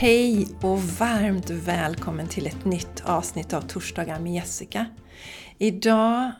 Hej 0.00 0.48
och 0.60 0.82
varmt 0.82 1.50
välkommen 1.50 2.28
till 2.28 2.46
ett 2.46 2.64
nytt 2.64 3.02
avsnitt 3.04 3.52
av 3.52 3.60
Torsdagar 3.60 4.20
med 4.20 4.34
Jessica. 4.34 4.86
Idag 5.58 6.30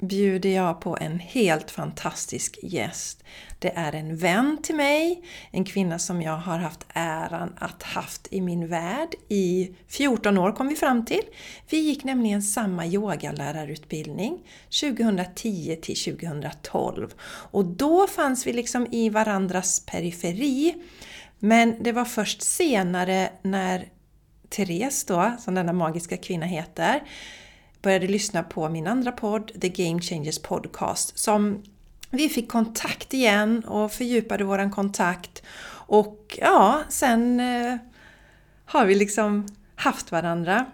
bjuder 0.00 0.50
jag 0.50 0.80
på 0.80 0.96
en 1.00 1.18
helt 1.18 1.70
fantastisk 1.70 2.58
gäst. 2.62 3.24
Det 3.58 3.72
är 3.76 3.92
en 3.92 4.16
vän 4.16 4.58
till 4.62 4.74
mig, 4.74 5.24
en 5.50 5.64
kvinna 5.64 5.98
som 5.98 6.22
jag 6.22 6.36
har 6.36 6.58
haft 6.58 6.86
äran 6.88 7.52
att 7.58 7.82
haft 7.82 8.28
i 8.30 8.40
min 8.40 8.68
värld 8.68 9.14
i 9.28 9.70
14 9.86 10.38
år 10.38 10.52
kom 10.52 10.68
vi 10.68 10.76
fram 10.76 11.04
till. 11.04 11.24
Vi 11.70 11.78
gick 11.78 12.04
nämligen 12.04 12.42
samma 12.42 12.86
yogalärarutbildning 12.86 14.38
2010 14.80 15.78
till 15.82 15.96
2012 15.96 17.14
och 17.50 17.64
då 17.64 18.06
fanns 18.06 18.46
vi 18.46 18.52
liksom 18.52 18.86
i 18.92 19.08
varandras 19.08 19.86
periferi. 19.86 20.74
Men 21.38 21.82
det 21.82 21.92
var 21.92 22.04
först 22.04 22.42
senare 22.42 23.30
när 23.42 23.88
Therese 24.48 25.04
då, 25.04 25.32
som 25.38 25.54
denna 25.54 25.72
magiska 25.72 26.16
kvinna 26.16 26.46
heter, 26.46 27.02
började 27.82 28.06
lyssna 28.06 28.42
på 28.42 28.68
min 28.68 28.86
andra 28.86 29.12
podd, 29.12 29.60
The 29.60 29.68
Game 29.68 30.00
Changers 30.00 30.38
Podcast, 30.38 31.18
som 31.18 31.62
vi 32.10 32.28
fick 32.28 32.50
kontakt 32.50 33.14
igen 33.14 33.64
och 33.64 33.92
fördjupade 33.92 34.44
våran 34.44 34.70
kontakt. 34.70 35.42
Och 35.70 36.38
ja, 36.40 36.82
sen 36.88 37.40
eh, 37.40 37.76
har 38.64 38.86
vi 38.86 38.94
liksom 38.94 39.46
haft 39.74 40.12
varandra 40.12 40.66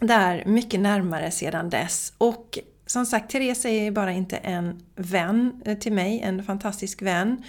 där 0.00 0.42
mycket 0.46 0.80
närmare 0.80 1.30
sedan 1.30 1.70
dess. 1.70 2.12
Och 2.18 2.58
som 2.86 3.06
sagt, 3.06 3.30
Therese 3.30 3.64
är 3.64 3.90
bara 3.90 4.12
inte 4.12 4.36
en 4.36 4.82
vän 4.94 5.62
eh, 5.64 5.78
till 5.78 5.92
mig, 5.92 6.20
en 6.20 6.44
fantastisk 6.44 7.02
vän. 7.02 7.44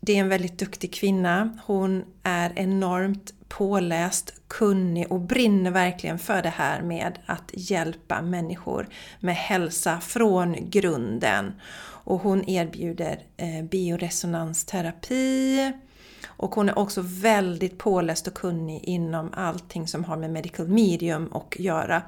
Det 0.00 0.16
är 0.16 0.20
en 0.20 0.28
väldigt 0.28 0.58
duktig 0.58 0.94
kvinna. 0.94 1.58
Hon 1.66 2.04
är 2.22 2.52
enormt 2.56 3.34
påläst, 3.48 4.34
kunnig 4.48 5.12
och 5.12 5.20
brinner 5.20 5.70
verkligen 5.70 6.18
för 6.18 6.42
det 6.42 6.48
här 6.48 6.82
med 6.82 7.18
att 7.26 7.50
hjälpa 7.52 8.22
människor 8.22 8.88
med 9.20 9.34
hälsa 9.34 10.00
från 10.00 10.70
grunden. 10.70 11.52
Och 12.02 12.20
hon 12.20 12.48
erbjuder 12.48 13.20
eh, 13.36 13.64
bioresonansterapi 13.70 15.72
och 16.26 16.54
hon 16.54 16.68
är 16.68 16.78
också 16.78 17.00
väldigt 17.04 17.78
påläst 17.78 18.26
och 18.26 18.34
kunnig 18.34 18.84
inom 18.84 19.30
allting 19.32 19.88
som 19.88 20.04
har 20.04 20.16
med 20.16 20.30
medical 20.30 20.68
medium 20.68 21.32
att 21.32 21.58
göra. 21.58 22.02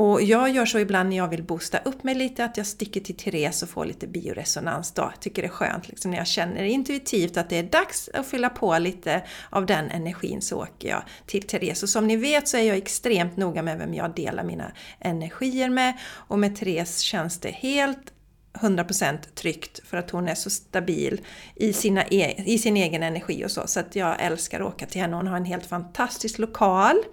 Och 0.00 0.22
jag 0.22 0.50
gör 0.50 0.66
så 0.66 0.78
ibland 0.78 1.08
när 1.08 1.16
jag 1.16 1.28
vill 1.28 1.42
boosta 1.42 1.78
upp 1.78 2.04
mig 2.04 2.14
lite 2.14 2.44
att 2.44 2.56
jag 2.56 2.66
sticker 2.66 3.00
till 3.00 3.16
Therese 3.16 3.62
och 3.62 3.68
får 3.68 3.84
lite 3.84 4.06
bioresonans 4.06 4.92
då. 4.92 5.02
Jag 5.02 5.20
tycker 5.20 5.42
det 5.42 5.48
är 5.48 5.52
skönt 5.52 5.88
liksom, 5.88 6.10
när 6.10 6.18
jag 6.18 6.26
känner 6.26 6.64
intuitivt 6.64 7.36
att 7.36 7.50
det 7.50 7.58
är 7.58 7.62
dags 7.62 8.10
att 8.14 8.26
fylla 8.26 8.50
på 8.50 8.78
lite 8.78 9.22
av 9.50 9.66
den 9.66 9.90
energin 9.90 10.42
så 10.42 10.62
åker 10.62 10.88
jag 10.88 11.02
till 11.26 11.42
Therese. 11.42 11.82
Och 11.82 11.88
som 11.88 12.06
ni 12.06 12.16
vet 12.16 12.48
så 12.48 12.56
är 12.56 12.62
jag 12.62 12.76
extremt 12.76 13.36
noga 13.36 13.62
med 13.62 13.78
vem 13.78 13.94
jag 13.94 14.14
delar 14.14 14.44
mina 14.44 14.72
energier 15.00 15.68
med 15.68 15.98
och 16.10 16.38
med 16.38 16.56
Therese 16.56 17.00
känns 17.00 17.38
det 17.38 17.50
helt 17.50 18.12
100% 18.60 19.18
tryggt 19.34 19.80
för 19.84 19.96
att 19.96 20.10
hon 20.10 20.28
är 20.28 20.34
så 20.34 20.50
stabil 20.50 21.20
i, 21.54 21.72
sina 21.72 22.04
e 22.10 22.42
i 22.46 22.58
sin 22.58 22.76
egen 22.76 23.02
energi 23.02 23.44
och 23.44 23.50
så. 23.50 23.66
Så 23.66 23.80
att 23.80 23.96
jag 23.96 24.16
älskar 24.18 24.60
att 24.60 24.66
åka 24.66 24.86
till 24.86 25.00
henne. 25.00 25.16
Hon 25.16 25.26
har 25.26 25.36
en 25.36 25.44
helt 25.44 25.66
fantastisk 25.66 26.38
lokal 26.38 26.96
eh, 26.96 27.04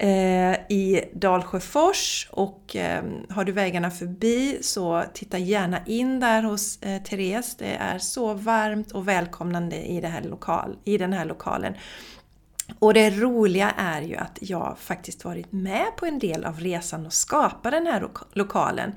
Eh, 0.00 0.54
i 0.68 1.04
Dalsjöfors 1.12 2.28
och 2.30 2.76
eh, 2.76 3.04
har 3.30 3.44
du 3.44 3.52
vägarna 3.52 3.90
förbi 3.90 4.58
så 4.60 5.04
titta 5.14 5.38
gärna 5.38 5.86
in 5.86 6.20
där 6.20 6.42
hos 6.42 6.82
eh, 6.82 7.02
Therese. 7.02 7.56
Det 7.58 7.74
är 7.74 7.98
så 7.98 8.34
varmt 8.34 8.92
och 8.92 9.08
välkomnande 9.08 9.76
i, 9.76 10.00
det 10.00 10.08
här 10.08 10.22
lokal, 10.22 10.76
i 10.84 10.98
den 10.98 11.12
här 11.12 11.24
lokalen. 11.24 11.74
Och 12.78 12.94
det 12.94 13.10
roliga 13.10 13.70
är 13.70 14.02
ju 14.02 14.16
att 14.16 14.38
jag 14.40 14.76
faktiskt 14.78 15.24
varit 15.24 15.52
med 15.52 15.86
på 15.96 16.06
en 16.06 16.18
del 16.18 16.44
av 16.44 16.60
resan 16.60 17.06
och 17.06 17.12
skapa 17.12 17.70
den 17.70 17.86
här 17.86 18.08
lokalen. 18.32 18.92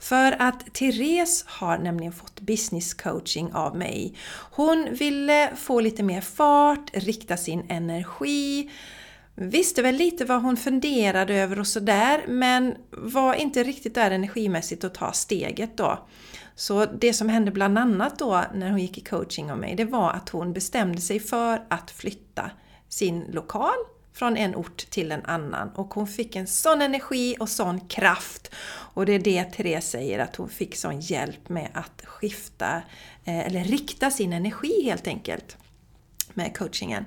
För 0.00 0.36
att 0.38 0.74
Therese 0.74 1.44
har 1.46 1.78
nämligen 1.78 2.12
fått 2.12 2.40
business 2.40 2.94
coaching 2.94 3.52
av 3.52 3.76
mig. 3.76 4.14
Hon 4.50 4.88
ville 4.90 5.50
få 5.56 5.80
lite 5.80 6.02
mer 6.02 6.20
fart, 6.20 6.90
rikta 6.92 7.36
sin 7.36 7.66
energi, 7.68 8.70
visste 9.40 9.82
väl 9.82 9.94
lite 9.94 10.24
vad 10.24 10.42
hon 10.42 10.56
funderade 10.56 11.34
över 11.34 11.60
och 11.60 11.66
sådär 11.66 12.24
men 12.28 12.76
var 12.90 13.34
inte 13.34 13.62
riktigt 13.62 13.94
där 13.94 14.10
energimässigt 14.10 14.84
att 14.84 14.94
ta 14.94 15.12
steget 15.12 15.76
då. 15.76 16.06
Så 16.54 16.86
det 16.86 17.12
som 17.12 17.28
hände 17.28 17.50
bland 17.50 17.78
annat 17.78 18.18
då 18.18 18.44
när 18.54 18.70
hon 18.70 18.80
gick 18.80 18.98
i 18.98 19.00
coaching 19.00 19.52
av 19.52 19.58
mig, 19.58 19.74
det 19.76 19.84
var 19.84 20.10
att 20.10 20.28
hon 20.28 20.52
bestämde 20.52 21.00
sig 21.00 21.20
för 21.20 21.62
att 21.68 21.90
flytta 21.90 22.50
sin 22.88 23.24
lokal 23.32 23.76
från 24.12 24.36
en 24.36 24.56
ort 24.56 24.90
till 24.90 25.12
en 25.12 25.24
annan 25.24 25.68
och 25.68 25.94
hon 25.94 26.06
fick 26.06 26.36
en 26.36 26.46
sån 26.46 26.82
energi 26.82 27.36
och 27.40 27.48
sån 27.48 27.80
kraft. 27.80 28.54
Och 28.94 29.06
det 29.06 29.12
är 29.12 29.18
det 29.18 29.44
Therese 29.44 29.90
säger, 29.90 30.18
att 30.18 30.36
hon 30.36 30.48
fick 30.48 30.76
sån 30.76 31.00
hjälp 31.00 31.48
med 31.48 31.68
att 31.74 32.02
skifta, 32.04 32.82
eh, 33.24 33.46
eller 33.46 33.64
rikta 33.64 34.10
sin 34.10 34.32
energi 34.32 34.82
helt 34.84 35.06
enkelt 35.06 35.56
med 36.34 36.56
coachingen. 36.56 37.04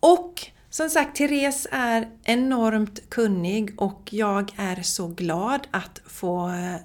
Och 0.00 0.50
som 0.70 0.90
sagt, 0.90 1.16
Therese 1.16 1.66
är 1.70 2.08
enormt 2.22 3.10
kunnig 3.10 3.80
och 3.80 4.08
jag 4.12 4.52
är 4.56 4.82
så 4.82 5.08
glad 5.08 5.66
att 5.70 6.02
få 6.06 6.48
eh, 6.48 6.76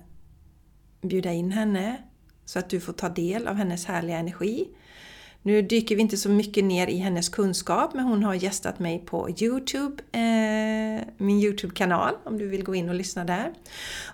bjuda 1.01 1.31
in 1.31 1.51
henne 1.51 1.97
så 2.45 2.59
att 2.59 2.69
du 2.69 2.79
får 2.79 2.93
ta 2.93 3.09
del 3.09 3.47
av 3.47 3.55
hennes 3.55 3.85
härliga 3.85 4.17
energi. 4.17 4.67
Nu 5.45 5.61
dyker 5.61 5.95
vi 5.95 6.01
inte 6.01 6.17
så 6.17 6.29
mycket 6.29 6.63
ner 6.63 6.87
i 6.87 6.97
hennes 6.97 7.29
kunskap 7.29 7.93
men 7.93 8.05
hon 8.05 8.23
har 8.23 8.33
gästat 8.33 8.79
mig 8.79 8.99
på 9.05 9.29
Youtube, 9.29 10.03
eh, 10.11 11.07
min 11.17 11.39
Youtube-kanal 11.39 12.13
om 12.23 12.37
du 12.37 12.47
vill 12.47 12.63
gå 12.63 12.75
in 12.75 12.89
och 12.89 12.95
lyssna 12.95 13.25
där. 13.25 13.53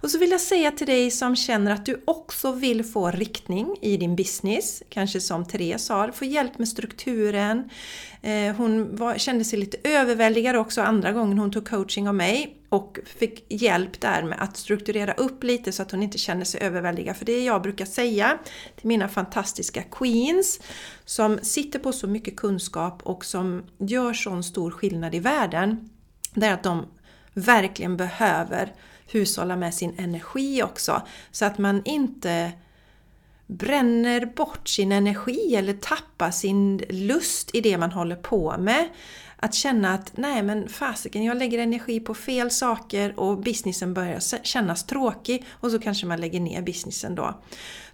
Och 0.02 0.12
så 0.12 0.18
vill 0.18 0.31
jag 0.31 0.41
säga 0.41 0.72
till 0.72 0.88
dig 0.88 1.12
som 1.12 1.36
känner 1.36 1.72
att 1.72 1.86
du 1.86 2.02
också 2.06 2.52
vill 2.52 2.84
få 2.84 3.12
riktning 3.12 3.75
i 3.81 3.97
din 3.97 4.16
business, 4.16 4.84
kanske 4.90 5.22
som 5.22 5.46
Therese 5.46 5.90
har, 5.90 6.12
få 6.12 6.25
hjälp 6.25 6.58
med 6.58 6.68
strukturen. 6.68 7.70
Eh, 8.22 8.56
hon 8.56 8.96
var, 8.96 9.18
kände 9.18 9.44
sig 9.44 9.59
lite 9.59 9.78
överväldigad 9.90 10.56
också 10.56 10.81
andra 10.81 11.12
gången 11.12 11.38
hon 11.38 11.52
tog 11.52 11.70
coaching 11.70 12.08
av 12.08 12.16
mig 12.16 12.60
och 12.72 13.00
fick 13.06 13.46
hjälp 13.50 14.02
där 14.02 14.24
med 14.24 14.42
att 14.42 14.58
strukturera 14.58 15.14
upp 15.14 15.44
lite 15.44 15.72
så 15.72 15.82
att 15.82 15.92
hon 15.92 16.04
inte 16.04 16.18
känner 16.18 16.46
sig 16.46 16.62
överväldigad. 16.62 17.18
För 17.18 17.26
det 17.26 17.44
jag 17.44 17.62
brukar 17.62 17.86
säga 17.86 18.38
till 18.76 18.88
mina 18.88 19.08
fantastiska 19.08 19.84
queens 19.84 20.59
som 21.06 21.40
sitter 21.42 21.80
på 21.80 21.92
så 21.92 22.08
mycket 22.08 22.36
kunskap 22.36 23.02
och 23.04 23.26
som 23.26 23.64
gör 23.78 24.14
sån 24.14 24.44
stor 24.44 24.72
skillnad 24.72 25.16
i 25.16 25.20
världen, 25.20 25.90
det 26.34 26.46
är 26.46 26.54
att 26.54 26.64
de 26.64 26.86
verkligen 27.34 27.98
behöver 27.98 28.74
hushålla 29.08 29.56
med 29.56 29.74
sin 29.74 29.96
energi 29.98 30.64
också. 30.64 31.02
Så 31.32 31.46
att 31.46 31.58
man 31.58 31.82
inte 31.86 32.52
bränner 33.48 34.26
bort 34.26 34.68
sin 34.70 34.92
energi 34.92 35.56
eller 35.56 35.74
tappar 35.74 36.32
sin 36.32 36.78
lust 36.90 37.56
i 37.56 37.62
det 37.62 37.78
man 37.78 37.92
håller 37.92 38.16
på 38.16 38.56
med. 38.59 38.90
Att 39.44 39.53
känna 39.53 39.94
att 39.94 40.18
nej 40.18 40.44
men 40.44 40.69
fasiken, 40.69 41.24
jag 41.24 41.38
lägger 41.38 41.59
energi 41.59 42.00
på 42.00 42.13
fel 42.13 42.52
saker 42.52 43.19
och 43.19 43.38
businessen 43.38 43.94
börjar 43.94 44.44
kännas 44.44 44.84
tråkig 44.84 45.46
och 45.52 45.72
så 45.72 45.79
kanske 45.79 46.06
man 46.06 46.22
lägger 46.22 46.40
ner 46.40 46.62
businessen 46.62 47.16
då. 47.16 47.41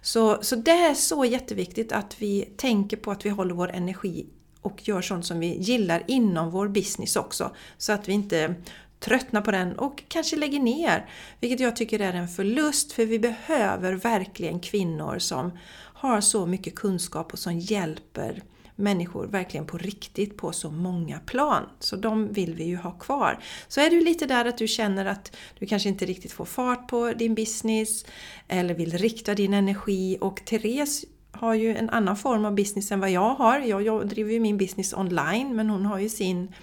Så, 0.00 0.42
så 0.42 0.56
det 0.56 0.70
är 0.70 0.94
så 0.94 1.24
jätteviktigt 1.24 1.92
att 1.92 2.16
vi 2.22 2.42
tänker 2.56 2.96
på 2.96 3.10
att 3.10 3.26
vi 3.26 3.30
håller 3.30 3.54
vår 3.54 3.70
energi 3.70 4.26
och 4.60 4.88
gör 4.88 5.02
sånt 5.02 5.26
som 5.26 5.40
vi 5.40 5.56
gillar 5.56 6.02
inom 6.06 6.50
vår 6.50 6.68
business 6.68 7.16
också. 7.16 7.50
Så 7.78 7.92
att 7.92 8.08
vi 8.08 8.12
inte 8.12 8.54
tröttnar 9.00 9.40
på 9.40 9.50
den 9.50 9.78
och 9.78 10.02
kanske 10.08 10.36
lägger 10.36 10.60
ner. 10.60 11.10
Vilket 11.40 11.60
jag 11.60 11.76
tycker 11.76 12.00
är 12.00 12.12
en 12.12 12.28
förlust 12.28 12.92
för 12.92 13.06
vi 13.06 13.18
behöver 13.18 13.92
verkligen 13.92 14.60
kvinnor 14.60 15.18
som 15.18 15.58
har 15.94 16.20
så 16.20 16.46
mycket 16.46 16.74
kunskap 16.74 17.32
och 17.32 17.38
som 17.38 17.58
hjälper 17.58 18.42
människor 18.78 19.26
verkligen 19.26 19.66
på 19.66 19.78
riktigt 19.78 20.36
på 20.36 20.52
så 20.52 20.70
många 20.70 21.18
plan. 21.18 21.62
Så 21.80 21.96
de 21.96 22.32
vill 22.32 22.54
vi 22.54 22.64
ju 22.64 22.76
ha 22.76 22.90
kvar. 22.90 23.38
Så 23.68 23.80
är 23.80 23.90
du 23.90 24.00
lite 24.04 24.26
där 24.26 24.44
att 24.44 24.58
du 24.58 24.68
känner 24.68 25.06
att 25.06 25.36
du 25.58 25.66
kanske 25.66 25.88
inte 25.88 26.06
riktigt 26.06 26.32
får 26.32 26.44
fart 26.44 26.88
på 26.88 27.12
din 27.12 27.34
business 27.34 28.04
eller 28.48 28.74
vill 28.74 28.98
rikta 28.98 29.34
din 29.34 29.54
energi 29.54 30.18
och 30.20 30.42
Therese 30.44 31.04
har 31.30 31.54
ju 31.54 31.76
en 31.76 31.90
annan 31.90 32.16
form 32.16 32.44
av 32.44 32.54
business 32.54 32.92
än 32.92 33.00
vad 33.00 33.10
jag 33.10 33.34
har. 33.34 33.58
Jag, 33.58 34.08
driver 34.08 34.32
ju 34.32 34.40
min 34.40 34.58
business 34.58 34.94
online 34.94 35.56
men 35.56 35.70
hon 35.70 35.86
har 35.86 35.98
ju 35.98 36.08
sin, 36.08 36.54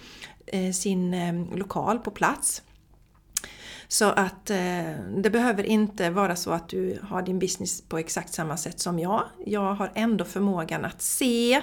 eh, 0.46 0.72
sin 0.72 1.14
eh, 1.14 1.56
lokal 1.56 1.98
på 1.98 2.10
plats. 2.10 2.62
Så 3.88 4.04
att 4.04 4.50
eh, 4.50 4.92
det 5.16 5.30
behöver 5.32 5.62
inte 5.62 6.10
vara 6.10 6.36
så 6.36 6.50
att 6.50 6.68
du 6.68 6.98
har 7.02 7.22
din 7.22 7.38
business 7.38 7.82
på 7.82 7.98
exakt 7.98 8.34
samma 8.34 8.56
sätt 8.56 8.80
som 8.80 8.98
jag. 8.98 9.24
Jag 9.46 9.74
har 9.74 9.92
ändå 9.94 10.24
förmågan 10.24 10.84
att 10.84 11.02
se 11.02 11.62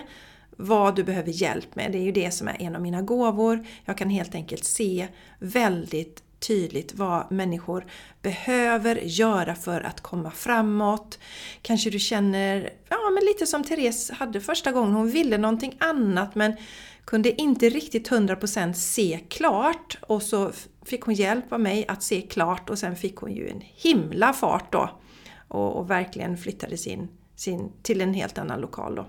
vad 0.58 0.96
du 0.96 1.04
behöver 1.04 1.32
hjälp 1.32 1.76
med. 1.76 1.92
Det 1.92 1.98
är 1.98 2.04
ju 2.04 2.12
det 2.12 2.32
som 2.32 2.48
är 2.48 2.62
en 2.62 2.76
av 2.76 2.82
mina 2.82 3.02
gåvor. 3.02 3.66
Jag 3.86 3.98
kan 3.98 4.10
helt 4.10 4.36
enkelt 4.36 4.64
se 4.64 5.08
väldigt 5.40 6.24
tydligt 6.40 6.94
vad 6.94 7.32
människor 7.32 7.86
behöver 8.22 8.96
göra 8.96 9.56
för 9.56 9.82
att 9.82 10.02
komma 10.02 10.32
framåt. 10.32 11.20
Kanske 11.62 11.90
du 11.90 12.00
känner, 12.00 12.70
ja 12.90 13.10
men 13.14 13.26
lite 13.26 13.48
som 13.48 13.64
Therese 13.64 14.12
hade 14.12 14.42
första 14.42 14.72
gången, 14.72 14.94
hon 14.94 15.10
ville 15.10 15.38
någonting 15.38 15.76
annat 15.80 16.36
men 16.36 16.56
kunde 17.06 17.42
inte 17.42 17.70
riktigt 17.70 18.10
100% 18.10 18.74
se 18.74 19.20
klart 19.30 19.98
och 20.02 20.24
så 20.24 20.52
fick 20.86 21.02
hon 21.02 21.14
hjälp 21.14 21.54
av 21.54 21.60
mig 21.60 21.86
att 21.88 22.04
se 22.04 22.22
klart 22.22 22.70
och 22.70 22.80
sen 22.80 22.96
fick 22.96 23.16
hon 23.16 23.32
ju 23.32 23.50
en 23.50 23.62
himla 23.62 24.34
fart 24.34 24.72
då 24.72 24.90
och, 25.48 25.76
och 25.76 25.90
verkligen 25.90 26.38
flyttade 26.38 26.78
sin 26.78 27.08
sin, 27.36 27.72
till 27.82 28.02
en 28.02 28.14
helt 28.14 28.38
annan 28.38 28.62
lokal 28.62 28.96
då. 28.96 29.06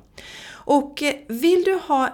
Och 0.47 1.03
eh, 1.03 1.15
vill 1.29 1.63
du 1.65 1.75
ha 1.75 2.09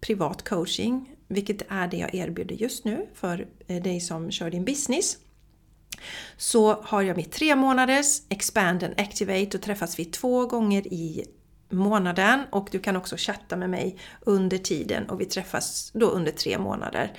privat 0.00 0.48
coaching, 0.48 1.16
vilket 1.28 1.62
är 1.68 1.88
det 1.88 1.96
jag 1.96 2.14
erbjuder 2.14 2.54
just 2.54 2.84
nu 2.84 3.06
för 3.14 3.48
eh, 3.66 3.82
dig 3.82 4.00
som 4.00 4.30
kör 4.30 4.50
din 4.50 4.64
business, 4.64 5.18
så 6.36 6.82
har 6.82 7.02
jag 7.02 7.16
mitt 7.16 7.32
tre 7.32 7.56
månaders 7.56 8.22
Expand 8.28 8.82
and 8.82 8.94
Activate 9.00 9.56
och 9.56 9.62
träffas 9.62 9.98
vi 9.98 10.04
två 10.04 10.46
gånger 10.46 10.86
i 10.86 11.24
månaden 11.70 12.40
och 12.50 12.68
du 12.72 12.78
kan 12.78 12.96
också 12.96 13.16
chatta 13.18 13.56
med 13.56 13.70
mig 13.70 13.98
under 14.20 14.58
tiden 14.58 15.10
och 15.10 15.20
vi 15.20 15.24
träffas 15.24 15.90
då 15.94 16.06
under 16.06 16.32
tre 16.32 16.58
månader. 16.58 17.12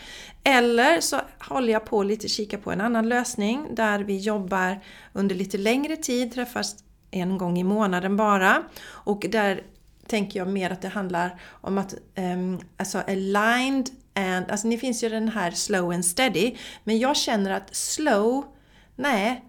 Eller 0.43 1.01
så 1.01 1.21
håller 1.39 1.73
jag 1.73 1.85
på 1.85 2.03
lite 2.03 2.27
kika 2.27 2.57
på 2.57 2.71
en 2.71 2.81
annan 2.81 3.09
lösning 3.09 3.75
där 3.75 3.99
vi 3.99 4.17
jobbar 4.17 4.79
under 5.13 5.35
lite 5.35 5.57
längre 5.57 5.95
tid, 5.95 6.33
träffas 6.33 6.75
en 7.15 7.37
gång 7.37 7.57
i 7.57 7.63
månaden 7.63 8.17
bara. 8.17 8.63
Och 8.87 9.25
där 9.29 9.63
tänker 10.07 10.39
jag 10.39 10.47
mer 10.47 10.69
att 10.69 10.81
det 10.81 10.87
handlar 10.87 11.39
om 11.49 11.77
att 11.77 11.95
um, 12.15 12.59
alltså 12.77 12.97
aligned 12.97 13.89
and, 14.13 14.51
alltså 14.51 14.67
ni 14.67 14.77
finns 14.77 15.03
ju 15.03 15.09
den 15.09 15.29
här 15.29 15.51
slow 15.51 15.91
and 15.91 16.05
steady. 16.05 16.55
Men 16.83 16.99
jag 16.99 17.17
känner 17.17 17.51
att 17.51 17.75
slow, 17.75 18.45
nej. 18.95 19.45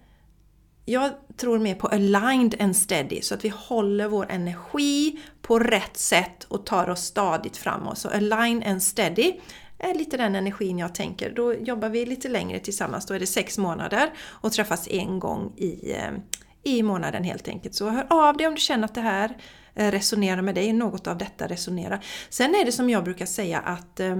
Jag 0.88 1.10
tror 1.36 1.58
mer 1.58 1.74
på 1.74 1.86
aligned 1.86 2.54
and 2.60 2.76
steady, 2.76 3.22
så 3.22 3.34
att 3.34 3.44
vi 3.44 3.48
håller 3.48 4.08
vår 4.08 4.26
energi 4.30 5.20
på 5.42 5.58
rätt 5.58 5.96
sätt 5.96 6.44
och 6.44 6.66
tar 6.66 6.88
oss 6.90 7.00
stadigt 7.00 7.56
framåt. 7.56 7.98
Så 7.98 8.08
aligned 8.08 8.66
and 8.66 8.82
steady 8.82 9.32
är 9.78 9.94
lite 9.94 10.16
den 10.16 10.34
energin 10.34 10.78
jag 10.78 10.94
tänker. 10.94 11.30
Då 11.30 11.54
jobbar 11.54 11.88
vi 11.88 12.06
lite 12.06 12.28
längre 12.28 12.58
tillsammans, 12.58 13.06
då 13.06 13.14
är 13.14 13.20
det 13.20 13.26
sex 13.26 13.58
månader 13.58 14.10
och 14.18 14.52
träffas 14.52 14.88
en 14.88 15.18
gång 15.18 15.52
i, 15.56 15.92
eh, 15.92 16.12
i 16.66 16.82
månaden 16.82 17.24
helt 17.24 17.48
enkelt. 17.48 17.74
Så 17.74 17.88
hör 17.88 18.06
av 18.10 18.36
dig 18.36 18.46
om 18.46 18.54
du 18.54 18.60
känner 18.60 18.84
att 18.84 18.94
det 18.94 19.00
här 19.00 19.36
eh, 19.74 19.90
resonerar 19.90 20.42
med 20.42 20.54
dig, 20.54 20.72
något 20.72 21.06
av 21.06 21.18
detta 21.18 21.46
resonerar. 21.46 22.04
Sen 22.28 22.54
är 22.54 22.64
det 22.64 22.72
som 22.72 22.90
jag 22.90 23.04
brukar 23.04 23.26
säga 23.26 23.58
att 23.60 24.00
eh, 24.00 24.18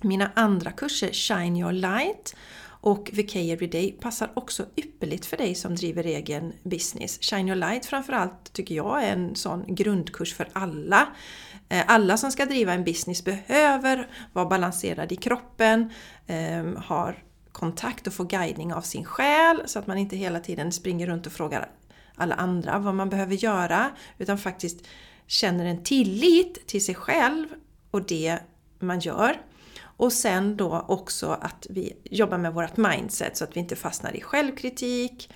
mina 0.00 0.30
andra 0.34 0.70
kurser, 0.70 1.12
Shine 1.12 1.56
Your 1.56 1.72
Light 1.72 2.36
och 2.66 3.10
VK 3.12 3.36
Everyday 3.36 3.92
passar 3.92 4.30
också 4.34 4.66
ypperligt 4.76 5.26
för 5.26 5.36
dig 5.36 5.54
som 5.54 5.74
driver 5.74 6.04
egen 6.04 6.52
business. 6.62 7.18
Shine 7.20 7.48
Your 7.48 7.56
Light 7.56 7.86
framförallt 7.86 8.52
tycker 8.52 8.74
jag 8.74 9.04
är 9.04 9.12
en 9.12 9.36
sån 9.36 9.74
grundkurs 9.74 10.34
för 10.34 10.48
alla. 10.52 11.08
Eh, 11.68 11.84
alla 11.86 12.16
som 12.16 12.30
ska 12.30 12.46
driva 12.46 12.72
en 12.72 12.84
business 12.84 13.24
behöver 13.24 14.08
vara 14.32 14.46
balanserad 14.46 15.12
i 15.12 15.16
kroppen, 15.16 15.92
har 16.76 17.24
kontakt 17.54 18.06
och 18.06 18.12
få 18.12 18.24
guidning 18.24 18.74
av 18.74 18.80
sin 18.80 19.04
själ 19.04 19.62
så 19.66 19.78
att 19.78 19.86
man 19.86 19.98
inte 19.98 20.16
hela 20.16 20.40
tiden 20.40 20.72
springer 20.72 21.06
runt 21.06 21.26
och 21.26 21.32
frågar 21.32 21.70
alla 22.14 22.34
andra 22.34 22.78
vad 22.78 22.94
man 22.94 23.10
behöver 23.10 23.34
göra 23.34 23.90
utan 24.18 24.38
faktiskt 24.38 24.86
känner 25.26 25.64
en 25.64 25.82
tillit 25.82 26.66
till 26.66 26.84
sig 26.84 26.94
själv 26.94 27.46
och 27.90 28.06
det 28.06 28.38
man 28.78 29.00
gör. 29.00 29.40
Och 29.96 30.12
sen 30.12 30.56
då 30.56 30.84
också 30.88 31.38
att 31.40 31.66
vi 31.70 31.96
jobbar 32.04 32.38
med 32.38 32.54
vårt 32.54 32.76
mindset 32.76 33.36
så 33.36 33.44
att 33.44 33.56
vi 33.56 33.60
inte 33.60 33.76
fastnar 33.76 34.16
i 34.16 34.20
självkritik 34.20 35.30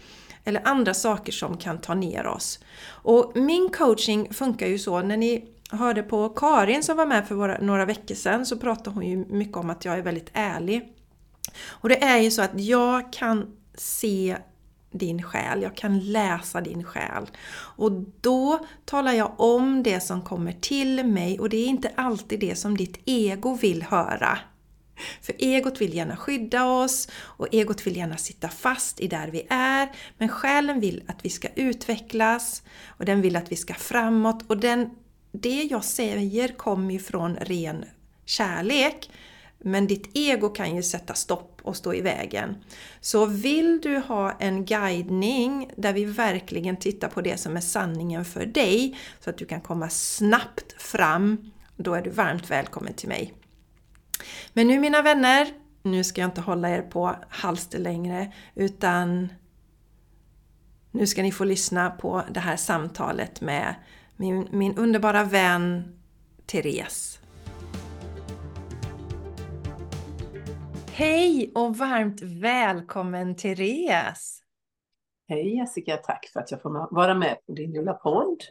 eller 0.44 0.68
andra 0.68 0.94
saker 0.94 1.32
som 1.32 1.56
kan 1.56 1.78
ta 1.78 1.94
ner 1.94 2.26
oss. 2.26 2.58
Och 2.86 3.32
min 3.34 3.68
coaching 3.68 4.34
funkar 4.34 4.66
ju 4.66 4.78
så, 4.78 5.02
när 5.02 5.16
ni 5.16 5.44
hörde 5.70 6.02
på 6.02 6.28
Karin 6.28 6.82
som 6.82 6.96
var 6.96 7.06
med 7.06 7.28
för 7.28 7.58
några 7.62 7.84
veckor 7.84 8.14
sedan 8.14 8.46
så 8.46 8.56
pratade 8.56 8.90
hon 8.90 9.06
ju 9.06 9.16
mycket 9.16 9.56
om 9.56 9.70
att 9.70 9.84
jag 9.84 9.98
är 9.98 10.02
väldigt 10.02 10.30
ärlig. 10.32 10.97
Och 11.60 11.88
det 11.88 12.02
är 12.02 12.18
ju 12.18 12.30
så 12.30 12.42
att 12.42 12.60
jag 12.60 13.12
kan 13.12 13.56
se 13.74 14.36
din 14.90 15.22
själ, 15.22 15.62
jag 15.62 15.76
kan 15.76 15.98
läsa 16.00 16.60
din 16.60 16.84
själ. 16.84 17.26
Och 17.76 17.92
då 18.20 18.66
talar 18.84 19.12
jag 19.12 19.40
om 19.40 19.82
det 19.82 20.00
som 20.00 20.22
kommer 20.22 20.52
till 20.52 21.04
mig 21.04 21.40
och 21.40 21.48
det 21.48 21.56
är 21.56 21.66
inte 21.66 21.90
alltid 21.94 22.40
det 22.40 22.54
som 22.54 22.76
ditt 22.76 23.00
ego 23.04 23.54
vill 23.54 23.82
höra. 23.82 24.38
För 25.22 25.34
egot 25.38 25.80
vill 25.80 25.94
gärna 25.94 26.16
skydda 26.16 26.64
oss 26.64 27.08
och 27.14 27.48
egot 27.54 27.86
vill 27.86 27.96
gärna 27.96 28.16
sitta 28.16 28.48
fast 28.48 29.00
i 29.00 29.08
där 29.08 29.28
vi 29.28 29.46
är. 29.50 29.88
Men 30.18 30.28
själen 30.28 30.80
vill 30.80 31.02
att 31.06 31.24
vi 31.24 31.30
ska 31.30 31.48
utvecklas 31.48 32.62
och 32.86 33.04
den 33.04 33.22
vill 33.22 33.36
att 33.36 33.52
vi 33.52 33.56
ska 33.56 33.74
framåt. 33.74 34.44
Och 34.46 34.56
den, 34.58 34.90
det 35.32 35.62
jag 35.62 35.84
säger 35.84 36.48
kommer 36.48 36.92
ju 36.92 36.98
från 36.98 37.36
ren 37.36 37.84
kärlek. 38.24 39.10
Men 39.58 39.86
ditt 39.86 40.10
ego 40.14 40.48
kan 40.48 40.76
ju 40.76 40.82
sätta 40.82 41.14
stopp 41.14 41.60
och 41.62 41.76
stå 41.76 41.94
i 41.94 42.00
vägen. 42.00 42.56
Så 43.00 43.26
vill 43.26 43.80
du 43.80 43.98
ha 43.98 44.32
en 44.32 44.64
guidning 44.64 45.70
där 45.76 45.92
vi 45.92 46.04
verkligen 46.04 46.76
tittar 46.76 47.08
på 47.08 47.20
det 47.20 47.36
som 47.36 47.56
är 47.56 47.60
sanningen 47.60 48.24
för 48.24 48.46
dig 48.46 48.98
så 49.20 49.30
att 49.30 49.38
du 49.38 49.46
kan 49.46 49.60
komma 49.60 49.88
snabbt 49.88 50.82
fram, 50.82 51.52
då 51.76 51.94
är 51.94 52.02
du 52.02 52.10
varmt 52.10 52.50
välkommen 52.50 52.94
till 52.94 53.08
mig. 53.08 53.34
Men 54.52 54.66
nu 54.66 54.78
mina 54.78 55.02
vänner, 55.02 55.48
nu 55.82 56.04
ska 56.04 56.20
jag 56.20 56.28
inte 56.28 56.40
hålla 56.40 56.70
er 56.70 56.82
på 56.82 57.16
halster 57.28 57.78
längre 57.78 58.32
utan 58.54 59.28
nu 60.90 61.06
ska 61.06 61.22
ni 61.22 61.32
få 61.32 61.44
lyssna 61.44 61.90
på 61.90 62.24
det 62.30 62.40
här 62.40 62.56
samtalet 62.56 63.40
med 63.40 63.74
min, 64.16 64.48
min 64.50 64.78
underbara 64.78 65.24
vän 65.24 65.98
Therese. 66.46 67.17
Hej 70.98 71.52
och 71.54 71.76
varmt 71.76 72.22
välkommen 72.22 73.36
Therese! 73.36 74.42
Hej 75.28 75.56
Jessica, 75.56 75.96
tack 75.96 76.30
för 76.32 76.40
att 76.40 76.50
jag 76.50 76.62
får 76.62 76.94
vara 76.94 77.14
med 77.14 77.36
på 77.46 77.52
din 77.52 77.72
lilla 77.72 77.94
podd. 77.94 78.42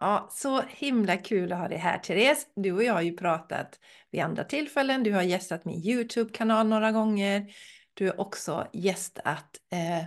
Ja, 0.00 0.28
så 0.30 0.60
himla 0.60 1.16
kul 1.16 1.52
att 1.52 1.58
ha 1.58 1.68
dig 1.68 1.78
här 1.78 1.98
Therese. 1.98 2.46
Du 2.56 2.72
och 2.72 2.82
jag 2.82 2.92
har 2.92 3.00
ju 3.00 3.16
pratat 3.16 3.78
vid 4.10 4.22
andra 4.22 4.44
tillfällen. 4.44 5.02
Du 5.02 5.12
har 5.12 5.22
gästat 5.22 5.64
min 5.64 5.86
YouTube-kanal 5.86 6.68
några 6.68 6.92
gånger. 6.92 7.46
Du 7.94 8.06
har 8.06 8.20
också 8.20 8.66
gästat 8.72 9.56
eh, 9.72 10.04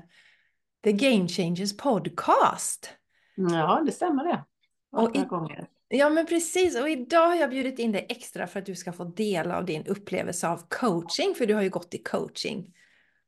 The 0.83 0.91
Game 0.91 1.27
Changers 1.27 1.77
podcast. 1.77 2.93
Ja, 3.35 3.83
det 3.85 3.91
stämmer 3.91 4.23
det. 4.23 4.45
Och 4.91 5.15
i, 5.15 5.19
gånger. 5.19 5.67
Ja, 5.89 6.09
men 6.09 6.25
precis. 6.25 6.79
Och 6.79 6.89
idag 6.89 7.27
har 7.27 7.35
jag 7.35 7.49
bjudit 7.49 7.79
in 7.79 7.91
dig 7.91 8.05
extra 8.09 8.47
för 8.47 8.59
att 8.59 8.65
du 8.65 8.75
ska 8.75 8.93
få 8.93 9.03
dela 9.03 9.57
av 9.57 9.65
din 9.65 9.87
upplevelse 9.87 10.47
av 10.47 10.61
coaching, 10.69 11.35
för 11.35 11.45
du 11.45 11.53
har 11.53 11.61
ju 11.61 11.69
gått 11.69 11.93
i 11.93 11.97
coaching 11.97 12.73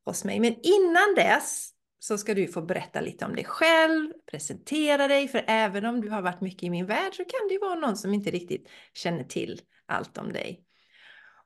hos 0.05 0.25
mig. 0.25 0.39
Men 0.39 0.55
innan 0.61 1.15
dess 1.15 1.73
så 1.99 2.17
ska 2.17 2.33
du 2.33 2.47
få 2.47 2.61
berätta 2.61 3.01
lite 3.01 3.25
om 3.25 3.35
dig 3.35 3.43
själv, 3.43 4.13
presentera 4.31 5.07
dig, 5.07 5.27
för 5.27 5.43
även 5.47 5.85
om 5.85 6.01
du 6.01 6.09
har 6.09 6.21
varit 6.21 6.41
mycket 6.41 6.63
i 6.63 6.69
min 6.69 6.85
värld 6.85 7.15
så 7.15 7.23
kan 7.23 7.47
det 7.47 7.53
ju 7.53 7.59
vara 7.59 7.75
någon 7.75 7.97
som 7.97 8.13
inte 8.13 8.31
riktigt 8.31 8.69
känner 8.93 9.23
till 9.23 9.61
allt 9.85 10.17
om 10.17 10.33
dig. 10.33 10.63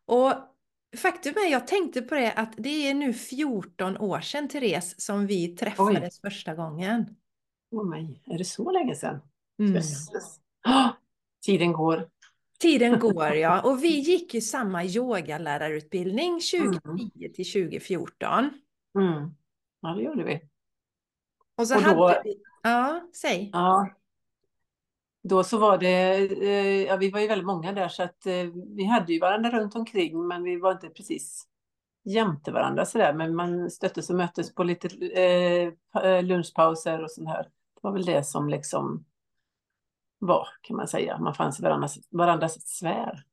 Och 0.05 0.33
faktum 0.97 1.33
är, 1.33 1.51
jag 1.51 1.67
tänkte 1.67 2.01
på 2.01 2.15
det, 2.15 2.31
att 2.31 2.53
det 2.57 2.89
är 2.89 2.93
nu 2.93 3.13
14 3.13 3.97
år 3.97 4.21
sedan, 4.21 4.47
Therese, 4.47 5.01
som 5.01 5.27
vi 5.27 5.47
träffades 5.47 6.19
Oj. 6.23 6.29
första 6.29 6.55
gången. 6.55 7.15
Åh 7.71 7.89
nej, 7.89 8.23
är 8.25 8.37
det 8.37 8.45
så 8.45 8.71
länge 8.71 8.95
sedan? 8.95 9.21
Mm. 9.59 9.81
Oh, 10.65 10.91
tiden 11.45 11.73
går. 11.73 12.09
Tiden 12.59 12.99
går, 12.99 13.33
ja. 13.33 13.61
Och 13.65 13.83
vi 13.83 13.99
gick 13.99 14.33
ju 14.33 14.41
samma 14.41 14.83
yogalärarutbildning 14.83 16.39
2010 16.39 16.79
mm. 16.85 17.33
till 17.33 17.51
2014. 17.53 18.49
Mm. 18.99 19.35
Ja, 19.81 19.89
det 19.89 20.03
gjorde 20.03 20.23
vi. 20.23 20.41
Och 21.55 21.67
så 21.67 21.75
och 21.75 21.81
hade 21.81 21.95
då, 21.95 22.21
vi... 22.23 22.35
Ja, 22.63 23.09
säg. 23.21 23.49
Ja. 23.53 23.89
Då 25.23 25.43
så 25.43 25.57
var 25.57 25.77
det, 25.77 26.15
eh, 26.41 26.83
ja 26.83 26.97
vi 26.97 27.11
var 27.11 27.19
ju 27.19 27.27
väldigt 27.27 27.45
många 27.45 27.71
där 27.71 27.87
så 27.87 28.03
att 28.03 28.25
eh, 28.25 28.45
vi 28.75 28.83
hade 28.85 29.13
ju 29.13 29.19
varandra 29.19 29.49
runt 29.49 29.75
omkring 29.75 30.27
men 30.27 30.43
vi 30.43 30.59
var 30.59 30.71
inte 30.71 30.89
precis 30.89 31.47
jämte 32.03 32.51
varandra 32.51 32.85
sådär. 32.85 33.13
Men 33.13 33.35
man 33.35 33.71
stöttes 33.71 34.09
och 34.09 34.15
möttes 34.15 34.55
på 34.55 34.63
lite 34.63 34.87
eh, 36.03 36.23
lunchpauser 36.23 37.03
och 37.03 37.11
sånt 37.11 37.29
här. 37.29 37.43
Det 37.43 37.79
var 37.81 37.91
väl 37.91 38.05
det 38.05 38.23
som 38.23 38.49
liksom 38.49 39.05
var 40.25 40.47
kan 40.61 40.75
man 40.75 40.87
säga. 40.87 41.17
Man 41.17 41.35
fanns 41.35 41.59
i 41.59 41.63
varandras, 41.63 41.97
varandras 42.11 42.67
sfär. 42.67 43.23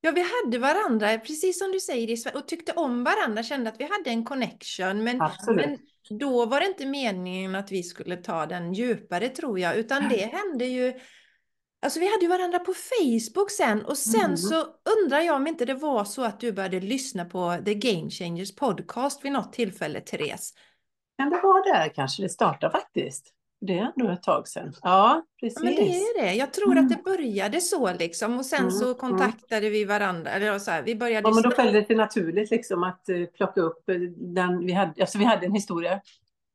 Ja, 0.00 0.10
vi 0.10 0.24
hade 0.44 0.58
varandra, 0.58 1.18
precis 1.18 1.58
som 1.58 1.72
du 1.72 1.80
säger, 1.80 2.36
och 2.36 2.48
tyckte 2.48 2.72
om 2.72 3.04
varandra, 3.04 3.42
kände 3.42 3.70
att 3.70 3.80
vi 3.80 3.84
hade 3.84 4.10
en 4.10 4.24
connection. 4.24 5.04
Men, 5.04 5.18
men 5.46 5.78
då 6.18 6.46
var 6.46 6.60
det 6.60 6.66
inte 6.66 6.86
meningen 6.86 7.54
att 7.54 7.72
vi 7.72 7.82
skulle 7.82 8.16
ta 8.16 8.46
den 8.46 8.72
djupare 8.72 9.28
tror 9.28 9.58
jag, 9.58 9.76
utan 9.76 10.08
det 10.08 10.32
hände 10.32 10.64
ju 10.64 11.00
Alltså 11.82 12.00
vi 12.00 12.10
hade 12.12 12.22
ju 12.22 12.28
varandra 12.28 12.58
på 12.58 12.74
Facebook 12.74 13.50
sen 13.50 13.84
och 13.84 13.98
sen 13.98 14.24
Mm. 14.24 14.36
så 14.36 14.66
undrar 15.02 15.20
jag 15.20 15.36
om 15.36 15.46
inte 15.46 15.64
det 15.64 15.74
var 15.74 16.04
så 16.04 16.24
att 16.24 16.40
du 16.40 16.52
började 16.52 16.80
lyssna 16.80 17.24
på 17.24 17.56
The 17.64 17.74
Game 17.74 18.10
Changers 18.10 18.54
podcast 18.54 19.24
vid 19.24 19.32
något 19.32 19.52
tillfälle, 19.52 20.00
Therese. 20.00 20.54
Kan 21.18 21.30
det 21.30 21.40
vara 21.42 21.62
där 21.62 21.88
kanske 21.94 22.22
det 22.22 22.28
startar 22.28 22.70
faktiskt? 22.70 23.34
Det 23.60 23.78
är 23.78 23.92
ändå 23.96 24.12
ett 24.12 24.22
tag 24.22 24.48
sedan. 24.48 24.72
Ja, 24.82 25.22
precis. 25.40 25.58
Ja, 25.62 25.64
men 25.64 25.74
det 25.76 25.96
är 25.96 26.22
det. 26.22 26.34
Jag 26.34 26.52
tror 26.52 26.72
Mm. 26.72 26.84
att 26.84 26.90
det 26.90 27.02
började 27.04 27.60
så 27.60 27.92
liksom 27.92 28.38
och 28.38 28.46
sen 28.46 28.58
Mm, 28.58 28.70
så 28.70 28.84
mm. 28.84 28.96
kontaktade 28.96 29.70
vi 29.70 29.84
varandra. 29.84 30.30
Eller 30.30 30.58
så 30.58 30.70
här, 30.70 30.82
vi 30.82 30.96
började 30.96 31.28
Ja, 31.28 31.34
men 31.34 31.42
då 31.42 31.50
föll 31.50 31.72
det 31.72 31.86
sig 31.86 31.96
naturligt 31.96 32.50
liksom 32.50 32.82
att 32.82 33.08
eh, 33.08 33.24
plocka 33.24 33.60
upp 33.60 33.88
eh, 33.88 33.94
den 34.16 34.66
vi 34.66 34.72
hade. 34.72 35.00
Alltså 35.00 35.18
vi 35.18 35.24
hade 35.24 35.46
en 35.46 35.52
historia 35.52 36.00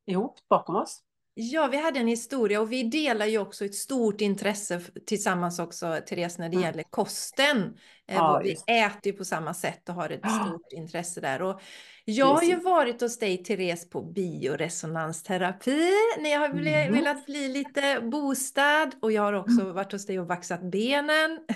ihop 0.05 0.35
bakom 0.49 0.75
oss. 0.75 0.99
Ja, 1.35 1.67
vi 1.67 1.77
hade 1.77 1.99
en 1.99 2.07
historia 2.07 2.61
och 2.61 2.71
vi 2.71 2.83
delar 2.83 3.25
ju 3.25 3.37
också 3.37 3.65
ett 3.65 3.75
stort 3.75 4.21
intresse 4.21 4.81
tillsammans 5.05 5.59
också, 5.59 5.99
Therese, 6.07 6.37
när 6.37 6.49
det 6.49 6.55
Mm. 6.55 6.67
gäller 6.67 6.83
kosten. 6.89 7.77
Eh, 8.09 8.15
Ja, 8.15 8.39
vi 8.43 8.49
just 8.49 8.69
äter 8.69 8.99
ju 9.11 9.13
på 9.13 9.25
samma 9.25 9.53
sätt 9.53 9.89
och 9.89 9.95
har 9.95 10.09
ett 10.09 10.31
stort 10.47 10.71
intresse 10.73 11.21
där. 11.21 11.41
Och 11.41 11.61
jag 12.05 12.25
har 12.33 12.43
ju 12.43 12.55
varit 12.55 13.01
hos 13.01 13.19
dig, 13.19 13.37
Therese, 13.43 13.89
på 13.89 14.01
bioresonansterapi. 14.01 15.89
Ni 16.19 16.33
har 16.33 16.49
bli, 16.49 16.73
Mm. 16.73 16.93
velat 16.93 17.25
bli 17.25 17.47
lite 17.47 17.99
boostad 18.01 18.91
och 19.01 19.11
jag 19.11 19.21
har 19.21 19.33
också 19.33 19.71
varit 19.73 19.91
hos 19.91 20.05
dig 20.05 20.19
och 20.19 20.27
vaxat 20.27 20.61
benen. 20.71 21.39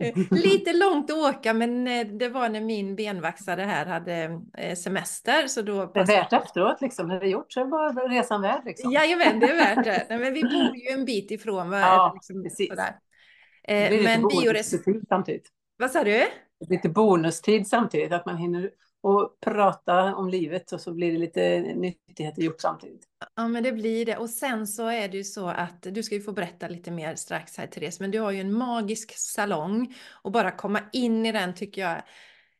Eh, 0.00 0.14
lite 0.30 0.72
långt 0.76 1.10
att 1.10 1.16
åka, 1.16 1.54
men 1.54 1.88
eh, 1.88 2.06
det 2.06 2.28
var 2.28 2.48
när 2.48 2.60
min 2.60 2.96
benvaxare 2.96 3.60
här 3.62 3.86
hade 3.86 4.40
semester. 4.76 5.46
Så 5.46 5.62
då 5.62 5.86
Det 5.86 6.00
är 6.00 6.06
värt 6.06 6.32
efteråt 6.32 6.80
liksom. 6.80 7.08
När 7.08 7.20
det 7.20 7.26
är 7.26 7.30
gjort 7.30 7.52
så 7.52 7.66
bara 7.66 7.88
resan 7.90 8.42
värd 8.42 8.62
liksom. 8.64 8.92
Jajamän, 8.92 9.40
det 9.40 9.46
är 9.46 9.54
värt 9.74 9.84
det. 9.84 10.06
Men 10.18 10.34
vi 10.34 10.42
bor 10.42 10.76
ju 10.76 10.88
en 10.98 11.04
bit 11.04 11.30
ifrån 11.30 11.70
varandra. 11.70 11.88
Ja, 11.96 12.10
liksom, 12.14 12.42
precis. 12.42 12.68
sådär. 12.68 12.94
Det 13.66 13.72
Eh, 13.72 13.90
lite 13.90 14.04
men 14.04 14.28
biores... 14.28 14.70
bonustid 14.70 15.04
samtidigt. 15.08 15.48
Vad 15.76 15.90
sa 15.90 16.04
du? 16.04 16.26
Lite 16.68 16.88
bonustid 16.88 17.66
samtidigt. 17.66 18.12
Att 18.12 18.26
man 18.26 18.36
hinner 18.36 18.70
och 19.02 19.40
prata 19.40 20.14
om 20.14 20.28
livet 20.28 20.72
och 20.72 20.80
så 20.80 20.92
blir 20.94 21.12
det 21.12 21.18
lite 21.18 21.60
nyttigheter 21.60 22.42
gjort 22.42 22.60
samtidigt. 22.60 23.02
Ja, 23.36 23.48
men 23.48 23.62
det 23.62 23.72
blir 23.72 24.06
det. 24.06 24.16
Och 24.16 24.30
sen 24.30 24.66
så 24.66 24.86
är 24.88 25.08
det 25.08 25.16
ju 25.16 25.24
så 25.24 25.48
att 25.48 25.82
du 25.82 26.02
ska 26.02 26.14
ju 26.14 26.20
få 26.20 26.32
berätta 26.32 26.68
lite 26.68 26.90
mer 26.90 27.14
strax 27.14 27.56
här, 27.56 27.66
Therese, 27.66 28.00
men 28.00 28.10
du 28.10 28.18
har 28.18 28.30
ju 28.30 28.40
en 28.40 28.52
magisk 28.52 29.12
salong 29.16 29.94
och 30.22 30.32
bara 30.32 30.50
komma 30.50 30.80
in 30.92 31.26
i 31.26 31.32
den 31.32 31.54
tycker 31.54 31.82
jag 31.82 32.02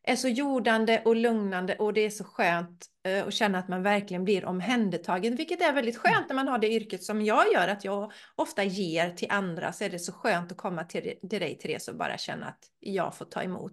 är 0.06 0.16
så 0.16 0.28
jordande 0.28 1.02
och 1.04 1.16
lugnande 1.16 1.76
och 1.76 1.92
det 1.92 2.00
är 2.00 2.10
så 2.10 2.24
skönt 2.24 2.86
eh, 3.06 3.26
att 3.26 3.34
känna 3.34 3.58
att 3.58 3.68
man 3.68 3.82
verkligen 3.82 4.24
blir 4.24 4.44
omhändertagen, 4.44 5.36
vilket 5.36 5.60
är 5.62 5.72
väldigt 5.72 5.96
skönt 5.96 6.28
när 6.28 6.34
man 6.34 6.48
har 6.48 6.58
det 6.58 6.68
yrket 6.72 7.02
som 7.04 7.22
jag 7.24 7.52
gör, 7.52 7.68
att 7.68 7.84
jag 7.84 8.12
ofta 8.34 8.64
ger 8.64 9.10
till 9.10 9.30
andra, 9.30 9.72
så 9.72 9.84
är 9.84 9.90
det 9.90 9.98
så 9.98 10.12
skönt 10.12 10.52
att 10.52 10.58
komma 10.58 10.84
till, 10.84 11.14
till 11.30 11.40
dig, 11.40 11.58
Therese, 11.58 11.88
och 11.88 11.96
bara 11.96 12.18
känna 12.18 12.46
att 12.46 12.58
jag 12.80 13.16
får 13.16 13.24
ta 13.24 13.42
emot. 13.42 13.72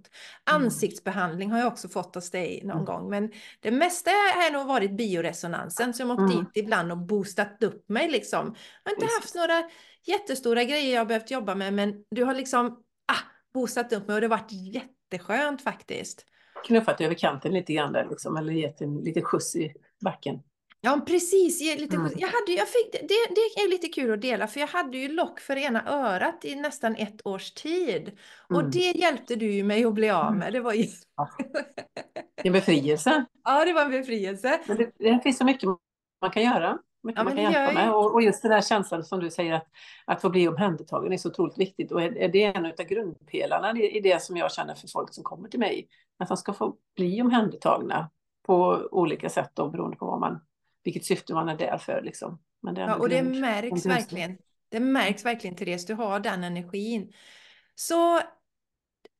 Mm. 0.50 0.64
Ansiktsbehandling 0.64 1.52
har 1.52 1.60
jag 1.60 1.68
också 1.68 1.90
fått 1.90 2.16
hos 2.16 2.32
dig 2.32 2.62
någon 2.64 2.72
Mm. 2.72 2.86
gång, 2.86 3.10
men 3.10 3.32
det 3.60 3.72
mesta 3.72 4.12
har 4.12 4.52
nog 4.54 4.68
varit 4.68 4.92
bioresonansen, 4.92 5.94
har 6.00 6.12
åkt 6.14 6.20
Mm. 6.34 6.44
dit 6.44 6.64
ibland 6.64 6.92
och 6.92 6.98
boostat 6.98 7.64
upp 7.64 7.90
mig 7.90 8.10
liksom. 8.12 8.56
Jag 8.84 8.92
har 8.92 8.96
inte 8.96 9.16
haft 9.22 9.36
några 9.36 9.64
jättestora 10.06 10.64
grejer 10.64 10.94
jag 10.94 11.02
har 11.02 11.06
behövt 11.06 11.32
jobba 11.32 11.56
med, 11.56 11.74
men 11.74 12.04
du 12.12 12.24
har 12.24 12.34
liksom 12.34 12.68
ah, 13.08 13.24
boostat 13.54 13.94
upp 13.94 14.08
mig 14.08 14.14
och 14.16 14.22
det 14.22 14.28
har 14.28 14.38
varit 14.38 14.52
jätteskönt 15.12 15.62
faktiskt. 15.62 16.26
Knuffat 16.68 17.02
över 17.02 17.16
kanten 17.16 17.54
lite 17.54 17.74
grann 17.74 17.94
där 17.94 18.08
liksom. 18.10 18.38
Eller 18.38 18.54
gett 18.54 18.82
en 18.82 18.98
lite 18.98 19.22
skjuts 19.22 19.56
i 19.56 19.74
backen. 20.04 20.40
Ja, 20.82 21.02
precis. 21.08 21.62
Lite, 21.80 21.96
Mm. 21.96 22.12
jag 22.18 22.28
hade, 22.28 22.52
jag 22.52 22.68
fick, 22.68 22.92
det, 22.92 23.08
det 23.36 23.62
är 23.62 23.70
lite 23.70 23.88
kul 23.88 24.14
att 24.14 24.22
dela, 24.22 24.48
för 24.48 24.60
jag 24.60 24.68
hade 24.68 24.98
ju 24.98 25.08
lock 25.08 25.40
för 25.40 25.56
ena 25.56 25.84
örat 25.88 26.46
i 26.46 26.56
nästan 26.56 26.96
ett 26.96 27.26
års 27.28 27.52
tid. 27.52 28.12
Och 28.50 28.60
Mm. 28.60 28.72
det 28.72 28.92
hjälpte 28.92 29.36
du 29.36 29.52
ju 29.52 29.64
mig 29.64 29.86
att 29.86 29.94
bli 29.94 30.10
av 30.10 30.36
med. 30.36 30.54
Det 30.54 30.60
var 30.60 30.74
ju... 30.74 30.86
En 32.44 32.54
befrielse. 32.54 33.26
ja, 33.44 33.66
det 33.66 33.74
var 33.74 33.82
en 33.86 33.92
befrielse. 33.92 34.60
Men 34.68 34.78
det, 34.78 34.92
det 34.98 35.20
finns 35.24 35.38
så 35.38 35.46
mycket 35.46 35.70
man 36.22 36.32
kan 36.32 36.44
göra. 36.44 36.80
Mycket 37.04 37.18
Ja, 37.18 37.24
man 37.24 37.36
kan 37.36 37.52
hjälpa 37.52 37.74
med. 37.74 37.94
Och, 37.94 38.14
och 38.14 38.22
just 38.22 38.42
den 38.42 38.52
här 38.52 38.62
känslan 38.62 39.04
som 39.04 39.20
du 39.20 39.30
säger 39.30 39.54
att, 39.54 39.68
att 40.06 40.22
få 40.22 40.30
bli 40.30 40.48
omhändertagen 40.48 41.14
är 41.14 41.18
så 41.18 41.30
otroligt 41.30 41.58
viktigt. 41.58 41.92
Och 41.92 42.02
är, 42.02 42.18
är 42.18 42.30
det 42.30 42.44
en 42.44 42.66
av 42.66 42.72
grundpelarna 42.72 43.80
i, 43.80 44.00
det 44.00 44.22
som 44.22 44.38
jag 44.38 44.52
känner 44.52 44.76
för 44.76 44.88
folk 44.88 45.14
som 45.14 45.24
kommer 45.24 45.50
till 45.50 45.60
mig. 45.60 45.88
Att 46.20 46.28
de 46.28 46.38
ska 46.38 46.54
få 46.54 46.76
bli 46.96 47.22
omhändertagna 47.22 48.10
på 48.46 48.88
olika 48.92 49.30
sätt 49.30 49.52
då, 49.54 49.70
beroende 49.70 49.98
på 49.98 50.06
vad 50.06 50.20
man, 50.20 50.40
vilket 50.84 51.06
syfte 51.06 51.34
man 51.34 51.50
är 51.50 51.58
där 51.58 51.78
för. 51.78 52.02
Liksom. 52.02 52.40
Men 52.62 52.76
det 52.76 52.82
är 52.82 52.88
Ja, 52.88 52.96
och 52.96 53.10
det 53.10 53.24
märks 53.24 53.86
verkligen. 53.86 54.38
Det 54.70 54.80
märks 54.80 55.26
verkligen, 55.26 55.56
Therese, 55.56 55.86
du 55.86 55.94
har 55.94 56.20
den 56.20 56.44
energin. 56.44 57.14
Så 57.76 58.20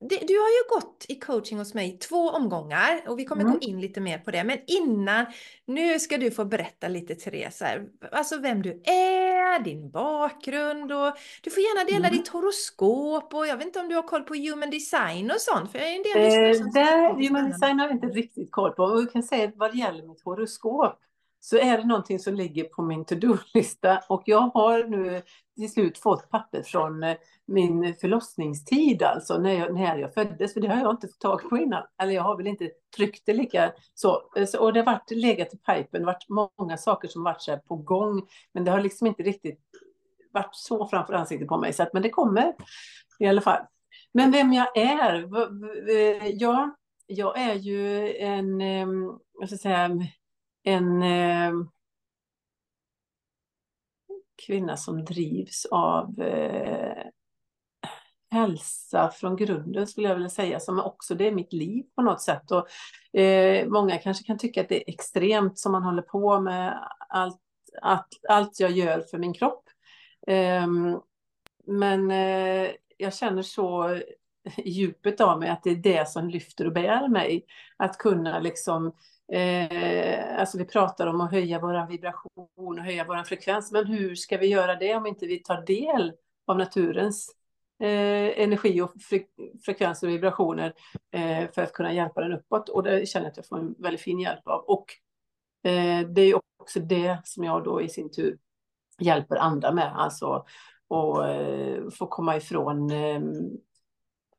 du 0.08 0.38
har 0.38 0.48
ju 0.48 0.68
gått 0.80 1.06
i 1.08 1.14
coaching 1.14 1.58
hos 1.58 1.74
mig 1.74 1.98
två 1.98 2.28
omgångar 2.30 3.00
och 3.08 3.18
vi 3.18 3.24
kommer 3.24 3.42
Mm. 3.42 3.52
gå 3.54 3.60
in 3.60 3.80
lite 3.80 4.00
mer 4.00 4.18
på 4.18 4.30
det. 4.30 4.44
Men 4.44 4.58
innan, 4.66 5.26
nu 5.66 5.98
ska 5.98 6.18
du 6.18 6.30
få 6.30 6.44
berätta 6.44 6.88
lite, 6.88 7.14
Therese, 7.14 7.62
alltså 8.12 8.38
vem 8.38 8.62
du 8.62 8.70
är, 8.84 9.62
din 9.64 9.90
bakgrund 9.90 10.92
och 10.92 11.12
du 11.42 11.50
får 11.50 11.62
gärna 11.62 11.84
dela 11.84 12.08
Mm. 12.08 12.18
ditt 12.18 12.28
horoskop 12.28 13.34
och 13.34 13.46
jag 13.46 13.56
vet 13.56 13.66
inte 13.66 13.80
om 13.80 13.88
du 13.88 13.94
har 13.94 14.02
koll 14.02 14.22
på 14.22 14.34
human 14.34 14.70
design 14.70 15.30
och 15.30 15.40
sånt, 15.40 15.72
för 15.72 15.78
jag 15.78 15.88
är 15.88 15.96
en 15.96 16.02
del 16.02 16.56
Eh, 16.60 16.66
det 16.74 17.26
human 17.26 17.50
design 17.50 17.78
har 17.78 17.86
jag 17.86 17.96
inte 17.96 18.06
riktigt 18.06 18.50
koll 18.52 18.70
på. 18.72 18.82
Och 18.82 19.00
jag 19.02 19.12
kan 19.12 19.22
säga 19.22 19.52
vad 19.56 19.72
det 19.72 19.78
gäller 19.78 20.02
mitt 20.06 20.22
horoskop 20.24 20.98
så 21.44 21.56
är 21.56 21.78
det 21.78 21.84
någonting 21.84 22.18
som 22.18 22.34
ligger 22.34 22.64
på 22.64 22.82
min 22.82 23.04
to-do-lista. 23.04 24.02
Och 24.08 24.22
jag 24.26 24.40
har 24.40 24.84
nu 24.84 25.22
till 25.56 25.72
slut 25.72 25.98
fått 25.98 26.30
papper 26.30 26.62
från 26.62 27.02
eh, 27.02 27.16
min 27.46 27.94
förlossningstid, 27.94 29.02
alltså 29.02 29.38
när 29.38 29.52
jag, 29.52 29.74
när 29.74 29.96
jag 29.98 30.14
föddes. 30.14 30.54
För 30.54 30.60
det 30.60 30.68
har 30.68 30.80
jag 30.80 30.90
inte 30.90 31.08
fått 31.08 31.20
tag 31.20 31.48
på 31.50 31.58
innan. 31.58 31.82
Eller 32.02 32.12
jag 32.12 32.22
har 32.22 32.36
väl 32.36 32.46
inte 32.46 32.70
tryckt 32.96 33.22
det 33.26 33.32
lika 33.32 33.72
så. 33.94 34.22
Eh, 34.36 34.46
så 34.46 34.60
och 34.60 34.72
det 34.72 34.80
har 34.80 34.86
varit 34.86 35.10
legat 35.10 35.54
i 35.54 35.56
pipen, 35.56 35.86
det 35.90 35.98
har 35.98 36.06
varit 36.06 36.58
många 36.58 36.76
saker 36.76 37.08
som 37.08 37.22
varit 37.22 37.42
så 37.42 37.50
här 37.50 37.58
på 37.58 37.76
gång. 37.76 38.22
Men 38.54 38.64
det 38.64 38.70
har 38.70 38.80
liksom 38.80 39.06
inte 39.06 39.22
riktigt 39.22 39.60
varit 40.32 40.54
så 40.54 40.88
framför 40.88 41.14
ansiktet 41.14 41.48
på 41.48 41.58
mig. 41.58 41.72
Så 41.72 41.82
att, 41.82 41.92
men 41.92 42.02
det 42.02 42.10
kommer 42.10 42.54
i 43.18 43.26
alla 43.26 43.40
fall. 43.40 43.62
Men 44.14 44.30
vem 44.30 44.52
jag 44.52 44.76
är? 44.76 45.14
Eh, 45.90 46.28
ja, 46.28 46.76
jag 47.06 47.38
är 47.38 47.54
ju 47.54 48.12
en, 48.16 48.58
vad 49.38 49.48
ska 49.48 49.54
jag 49.54 49.60
säga, 49.60 49.90
en 50.62 51.02
eh, 51.02 51.52
kvinna 54.46 54.76
som 54.76 55.04
drivs 55.04 55.66
av 55.70 56.20
eh, 56.20 57.06
hälsa 58.32 59.10
från 59.10 59.36
grunden 59.36 59.86
skulle 59.86 60.08
jag 60.08 60.14
vilja 60.14 60.30
säga, 60.30 60.60
som 60.60 60.80
också 60.80 61.14
det 61.14 61.26
är 61.26 61.32
mitt 61.32 61.52
liv 61.52 61.84
på 61.96 62.02
något 62.02 62.20
sätt. 62.20 62.50
Och, 62.50 63.20
eh, 63.20 63.68
många 63.68 63.98
kanske 63.98 64.24
kan 64.24 64.38
tycka 64.38 64.60
att 64.60 64.68
det 64.68 64.76
är 64.76 64.94
extremt 64.94 65.58
som 65.58 65.72
man 65.72 65.82
håller 65.82 66.02
på 66.02 66.40
med 66.40 66.88
allt, 67.08 67.40
allt, 67.82 68.20
allt 68.28 68.60
jag 68.60 68.70
gör 68.70 69.00
för 69.00 69.18
min 69.18 69.34
kropp. 69.34 69.64
Eh, 70.26 70.66
men 71.66 72.10
eh, 72.10 72.70
jag 72.96 73.14
känner 73.14 73.42
så 73.42 74.00
i 74.56 74.70
djupet 74.70 75.20
av 75.20 75.38
mig 75.38 75.48
att 75.48 75.62
det 75.62 75.70
är 75.70 75.76
det 75.76 76.08
som 76.08 76.28
lyfter 76.28 76.66
och 76.66 76.72
bär 76.72 77.08
mig. 77.08 77.44
Att 77.76 77.98
kunna 77.98 78.38
liksom, 78.38 78.92
eh, 79.32 80.40
alltså 80.40 80.58
vi 80.58 80.64
pratar 80.64 81.06
om 81.06 81.20
att 81.20 81.30
höja 81.30 81.58
vår 81.58 81.86
vibration 81.88 82.78
och 82.78 82.84
höja 82.84 83.04
vår 83.04 83.24
frekvens, 83.24 83.72
men 83.72 83.86
hur 83.86 84.14
ska 84.14 84.36
vi 84.36 84.46
göra 84.46 84.76
det 84.76 84.94
om 84.94 85.06
inte 85.06 85.26
vi 85.26 85.38
tar 85.38 85.62
del 85.66 86.12
av 86.46 86.58
naturens 86.58 87.30
eh, 87.80 88.42
energi 88.42 88.80
och 88.80 88.92
fre 89.02 89.20
frekvenser 89.64 90.06
och 90.06 90.12
vibrationer 90.12 90.74
eh, 91.12 91.50
för 91.54 91.62
att 91.62 91.72
kunna 91.72 91.92
hjälpa 91.92 92.20
den 92.20 92.32
uppåt. 92.32 92.68
Och 92.68 92.82
det 92.82 93.08
känner 93.08 93.26
jag 93.26 93.30
att 93.30 93.36
jag 93.36 93.46
får 93.46 93.58
en 93.58 93.74
väldigt 93.78 94.00
fin 94.00 94.20
hjälp 94.20 94.48
av. 94.48 94.60
Och 94.60 94.86
eh, 95.70 96.08
det 96.08 96.22
är 96.22 96.40
också 96.56 96.80
det 96.80 97.18
som 97.24 97.44
jag 97.44 97.64
då 97.64 97.82
i 97.82 97.88
sin 97.88 98.10
tur 98.10 98.38
hjälper 98.98 99.36
andra 99.36 99.72
med, 99.72 99.92
alltså 99.96 100.44
och 100.88 101.28
eh, 101.28 101.90
få 101.90 102.06
komma 102.06 102.36
ifrån 102.36 102.90
eh, 102.90 103.20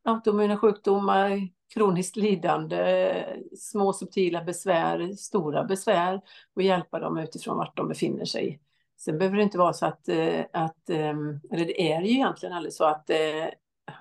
autoimmuna 0.03 0.57
sjukdomar, 0.57 1.49
kroniskt 1.73 2.15
lidande, 2.15 3.25
små 3.57 3.93
subtila 3.93 4.43
besvär, 4.43 5.11
stora 5.11 5.63
besvär 5.63 6.21
och 6.55 6.61
hjälpa 6.61 6.99
dem 6.99 7.17
utifrån 7.17 7.57
vart 7.57 7.77
de 7.77 7.87
befinner 7.87 8.25
sig. 8.25 8.59
Sen 8.97 9.17
behöver 9.17 9.37
det 9.37 9.43
inte 9.43 9.57
vara 9.57 9.73
så 9.73 9.85
att, 9.85 10.09
eh, 10.09 10.45
att 10.53 10.89
eh, 10.89 11.09
eller 11.51 11.65
det 11.65 11.91
är 11.91 12.01
ju 12.01 12.11
egentligen 12.11 12.55
aldrig 12.55 12.73
så 12.73 12.85
att 12.85 13.09
eh, 13.09 13.47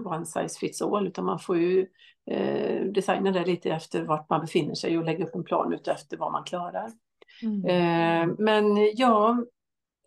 one 0.04 0.26
size 0.26 0.58
fits 0.58 0.82
all, 0.82 1.06
utan 1.06 1.24
man 1.24 1.38
får 1.38 1.56
ju 1.58 1.86
eh, 2.30 2.84
designa 2.84 3.30
det 3.30 3.44
lite 3.44 3.70
efter 3.70 4.02
vart 4.02 4.30
man 4.30 4.40
befinner 4.40 4.74
sig 4.74 4.98
och 4.98 5.04
lägga 5.04 5.24
upp 5.24 5.34
en 5.34 5.44
plan 5.44 5.72
utefter 5.72 6.16
vad 6.16 6.32
man 6.32 6.44
klarar. 6.44 6.90
Mm. 7.42 8.36
Men 8.38 8.90
ja, 8.94 9.44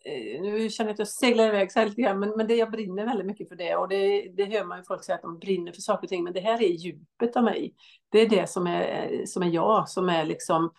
Eh, 0.05 0.41
nu 0.41 0.69
känner 0.69 0.89
jag 0.89 0.93
att 0.93 0.99
jag 0.99 1.07
seglar 1.07 1.47
iväg 1.47 1.71
så 1.71 1.79
här 1.79 1.85
lite 1.85 2.01
grann, 2.01 2.19
men, 2.19 2.29
men 2.29 2.47
det, 2.47 2.55
jag 2.55 2.71
brinner 2.71 3.05
väldigt 3.05 3.25
mycket 3.25 3.49
för 3.49 3.55
det 3.55 3.75
och 3.75 3.87
det, 3.87 4.29
det 4.37 4.45
hör 4.45 4.65
man 4.65 4.77
ju 4.77 4.83
folk 4.83 5.03
säga 5.03 5.15
att 5.15 5.21
de 5.21 5.39
brinner 5.39 5.71
för 5.71 5.81
saker 5.81 6.03
och 6.03 6.09
ting, 6.09 6.23
men 6.23 6.33
det 6.33 6.39
här 6.39 6.61
är 6.63 6.67
djupet 6.67 7.35
av 7.35 7.43
mig. 7.43 7.73
Det 8.09 8.19
är 8.19 8.29
det 8.29 8.49
som 8.49 8.67
är, 8.67 9.25
som 9.25 9.43
är 9.43 9.49
jag, 9.49 9.89
som 9.89 10.09
är 10.09 10.25
liksom, 10.25 10.73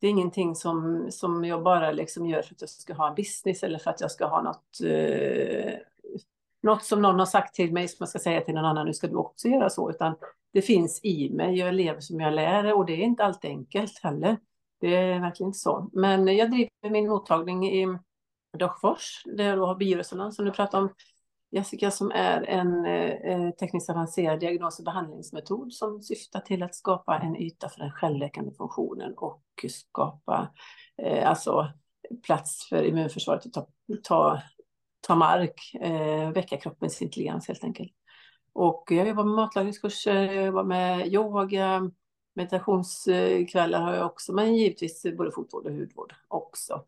det 0.00 0.06
är 0.06 0.10
ingenting 0.10 0.54
som, 0.54 1.06
som 1.10 1.44
jag 1.44 1.62
bara 1.62 1.92
liksom 1.92 2.26
gör 2.26 2.42
för 2.42 2.54
att 2.54 2.60
jag 2.60 2.70
ska 2.70 2.94
ha 2.94 3.08
en 3.08 3.14
business 3.14 3.62
eller 3.62 3.78
för 3.78 3.90
att 3.90 4.00
jag 4.00 4.10
ska 4.10 4.26
ha 4.26 4.42
något, 4.42 4.80
eh, 4.84 5.72
något 6.62 6.84
som 6.84 7.02
någon 7.02 7.18
har 7.18 7.26
sagt 7.26 7.54
till 7.54 7.72
mig 7.72 7.88
som 7.88 7.96
jag 7.98 8.08
ska 8.08 8.18
säga 8.18 8.40
till 8.40 8.54
någon 8.54 8.64
annan, 8.64 8.86
nu 8.86 8.94
ska 8.94 9.06
du 9.06 9.16
också 9.16 9.48
göra 9.48 9.70
så, 9.70 9.90
utan 9.90 10.14
det 10.52 10.62
finns 10.62 11.00
i 11.04 11.30
mig, 11.30 11.58
jag 11.58 11.74
lever 11.74 12.00
som 12.00 12.20
jag 12.20 12.34
lär 12.34 12.74
och 12.74 12.86
det 12.86 12.92
är 12.92 13.04
inte 13.04 13.24
alltid 13.24 13.50
enkelt 13.50 13.98
heller. 14.02 14.36
Det 14.80 14.96
är 14.96 15.20
verkligen 15.20 15.48
inte 15.48 15.58
så. 15.58 15.90
Men 15.92 16.36
jag 16.36 16.50
driver 16.50 16.90
min 16.90 17.08
mottagning 17.08 17.68
i 17.68 17.98
Dockfors, 18.58 19.22
där 19.24 19.44
jag 19.44 19.58
då 19.58 19.66
har 19.66 19.74
bioresonans 19.74 20.36
som 20.36 20.44
du 20.44 20.52
pratade 20.52 20.82
om. 20.82 20.94
Jessica 21.50 21.90
som 21.90 22.10
är 22.10 22.42
en 22.42 22.86
eh, 22.86 23.50
tekniskt 23.50 23.90
avancerad 23.90 24.40
diagnos 24.40 24.78
och 24.78 24.84
behandlingsmetod 24.84 25.72
som 25.72 26.02
syftar 26.02 26.40
till 26.40 26.62
att 26.62 26.74
skapa 26.74 27.18
en 27.18 27.36
yta 27.36 27.68
för 27.68 27.80
den 27.80 27.92
självläkande 27.92 28.52
funktionen 28.52 29.14
och 29.16 29.42
skapa 29.68 30.48
eh, 31.02 31.28
alltså 31.28 31.72
plats 32.26 32.68
för 32.68 32.82
immunförsvaret 32.82 33.46
att 33.46 33.52
ta, 33.52 33.66
ta, 34.02 34.42
ta 35.00 35.14
mark, 35.14 35.74
eh, 35.80 36.30
väcka 36.30 36.56
kroppens 36.56 37.02
intelligens 37.02 37.48
helt 37.48 37.64
enkelt. 37.64 37.92
Och 38.52 38.84
jag 38.88 39.08
jobbar 39.08 39.24
med 39.24 39.34
matlagningskurser, 39.34 40.32
jag 40.32 40.44
jobbar 40.44 40.64
med 40.64 41.06
yoga, 41.06 41.90
meditationskvällar 42.34 43.80
har 43.80 43.94
jag 43.94 44.06
också, 44.06 44.32
men 44.32 44.56
givetvis 44.56 45.02
både 45.16 45.32
fotvård 45.32 45.66
och 45.66 45.72
hudvård 45.72 46.14
också. 46.28 46.84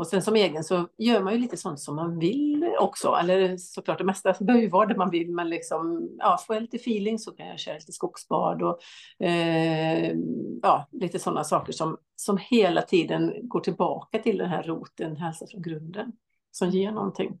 Och 0.00 0.06
sen 0.06 0.22
som 0.22 0.36
egen 0.36 0.64
så 0.64 0.88
gör 0.98 1.22
man 1.22 1.32
ju 1.32 1.38
lite 1.38 1.56
sånt 1.56 1.80
som 1.80 1.96
man 1.96 2.18
vill 2.18 2.74
också. 2.78 3.16
Eller 3.20 3.56
såklart 3.56 3.98
det 3.98 4.04
mesta 4.04 4.32
behöver 4.40 4.62
ju 4.62 4.68
vara 4.68 4.86
det 4.86 4.96
man 4.96 5.10
vill. 5.10 5.30
Men 5.30 5.48
liksom, 5.48 6.10
ja, 6.18 6.38
får 6.46 6.56
jag 6.56 6.62
lite 6.62 6.76
feeling 6.76 7.18
så 7.18 7.32
kan 7.32 7.46
jag 7.46 7.58
köra 7.58 7.74
lite 7.74 7.92
skogsbad 7.92 8.62
och 8.62 8.80
eh, 9.26 10.16
ja, 10.62 10.88
lite 10.92 11.18
sådana 11.18 11.44
saker 11.44 11.72
som, 11.72 11.96
som 12.16 12.38
hela 12.38 12.82
tiden 12.82 13.32
går 13.42 13.60
tillbaka 13.60 14.18
till 14.18 14.38
den 14.38 14.48
här 14.48 14.62
roten, 14.62 15.16
hälsa 15.16 15.46
från 15.46 15.62
grunden, 15.62 16.12
som 16.50 16.70
ger 16.70 16.92
någonting. 16.92 17.38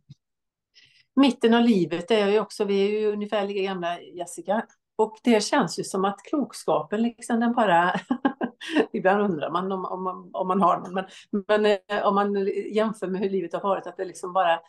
Mitten 1.16 1.54
av 1.54 1.62
livet 1.62 2.10
är 2.10 2.28
ju 2.28 2.40
också, 2.40 2.64
vi 2.64 2.86
är 2.86 3.00
ju 3.00 3.12
ungefär 3.12 3.46
lika 3.46 3.62
gamla 3.62 4.00
Jessica. 4.00 4.66
Och 4.96 5.16
det 5.24 5.44
känns 5.44 5.78
ju 5.78 5.84
som 5.84 6.04
att 6.04 6.22
klokskapen 6.22 7.02
liksom 7.02 7.40
den 7.40 7.52
bara 7.52 8.00
Ibland 8.92 9.22
undrar 9.22 9.50
man 9.50 9.72
om, 9.72 9.84
om, 9.84 10.30
om 10.32 10.48
man 10.48 10.60
har 10.60 10.78
någon, 10.78 10.94
men, 10.94 11.04
men 11.48 11.66
eh, 11.66 12.06
om 12.06 12.14
man 12.14 12.48
jämför 12.72 13.06
med 13.06 13.20
hur 13.20 13.30
livet 13.30 13.52
har 13.52 13.60
varit, 13.60 13.86
att 13.86 13.96
det 13.96 14.04
liksom 14.04 14.32
bara 14.32 14.60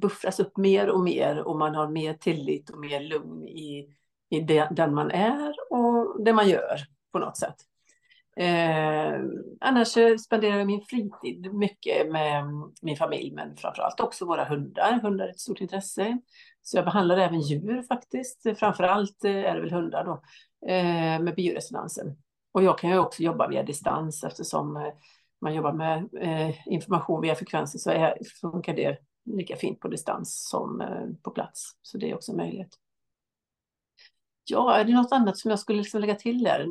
buffras 0.00 0.40
upp 0.40 0.56
mer 0.56 0.88
och 0.88 1.00
mer 1.00 1.38
och 1.38 1.58
man 1.58 1.74
har 1.74 1.88
mer 1.88 2.14
tillit 2.14 2.70
och 2.70 2.78
mer 2.78 3.00
lugn 3.00 3.44
i, 3.44 3.88
i 4.30 4.40
det, 4.40 4.68
den 4.70 4.94
man 4.94 5.10
är 5.10 5.54
och 5.70 6.24
det 6.24 6.32
man 6.32 6.48
gör 6.48 6.76
på 7.12 7.18
något 7.18 7.36
sätt. 7.36 7.56
Eh, 8.36 9.20
annars 9.60 9.88
spenderar 10.20 10.58
jag 10.58 10.66
min 10.66 10.82
fritid 10.82 11.54
mycket 11.54 12.12
med 12.12 12.44
min 12.82 12.96
familj, 12.96 13.32
men 13.34 13.56
framförallt 13.56 14.00
också 14.00 14.24
våra 14.24 14.44
hundar. 14.44 15.00
Hundar 15.02 15.24
är 15.24 15.30
ett 15.30 15.40
stort 15.40 15.60
intresse. 15.60 16.18
Så 16.62 16.76
jag 16.76 16.84
behandlar 16.84 17.16
även 17.16 17.40
djur 17.40 17.82
faktiskt. 17.82 18.42
Framförallt 18.58 19.24
eh, 19.24 19.36
är 19.36 19.54
det 19.54 19.60
väl 19.60 19.72
hundar 19.72 20.04
då, 20.04 20.22
eh, 20.68 21.22
med 21.22 21.34
bioresonansen. 21.36 22.16
Och 22.52 22.62
jag 22.62 22.78
kan 22.78 22.90
ju 22.90 22.98
också 22.98 23.22
jobba 23.22 23.48
via 23.48 23.62
distans 23.62 24.24
eftersom 24.24 24.76
eh, 24.76 24.92
man 25.40 25.54
jobbar 25.54 25.72
med 25.72 26.08
eh, 26.20 26.68
information 26.68 27.20
via 27.20 27.34
frekvenser 27.34 27.78
så 27.78 27.90
är, 27.90 28.18
funkar 28.40 28.74
det 28.74 28.98
lika 29.24 29.56
fint 29.56 29.80
på 29.80 29.88
distans 29.88 30.48
som 30.48 30.80
eh, 30.80 31.06
på 31.22 31.30
plats. 31.30 31.76
Så 31.82 31.98
det 31.98 32.10
är 32.10 32.14
också 32.14 32.36
möjligt. 32.36 32.78
Ja, 34.44 34.76
är 34.76 34.84
det 34.84 34.92
något 34.92 35.12
annat 35.12 35.38
som 35.38 35.50
jag 35.50 35.58
skulle 35.58 35.78
liksom 35.78 36.00
lägga 36.00 36.14
till 36.14 36.42
där? 36.42 36.66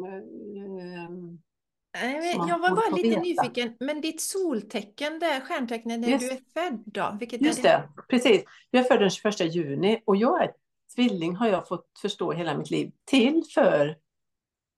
Jag 2.48 2.60
var 2.60 2.70
bara 2.70 2.96
lite 2.96 3.10
veta. 3.10 3.22
nyfiken, 3.22 3.76
men 3.80 4.02
ditt 4.02 4.22
soltecken 4.22 5.20
där, 5.20 5.40
stjärntecknet 5.40 6.00
när 6.00 6.08
Just. 6.08 6.30
du 6.30 6.36
är 6.36 6.70
född 6.70 6.84
då? 6.86 7.18
Vilket 7.20 7.42
Just 7.42 7.64
det? 7.64 7.70
det, 7.70 8.02
precis. 8.10 8.44
Jag 8.70 8.86
är 8.86 8.88
född 8.88 9.00
den 9.00 9.10
21 9.10 9.56
juni 9.56 10.02
och 10.06 10.16
jag 10.16 10.44
är 10.44 10.52
tvilling 10.96 11.36
har 11.36 11.48
jag 11.48 11.68
fått 11.68 12.00
förstå 12.02 12.32
hela 12.32 12.58
mitt 12.58 12.70
liv 12.70 12.92
till 13.06 13.44
för 13.54 13.98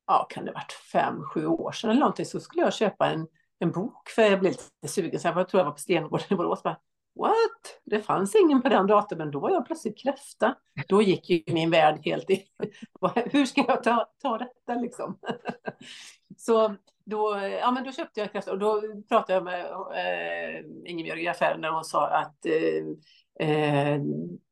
ja, 0.07 0.27
kan 0.29 0.45
det 0.45 0.51
varit 0.51 0.71
fem, 0.91 1.23
sju 1.23 1.45
år 1.45 1.71
sedan 1.71 1.89
eller 1.89 1.99
någonting, 1.99 2.25
så 2.25 2.39
skulle 2.39 2.63
jag 2.63 2.73
köpa 2.73 3.07
en, 3.07 3.27
en 3.59 3.71
bok, 3.71 4.09
för 4.09 4.21
jag 4.21 4.39
blev 4.39 4.51
lite 4.51 4.87
sugen, 4.87 5.19
så 5.19 5.27
jag 5.27 5.47
tror 5.47 5.59
jag 5.59 5.65
var 5.65 5.71
på 5.71 5.79
Stengården 5.79 6.27
i 6.29 6.35
Borås, 6.35 6.63
bara, 6.63 6.77
What? 7.15 7.81
Det 7.85 8.01
fanns 8.01 8.35
ingen 8.35 8.61
på 8.61 8.69
den 8.69 8.87
datumen. 8.87 9.31
Då 9.31 9.39
var 9.39 9.49
jag 9.49 9.65
plötsligt 9.65 9.97
kräfta. 9.97 10.55
Då 10.87 11.01
gick 11.01 11.29
ju 11.29 11.43
min 11.47 11.71
värld 11.71 11.99
helt 12.05 12.29
i... 12.29 12.45
Hur 13.31 13.45
ska 13.45 13.65
jag 13.67 13.83
ta, 13.83 14.07
ta 14.21 14.37
detta 14.37 14.75
liksom? 14.75 15.19
Så 16.37 16.75
då, 17.05 17.39
ja, 17.61 17.71
men 17.71 17.83
då 17.83 17.91
köpte 17.91 18.19
jag 18.19 18.31
kräfta 18.31 18.51
och 18.51 18.59
då 18.59 18.81
pratade 19.09 19.33
jag 19.33 19.43
med 19.43 19.65
eh, 19.71 20.65
Ingebjörg 20.85 21.23
i 21.23 21.27
affären 21.27 21.61
när 21.61 21.69
hon 21.69 21.83
sa 21.83 22.07
att 22.07 22.45
eh, 22.45 22.83
eh, 23.39 23.99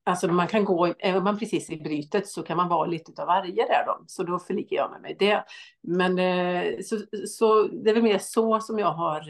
Alltså 0.04 0.28
man 0.28 0.48
kan 0.48 0.66
gå, 0.66 0.94
är 1.00 1.22
man 1.22 1.40
precis 1.40 1.70
i 1.70 1.78
brytet 1.78 2.28
så 2.28 2.44
kan 2.44 2.58
man 2.58 2.70
vara 2.70 2.86
lite 2.88 3.22
av 3.22 3.28
varje 3.28 3.66
där 3.66 3.86
då. 3.86 4.04
Så 4.08 4.24
då 4.24 4.40
förlikar 4.40 4.76
jag 4.76 4.92
med 4.92 5.02
mig 5.02 5.16
det. 5.20 5.44
Men 5.82 6.20
eh, 6.20 6.80
så, 6.84 6.98
så 7.28 7.64
det 7.64 7.90
är 7.90 7.94
väl 7.94 8.04
mer 8.04 8.18
så 8.18 8.60
som 8.60 8.80
jag 8.80 8.92
har 8.92 9.30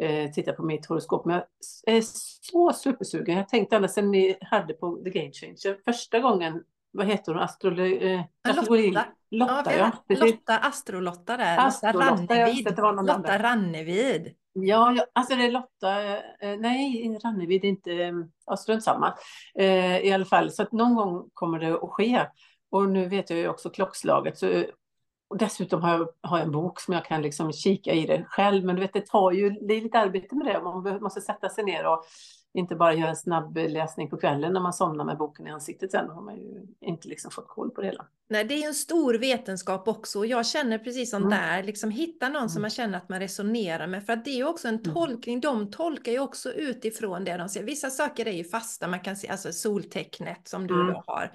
eh, 0.00 0.30
tittat 0.30 0.56
på 0.56 0.62
mitt 0.62 0.86
horoskop. 0.86 1.24
Men 1.24 1.42
jag 1.84 1.96
är 1.96 2.02
så 2.50 2.72
supersugen. 2.72 3.36
Jag 3.36 3.48
tänkte 3.48 3.76
ända 3.76 3.88
sedan 3.88 4.10
ni 4.10 4.36
hade 4.40 4.74
på 4.74 4.96
The 5.04 5.10
Game 5.10 5.32
Changer 5.32 5.78
första 5.84 6.20
gången, 6.20 6.62
vad 6.90 7.06
heter 7.06 7.32
hon, 7.32 7.42
Astrologi? 7.42 8.12
Eh, 8.12 8.20
Lotta. 8.56 9.04
Lotta, 9.30 9.76
ja. 9.76 9.90
ja 10.06 10.16
Lotta, 10.26 10.58
Astrolotta 10.58 11.36
där. 11.36 11.58
Astro 11.58 11.92
Lotta 11.92 12.10
Rannevid. 12.10 12.78
Lotta 12.78 13.38
Rannevid. 13.38 14.34
Ja, 14.52 14.96
alltså 15.12 15.36
det 15.36 15.44
är 15.46 15.50
Lotta, 15.50 16.16
eh, 16.40 16.58
nej, 16.58 17.18
Rannevid 17.24 17.64
är 17.64 17.68
inte, 17.68 17.92
eh, 17.92 18.12
ja, 18.46 18.56
strunt 18.56 18.82
samma. 18.82 19.14
Eh, 19.54 19.98
I 19.98 20.12
alla 20.12 20.24
fall, 20.24 20.50
så 20.50 20.62
att 20.62 20.72
någon 20.72 20.94
gång 20.94 21.30
kommer 21.34 21.58
det 21.58 21.74
att 21.74 21.90
ske. 21.90 22.26
Och 22.70 22.88
nu 22.88 23.08
vet 23.08 23.30
jag 23.30 23.38
ju 23.38 23.48
också 23.48 23.70
klockslaget. 23.70 24.38
Så, 24.38 24.64
och 25.28 25.38
dessutom 25.38 25.82
har 25.82 25.90
jag, 25.90 26.08
har 26.20 26.38
jag 26.38 26.46
en 26.46 26.52
bok 26.52 26.80
som 26.80 26.94
jag 26.94 27.04
kan 27.04 27.22
liksom 27.22 27.52
kika 27.52 27.92
i 27.92 28.06
det 28.06 28.24
själv. 28.28 28.64
Men 28.64 28.76
du 28.76 28.82
vet, 28.82 28.92
det 28.92 29.06
tar 29.06 29.32
ju, 29.32 29.50
det 29.50 29.74
är 29.74 29.80
lite 29.80 29.98
arbete 29.98 30.36
med 30.36 30.46
det. 30.46 30.62
Man 30.62 31.02
måste 31.02 31.20
sätta 31.20 31.48
sig 31.48 31.64
ner 31.64 31.86
och 31.86 32.04
inte 32.54 32.74
bara 32.76 32.94
göra 32.94 33.10
en 33.10 33.16
snabb 33.16 33.56
läsning 33.56 34.10
på 34.10 34.16
kvällen 34.16 34.52
när 34.52 34.60
man 34.60 34.72
somnar 34.72 35.04
med 35.04 35.18
boken 35.18 35.46
i 35.46 35.50
ansiktet 35.50 35.90
sen. 35.90 36.06
Då 36.06 36.12
har 36.12 36.22
man 36.22 36.36
ju 36.36 36.66
inte 36.80 37.08
liksom 37.08 37.30
fått 37.30 37.48
koll 37.48 37.70
på 37.70 37.80
det 37.80 37.86
hela. 37.86 38.06
Nej, 38.28 38.44
det 38.44 38.54
är 38.54 38.68
en 38.68 38.74
stor 38.74 39.14
vetenskap 39.14 39.88
också. 39.88 40.18
Och 40.18 40.26
jag 40.26 40.46
känner 40.46 40.78
precis 40.78 41.10
som 41.10 41.22
mm. 41.22 41.30
där, 41.38 41.62
liksom 41.62 41.90
hitta 41.90 42.28
någon 42.28 42.36
mm. 42.36 42.48
som 42.48 42.62
man 42.62 42.70
känner 42.70 42.98
att 42.98 43.08
man 43.08 43.20
resonerar 43.20 43.86
med. 43.86 44.06
För 44.06 44.12
att 44.12 44.24
det 44.24 44.30
är 44.30 44.36
ju 44.36 44.46
också 44.46 44.68
en 44.68 44.78
mm. 44.78 44.94
tolkning. 44.94 45.40
De 45.40 45.70
tolkar 45.70 46.12
ju 46.12 46.18
också 46.18 46.52
utifrån 46.52 47.24
det 47.24 47.36
de 47.36 47.48
ser. 47.48 47.62
Vissa 47.62 47.90
saker 47.90 48.28
är 48.28 48.32
ju 48.32 48.44
fasta. 48.44 48.88
Man 48.88 49.00
kan 49.00 49.16
se 49.16 49.28
alltså 49.28 49.52
soltecknet 49.52 50.48
som 50.48 50.66
du 50.66 50.74
mm. 50.74 50.86
då 50.86 51.02
har 51.06 51.32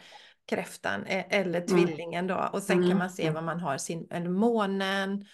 kräftan 0.49 1.05
e-, 1.07 1.27
eller 1.29 1.61
mm. 1.61 1.67
tvillingen 1.67 2.27
då. 2.27 2.49
Och 2.53 2.63
sen 2.63 2.75
kan 2.75 2.85
mm. 2.85 2.97
man 2.97 3.09
se 3.09 3.29
vad 3.29 3.43
man 3.43 3.59
har 3.59 3.77
sin, 3.77 4.07
eller 4.11 4.29
månen. 4.29 5.25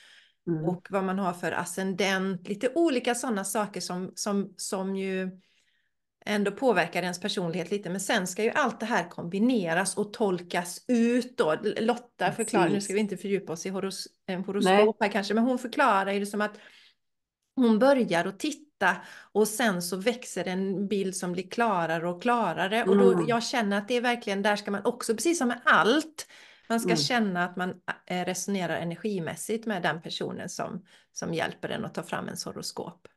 Mm. 0.48 0.65
Och 0.65 0.88
vad 0.89 1.04
man 1.04 1.19
har 1.19 1.34
för 1.34 1.52
ascendent, 1.52 2.48
lite 2.48 2.69
olika 2.76 3.15
sådana 3.15 3.43
saker 3.43 3.82
som, 3.82 4.12
som, 4.15 4.54
som 4.58 4.96
ju 4.96 5.39
ändå 6.25 6.51
påverkar 6.51 7.01
ens 7.01 7.19
personlighet 7.19 7.71
lite. 7.71 7.89
Men 7.89 7.99
sen 7.99 8.27
ska 8.27 8.43
ju 8.43 8.49
allt 8.49 8.79
det 8.79 8.86
här 8.86 9.09
kombineras 9.09 9.97
och 9.97 10.13
tolkas 10.13 10.86
ut 10.88 11.38
då. 11.38 11.55
Lotta 11.77 12.31
förklarar, 12.31 12.69
nu 12.69 12.81
ska 12.81 12.93
vi 12.93 12.99
inte 12.99 13.17
fördjupa 13.17 13.53
oss 13.53 13.65
i 13.65 13.69
horos, 13.69 14.07
en 14.25 14.43
horoskop 14.43 14.97
här 14.99 15.12
kanske, 15.12 15.33
men 15.33 15.43
hon 15.43 15.59
förklarar 15.59 16.12
ju 16.12 16.19
det 16.19 16.25
som 16.25 16.41
att 16.41 16.57
hon 17.55 17.79
börjar 17.79 18.25
att 18.25 18.39
titta 18.39 18.95
och 19.31 19.47
sen 19.47 19.81
så 19.81 19.97
växer 19.97 20.47
en 20.47 20.88
bild 20.88 21.15
som 21.15 21.31
blir 21.31 21.49
klarare 21.49 22.09
och 22.09 22.21
klarare. 22.21 22.77
Mm. 22.77 22.89
Och 22.89 22.97
då, 22.97 23.12
mm. 23.12 23.25
jag 23.27 23.43
känner 23.43 23.77
att 23.77 23.88
det 23.88 23.93
är 23.93 24.01
verkligen, 24.01 24.41
där 24.41 24.55
ska 24.55 24.71
man 24.71 24.86
också, 24.86 25.13
precis 25.13 25.38
som 25.38 25.47
med 25.47 25.62
allt, 25.65 26.27
man 26.69 26.79
ska 26.79 26.89
mm. 26.89 26.97
känna 26.97 27.45
att 27.45 27.55
man 27.55 27.73
eh, 28.05 28.25
resonerar 28.25 28.77
energimässigt 28.77 29.65
med 29.65 29.81
den 29.81 30.01
personen 30.01 30.49
som, 30.49 30.86
som 31.12 31.33
hjälper 31.33 31.69
en 31.69 31.86
att 31.86 31.93
ta 31.93 32.03
fram 32.03 32.27
en 32.27 32.38
horoskop. 32.45 33.07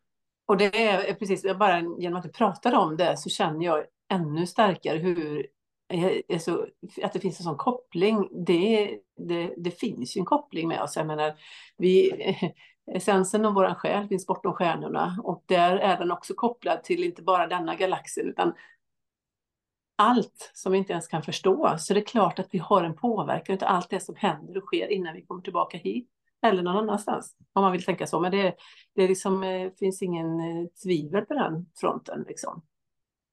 Och 0.46 0.56
det 0.56 0.82
är 0.86 1.08
eh, 1.08 1.14
precis, 1.14 1.42
bara 1.58 1.80
genom 1.98 2.16
att 2.16 2.22
du 2.22 2.28
pratar 2.28 2.74
om 2.74 2.96
det 2.96 3.16
så 3.16 3.28
känner 3.28 3.64
jag 3.64 3.84
ännu 4.08 4.46
starkare 4.46 4.98
hur 4.98 5.46
så, 6.38 6.66
att 7.02 7.12
det 7.12 7.20
finns 7.20 7.40
en 7.40 7.44
sån 7.44 7.56
koppling. 7.56 8.28
Det, 8.46 8.98
det, 9.16 9.54
det 9.56 9.70
finns 9.70 10.16
ju 10.16 10.18
en 10.18 10.24
koppling 10.24 10.68
med 10.68 10.82
oss. 10.82 10.96
Jag 10.96 11.06
menar, 11.06 11.34
vi, 11.76 12.12
essensen 12.92 13.44
av 13.44 13.54
vår 13.54 13.74
själ 13.74 14.08
finns 14.08 14.26
bortom 14.26 14.52
stjärnorna 14.52 15.20
och 15.24 15.44
där 15.46 15.76
är 15.76 15.98
den 15.98 16.10
också 16.10 16.34
kopplad 16.34 16.84
till 16.84 17.04
inte 17.04 17.22
bara 17.22 17.46
denna 17.46 17.74
galaxen 17.76 18.28
utan 18.28 18.54
allt 19.98 20.50
som 20.54 20.72
vi 20.72 20.78
inte 20.78 20.92
ens 20.92 21.08
kan 21.08 21.22
förstå. 21.22 21.76
Så 21.78 21.94
det 21.94 22.00
är 22.00 22.04
klart 22.04 22.38
att 22.38 22.48
vi 22.50 22.58
har 22.58 22.84
en 22.84 22.96
påverkan 22.96 23.58
av 23.62 23.68
allt 23.68 23.90
det 23.90 24.00
som 24.00 24.14
händer 24.16 24.56
och 24.56 24.64
sker 24.64 24.92
innan 24.92 25.14
vi 25.14 25.22
kommer 25.22 25.42
tillbaka 25.42 25.78
hit 25.78 26.10
eller 26.42 26.62
någon 26.62 26.76
annanstans. 26.76 27.36
Om 27.52 27.62
man 27.62 27.72
vill 27.72 27.84
tänka 27.84 28.06
så. 28.06 28.20
Men 28.20 28.30
det, 28.30 28.54
det 28.94 29.08
liksom, 29.08 29.42
eh, 29.42 29.70
finns 29.78 30.02
ingen 30.02 30.40
eh, 30.40 30.66
tvivel 30.84 31.24
på 31.24 31.34
den 31.34 31.66
fronten. 31.80 32.24
Liksom. 32.28 32.62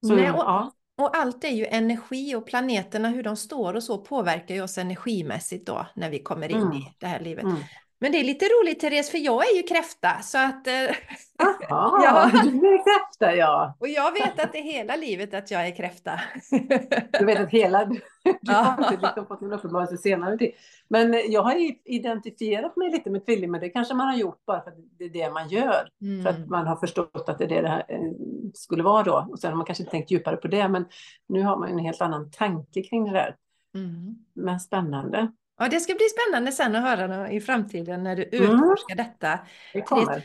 Så, 0.07 0.15
Nej, 0.15 0.31
och, 0.31 0.37
ja. 0.37 0.71
och 0.97 1.17
allt 1.17 1.43
är 1.43 1.49
ju 1.49 1.65
energi 1.65 2.35
och 2.35 2.45
planeterna, 2.47 3.09
hur 3.09 3.23
de 3.23 3.35
står 3.35 3.73
och 3.73 3.83
så 3.83 3.97
påverkar 3.97 4.55
ju 4.55 4.61
oss 4.61 4.77
energimässigt 4.77 5.67
då 5.67 5.85
när 5.95 6.09
vi 6.09 6.19
kommer 6.19 6.49
in 6.49 6.61
mm. 6.61 6.73
i 6.73 6.93
det 6.99 7.07
här 7.07 7.19
livet. 7.19 7.43
Mm. 7.43 7.57
Men 8.03 8.11
det 8.11 8.19
är 8.19 8.23
lite 8.23 8.45
roligt 8.45 8.79
Therese, 8.79 9.11
för 9.11 9.17
jag 9.17 9.51
är 9.51 9.57
ju 9.57 9.63
kräfta 9.63 10.19
så 10.21 10.37
att... 10.37 10.67
Eh, 10.67 10.73
Jaha, 11.69 12.03
ja. 12.03 12.31
du 12.43 12.73
är 12.73 12.83
kräfta 12.83 13.35
ja. 13.35 13.77
Och 13.79 13.87
jag 13.87 14.11
vet 14.11 14.39
att 14.39 14.51
det 14.51 14.57
är 14.57 14.63
hela 14.63 14.95
livet 14.95 15.33
att 15.33 15.51
jag 15.51 15.67
är 15.67 15.75
kräfta. 15.75 16.19
Du 17.19 17.25
vet 17.25 17.39
att 17.39 17.49
hela... 17.49 17.85
Du 18.41 18.51
har 18.51 18.91
inte 18.91 19.05
liksom 19.05 19.25
fått 19.27 19.41
någon 19.41 19.53
uppenbarelse 19.53 19.97
senare 19.97 20.37
tid. 20.37 20.51
Men 20.87 21.31
jag 21.31 21.43
har 21.43 21.55
identifierat 21.85 22.75
mig 22.75 22.91
lite 22.91 23.09
med 23.09 23.25
tvilling, 23.25 23.51
men 23.51 23.61
det 23.61 23.69
kanske 23.69 23.93
man 23.93 24.07
har 24.07 24.15
gjort 24.15 24.45
bara 24.45 24.61
för 24.61 24.71
att 24.71 24.77
det 24.97 25.05
är 25.05 25.09
det 25.09 25.31
man 25.31 25.49
gör. 25.49 25.89
Mm. 26.01 26.23
För 26.23 26.29
att 26.29 26.37
mm. 26.37 26.49
man 26.49 26.67
har 26.67 26.75
förstått 26.75 27.29
att 27.29 27.37
det 27.37 27.43
är 27.43 27.49
det 27.49 27.61
det 27.61 27.69
här 27.69 27.85
eh, 27.87 28.11
skulle 28.53 28.83
vara 28.83 29.03
då. 29.03 29.27
Och 29.31 29.39
sen 29.39 29.49
har 29.49 29.57
man 29.57 29.65
kanske 29.65 29.81
inte 29.81 29.91
tänkt 29.91 30.11
djupare 30.11 30.37
på 30.37 30.47
det, 30.47 30.67
men 30.67 30.85
nu 31.27 31.43
har 31.43 31.57
man 31.57 31.69
en 31.69 31.79
helt 31.79 32.01
annan 32.01 32.31
tanke 32.31 32.83
kring 32.83 33.05
det 33.05 33.11
där. 33.11 33.35
Mm. 33.75 34.15
Men 34.33 34.59
spännande. 34.59 35.31
Ja, 35.59 35.67
det 35.69 35.79
ska 35.79 35.93
bli 35.93 36.05
spännande 36.05 36.51
sen 36.51 36.75
att 36.75 36.83
höra 36.83 37.31
i 37.31 37.41
framtiden 37.41 38.03
när 38.03 38.15
du 38.15 38.23
mm. 38.23 38.43
utforskar 38.43 38.95
mm. 38.95 39.05
detta. 39.05 39.39
Det 39.73 39.81
kommer. 39.81 40.23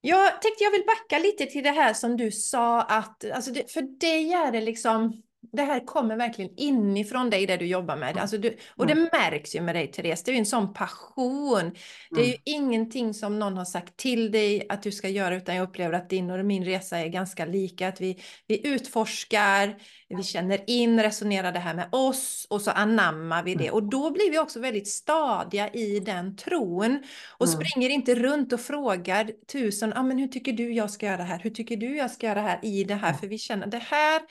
Jag 0.00 0.42
tänkte 0.42 0.64
jag 0.64 0.70
vill 0.70 0.84
backa 0.86 1.18
lite 1.18 1.46
till 1.46 1.64
det 1.64 1.70
här 1.70 1.94
som 1.94 2.16
du 2.16 2.30
sa 2.30 2.82
att, 2.82 3.30
alltså 3.30 3.50
det, 3.50 3.72
för 3.72 3.82
dig 3.82 4.32
är 4.32 4.52
det 4.52 4.60
liksom 4.60 5.22
det 5.52 5.62
här 5.62 5.84
kommer 5.84 6.16
verkligen 6.16 6.50
inifrån 6.56 7.30
dig, 7.30 7.46
det 7.46 7.56
du 7.56 7.66
jobbar 7.66 7.96
med. 7.96 8.18
Alltså 8.18 8.38
du, 8.38 8.56
och 8.76 8.86
det 8.86 8.94
märks 8.94 9.54
ju 9.56 9.60
med 9.60 9.74
dig, 9.74 9.86
Therese. 9.86 10.22
Det 10.22 10.30
är 10.30 10.32
ju 10.32 10.38
en 10.38 10.46
sån 10.46 10.74
passion. 10.74 11.74
Det 12.10 12.20
är 12.20 12.24
ju 12.24 12.30
mm. 12.30 12.40
ingenting 12.44 13.14
som 13.14 13.38
någon 13.38 13.56
har 13.56 13.64
sagt 13.64 13.96
till 13.96 14.30
dig 14.30 14.66
att 14.68 14.82
du 14.82 14.92
ska 14.92 15.08
göra, 15.08 15.36
utan 15.36 15.56
jag 15.56 15.68
upplever 15.68 15.94
att 15.94 16.10
din 16.10 16.30
och 16.30 16.44
min 16.44 16.64
resa 16.64 16.98
är 16.98 17.08
ganska 17.08 17.44
lika. 17.44 17.88
Att 17.88 18.00
vi, 18.00 18.18
vi 18.46 18.66
utforskar, 18.66 19.76
vi 20.08 20.22
känner 20.22 20.60
in, 20.66 21.02
resonerar 21.02 21.52
det 21.52 21.58
här 21.58 21.74
med 21.74 21.88
oss 21.92 22.46
och 22.50 22.62
så 22.62 22.70
anammar 22.70 23.42
vi 23.42 23.54
det. 23.54 23.66
Mm. 23.66 23.74
Och 23.74 23.82
då 23.82 24.10
blir 24.10 24.30
vi 24.30 24.38
också 24.38 24.60
väldigt 24.60 24.88
stadiga 24.88 25.68
i 25.68 26.00
den 26.00 26.36
tron. 26.36 27.02
Och 27.38 27.46
mm. 27.46 27.60
springer 27.60 27.90
inte 27.90 28.14
runt 28.14 28.52
och 28.52 28.60
frågar 28.60 29.30
tusen, 29.52 29.92
ah, 29.96 30.02
men 30.02 30.18
hur 30.18 30.28
tycker 30.28 30.52
du 30.52 30.72
jag 30.72 30.90
ska 30.90 31.06
göra 31.06 31.16
det 31.16 31.22
här? 31.22 31.38
Hur 31.38 31.50
tycker 31.50 31.76
du 31.76 31.96
jag 31.96 32.10
ska 32.10 32.26
göra 32.26 32.40
det 32.42 32.48
här 32.48 32.60
i 32.62 32.84
det 32.84 32.94
här? 32.94 33.12
För 33.12 33.26
vi 33.26 33.38
känner 33.38 33.66
det 33.66 33.82
här 33.82 34.22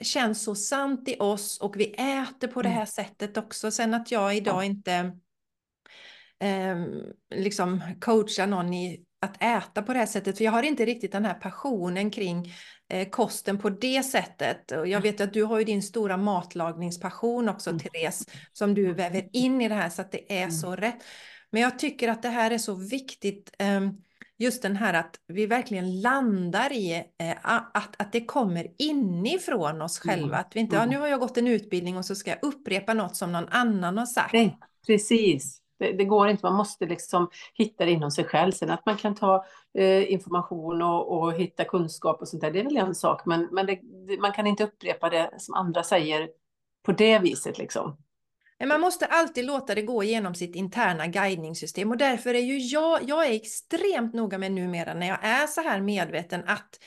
känns 0.00 0.42
så 0.42 0.54
sant 0.54 1.08
i 1.08 1.16
oss 1.18 1.58
och 1.58 1.76
vi 1.76 1.94
äter 1.94 2.48
på 2.48 2.62
det 2.62 2.68
mm. 2.68 2.78
här 2.78 2.86
sättet 2.86 3.36
också. 3.36 3.70
Sen 3.70 3.94
att 3.94 4.10
jag 4.10 4.36
idag 4.36 4.64
inte 4.64 4.92
eh, 6.40 6.76
liksom 7.34 7.80
coachar 8.00 8.46
någon 8.46 8.74
i 8.74 9.04
att 9.20 9.42
äta 9.42 9.82
på 9.82 9.92
det 9.92 9.98
här 9.98 10.06
sättet, 10.06 10.38
för 10.38 10.44
jag 10.44 10.52
har 10.52 10.62
inte 10.62 10.84
riktigt 10.84 11.12
den 11.12 11.24
här 11.24 11.34
passionen 11.34 12.10
kring 12.10 12.52
eh, 12.88 13.08
kosten 13.08 13.58
på 13.58 13.70
det 13.70 14.02
sättet. 14.02 14.72
Och 14.72 14.88
jag 14.88 15.00
vet 15.00 15.20
att 15.20 15.32
du 15.32 15.44
har 15.44 15.58
ju 15.58 15.64
din 15.64 15.82
stora 15.82 16.16
matlagningspassion 16.16 17.48
också, 17.48 17.70
mm. 17.70 17.80
Therese, 17.80 18.26
som 18.52 18.74
du 18.74 18.92
väver 18.92 19.28
in 19.32 19.60
i 19.60 19.68
det 19.68 19.74
här 19.74 19.88
så 19.88 20.02
att 20.02 20.12
det 20.12 20.32
är 20.32 20.42
mm. 20.42 20.50
så 20.50 20.76
rätt. 20.76 21.04
Men 21.50 21.62
jag 21.62 21.78
tycker 21.78 22.08
att 22.08 22.22
det 22.22 22.28
här 22.28 22.50
är 22.50 22.58
så 22.58 22.74
viktigt. 22.74 23.50
Eh, 23.58 23.80
just 24.40 24.62
den 24.62 24.76
här 24.76 24.94
att 24.94 25.16
vi 25.26 25.46
verkligen 25.46 26.00
landar 26.00 26.72
i 26.72 26.94
eh, 26.94 27.36
att, 27.42 28.00
att 28.00 28.12
det 28.12 28.24
kommer 28.24 28.66
inifrån 28.78 29.82
oss 29.82 29.98
själva. 29.98 30.26
Mm. 30.26 30.40
Att 30.40 30.56
vi 30.56 30.60
inte, 30.60 30.76
ja, 30.76 30.82
mm. 30.82 30.94
nu 30.94 31.00
har 31.00 31.08
jag 31.08 31.20
gått 31.20 31.36
en 31.36 31.46
utbildning 31.46 31.96
och 31.96 32.04
så 32.04 32.14
ska 32.14 32.30
jag 32.30 32.38
upprepa 32.42 32.94
något 32.94 33.16
som 33.16 33.32
någon 33.32 33.48
annan 33.48 33.98
har 33.98 34.06
sagt. 34.06 34.32
Nej, 34.32 34.58
precis. 34.86 35.60
Det, 35.78 35.92
det 35.92 36.04
går 36.04 36.28
inte, 36.28 36.46
man 36.46 36.54
måste 36.54 36.86
liksom 36.86 37.30
hitta 37.54 37.84
det 37.84 37.90
inom 37.90 38.10
sig 38.10 38.24
själv. 38.24 38.52
Sen 38.52 38.70
att 38.70 38.86
man 38.86 38.96
kan 38.96 39.14
ta 39.14 39.44
eh, 39.78 40.12
information 40.12 40.82
och, 40.82 41.18
och, 41.18 41.32
hitta 41.32 41.64
kunskap 41.64 42.20
och 42.20 42.28
sånt 42.28 42.40
där, 42.40 42.50
det 42.50 42.60
är 42.60 42.64
väl 42.64 42.76
en 42.76 42.94
sak. 42.94 43.26
Men, 43.26 43.48
men 43.52 43.66
det, 43.66 43.80
man 44.20 44.32
kan 44.32 44.46
inte 44.46 44.64
upprepa 44.64 45.10
det 45.10 45.30
som 45.38 45.54
andra 45.54 45.82
säger 45.82 46.28
på 46.82 46.92
det 46.92 47.18
viset 47.18 47.58
liksom. 47.58 47.96
Man 48.66 48.80
måste 48.80 49.06
alltid 49.06 49.44
låta 49.44 49.74
det 49.74 49.82
gå 49.82 50.02
igenom 50.02 50.34
sitt 50.34 50.56
interna 50.56 51.06
guidningssystem 51.06 51.90
och 51.90 51.96
därför 51.96 52.34
är 52.34 52.40
ju 52.40 52.58
jag, 52.58 53.00
jag 53.08 53.26
är 53.26 53.32
extremt 53.32 54.14
noga 54.14 54.38
med 54.38 54.52
numera 54.52 54.94
när 54.94 55.08
jag 55.08 55.24
är 55.24 55.46
så 55.46 55.60
här 55.60 55.80
medveten 55.80 56.42
att 56.46 56.78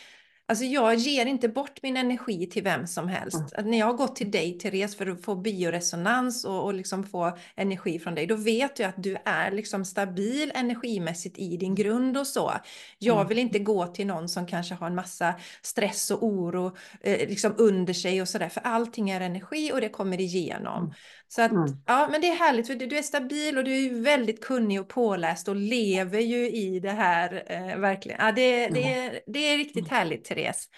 Alltså 0.45 0.65
jag 0.65 0.95
ger 0.95 1.25
inte 1.25 1.49
bort 1.49 1.83
min 1.83 1.97
energi 1.97 2.49
till 2.49 2.63
vem 2.63 2.87
som 2.87 3.07
helst. 3.07 3.35
Mm. 3.35 3.49
Att 3.55 3.65
när 3.65 3.77
jag 3.77 3.85
har 3.85 3.93
gått 3.93 4.15
till 4.15 4.31
dig, 4.31 4.59
Therese, 4.59 4.95
för 4.95 5.07
att 5.07 5.25
få 5.25 5.35
bioresonans 5.35 6.45
och, 6.45 6.63
och 6.63 6.73
liksom 6.73 7.03
få 7.03 7.37
energi 7.55 7.99
från 7.99 8.15
dig, 8.15 8.27
då 8.27 8.35
vet 8.35 8.79
jag 8.79 8.89
att 8.89 9.03
du 9.03 9.17
är 9.25 9.51
liksom 9.51 9.85
stabil 9.85 10.51
energimässigt 10.55 11.37
i 11.37 11.57
din 11.57 11.75
grund 11.75 12.17
och 12.17 12.27
så. 12.27 12.53
Jag 12.99 13.15
mm. 13.15 13.27
vill 13.27 13.39
inte 13.39 13.59
gå 13.59 13.87
till 13.87 14.07
någon 14.07 14.29
som 14.29 14.47
kanske 14.47 14.75
har 14.75 14.87
en 14.87 14.95
massa 14.95 15.35
stress 15.61 16.11
och 16.11 16.23
oro 16.23 16.75
eh, 17.01 17.29
liksom 17.29 17.55
under 17.57 17.93
sig 17.93 18.21
och 18.21 18.29
sådär, 18.29 18.49
för 18.49 18.61
allting 18.61 19.09
är 19.09 19.21
energi 19.21 19.71
och 19.73 19.81
det 19.81 19.89
kommer 19.89 20.21
igenom. 20.21 20.93
Mm. 21.23 21.27
Så 21.27 21.41
att, 21.41 21.51
mm. 21.51 21.81
ja, 21.85 22.07
men 22.11 22.21
det 22.21 22.27
är 22.27 22.35
härligt 22.35 22.67
för 22.67 22.75
du 22.75 22.97
är 22.97 23.01
stabil 23.01 23.57
och 23.57 23.63
du 23.63 23.85
är 23.85 24.01
väldigt 24.03 24.43
kunnig 24.43 24.81
och 24.81 24.87
påläst 24.87 25.47
och 25.47 25.55
lever 25.55 26.19
ju 26.19 26.49
i 26.49 26.79
det 26.79 26.91
här 26.91 27.43
eh, 27.47 27.77
verkligen. 27.77 28.25
Ja, 28.25 28.31
det, 28.31 28.67
det, 28.67 28.93
mm. 28.93 29.19
det 29.27 29.39
är 29.39 29.57
riktigt 29.57 29.87
härligt, 29.87 30.25
Therese. 30.25 30.69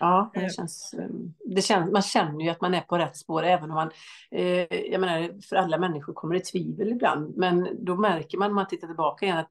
Ja, 0.00 0.30
det 0.34 0.40
eh. 0.40 0.48
känns, 0.48 0.94
eh, 0.98 1.08
det 1.44 1.62
känns, 1.62 1.92
man 1.92 2.02
känner 2.02 2.44
ju 2.44 2.50
att 2.50 2.60
man 2.60 2.74
är 2.74 2.80
på 2.80 2.98
rätt 2.98 3.16
spår 3.16 3.42
även 3.42 3.70
om 3.70 3.74
man, 3.74 3.90
eh, 4.30 4.74
jag 4.90 5.00
menar, 5.00 5.40
för 5.48 5.56
alla 5.56 5.78
människor 5.78 6.12
kommer 6.12 6.34
det 6.34 6.44
tvivel 6.44 6.88
ibland, 6.88 7.36
men 7.36 7.84
då 7.84 7.96
märker 7.96 8.38
man 8.38 8.50
när 8.50 8.54
man 8.54 8.68
tittar 8.68 8.86
tillbaka 8.86 9.26
igen 9.26 9.38
att 9.38 9.50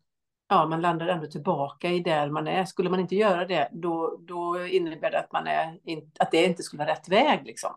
ja, 0.49 0.65
man 0.65 0.81
landar 0.81 1.07
ändå 1.07 1.27
tillbaka 1.27 1.89
i 1.89 1.99
där 1.99 2.29
man 2.29 2.47
är. 2.47 2.65
Skulle 2.65 2.89
man 2.89 2.99
inte 2.99 3.15
göra 3.15 3.45
det, 3.45 3.69
då, 3.71 4.19
då 4.27 4.65
innebär 4.65 5.11
det 5.11 5.19
att, 5.19 5.31
man 5.31 5.47
är, 5.47 5.79
att 6.19 6.31
det 6.31 6.45
inte 6.45 6.63
skulle 6.63 6.83
vara 6.83 6.91
rätt 6.91 7.09
väg. 7.09 7.45
Liksom 7.45 7.71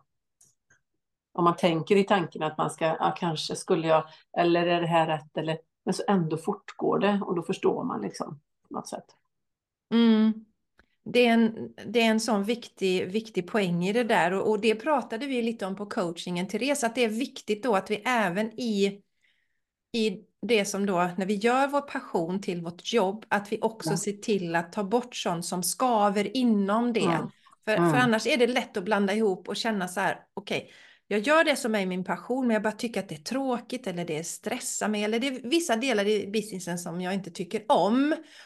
om 1.41 1.45
man 1.45 1.57
tänker 1.57 1.97
i 1.97 2.05
tanken 2.05 2.43
att 2.43 2.59
man 2.59 2.71
ska, 2.71 2.85
ja, 2.85 3.15
kanske 3.19 3.57
skulle 3.57 3.89
jag, 3.89 4.05
eller 4.39 4.67
är 4.67 4.81
det 4.81 4.87
här 4.87 5.07
rätt, 5.07 5.37
eller, 5.37 5.59
men 5.85 5.95
så 5.95 6.03
ändå 6.09 6.37
fortgår 6.37 6.99
det 6.99 7.21
och 7.27 7.37
då 7.37 7.43
förstår 7.43 7.85
man 7.85 8.01
liksom 8.01 8.41
på 8.69 8.75
något 8.75 8.89
sätt. 8.89 9.05
Mm. 9.93 10.45
Det 11.05 11.27
är, 11.27 11.33
en, 11.33 11.73
det 11.87 12.01
är 12.01 12.11
en 12.11 12.21
sån 12.21 12.45
viktig, 12.45 13.13
viktig 13.13 13.51
poäng 13.51 13.85
i 13.85 13.93
det 13.93 14.05
där 14.05 14.33
och, 14.33 14.51
och 14.51 14.61
det 14.61 14.75
pratade 14.75 15.27
vi 15.27 15.43
lite 15.43 15.67
om 15.67 15.77
på 15.77 15.87
coachingen, 15.87 16.49
Therese, 16.49 16.85
att 16.85 16.95
det 16.95 17.05
är 17.05 17.09
viktigt 17.09 17.63
då 17.63 17.77
att 17.77 17.91
vi 17.91 18.03
även 18.07 18.61
i, 18.61 19.01
i 19.93 20.25
det 20.43 20.65
som 20.65 20.87
då, 20.87 21.11
när 21.17 21.27
vi 21.27 21.35
gör 21.35 21.69
vår 21.69 21.81
passion 21.81 22.41
till 22.41 22.63
vårt 22.63 22.93
jobb, 22.93 23.25
att 23.29 23.53
vi 23.53 23.59
också 23.61 23.91
ja. 23.91 23.97
ser 23.97 24.13
till 24.13 24.57
att 24.57 24.73
ta 24.73 24.85
bort 24.85 25.17
sånt 25.17 25.45
som 25.45 25.63
skaver 25.63 26.37
inom 26.37 26.93
det. 26.93 27.01
Ja. 27.01 27.31
För, 27.65 27.77
mm. 27.77 27.91
för 27.91 27.99
annars 27.99 28.27
är 28.27 28.37
det 28.37 28.47
lätt 28.47 28.77
att 28.77 28.85
blanda 28.85 29.15
ihop 29.15 29.49
och 29.49 29.57
känna 29.57 29.89
så 29.89 30.01
här, 30.01 30.25
okej, 30.35 30.59
okay, 30.59 30.71
jag 31.13 31.21
gör 31.21 31.45
det 31.45 31.57
som 31.57 31.75
är 31.75 31.87
min 31.87 32.05
passion, 32.05 32.47
men 32.47 32.55
jag 32.55 32.63
bara 32.63 32.73
tycker 32.73 33.01
att 33.01 33.09
det 33.09 33.15
är 33.15 33.23
tråkigt 33.23 33.87
eller 33.87 34.05
det 34.05 34.25
stressar 34.25 34.89
mig 34.89 35.05
eller 35.05 35.19
det 35.19 35.27
är 35.27 35.49
vissa 35.51 35.77
delar 35.77 36.07
i 36.07 36.27
businessen 36.27 36.79
som 36.79 37.01
jag 37.01 37.15
inte 37.15 37.31
tycker 37.31 37.63
om. 37.69 37.97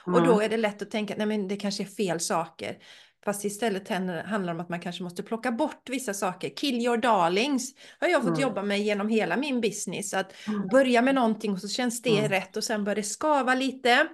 Mm. 0.07 0.15
Och 0.15 0.27
då 0.27 0.41
är 0.41 0.49
det 0.49 0.57
lätt 0.57 0.83
att 0.83 0.91
tänka 0.91 1.15
att 1.15 1.49
det 1.49 1.57
kanske 1.57 1.83
är 1.83 1.87
fel 1.87 2.21
saker. 2.21 2.77
Fast 3.25 3.45
istället 3.45 3.89
handlar 3.89 4.45
det 4.45 4.51
om 4.51 4.61
att 4.61 4.69
man 4.69 4.81
kanske 4.81 5.03
måste 5.03 5.23
plocka 5.23 5.53
bort 5.53 5.89
vissa 5.89 6.15
saker. 6.15 6.49
Kill 6.49 6.75
your 6.75 6.97
darlings 6.97 7.75
har 8.01 8.09
jag 8.09 8.23
fått 8.23 8.29
mm. 8.29 8.41
jobba 8.41 8.63
med 8.63 8.81
genom 8.81 9.09
hela 9.09 9.37
min 9.37 9.61
business. 9.61 10.15
Att 10.15 10.33
mm. 10.49 10.69
börja 10.69 11.03
med 11.03 11.15
någonting 11.15 11.53
och 11.53 11.61
så 11.61 11.69
känns 11.69 12.03
det 12.03 12.19
mm. 12.19 12.31
rätt 12.31 12.57
och 12.57 12.65
sen 12.65 12.85
börjar 12.85 12.97
det 12.97 13.03
skava 13.03 13.55
lite. 13.55 14.07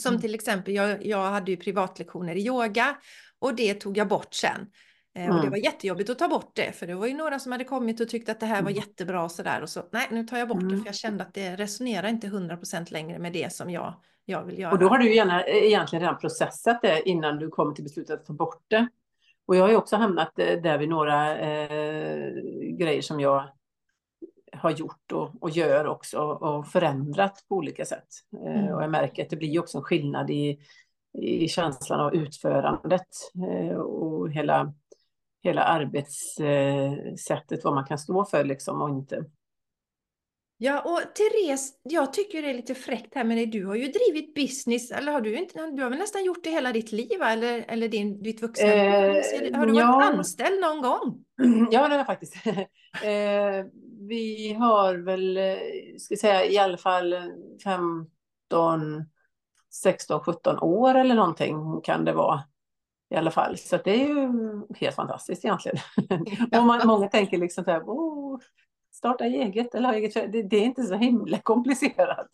Som 0.00 0.10
mm. 0.10 0.20
till 0.20 0.34
exempel, 0.34 0.74
jag, 0.74 1.06
jag 1.06 1.30
hade 1.30 1.50
ju 1.50 1.56
privatlektioner 1.56 2.34
i 2.34 2.46
yoga 2.46 2.96
och 3.38 3.54
det 3.54 3.74
tog 3.74 3.96
jag 3.96 4.08
bort 4.08 4.34
sen. 4.34 4.66
Mm. 5.14 5.30
Och 5.30 5.36
det 5.36 5.40
mm. 5.40 5.50
var 5.50 5.58
jättejobbigt 5.58 6.10
att 6.10 6.18
ta 6.18 6.28
bort 6.28 6.52
det, 6.54 6.72
för 6.72 6.86
det 6.86 6.94
var 6.94 7.06
ju 7.06 7.14
några 7.14 7.38
som 7.38 7.52
hade 7.52 7.64
kommit 7.64 8.00
och 8.00 8.08
tyckte 8.08 8.32
att 8.32 8.40
det 8.40 8.46
här 8.46 8.62
var 8.62 8.70
mm. 8.70 8.74
jättebra 8.74 9.24
och 9.24 9.30
sådär. 9.30 9.62
Och 9.62 9.68
så, 9.68 9.82
nej, 9.92 10.06
nu 10.10 10.24
tar 10.24 10.38
jag 10.38 10.48
bort 10.48 10.62
mm. 10.62 10.68
det, 10.68 10.78
för 10.78 10.86
jag 10.86 10.94
kände 10.94 11.24
att 11.24 11.34
det 11.34 11.56
resonerar 11.56 12.08
inte 12.08 12.26
100% 12.26 12.92
längre 12.92 13.18
med 13.18 13.32
det 13.32 13.52
som 13.52 13.70
jag, 13.70 13.94
jag 14.24 14.44
vill 14.44 14.58
göra. 14.58 14.72
Och 14.72 14.78
då 14.78 14.88
har 14.88 14.98
du 14.98 15.14
gärna, 15.14 15.44
eh, 15.44 15.56
egentligen 15.56 16.00
redan 16.00 16.18
processat 16.18 16.82
det 16.82 17.08
innan 17.08 17.38
du 17.38 17.48
kommer 17.48 17.74
till 17.74 17.84
beslutet 17.84 18.20
att 18.20 18.26
ta 18.26 18.32
bort 18.32 18.64
det. 18.68 18.88
Och 19.46 19.56
jag 19.56 19.62
har 19.62 19.70
ju 19.70 19.76
också 19.76 19.96
hamnat 19.96 20.38
eh, 20.38 20.62
där 20.62 20.78
vid 20.78 20.88
några 20.88 21.38
eh, 21.38 22.32
grejer 22.78 23.02
som 23.02 23.20
jag 23.20 23.48
har 24.52 24.70
gjort 24.70 25.12
och, 25.12 25.30
och, 25.40 25.50
gör 25.50 25.86
också 25.86 26.18
och 26.18 26.66
förändrat 26.66 27.44
på 27.48 27.54
olika 27.54 27.84
sätt. 27.84 28.08
Eh, 28.46 28.60
mm. 28.60 28.74
och 28.74 28.82
jag 28.82 28.90
märker 28.90 29.22
att 29.22 29.30
det 29.30 29.36
blir 29.36 29.60
också 29.60 29.78
en 29.78 29.84
skillnad 29.84 30.30
i, 30.30 30.58
i 31.22 31.48
känslan 31.48 32.00
av 32.00 32.14
utförandet 32.14 33.08
eh, 33.50 33.76
och 33.76 34.30
hela 34.30 34.74
hela 35.42 35.62
arbetssättet, 35.62 37.64
vad 37.64 37.74
man 37.74 37.84
kan 37.84 37.98
stå 37.98 38.24
för 38.24 38.44
liksom 38.44 38.82
och 38.82 38.88
inte. 38.88 39.24
Ja, 40.62 40.80
och 40.80 41.14
Therese, 41.14 41.72
jag 41.82 42.12
tycker 42.12 42.42
det 42.42 42.50
är 42.50 42.54
lite 42.54 42.74
fräckt 42.74 43.14
här 43.14 43.24
med 43.24 43.36
dig. 43.36 43.46
Du 43.46 43.66
har 43.66 43.74
ju 43.74 43.86
drivit 43.86 44.34
business, 44.34 44.90
eller 44.90 45.12
har 45.12 45.20
du 45.20 45.38
inte, 45.38 45.70
du 45.70 45.82
har 45.82 45.90
väl 45.90 45.98
nästan 45.98 46.24
gjort 46.24 46.44
det 46.44 46.50
hela 46.50 46.72
ditt 46.72 46.92
liv, 46.92 47.22
eller, 47.22 47.64
eller 47.68 47.88
din, 47.88 48.22
ditt 48.22 48.42
vuxna 48.42 48.66
eh, 48.66 49.58
Har 49.58 49.66
du 49.66 49.78
ja. 49.78 49.92
varit 49.92 50.14
anställd 50.14 50.60
någon 50.60 50.82
gång? 50.82 51.24
Ja, 51.70 51.82
det 51.82 51.88
har 51.88 51.96
jag 51.96 52.06
faktiskt. 52.06 52.34
eh, 52.46 53.66
vi 54.08 54.56
har 54.58 54.94
väl, 54.94 55.36
eh, 55.36 55.56
ska 55.98 56.16
säga 56.16 56.46
i 56.46 56.58
alla 56.58 56.78
fall 56.78 57.14
15, 57.64 58.10
16, 59.82 60.20
17 60.20 60.58
år 60.58 60.94
eller 60.94 61.14
någonting 61.14 61.80
kan 61.80 62.04
det 62.04 62.12
vara 62.12 62.44
i 63.10 63.16
alla 63.16 63.30
fall. 63.30 63.58
Så 63.58 63.76
det 63.76 63.90
är 63.90 64.08
ju 64.08 64.32
helt 64.76 64.96
fantastiskt 64.96 65.44
egentligen. 65.44 65.78
och 66.60 66.66
man, 66.66 66.86
många 66.86 67.08
tänker 67.08 67.38
liksom 67.38 67.64
så 67.64 67.70
här, 67.70 67.80
oh, 67.80 68.38
starta 68.92 69.24
eget 69.24 69.74
eller 69.74 69.88
ha 69.88 69.94
eget 69.94 70.32
det, 70.32 70.42
det 70.42 70.56
är 70.56 70.64
inte 70.64 70.82
så 70.82 70.94
himla 70.94 71.38
komplicerat. 71.42 72.30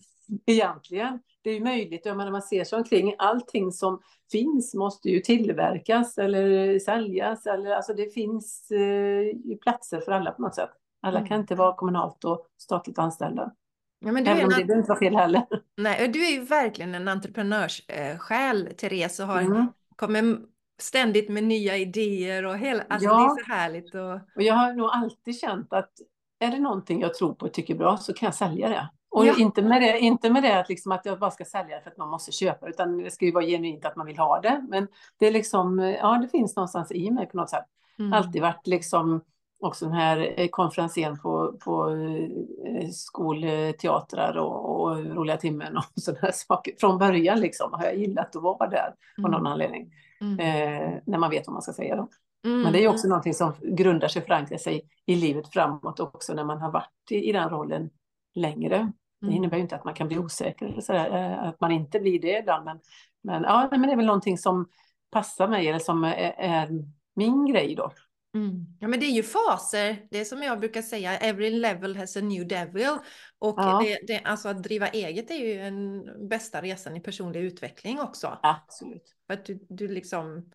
egentligen. 0.47 1.21
Det 1.43 1.51
är 1.51 1.55
ju 1.55 1.65
möjligt, 1.65 2.07
jag 2.07 2.17
menar, 2.17 2.31
man 2.31 2.43
ser 2.43 2.65
sig 2.65 2.79
omkring, 2.79 3.15
allting 3.19 3.73
som 3.73 4.01
finns 4.33 4.75
måste 4.75 5.09
ju 5.11 5.21
tillverkas 5.21 6.19
eller 6.19 6.79
säljas. 6.79 7.47
Eller, 7.47 7.71
alltså 7.71 7.95
det 7.95 8.15
finns 8.15 8.71
eh, 8.71 9.57
platser 9.63 10.01
för 10.01 10.13
alla 10.13 10.31
på 10.31 10.43
något 10.43 10.55
sätt. 10.55 10.71
Alla 11.03 11.19
mm. 11.19 11.29
kan 11.29 11.41
inte 11.41 11.55
vara 11.55 11.75
kommunalt 11.75 12.25
och 12.25 12.47
statligt 12.57 12.99
anställda. 12.99 13.53
Ja, 13.99 14.13
men 14.13 14.25
du 14.25 14.31
Även 14.31 14.45
om 14.45 14.51
det 14.51 14.57
behöver 14.57 14.77
inte 14.77 14.89
vara 14.89 14.99
fel 14.99 15.17
heller. 15.17 15.47
Nej, 15.77 16.09
du 16.09 16.27
är 16.27 16.31
ju 16.31 16.41
verkligen 16.41 16.95
en 16.95 17.09
entreprenörssjäl, 17.09 18.69
Therese, 18.77 19.21
och 19.21 19.27
har 19.27 19.41
mm. 19.41 19.67
kommer 19.97 20.39
ständigt 20.79 21.29
med 21.29 21.45
nya 21.45 21.77
idéer 21.77 22.47
och 22.47 22.59
hela, 22.59 22.85
alltså 22.89 23.09
ja. 23.09 23.19
det 23.19 23.25
är 23.25 23.45
så 23.45 23.53
härligt. 23.53 23.95
Och... 23.95 24.13
och 24.37 24.43
jag 24.43 24.55
har 24.55 24.73
nog 24.73 24.91
alltid 24.93 25.39
känt 25.39 25.73
att 25.73 25.91
är 26.39 26.51
det 26.51 26.59
någonting 26.59 27.01
jag 27.01 27.15
tror 27.15 27.35
på 27.35 27.47
och 27.47 27.53
tycker 27.53 27.75
bra 27.75 27.97
så 27.97 28.13
kan 28.13 28.27
jag 28.27 28.35
sälja 28.35 28.69
det. 28.69 28.89
Och 29.11 29.27
ja. 29.27 29.35
inte 29.39 29.63
med 29.63 29.83
det, 29.83 29.99
inte 29.99 30.31
med 30.31 30.43
det 30.43 30.61
att, 30.61 30.69
liksom 30.69 30.93
att 30.93 31.07
jag 31.07 31.19
bara 31.19 31.31
ska 31.31 31.45
sälja 31.45 31.77
det 31.77 31.83
för 31.83 31.91
att 31.91 31.97
man 31.97 32.09
måste 32.09 32.33
köpa 32.33 32.69
utan 32.69 32.99
det 32.99 33.11
ska 33.11 33.25
ju 33.25 33.33
vara 33.33 33.45
genuint 33.45 33.85
att 33.85 33.97
man 33.97 34.07
vill 34.07 34.19
ha 34.19 34.41
det. 34.41 34.67
Men 34.69 34.89
det 35.19 35.27
är 35.27 35.31
liksom, 35.31 35.79
ja 35.79 36.19
det 36.23 36.29
finns 36.29 36.57
någonstans 36.57 36.93
i 36.93 37.11
mig 37.11 37.27
på 37.27 37.37
något 37.37 37.51
sätt. 37.51 37.65
Mm. 37.99 38.13
Alltid 38.13 38.43
varit 38.43 38.67
liksom 38.67 39.21
också 39.61 39.85
den 39.85 39.95
här 39.95 40.35
eh, 40.37 40.49
konferensen 40.49 41.19
på, 41.19 41.53
på 41.65 41.91
eh, 41.91 42.89
skolteatrar 42.89 44.37
och, 44.37 44.81
och 44.81 45.05
roliga 45.05 45.37
timmen 45.37 45.77
och 45.77 45.85
sådana 45.95 46.33
saker. 46.33 46.73
Från 46.81 46.99
början 46.99 47.41
liksom 47.41 47.73
har 47.73 47.85
jag 47.85 47.97
gillat 47.97 48.37
att 48.37 48.43
vara 48.43 48.69
där 48.69 48.95
på 49.23 49.29
någon 49.29 49.41
mm. 49.41 49.53
anledning. 49.53 49.93
Mm. 50.21 50.39
Eh, 50.41 51.01
när 51.07 51.19
man 51.19 51.31
vet 51.31 51.47
vad 51.47 51.53
man 51.53 51.63
ska 51.63 51.73
säga 51.73 51.97
då. 51.97 52.09
Mm. 52.45 52.63
Men 52.63 52.73
det 52.73 52.85
är 52.85 52.89
också 52.89 53.09
någonting 53.09 53.35
som 53.35 53.53
grundar 53.63 54.09
sig, 54.09 54.23
förankrar 54.23 54.59
sig 54.59 54.83
i 55.07 55.15
livet 55.15 55.53
framåt 55.53 56.01
också 56.01 56.35
när 56.35 56.45
man 56.45 56.61
har 56.61 56.71
varit 56.71 57.11
i, 57.11 57.29
i 57.29 57.33
den 57.33 57.51
rollen 57.51 57.91
längre. 58.35 58.93
Det 59.21 59.27
mm. 59.27 59.37
innebär 59.37 59.57
ju 59.57 59.63
inte 59.63 59.77
att 59.77 59.85
man 59.85 59.95
kan 59.95 60.09
bli 60.09 60.19
osäker 60.19 60.67
eller 60.67 60.81
sådär, 60.81 61.17
eh, 61.17 61.49
att 61.49 61.61
man 61.61 61.73
inte 61.73 62.01
blir 62.01 62.21
det 62.21 62.39
ibland. 62.39 62.65
Men, 62.65 62.81
men, 63.23 63.43
ja, 63.43 63.69
men 63.71 63.83
det 63.83 63.93
är 63.93 63.97
väl 63.97 64.07
någonting 64.07 64.39
som 64.39 64.69
passar 65.11 65.49
mig 65.49 65.69
eller 65.69 65.79
som 65.79 66.05
är, 66.05 66.35
är 66.39 66.69
min 67.15 67.47
grej 67.47 67.75
då. 67.75 67.93
Mm. 68.37 68.67
Ja, 68.81 68.89
men 68.89 69.01
det 69.01 69.07
är 69.07 69.11
ju 69.11 69.23
faser. 69.23 70.07
Det 70.11 70.21
är 70.21 70.25
som 70.25 70.43
jag 70.43 70.61
brukar 70.61 70.83
säga, 70.83 71.19
every 71.19 71.51
level 71.51 71.97
has 71.97 72.17
a 72.17 72.21
new 72.21 72.49
devil. 72.49 72.99
Och 73.39 73.55
ja. 73.59 73.83
det, 73.85 73.99
det, 74.07 74.21
alltså 74.25 74.49
att 74.49 74.63
driva 74.63 74.89
eget 74.89 75.31
är 75.31 75.35
ju 75.35 75.59
den 75.59 76.29
bästa 76.29 76.63
resan 76.63 76.97
i 76.97 77.01
personlig 77.01 77.41
utveckling 77.41 78.01
också. 78.01 78.39
Absolut. 78.43 79.15
För 79.27 79.35
att 79.35 79.45
du, 79.45 79.67
du 79.69 79.89
liksom 79.89 80.51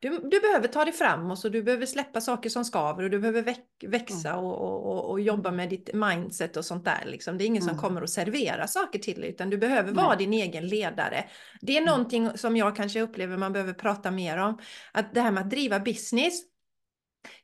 du, 0.00 0.08
du, 0.08 0.40
behöver 0.40 0.68
ta 0.68 0.84
dig 0.84 0.92
framåt 0.92 1.44
och 1.44 1.50
du 1.50 1.62
behöver 1.62 1.86
släppa 1.86 2.20
saker 2.20 2.50
som 2.50 2.64
skaver 2.64 3.04
och 3.04 3.10
du 3.10 3.18
behöver 3.18 3.42
väx, 3.42 3.60
växa 3.86 4.28
mm. 4.28 4.44
och, 4.44 4.86
och, 4.86 5.10
och, 5.10 5.20
jobba 5.20 5.50
med 5.50 5.68
ditt 5.68 5.90
mindset 5.94 6.56
och 6.56 6.64
sånt 6.64 6.84
där. 6.84 7.02
Liksom. 7.06 7.38
Det 7.38 7.44
är 7.44 7.46
ingen 7.46 7.62
mm. 7.62 7.74
som 7.74 7.82
kommer 7.82 8.02
att 8.02 8.10
servera 8.10 8.66
saker 8.66 8.98
till 8.98 9.20
dig 9.20 9.30
utan 9.30 9.50
du 9.50 9.58
behöver 9.58 9.92
vara 9.92 10.16
din 10.16 10.32
egen 10.32 10.66
ledare. 10.66 11.24
Det 11.60 11.72
är 11.72 11.80
mm. 11.82 11.90
någonting 11.90 12.38
som 12.38 12.56
jag 12.56 12.76
kanske 12.76 13.00
upplever 13.00 13.36
man 13.36 13.52
behöver 13.52 13.72
prata 13.72 14.10
mer 14.10 14.38
om. 14.38 14.58
Att 14.92 15.14
det 15.14 15.20
här 15.20 15.30
med 15.30 15.42
att 15.42 15.50
driva 15.50 15.80
business. 15.80 16.51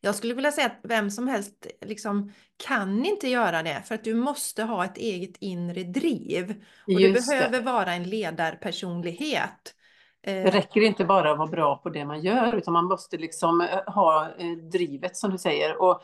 Jag 0.00 0.14
skulle 0.14 0.34
vilja 0.34 0.52
säga 0.52 0.66
att 0.66 0.80
vem 0.82 1.10
som 1.10 1.28
helst 1.28 1.66
liksom 1.80 2.32
kan 2.56 3.04
inte 3.04 3.28
göra 3.28 3.62
det 3.62 3.82
för 3.84 3.94
att 3.94 4.04
du 4.04 4.14
måste 4.14 4.62
ha 4.62 4.84
ett 4.84 4.96
eget 4.96 5.36
inre 5.40 5.82
driv. 5.82 6.64
Och 6.86 6.92
Just 6.92 7.30
du 7.30 7.36
behöver 7.36 7.58
det. 7.58 7.64
vara 7.64 7.94
en 7.94 8.02
ledarpersonlighet. 8.02 9.74
Det 10.20 10.42
eh, 10.42 10.52
räcker 10.52 10.80
inte 10.80 11.04
bara 11.04 11.30
att 11.30 11.38
vara 11.38 11.48
bra 11.48 11.76
på 11.76 11.88
det 11.88 12.04
man 12.04 12.20
gör, 12.20 12.54
utan 12.54 12.72
man 12.72 12.84
måste 12.84 13.16
liksom 13.16 13.60
eh, 13.60 13.94
ha 13.94 14.28
eh, 14.38 14.52
drivet 14.52 15.16
som 15.16 15.30
du 15.30 15.38
säger. 15.38 15.82
Och, 15.82 16.02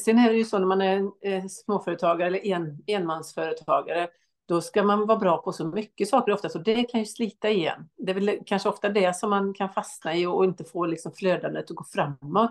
sen 0.00 0.18
är 0.18 0.28
det 0.28 0.36
ju 0.36 0.44
så 0.44 0.58
när 0.58 0.66
man 0.66 0.80
är 0.80 1.48
småföretagare 1.48 2.26
eller 2.26 2.46
en, 2.46 2.78
enmansföretagare, 2.86 4.08
då 4.48 4.60
ska 4.60 4.82
man 4.82 5.06
vara 5.06 5.18
bra 5.18 5.42
på 5.42 5.52
så 5.52 5.66
mycket 5.66 6.08
saker 6.08 6.32
ofta, 6.32 6.48
så 6.48 6.58
det 6.58 6.84
kan 6.84 7.00
ju 7.00 7.06
slita 7.06 7.50
igen. 7.50 7.88
Det 7.98 8.12
är 8.12 8.14
väl 8.14 8.38
kanske 8.46 8.68
ofta 8.68 8.88
det 8.88 9.16
som 9.16 9.30
man 9.30 9.54
kan 9.54 9.68
fastna 9.68 10.14
i 10.14 10.26
och 10.26 10.44
inte 10.44 10.64
få 10.64 10.86
liksom 10.86 11.12
flödandet 11.12 11.70
att 11.70 11.76
gå 11.76 11.84
framåt. 11.84 12.50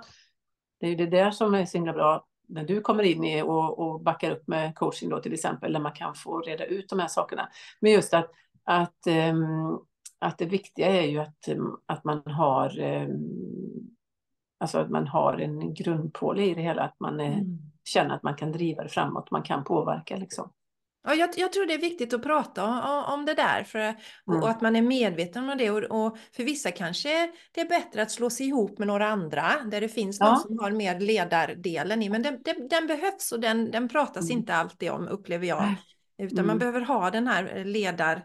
Det 0.80 0.86
är 0.86 0.90
ju 0.90 0.96
det 0.96 1.06
där 1.06 1.32
som 1.32 1.54
är 1.54 1.66
så 1.66 1.78
himla 1.78 1.94
bra 1.94 2.26
när 2.48 2.63
du 2.63 2.82
kommer 2.82 3.04
in 3.04 3.24
i 3.24 3.42
och, 3.42 3.80
och 3.80 4.02
backar 4.02 4.32
upp 4.32 4.48
med 4.48 4.76
coaching 4.76 5.10
då 5.10 5.20
till 5.20 5.34
exempel, 5.34 5.74
där 5.74 5.80
man 5.80 5.92
kan 5.92 6.16
få 6.16 6.42
reda 6.42 6.66
ut 6.66 6.90
de 6.90 7.00
här 7.00 7.08
sakerna. 7.08 7.50
Men 7.80 7.92
just 7.92 8.13
att, 8.13 8.32
att 8.63 9.08
um, 9.32 9.80
att 10.20 10.38
det 10.38 10.46
viktiga 10.46 10.88
är 10.88 11.08
ju 11.08 11.20
att, 11.20 11.50
att 11.86 12.04
man 12.04 12.24
har 12.26 12.80
ehm, 12.80 13.12
Alltså 14.60 14.78
att 14.78 14.90
man 14.90 15.08
har 15.08 15.38
en 15.38 15.74
grundpåle 15.74 16.46
i 16.46 16.54
det 16.54 16.62
hela, 16.62 16.82
att 16.82 17.00
man 17.00 17.20
mm. 17.20 17.58
känner 17.84 18.16
att 18.16 18.24
man 18.24 18.36
kan 18.36 18.52
driva 18.52 18.84
det 18.84 18.90
framåt, 18.90 19.32
man 19.32 19.44
kan 19.44 19.63
påverka 19.63 20.16
liksom. 20.16 20.52
Ja, 21.08 21.15
jag, 21.15 21.30
jag, 21.36 21.54
tror 21.54 21.65
det 21.65 21.74
är 21.74 21.82
viktigt 21.82 22.13
att 22.13 22.24
prata 22.24 22.65
om, 22.65 23.13
om 23.13 23.26
det 23.26 23.34
där 23.34 23.63
för, 23.63 23.80
mm. 23.80 24.43
och 24.43 24.50
att 24.50 24.62
man 24.62 24.76
är 24.76 24.82
medveten 24.82 25.50
om 25.50 25.58
det. 25.58 25.70
Och, 25.70 25.84
och, 25.84 26.17
för 26.36 26.43
vissa 26.43 26.72
kanske 26.72 27.32
det 27.52 27.62
är 27.62 27.70
bättre 27.70 28.02
att 28.02 28.12
slå 28.12 28.30
sig 28.30 28.48
ihop 28.48 28.80
med 28.80 28.88
några 28.88 29.08
andra 29.08 29.52
där 29.72 29.82
det 29.82 29.89
finns 29.89 30.20
någon 30.20 30.30
ja. 30.30 30.39
som 30.48 30.60
har 30.60 30.72
mer 30.72 31.00
ledardelen 31.00 32.04
i. 32.04 32.10
Men 32.10 32.22
den, 32.22 32.41
den, 32.46 32.67
den 32.67 32.88
behövs 32.88 33.32
och 33.32 33.39
den, 33.39 33.72
den 33.72 33.89
pratas 33.89 34.26
mm. 34.30 34.38
inte 34.38 34.56
alltid 34.56 34.91
om 34.91 35.08
upplever 35.08 35.48
jag. 35.48 35.76
Utan 36.17 36.46
man 36.46 36.46
mm. 36.46 36.60
behöver 36.60 36.82
ha 36.82 37.12
den 37.12 37.28
här 37.28 37.65
ledar 37.65 38.24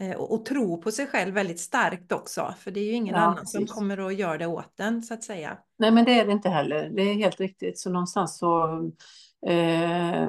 Eh, 0.00 0.16
och, 0.16 0.34
och 0.34 0.44
tro 0.44 0.82
på 0.82 0.90
sig 0.90 1.06
själv 1.06 1.34
väldigt 1.34 1.60
starkt 1.60 2.12
också. 2.12 2.54
För 2.58 2.70
det 2.70 2.80
är 2.80 2.84
ju 2.84 2.92
ingen 2.92 3.14
ja, 3.14 3.20
annan 3.20 3.36
precis. 3.36 3.52
som 3.52 3.66
kommer 3.66 4.06
att 4.06 4.14
göra 4.14 4.38
det 4.38 4.46
åt 4.46 4.76
den 4.76 5.02
så 5.02 5.14
att 5.14 5.22
säga. 5.22 5.58
Nej 5.78 5.90
men 5.90 6.04
det 6.04 6.20
är 6.20 6.26
det 6.26 6.32
inte 6.32 6.48
heller. 6.48 6.90
Det 6.94 7.02
är 7.02 7.14
helt 7.14 7.40
riktigt. 7.40 7.78
Så 7.78 7.90
någonstans 7.90 8.38
så 8.38 8.64
eh, 9.46 10.28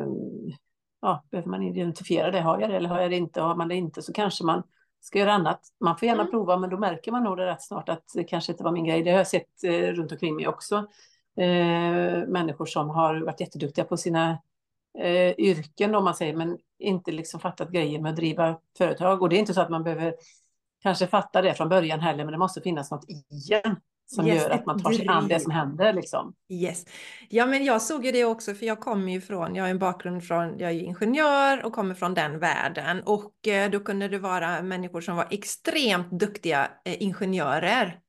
ja, 1.06 1.24
behöver 1.32 1.50
man 1.50 1.64
identifiera 1.64 2.32
det. 2.32 2.42
Har 2.42 2.60
jag 2.60 2.70
det 2.70 2.76
eller 2.76 2.90
har 2.90 3.02
jag 3.02 3.12
det 3.12 3.18
inte? 3.18 3.42
Har 3.42 3.56
man 3.56 3.68
det 3.68 3.76
inte 3.76 4.02
så 4.02 4.14
kanske 4.14 4.44
man 4.44 4.64
ska 5.06 5.20
göra 5.20 5.34
annat. 5.34 5.60
Man 5.80 5.98
får 5.98 6.08
gärna 6.08 6.22
mm. 6.22 6.32
prova 6.32 6.58
men 6.58 6.70
då 6.70 6.78
märker 6.78 7.12
man 7.12 7.24
nog 7.24 7.38
det 7.38 7.46
rätt 7.46 7.64
snart 7.64 7.90
att 7.90 8.04
det 8.14 8.24
kanske 8.24 8.52
inte 8.52 8.64
var 8.64 8.72
min 8.72 8.86
grej. 8.86 9.04
Det 9.04 9.12
har 9.12 9.18
jag 9.18 9.28
sett 9.28 9.64
eh, 9.64 9.72
runt 9.72 10.12
omkring 10.12 10.36
mig 10.36 10.48
också. 10.48 10.76
Eh, 11.38 12.28
människor 12.28 12.66
som 12.66 12.90
har 12.90 13.22
varit 13.22 13.40
jätteduktiga 13.40 13.86
på 13.86 13.98
sina 13.98 14.38
eh, 15.00 15.32
yrken 15.40 15.96
om 15.96 16.04
man 16.04 16.16
säger, 16.16 16.36
men 16.36 16.58
inte 16.80 17.12
liksom 17.12 17.40
fattat 17.40 17.72
grejen 17.72 18.02
med 18.02 18.10
att 18.10 18.16
driva 18.16 18.60
företag. 18.78 19.22
Och 19.22 19.30
det 19.30 19.36
är 19.36 19.40
inte 19.40 19.54
så 19.54 19.62
att 19.62 19.70
man 19.70 19.84
behöver 19.84 20.16
kanske 20.82 21.08
fatta 21.08 21.42
det 21.42 21.54
från 21.54 21.70
början 21.70 22.00
heller, 22.00 22.24
men 22.24 22.32
det 22.32 22.38
måste 22.38 22.62
finnas 22.62 22.92
något 22.92 23.10
i 23.10 23.24
en 23.64 23.76
som 24.06 24.28
yes, 24.28 24.44
gör 24.44 24.50
att 24.50 24.66
man 24.66 24.84
tar 24.84 24.92
sig 24.92 25.08
an 25.08 25.28
det 25.28 25.40
som 25.40 25.52
händer. 25.52 25.94
Liksom. 25.94 26.34
Yes. 26.50 26.86
Ja, 27.30 27.46
men 27.46 27.66
jag 27.66 27.82
såg 27.82 28.06
ju 28.06 28.12
det 28.12 28.26
också, 28.26 28.54
för 28.54 28.66
jag 28.66 28.80
kommer 28.80 29.12
ju 29.12 29.22
från, 29.22 29.56
jag 29.56 29.64
har 29.64 29.70
en 29.70 29.80
bakgrund 29.80 30.24
från, 30.24 30.60
jag 30.60 30.72
är 30.72 30.80
ingenjör 30.80 31.66
och 31.66 31.74
kommer 31.74 31.96
från 31.96 32.14
den 32.14 32.40
världen. 32.40 33.02
Och 33.06 33.48
eh, 33.48 33.72
då 33.72 33.80
kunde 33.80 34.08
det 34.08 34.20
vara 34.20 34.62
människor 34.62 35.02
som 35.02 35.16
var 35.16 35.28
extremt 35.30 36.12
duktiga 36.12 36.72
eh, 36.86 37.04
ingenjörer 37.04 38.00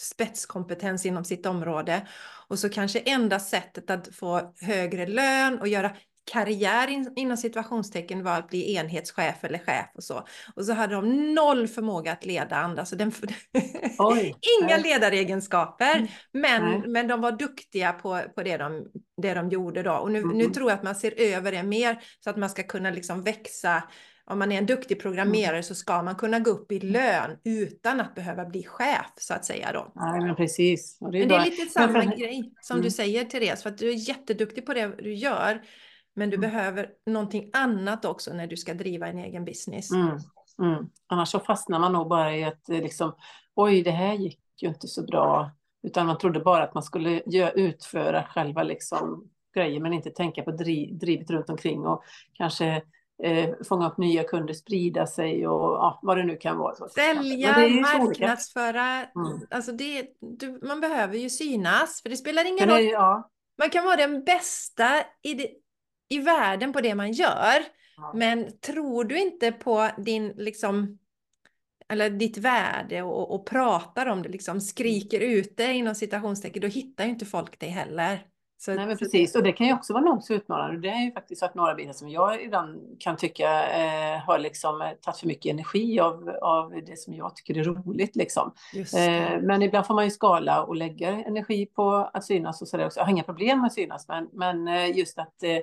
spetskompetens 0.00 1.06
inom 1.06 1.24
sitt 1.24 1.46
område. 1.46 2.06
Och 2.48 2.58
så 2.58 2.68
kanske 2.68 2.98
enda 2.98 3.40
sättet 3.40 3.90
att 3.90 4.14
få 4.14 4.54
högre 4.60 5.06
lön 5.06 5.58
och 5.60 5.68
göra 5.68 5.96
karriär 6.32 6.88
in, 6.88 7.12
inom 7.16 7.36
situationstecken 7.36 8.22
var 8.22 8.38
att 8.38 8.48
bli 8.48 8.74
enhetschef 8.74 9.44
eller 9.44 9.58
chef 9.58 9.86
och 9.94 10.04
så. 10.04 10.26
Och 10.54 10.64
så 10.64 10.72
hade 10.72 10.94
de 10.94 11.34
noll 11.34 11.68
förmåga 11.68 12.12
att 12.12 12.26
leda 12.26 12.56
andra. 12.56 12.84
Så 12.84 12.96
den, 12.96 13.12
Oj, 13.98 14.34
Inga 14.60 14.76
nej. 14.76 14.82
ledaregenskaper. 14.82 15.96
Mm. 15.96 16.08
Men, 16.32 16.92
men 16.92 17.08
de 17.08 17.20
var 17.20 17.32
duktiga 17.32 17.92
på, 17.92 18.20
på 18.34 18.42
det, 18.42 18.56
de, 18.56 18.86
det 19.22 19.34
de 19.34 19.48
gjorde 19.48 19.82
då. 19.82 19.92
Och 19.92 20.10
nu, 20.10 20.18
mm. 20.18 20.38
nu 20.38 20.44
tror 20.44 20.70
jag 20.70 20.76
att 20.76 20.84
man 20.84 20.94
ser 20.94 21.20
över 21.20 21.52
det 21.52 21.62
mer 21.62 21.98
så 22.24 22.30
att 22.30 22.36
man 22.36 22.50
ska 22.50 22.62
kunna 22.62 22.90
liksom 22.90 23.22
växa 23.22 23.82
om 24.30 24.38
man 24.38 24.52
är 24.52 24.58
en 24.58 24.66
duktig 24.66 25.00
programmerare 25.00 25.50
mm. 25.50 25.62
så 25.62 25.74
ska 25.74 26.02
man 26.02 26.14
kunna 26.14 26.38
gå 26.38 26.50
upp 26.50 26.72
i 26.72 26.80
lön 26.80 27.30
utan 27.44 28.00
att 28.00 28.14
behöva 28.14 28.44
bli 28.44 28.64
chef 28.64 29.12
så 29.16 29.34
att 29.34 29.44
säga 29.44 29.72
då. 29.72 29.92
Nej, 29.94 30.20
men 30.20 30.36
precis. 30.36 30.98
Det 30.98 31.06
är, 31.06 31.10
men 31.10 31.28
det 31.28 31.34
är 31.34 31.44
lite 31.44 31.66
samma 31.66 32.04
grej 32.04 32.52
som 32.60 32.74
mm. 32.74 32.84
du 32.84 32.90
säger 32.90 33.24
Therese, 33.24 33.62
för 33.62 33.70
att 33.70 33.78
du 33.78 33.88
är 33.88 34.08
jätteduktig 34.08 34.66
på 34.66 34.74
det 34.74 34.86
du 34.98 35.14
gör. 35.14 35.62
Men 36.18 36.30
du 36.30 36.36
mm. 36.36 36.50
behöver 36.50 36.90
någonting 37.06 37.50
annat 37.52 38.04
också 38.04 38.32
när 38.32 38.46
du 38.46 38.56
ska 38.56 38.74
driva 38.74 39.06
en 39.06 39.18
egen 39.18 39.44
business. 39.44 39.90
Mm. 39.90 40.18
Mm. 40.62 40.86
Annars 41.06 41.28
så 41.28 41.40
fastnar 41.40 41.78
man 41.78 41.92
nog 41.92 42.08
bara 42.08 42.36
i 42.36 42.44
att 42.44 42.68
eh, 42.68 42.82
liksom, 42.82 43.14
oj, 43.54 43.82
det 43.82 43.90
här 43.90 44.14
gick 44.14 44.40
ju 44.62 44.68
inte 44.68 44.88
så 44.88 45.02
bra. 45.02 45.50
Utan 45.82 46.06
man 46.06 46.18
trodde 46.18 46.40
bara 46.40 46.62
att 46.62 46.74
man 46.74 46.82
skulle 46.82 47.22
utföra 47.54 48.24
själva 48.24 48.62
liksom, 48.62 49.28
grejer, 49.54 49.80
men 49.80 49.92
inte 49.92 50.10
tänka 50.10 50.42
på 50.42 50.50
driv, 50.50 50.98
drivet 50.98 51.30
runt 51.30 51.50
omkring 51.50 51.86
och 51.86 52.02
kanske 52.32 52.82
eh, 53.22 53.50
fånga 53.68 53.88
upp 53.88 53.98
nya 53.98 54.24
kunder, 54.24 54.54
sprida 54.54 55.06
sig 55.06 55.48
och 55.48 55.74
ja, 55.74 56.00
vad 56.02 56.16
det 56.16 56.24
nu 56.24 56.36
kan 56.36 56.58
vara. 56.58 56.88
Sälja, 56.88 57.58
marknadsföra. 57.58 58.96
Mm. 58.96 59.40
Alltså 59.50 59.72
det, 59.72 60.06
du, 60.20 60.60
man 60.62 60.80
behöver 60.80 61.16
ju 61.16 61.30
synas, 61.30 62.02
för 62.02 62.08
det 62.08 62.16
spelar 62.16 62.44
ingen 62.44 62.68
roll. 62.68 62.84
Ja. 62.84 63.30
Man 63.58 63.70
kan 63.70 63.84
vara 63.84 63.96
den 63.96 64.24
bästa 64.24 64.84
i, 65.22 65.34
det, 65.34 65.48
i 66.08 66.18
världen 66.18 66.72
på 66.72 66.80
det 66.80 66.94
man 66.94 67.12
gör. 67.12 67.62
Ja. 67.96 68.12
Men 68.14 68.58
tror 68.58 69.04
du 69.04 69.18
inte 69.18 69.52
på 69.52 69.90
din, 69.98 70.28
liksom, 70.28 70.98
eller 71.88 72.10
ditt 72.10 72.38
värde 72.38 73.02
och, 73.02 73.34
och 73.34 73.46
pratar 73.46 74.06
om 74.06 74.22
det, 74.22 74.28
liksom 74.28 74.60
skriker 74.60 75.20
ut 75.20 75.56
det 75.56 75.72
inom 75.72 75.94
citationstecken, 75.94 76.62
då 76.62 76.68
hittar 76.68 77.04
ju 77.04 77.10
inte 77.10 77.26
folk 77.26 77.58
dig 77.58 77.68
heller. 77.68 78.24
Så, 78.60 78.74
Nej, 78.74 78.86
men 78.86 78.96
precis. 78.96 79.34
Och 79.34 79.42
det 79.42 79.52
kan 79.52 79.66
ju 79.66 79.74
också 79.74 79.92
vara 79.92 80.04
nog 80.04 80.22
så 80.22 80.34
utmanande. 80.34 80.80
Det 80.80 80.88
är 80.88 81.04
ju 81.04 81.12
faktiskt 81.12 81.38
så 81.38 81.44
att 81.44 81.54
några 81.54 81.74
bitar 81.74 81.92
som 81.92 82.08
jag 82.08 82.42
ibland 82.42 82.96
kan 83.00 83.16
tycka 83.16 83.68
eh, 83.68 84.18
har 84.18 84.38
liksom 84.38 84.82
eh, 84.82 84.90
tagit 84.90 85.18
för 85.18 85.26
mycket 85.26 85.52
energi 85.52 86.00
av, 86.00 86.28
av 86.42 86.70
det 86.86 86.98
som 86.98 87.14
jag 87.14 87.36
tycker 87.36 87.58
är 87.58 87.64
roligt. 87.64 88.16
Liksom. 88.16 88.52
Eh, 88.74 89.40
men 89.42 89.62
ibland 89.62 89.86
får 89.86 89.94
man 89.94 90.04
ju 90.04 90.10
skala 90.10 90.62
och 90.62 90.76
lägga 90.76 91.08
energi 91.08 91.66
på 91.66 92.10
att 92.12 92.24
synas 92.24 92.62
och 92.62 92.68
så 92.68 92.76
där 92.76 92.86
också. 92.86 93.00
Jag 93.00 93.04
har 93.04 93.12
inga 93.12 93.22
problem 93.22 93.58
med 93.60 93.66
att 93.66 93.72
synas, 93.74 94.08
men, 94.08 94.28
men 94.32 94.68
eh, 94.68 94.96
just 94.96 95.18
att 95.18 95.42
eh, 95.42 95.58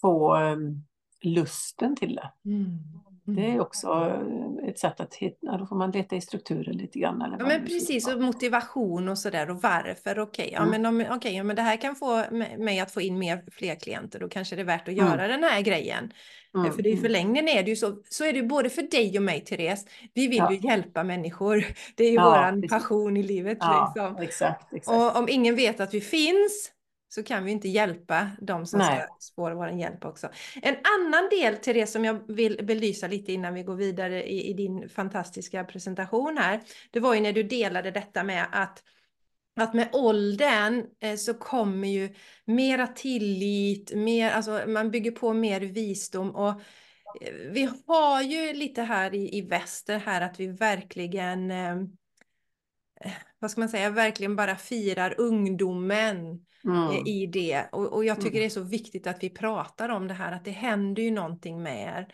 få 0.00 0.34
ehm, 0.34 0.82
lusten 1.22 1.96
till 1.96 2.14
det. 2.14 2.32
Mm. 2.44 2.78
Det 3.24 3.44
är 3.44 3.48
mm. 3.48 3.60
också 3.60 4.20
ett 4.68 4.78
sätt 4.78 5.00
att 5.00 5.14
hitta, 5.14 5.56
då 5.56 5.66
får 5.66 5.76
man 5.76 5.90
leta 5.90 6.16
i 6.16 6.20
strukturer 6.20 6.72
lite 6.72 6.98
grann. 6.98 7.22
Eller 7.22 7.36
ja, 7.38 7.46
men 7.46 7.66
precis, 7.66 8.08
och 8.08 8.20
motivation 8.20 9.08
och 9.08 9.18
sådär 9.18 9.50
och 9.50 9.62
varför. 9.62 10.18
Okej, 10.18 10.22
okay, 10.22 10.50
ja, 10.52 10.74
mm. 10.74 10.96
men, 10.96 11.12
okay, 11.12 11.32
ja, 11.32 11.42
men 11.42 11.56
det 11.56 11.62
här 11.62 11.76
kan 11.76 11.96
få 11.96 12.24
mig 12.58 12.80
att 12.80 12.90
få 12.90 13.00
in 13.00 13.18
mer, 13.18 13.44
fler 13.52 13.74
klienter, 13.74 14.20
då 14.20 14.28
kanske 14.28 14.56
det 14.56 14.62
är 14.62 14.66
värt 14.66 14.88
att 14.88 14.94
mm. 14.94 15.06
göra 15.06 15.28
den 15.28 15.42
här 15.42 15.60
grejen. 15.60 16.12
Mm. 16.54 16.72
För 16.72 16.82
för 16.82 16.96
förlängningen 16.96 17.48
är 17.48 17.62
det 17.62 17.70
ju 17.70 17.76
så, 17.76 17.96
så 18.08 18.24
är 18.24 18.32
det 18.32 18.42
både 18.42 18.70
för 18.70 18.82
dig 18.82 19.18
och 19.18 19.22
mig, 19.22 19.40
Therese. 19.40 19.86
Vi 20.14 20.28
vill 20.28 20.38
ja. 20.38 20.52
ju 20.52 20.58
hjälpa 20.58 21.04
människor. 21.04 21.64
Det 21.96 22.04
är 22.04 22.08
ju 22.08 22.14
ja, 22.14 22.24
våran 22.24 22.68
passion 22.68 23.16
i 23.16 23.22
livet. 23.22 23.58
Ja, 23.60 23.92
liksom. 23.96 24.22
exakt, 24.22 24.72
exakt. 24.72 24.96
Och 24.96 25.16
om 25.16 25.28
ingen 25.28 25.56
vet 25.56 25.80
att 25.80 25.94
vi 25.94 26.00
finns, 26.00 26.72
så 27.12 27.22
kan 27.22 27.44
vi 27.44 27.50
inte 27.50 27.68
hjälpa 27.68 28.30
de 28.40 28.66
som 28.66 28.78
Nej. 28.78 29.06
ska 29.20 29.34
få 29.34 29.54
vår 29.54 29.70
hjälp 29.70 30.04
också. 30.04 30.28
En 30.62 30.74
annan 30.74 31.28
del 31.30 31.56
till 31.56 31.74
det 31.74 31.86
som 31.86 32.04
jag 32.04 32.34
vill 32.34 32.60
belysa 32.66 33.06
lite 33.06 33.32
innan 33.32 33.54
vi 33.54 33.62
går 33.62 33.76
vidare 33.76 34.30
i, 34.30 34.50
i, 34.50 34.52
din 34.52 34.88
fantastiska 34.88 35.64
presentation 35.64 36.38
här, 36.38 36.60
det 36.90 37.00
var 37.00 37.14
ju 37.14 37.20
när 37.20 37.32
du 37.32 37.42
delade 37.42 37.90
detta 37.90 38.22
med 38.24 38.46
att 38.52 38.82
att 39.56 39.74
med 39.74 39.88
åldern 39.92 40.84
eh, 41.00 41.16
så 41.16 41.34
kommer 41.34 41.88
ju 41.88 42.14
mera 42.44 42.86
tillit, 42.86 43.92
mer, 43.94 44.30
alltså 44.30 44.62
man 44.66 44.90
bygger 44.90 45.10
på 45.10 45.32
mer 45.32 45.60
visdom 45.60 46.30
och 46.30 46.50
eh, 47.20 47.34
vi 47.52 47.70
har 47.86 48.22
ju 48.22 48.52
lite 48.52 48.82
här 48.82 49.14
i, 49.14 49.38
i 49.38 49.42
väster 49.42 49.98
här 49.98 50.20
att 50.20 50.40
vi 50.40 50.46
verkligen 50.46 51.50
eh, 51.50 51.76
vad 53.38 53.50
ska 53.50 53.60
man 53.60 53.68
säga, 53.68 53.90
verkligen 53.90 54.36
bara 54.36 54.56
firar 54.56 55.14
ungdomen 55.18 56.16
mm. 56.64 57.06
i 57.06 57.26
det. 57.26 57.64
Och, 57.72 57.92
och 57.92 58.04
jag 58.04 58.16
tycker 58.16 58.30
mm. 58.30 58.40
det 58.40 58.46
är 58.46 58.50
så 58.50 58.62
viktigt 58.62 59.06
att 59.06 59.22
vi 59.22 59.30
pratar 59.30 59.88
om 59.88 60.08
det 60.08 60.14
här, 60.14 60.32
att 60.32 60.44
det 60.44 60.50
händer 60.50 61.02
ju 61.02 61.10
någonting 61.10 61.62
med 61.62 61.98
er. 61.98 62.08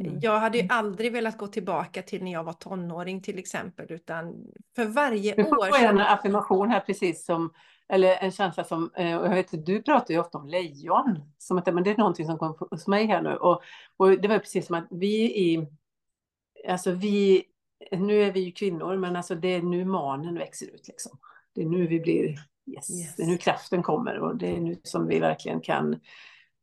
Mm. 0.00 0.20
Jag 0.20 0.40
hade 0.40 0.58
ju 0.58 0.68
aldrig 0.70 1.12
velat 1.12 1.38
gå 1.38 1.46
tillbaka 1.46 2.02
till 2.02 2.24
när 2.24 2.32
jag 2.32 2.44
var 2.44 2.52
tonåring 2.52 3.22
till 3.22 3.38
exempel, 3.38 3.92
utan 3.92 4.34
för 4.76 4.84
varje 4.84 5.34
du 5.34 5.42
år... 5.42 5.66
Du 5.66 5.72
får 5.72 5.86
en 5.86 6.00
affirmation 6.00 6.70
här 6.70 6.80
precis 6.80 7.24
som, 7.24 7.52
eller 7.88 8.16
en 8.16 8.30
känsla 8.30 8.64
som, 8.64 8.90
eh, 8.96 9.16
och 9.16 9.26
jag 9.26 9.34
vet 9.34 9.66
du 9.66 9.82
pratar 9.82 10.14
ju 10.14 10.20
ofta 10.20 10.38
om 10.38 10.48
lejon, 10.48 11.32
som 11.38 11.58
att 11.58 11.74
men 11.74 11.84
det 11.84 11.90
är 11.90 11.96
någonting 11.96 12.26
som 12.26 12.38
kommer 12.38 12.70
hos 12.70 12.86
mig 12.86 13.06
här 13.06 13.22
nu. 13.22 13.36
Och, 13.36 13.62
och 13.96 14.20
det 14.20 14.28
var 14.28 14.38
precis 14.38 14.66
som 14.66 14.76
att 14.76 14.86
vi 14.90 15.24
i, 15.24 15.66
alltså 16.68 16.90
vi, 16.90 17.44
nu 17.90 18.22
är 18.22 18.32
vi 18.32 18.40
ju 18.40 18.52
kvinnor, 18.52 18.96
men 18.96 19.16
alltså 19.16 19.34
det 19.34 19.48
är 19.48 19.62
nu 19.62 19.84
manen 19.84 20.34
växer 20.34 20.66
ut 20.66 20.88
liksom. 20.88 21.18
Det 21.54 21.62
är 21.62 21.66
nu 21.66 21.86
vi 21.86 22.00
blir 22.00 22.36
Yes. 22.66 22.90
yes. 22.90 23.16
Det 23.16 23.22
är 23.22 23.26
nu 23.26 23.36
kraften 23.36 23.82
kommer 23.82 24.18
och 24.18 24.36
det 24.36 24.56
är 24.56 24.60
nu 24.60 24.76
som 24.82 25.06
vi 25.06 25.18
verkligen 25.18 25.60
kan 25.60 25.92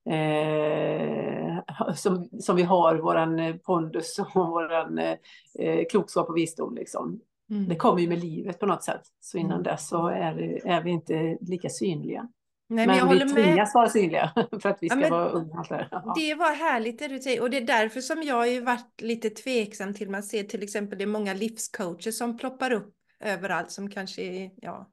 eh, 0.09 1.59
som, 1.95 2.29
som 2.39 2.55
vi 2.55 2.63
har 2.63 2.95
våran 2.95 3.39
eh, 3.39 3.55
pondus 3.55 4.19
och 4.19 4.35
våran 4.35 4.97
eh, 4.99 5.85
klokskap 5.89 6.29
och 6.29 6.37
visdom. 6.37 6.75
Liksom. 6.75 7.21
Mm. 7.49 7.67
Det 7.67 7.75
kommer 7.75 8.01
ju 8.01 8.07
med 8.07 8.19
livet 8.19 8.59
på 8.59 8.65
något 8.65 8.83
sätt. 8.83 9.01
Så 9.19 9.37
innan 9.37 9.51
mm. 9.51 9.63
dess 9.63 9.87
så 9.87 10.07
är, 10.07 10.67
är 10.67 10.83
vi 10.83 10.91
inte 10.91 11.37
lika 11.41 11.69
synliga. 11.69 12.27
Nej, 12.71 12.87
men, 12.87 13.07
men 13.07 13.27
vi 13.27 13.33
tvingas 13.33 13.73
med. 13.73 13.81
vara 13.81 13.89
synliga 13.89 14.33
för 14.61 14.69
att 14.69 14.77
vi 14.81 14.89
ska 14.89 14.99
ja, 14.99 15.09
vara 15.09 15.29
unga. 15.29 15.65
Ja. 15.91 16.13
Det 16.17 16.35
var 16.35 16.55
härligt 16.55 16.99
det 16.99 17.07
du 17.07 17.19
säger 17.19 17.41
och 17.41 17.49
det 17.49 17.57
är 17.57 17.61
därför 17.61 18.01
som 18.01 18.23
jag 18.23 18.35
har 18.35 18.61
varit 18.61 19.01
lite 19.01 19.29
tveksam 19.29 19.93
till 19.93 20.09
man 20.09 20.23
ser 20.23 20.43
till 20.43 20.63
exempel 20.63 20.97
det 20.97 21.03
är 21.03 21.07
många 21.07 21.33
livscoacher 21.33 22.11
som 22.11 22.37
ploppar 22.37 22.71
upp 22.71 22.95
överallt 23.23 23.71
som 23.71 23.89
kanske 23.89 24.51
ja, 24.55 24.89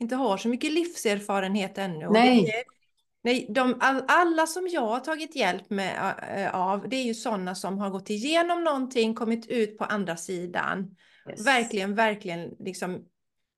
inte 0.00 0.16
har 0.16 0.36
så 0.36 0.48
mycket 0.48 0.72
livserfarenhet 0.72 1.78
ännu. 1.78 2.08
Nej. 2.10 2.64
Nej 3.24 3.46
de, 3.50 3.76
all, 3.80 4.02
alla 4.08 4.46
som 4.46 4.68
jag 4.68 4.86
har 4.86 5.00
tagit 5.00 5.36
hjälp 5.36 5.70
med, 5.70 6.14
av, 6.52 6.88
det 6.88 6.96
är 6.96 7.04
ju 7.04 7.14
sådana 7.14 7.54
som 7.54 7.78
har 7.78 7.90
gått 7.90 8.10
igenom 8.10 8.64
någonting, 8.64 9.14
kommit 9.14 9.46
ut 9.46 9.78
på 9.78 9.84
andra 9.84 10.16
sidan. 10.16 10.96
Yes. 11.30 11.46
Verkligen, 11.46 11.94
verkligen 11.94 12.50
liksom 12.58 13.04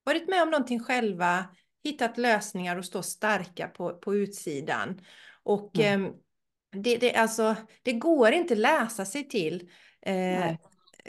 varit 0.05 0.29
med 0.29 0.43
om 0.43 0.51
någonting 0.51 0.81
själva, 0.81 1.45
hittat 1.87 2.19
lösningar 2.19 2.77
och 2.77 2.85
stå 2.85 3.03
starka 3.03 3.69
på, 3.69 3.93
på 3.93 4.15
utsidan. 4.15 5.01
Och 5.43 5.79
mm. 5.79 6.05
eh, 6.05 6.11
det, 6.83 6.97
det, 6.97 7.15
alltså, 7.15 7.57
det 7.83 7.93
går 7.93 8.33
inte 8.33 8.55
läsa 8.55 9.05
sig 9.05 9.29
till. 9.29 9.69
Eh, 10.07 10.55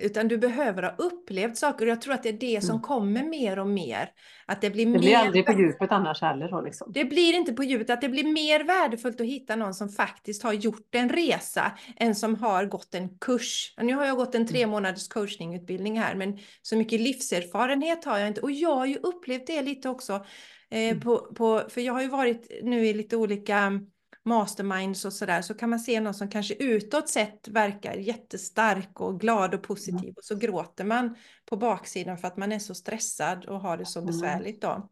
utan 0.02 0.28
du 0.28 0.38
behöver 0.38 0.84
ha 0.84 0.96
upplevt 0.98 1.58
saker 1.58 1.86
och 1.86 1.92
jag 1.92 2.02
tror 2.02 2.14
att 2.14 2.24
det 2.24 2.30
är 2.30 2.34
det 2.34 2.62
som 2.62 2.76
mm. 2.76 2.82
kommer 2.82 3.24
mer 3.24 3.60
och 3.60 3.68
mer. 3.68 4.10
Att 4.46 4.62
det 4.62 4.70
blir, 4.70 4.86
det 4.86 5.00
blir 5.00 5.10
mer... 5.10 5.18
aldrig 5.18 5.46
på 5.46 5.52
djupet 5.52 5.92
annars 5.92 6.22
heller. 6.22 6.50
Då, 6.50 6.62
liksom. 6.62 6.92
Det 6.94 7.06
blir 7.06 7.34
inte 7.34 7.54
på 7.54 7.64
djupet, 7.64 7.90
att 7.90 8.02
det 8.02 8.10
blir 8.10 8.34
mer 8.34 8.64
värdefullt 8.64 9.22
att 9.22 9.28
hitta 9.28 9.56
någon 9.56 9.74
som 9.74 9.90
faktiskt 9.90 10.44
har 10.44 10.54
gjort 10.54 10.96
en 10.96 11.10
resa 11.10 11.72
än 11.96 12.16
som 12.16 12.36
har 12.36 12.66
gått 12.66 12.96
en 12.96 13.18
kurs. 13.18 13.74
Nu 13.82 13.96
har 13.96 14.06
jag 14.06 14.18
gått 14.18 14.36
en 14.36 14.42
mm. 14.42 14.54
tre 14.54 14.68
månaders 14.68 15.08
coachningutbildning 15.08 16.00
här, 16.00 16.16
men 16.16 16.38
så 16.62 16.78
mycket 16.78 17.02
livserfarenhet 17.02 18.06
har 18.06 18.18
jag 18.18 18.28
inte. 18.28 18.42
Och 18.42 18.52
jag 18.52 18.76
har 18.76 18.86
ju 18.86 18.96
upplevt 18.96 19.48
det 19.48 19.62
lite 19.62 19.90
också. 19.90 20.26
Eh, 20.70 20.90
mm. 20.90 21.00
på, 21.00 21.18
på, 21.18 21.64
för 21.70 21.82
jag 21.82 21.94
har 21.94 22.02
ju 22.02 22.08
varit 22.08 22.52
nu 22.64 22.86
i 22.86 22.94
lite 22.94 23.18
olika 23.18 23.82
masterminds 24.26 25.06
och 25.06 25.14
sådär 25.14 25.42
så 25.42 25.54
kan 25.54 25.70
man 25.70 25.80
se 25.80 26.00
någon 26.00 26.14
som 26.14 26.30
kanske 26.30 26.54
utåt 26.54 27.10
sett 27.10 27.48
verkar 27.48 27.94
jättestark 27.94 29.02
och 29.02 29.20
glad 29.20 29.54
och 29.54 29.64
positiv 29.64 30.00
mm. 30.00 30.14
och 30.18 30.24
så 30.24 30.36
gråter 30.36 30.84
man 30.84 31.16
på 31.46 31.58
baksidan 31.58 32.18
för 32.18 32.28
att 32.28 32.38
man 32.38 32.52
är 32.52 32.60
så 32.60 32.76
stressad 32.76 33.46
och 33.46 33.62
har 33.62 33.78
det 33.78 33.86
så 33.86 34.00
mm. 34.00 34.08
besvärligt 34.08 34.62
då. 34.62 34.90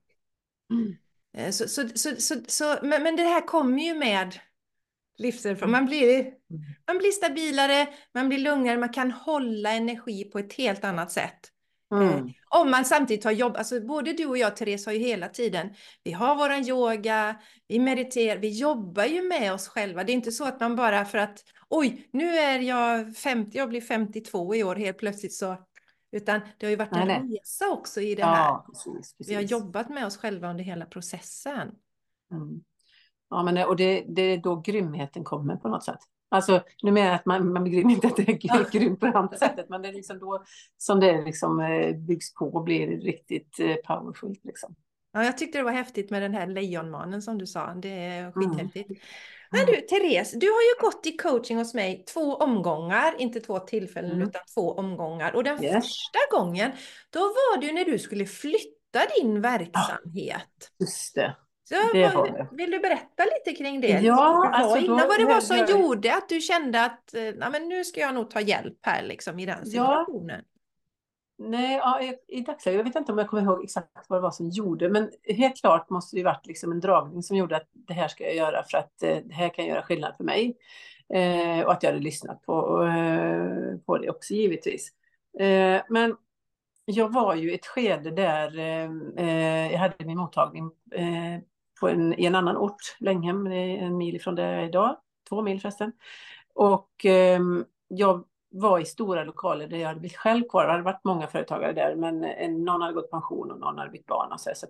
Mm. 0.71 0.95
Så, 1.51 1.67
så, 1.67 1.89
så, 1.95 2.15
så, 2.15 2.35
så, 2.47 2.77
men, 2.81 3.03
men 3.03 3.15
det 3.15 3.23
här 3.23 3.47
kommer 3.47 3.83
ju 3.83 3.93
med 3.93 4.39
livserfarenhet. 5.17 5.69
Man 5.71 5.85
blir, 5.85 6.19
mm. 6.19 6.33
man 6.87 6.97
blir 6.97 7.11
stabilare, 7.11 7.87
man 8.13 8.29
blir 8.29 8.39
lugnare, 8.39 8.77
man 8.77 8.93
kan 8.93 9.11
hålla 9.11 9.71
energi 9.71 10.23
på 10.23 10.39
ett 10.39 10.53
helt 10.53 10.83
annat 10.83 11.11
sätt. 11.11 11.51
Mm. 11.91 12.09
Eh, 12.09 12.33
om 12.49 12.71
man 12.71 12.85
samtidigt 12.85 13.23
har 13.23 13.31
jobb, 13.31 13.55
alltså 13.57 13.81
både 13.81 14.13
du 14.13 14.25
och 14.25 14.37
jag 14.37 14.55
Therese 14.55 14.85
har 14.85 14.93
ju 14.93 14.99
hela 14.99 15.27
tiden, 15.27 15.69
vi 16.03 16.11
har 16.11 16.35
våran 16.35 16.67
yoga, 16.67 17.35
vi 17.67 17.79
mediterar, 17.79 18.39
vi 18.39 18.59
jobbar 18.59 19.03
ju 19.03 19.21
med 19.27 19.53
oss 19.53 19.67
själva. 19.67 20.03
Det 20.03 20.11
är 20.11 20.13
inte 20.13 20.31
så 20.31 20.45
att 20.45 20.59
man 20.59 20.75
bara 20.75 21.05
för 21.05 21.17
att 21.17 21.43
oj, 21.69 22.09
nu 22.11 22.37
är 22.37 22.59
jag 22.59 23.17
50, 23.17 23.57
jag 23.57 23.69
blir 23.69 23.81
52 23.81 24.55
i 24.55 24.63
år 24.63 24.75
helt 24.75 24.97
plötsligt 24.97 25.33
så, 25.33 25.57
utan 26.11 26.41
det 26.57 26.65
har 26.65 26.71
ju 26.71 26.75
varit 26.75 26.91
en 26.91 27.07
nej, 27.07 27.21
resa 27.21 27.69
också 27.69 28.01
i 28.01 28.15
det 28.15 28.21
ja, 28.21 28.27
här. 28.27 28.57
Precis, 28.57 29.17
precis. 29.17 29.31
Vi 29.31 29.35
har 29.35 29.41
jobbat 29.41 29.89
med 29.89 30.05
oss 30.05 30.17
själva 30.17 30.49
under 30.49 30.63
hela 30.63 30.85
processen. 30.85 31.71
Mm. 32.31 32.63
Ja, 33.29 33.43
men 33.43 33.57
och 33.57 33.75
det, 33.75 34.05
det 34.07 34.21
är 34.21 34.37
då 34.37 34.55
grymheten 34.55 35.23
kommer 35.23 35.55
på 35.55 35.67
något 35.67 35.83
sätt. 35.83 35.99
Alltså, 36.35 36.63
nu 36.83 36.91
menar 36.91 37.07
jag 37.07 37.15
att 37.15 37.25
man, 37.25 37.53
man 37.53 37.63
blir 37.63 37.91
inte 37.91 38.07
att 38.07 38.15
det 38.15 38.29
är 38.29 38.71
grymt 38.71 38.99
på 38.99 39.05
det 39.05 39.17
andra 39.17 39.37
sättet, 39.37 39.69
men 39.69 39.81
det 39.81 39.87
är 39.87 39.93
liksom 39.93 40.19
då 40.19 40.43
som 40.77 40.99
det 40.99 41.21
liksom 41.21 41.59
eh, 41.59 41.95
byggs 41.95 42.33
på 42.33 42.45
och 42.45 42.63
blir 42.63 42.87
riktigt 42.87 43.59
eh, 43.59 43.75
powerful. 43.75 44.35
Liksom. 44.43 44.75
Ja, 45.13 45.23
jag 45.23 45.37
tyckte 45.37 45.57
det 45.57 45.63
var 45.63 45.71
häftigt 45.71 46.09
med 46.09 46.21
den 46.21 46.33
här 46.33 46.47
lejonmanen 46.47 47.21
som 47.21 47.37
du 47.37 47.47
sa. 47.47 47.73
Det 47.73 47.89
är 47.89 48.19
mm. 48.19 48.33
skithäftigt. 48.33 48.89
Mm. 48.89 49.01
Men 49.51 49.65
du, 49.65 49.81
Therese, 49.81 50.31
du 50.31 50.47
har 50.47 50.61
ju 50.61 50.81
gått 50.81 51.05
i 51.05 51.11
coaching 51.11 51.57
hos 51.57 51.73
mig 51.73 52.03
två 52.13 52.35
omgångar, 52.35 53.15
inte 53.17 53.39
två 53.39 53.59
tillfällen 53.59 54.11
mm. 54.11 54.27
utan 54.27 54.41
två 54.53 54.71
omgångar. 54.71 55.35
Och 55.35 55.43
den 55.43 55.63
yes. 55.63 55.73
första 55.73 56.19
gången, 56.37 56.71
då 57.09 57.19
var 57.19 57.61
det 57.61 57.67
ju 57.67 57.73
när 57.73 57.85
du 57.85 57.99
skulle 57.99 58.25
flytta 58.25 58.99
din 59.19 59.41
verksamhet. 59.41 60.71
Just 60.79 61.15
det. 61.15 61.35
Så, 61.69 61.75
vad, 61.93 62.47
vill 62.51 62.71
du 62.71 62.79
berätta 62.79 63.23
lite 63.23 63.63
kring 63.63 63.81
det? 63.81 63.87
Ja, 63.87 64.49
alltså 64.53 64.77
innan 64.77 64.97
då, 64.97 65.07
vad 65.07 65.19
det 65.19 65.25
var 65.25 65.39
som 65.39 65.57
jag... 65.57 65.69
gjorde 65.69 66.15
att 66.15 66.29
du 66.29 66.41
kände 66.41 66.85
att 66.85 67.13
eh, 67.13 67.23
ja, 67.23 67.49
men 67.49 67.69
nu 67.69 67.83
ska 67.83 67.99
jag 67.99 68.13
nog 68.13 68.29
ta 68.29 68.41
hjälp 68.41 68.77
här 68.81 69.03
liksom, 69.03 69.39
i 69.39 69.45
den 69.45 69.65
situationen? 69.65 70.41
Ja. 70.47 70.51
Nej, 71.37 71.77
ja, 71.77 72.01
i, 72.01 72.17
i 72.27 72.41
dagsläget, 72.41 72.77
jag 72.77 72.83
vet 72.83 72.95
inte 72.95 73.11
om 73.11 73.17
jag 73.17 73.29
kommer 73.29 73.43
ihåg 73.43 73.63
exakt 73.63 74.09
vad 74.09 74.19
det 74.19 74.23
var 74.23 74.31
som 74.31 74.49
gjorde, 74.49 74.89
men 74.89 75.11
helt 75.23 75.57
klart 75.57 75.89
måste 75.89 76.15
det 76.15 76.19
ju 76.19 76.23
varit 76.23 76.45
liksom 76.45 76.71
en 76.71 76.79
dragning 76.79 77.23
som 77.23 77.37
gjorde 77.37 77.55
att 77.55 77.69
det 77.73 77.93
här 77.93 78.07
ska 78.07 78.23
jag 78.23 78.35
göra 78.35 78.63
för 78.63 78.77
att 78.77 79.03
eh, 79.03 79.17
det 79.23 79.33
här 79.33 79.49
kan 79.49 79.65
göra 79.65 79.81
skillnad 79.81 80.13
för 80.17 80.23
mig. 80.23 80.57
Eh, 81.13 81.65
och 81.65 81.71
att 81.71 81.83
jag 81.83 81.91
hade 81.91 82.03
lyssnat 82.03 82.41
på, 82.41 82.83
eh, 82.83 83.77
på 83.85 83.97
det 83.97 84.09
också 84.09 84.33
givetvis. 84.33 84.91
Eh, 85.39 85.81
men 85.89 86.15
jag 86.85 87.13
var 87.13 87.35
ju 87.35 87.51
i 87.51 87.55
ett 87.55 87.65
skede 87.65 88.11
där 88.11 88.57
eh, 89.17 89.71
jag 89.71 89.79
hade 89.79 90.05
min 90.05 90.17
mottagning 90.17 90.71
på 91.79 91.89
en, 91.89 92.19
i 92.19 92.25
en 92.25 92.35
annan 92.35 92.57
ort, 92.57 92.97
Länghem, 92.99 93.47
en 93.47 93.97
mil 93.97 94.15
ifrån 94.15 94.35
där 94.35 94.51
jag 94.51 94.61
är 94.61 94.67
idag, 94.67 94.97
två 95.29 95.41
mil 95.41 95.61
förresten. 95.61 95.91
Och 96.53 97.05
eh, 97.05 97.39
jag 97.87 98.25
var 98.49 98.79
i 98.79 98.85
stora 98.85 99.23
lokaler 99.23 99.67
där 99.67 99.77
jag 99.77 99.87
hade 99.87 99.99
blivit 99.99 100.17
själv 100.17 100.43
kvar. 100.49 100.65
Det 100.65 100.71
hade 100.71 100.83
varit 100.83 101.03
många 101.03 101.27
företagare 101.27 101.73
där, 101.73 101.95
men 101.95 102.19
någon 102.63 102.81
hade 102.81 102.93
gått 102.93 103.11
pension 103.11 103.51
och 103.51 103.59
någon 103.59 103.77
hade 103.77 103.91
bytt 103.91 104.05
barn. 104.05 104.31
Och 104.31 104.39
så, 104.39 104.51
så 104.55 104.67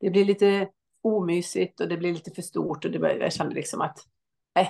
det 0.00 0.10
blir 0.10 0.24
lite 0.24 0.68
omysigt 1.02 1.80
och 1.80 1.88
det 1.88 1.96
blir 1.96 2.12
lite 2.12 2.30
för 2.30 2.42
stort 2.42 2.84
och 2.84 2.90
det 2.90 2.98
blev, 2.98 3.20
jag 3.20 3.32
kände 3.32 3.54
liksom 3.54 3.80
att 3.80 3.98
eh, 4.58 4.68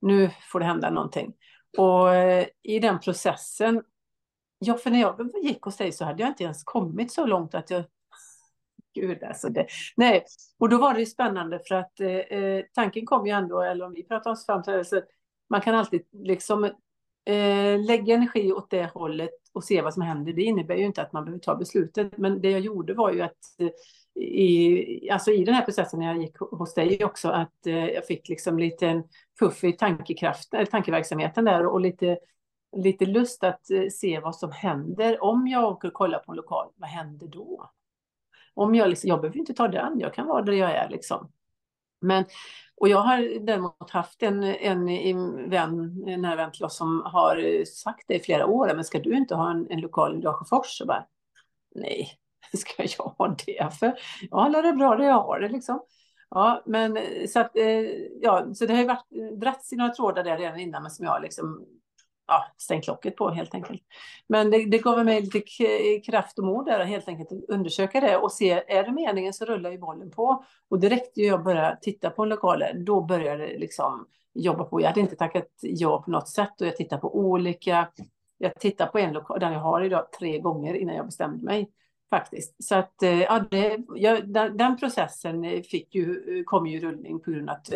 nu 0.00 0.30
får 0.52 0.60
det 0.60 0.66
hända 0.66 0.90
någonting. 0.90 1.34
Och 1.78 2.14
eh, 2.14 2.46
i 2.62 2.78
den 2.78 3.00
processen, 3.00 3.82
ja 4.58 4.74
för 4.74 4.90
när 4.90 5.00
jag 5.00 5.30
gick 5.42 5.62
hos 5.62 5.76
dig 5.76 5.92
så 5.92 6.04
hade 6.04 6.22
jag 6.22 6.30
inte 6.30 6.44
ens 6.44 6.64
kommit 6.64 7.12
så 7.12 7.26
långt 7.26 7.54
att 7.54 7.70
jag 7.70 7.84
Gud 9.00 9.24
alltså 9.24 9.48
det. 9.48 9.66
Nej, 9.96 10.24
och 10.58 10.68
då 10.68 10.78
var 10.78 10.94
det 10.94 11.00
ju 11.00 11.06
spännande 11.06 11.60
för 11.68 11.74
att 11.74 12.00
eh, 12.00 12.08
eh 12.08 12.64
tanken 12.74 13.06
kom 13.06 13.26
ju 13.26 13.32
ändå, 13.32 13.62
eller 13.62 13.84
om 13.84 13.92
vi 13.92 14.02
pratar 14.02 14.30
om 14.30 14.36
framträdelse, 14.46 15.04
man 15.50 15.60
kan 15.60 15.74
alltid 15.74 16.02
liksom 16.12 16.64
eh, 17.28 17.80
lägga 17.86 18.14
energi 18.14 18.52
åt 18.52 18.70
det 18.70 18.90
hållet 18.94 19.30
och 19.52 19.64
se 19.64 19.82
vad 19.82 19.94
som 19.94 20.02
händer. 20.02 20.32
Det 20.32 20.42
innebär 20.42 20.74
ju 20.74 20.84
inte 20.84 21.02
att 21.02 21.12
man 21.12 21.24
behöver 21.24 21.40
ta 21.40 21.54
beslutet, 21.54 22.18
men 22.18 22.40
det 22.40 22.50
jag 22.50 22.60
gjorde 22.60 22.94
var 22.94 23.12
ju 23.12 23.22
att 23.22 23.38
eh, 23.58 23.68
i, 24.22 25.10
alltså 25.10 25.30
i 25.30 25.44
den 25.44 25.54
här 25.54 25.64
processen 25.64 26.00
när 26.00 26.06
jag 26.06 26.22
gick 26.22 26.38
hos 26.38 26.74
dig 26.74 27.04
också, 27.04 27.28
att 27.28 27.66
eh, 27.66 27.86
jag 27.86 28.06
fick 28.06 28.28
liksom 28.28 28.58
lite 28.58 28.86
en 28.86 29.04
puff 29.40 29.64
i 29.64 29.72
tankekraften, 29.72 30.60
eller 30.60 30.70
tankeverksamheten 30.70 31.44
där 31.44 31.66
och 31.66 31.80
lite, 31.80 32.18
lite 32.76 33.06
lust 33.06 33.44
att 33.44 33.70
eh, 33.70 33.88
se 33.90 34.20
vad 34.20 34.36
som 34.36 34.52
händer. 34.52 35.22
Om 35.22 35.46
jag 35.48 35.72
åker 35.72 35.88
och 35.88 35.94
kollar 35.94 36.18
på 36.18 36.32
en 36.32 36.36
lokal, 36.36 36.70
vad 36.76 36.90
händer 36.90 37.26
då? 37.26 37.70
Om 38.58 38.74
jag, 38.74 38.88
liksom, 38.88 39.08
jag 39.08 39.20
behöver 39.20 39.38
inte 39.38 39.54
ta 39.54 39.68
den, 39.68 40.00
jag 40.00 40.14
kan 40.14 40.26
vara 40.26 40.42
där 40.42 40.52
jag 40.52 40.70
är 40.70 40.88
liksom. 40.88 41.32
Men, 42.00 42.24
och 42.76 42.88
jag 42.88 42.98
har 42.98 43.46
däremot 43.46 43.90
haft 43.90 44.22
en, 44.22 44.42
en, 44.44 44.88
en 44.88 45.50
vän, 45.50 46.04
en 46.06 46.22
nära 46.22 46.36
vän 46.36 46.52
till 46.52 46.64
oss 46.64 46.76
som 46.76 47.02
har 47.04 47.64
sagt 47.64 48.04
det 48.08 48.14
i 48.14 48.20
flera 48.20 48.46
år, 48.46 48.72
men 48.74 48.84
ska 48.84 48.98
du 48.98 49.16
inte 49.16 49.34
ha 49.34 49.50
en, 49.50 49.66
en 49.70 49.80
lokal 49.80 50.18
i 50.18 50.20
Dalsjöfors? 50.20 50.82
nej, 51.74 52.08
ska 52.56 52.84
jag 52.98 53.04
ha 53.04 53.36
det 53.46 53.78
för? 53.78 53.98
Jag 54.30 54.38
har 54.38 54.62
det 54.62 54.72
bra 54.72 54.96
där 54.96 55.04
jag 55.04 55.22
har 55.22 55.40
det 55.40 55.48
liksom. 55.48 55.80
Ja, 56.30 56.62
men 56.66 56.98
så 57.28 57.40
att, 57.40 57.56
eh, 57.56 57.80
ja, 58.20 58.54
så 58.54 58.66
det 58.66 58.72
har 58.72 58.80
ju 58.80 58.86
varit 58.86 59.12
eh, 59.12 59.38
dragits 59.38 59.72
i 59.72 59.76
några 59.76 59.94
trådar 59.94 60.24
där 60.24 60.38
redan 60.38 60.60
innan, 60.60 60.82
men 60.82 60.90
som 60.90 61.04
jag 61.04 61.22
liksom 61.22 61.66
ja, 62.28 62.44
stängt 62.56 62.86
locket 62.86 63.16
på 63.16 63.30
helt 63.30 63.54
enkelt. 63.54 63.82
Men 64.26 64.50
det, 64.50 64.64
det 64.70 64.78
gav 64.78 65.04
mig 65.04 65.20
lite 65.20 65.40
kraft 66.06 66.38
och 66.38 66.44
mod 66.44 66.66
där 66.66 66.80
att 66.80 66.88
helt 66.88 67.08
enkelt 67.08 67.28
undersöka 67.48 68.00
det 68.00 68.16
och 68.16 68.32
se, 68.32 68.50
är 68.50 68.84
det 68.84 68.92
meningen 68.92 69.32
så 69.32 69.44
rullar 69.44 69.70
ju 69.70 69.78
bollen 69.78 70.10
på. 70.10 70.44
Och 70.68 70.80
direkt 70.80 71.16
när 71.16 71.24
jag 71.24 71.44
började 71.44 71.78
titta 71.80 72.10
på 72.10 72.24
lokaler, 72.24 72.74
då 72.86 73.00
började 73.00 73.46
det 73.46 73.58
liksom 73.58 74.06
jobba 74.34 74.64
på. 74.64 74.80
Jag 74.80 74.88
hade 74.88 75.00
inte 75.00 75.16
tackat 75.16 75.48
ja 75.60 76.02
på 76.02 76.10
något 76.10 76.28
sätt 76.28 76.60
och 76.60 76.66
jag 76.66 76.76
tittade 76.76 77.00
på 77.00 77.18
olika. 77.18 77.88
Jag 78.38 78.54
tittade 78.54 78.90
på 78.90 78.98
en 78.98 79.12
lokal, 79.12 79.40
den 79.40 79.52
jag 79.52 79.60
har 79.60 79.84
idag, 79.84 80.12
tre 80.18 80.38
gånger 80.38 80.74
innan 80.74 80.96
jag 80.96 81.06
bestämde 81.06 81.44
mig 81.44 81.70
faktiskt. 82.10 82.64
Så 82.64 82.74
att 82.74 83.02
eh, 83.02 83.20
ja, 83.20 83.44
det, 83.50 83.78
ja, 83.94 84.20
den, 84.20 84.56
den, 84.56 84.76
processen 84.76 85.44
eh, 85.44 85.62
fick 85.62 85.94
ju, 85.94 86.38
eh, 86.38 86.44
kom 86.44 86.66
ju 86.66 86.80
rullning 86.80 87.20
på 87.20 87.30
grund 87.30 87.50
av 87.50 87.56
att, 87.56 87.68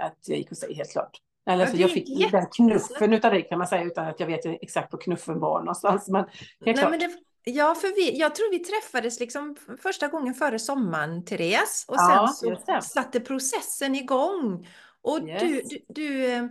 att 0.00 0.18
jag 0.28 0.38
gick 0.38 0.50
och 0.50 0.56
sa 0.56 0.66
helt 0.74 0.92
klart. 0.92 1.20
Eller 1.48 1.66
så 1.66 1.76
jag 1.76 1.90
fick 1.90 2.08
jätte... 2.08 2.36
den 2.36 2.46
knuffen 2.46 3.12
utav 3.12 3.32
dig 3.32 3.48
kan 3.48 3.58
man 3.58 3.66
säga 3.66 3.84
utan 3.84 4.08
att 4.08 4.20
jag 4.20 4.26
vet 4.26 4.46
exakt 4.46 4.92
var 4.92 5.00
knuffen 5.00 5.40
var 5.40 5.58
någonstans. 5.58 6.08
Men 6.08 6.24
helt 6.66 6.80
Nej, 6.80 6.90
Men 6.90 6.98
det, 6.98 7.10
ja, 7.44 7.74
för 7.74 7.88
vi, 7.88 8.18
jag 8.18 8.34
tror 8.34 8.50
vi 8.50 8.58
träffades 8.58 9.20
liksom 9.20 9.56
första 9.82 10.08
gången 10.08 10.34
före 10.34 10.58
sommaren, 10.58 11.24
Therese. 11.24 11.84
Och 11.88 11.96
sen 12.00 12.28
så 12.28 12.80
satte 12.82 13.20
processen 13.20 13.94
igång. 13.94 14.68
Och 15.02 15.28
yes. 15.28 15.42
du, 15.42 15.62
du, 15.62 15.84
du 15.88 16.32
eh, 16.32 16.44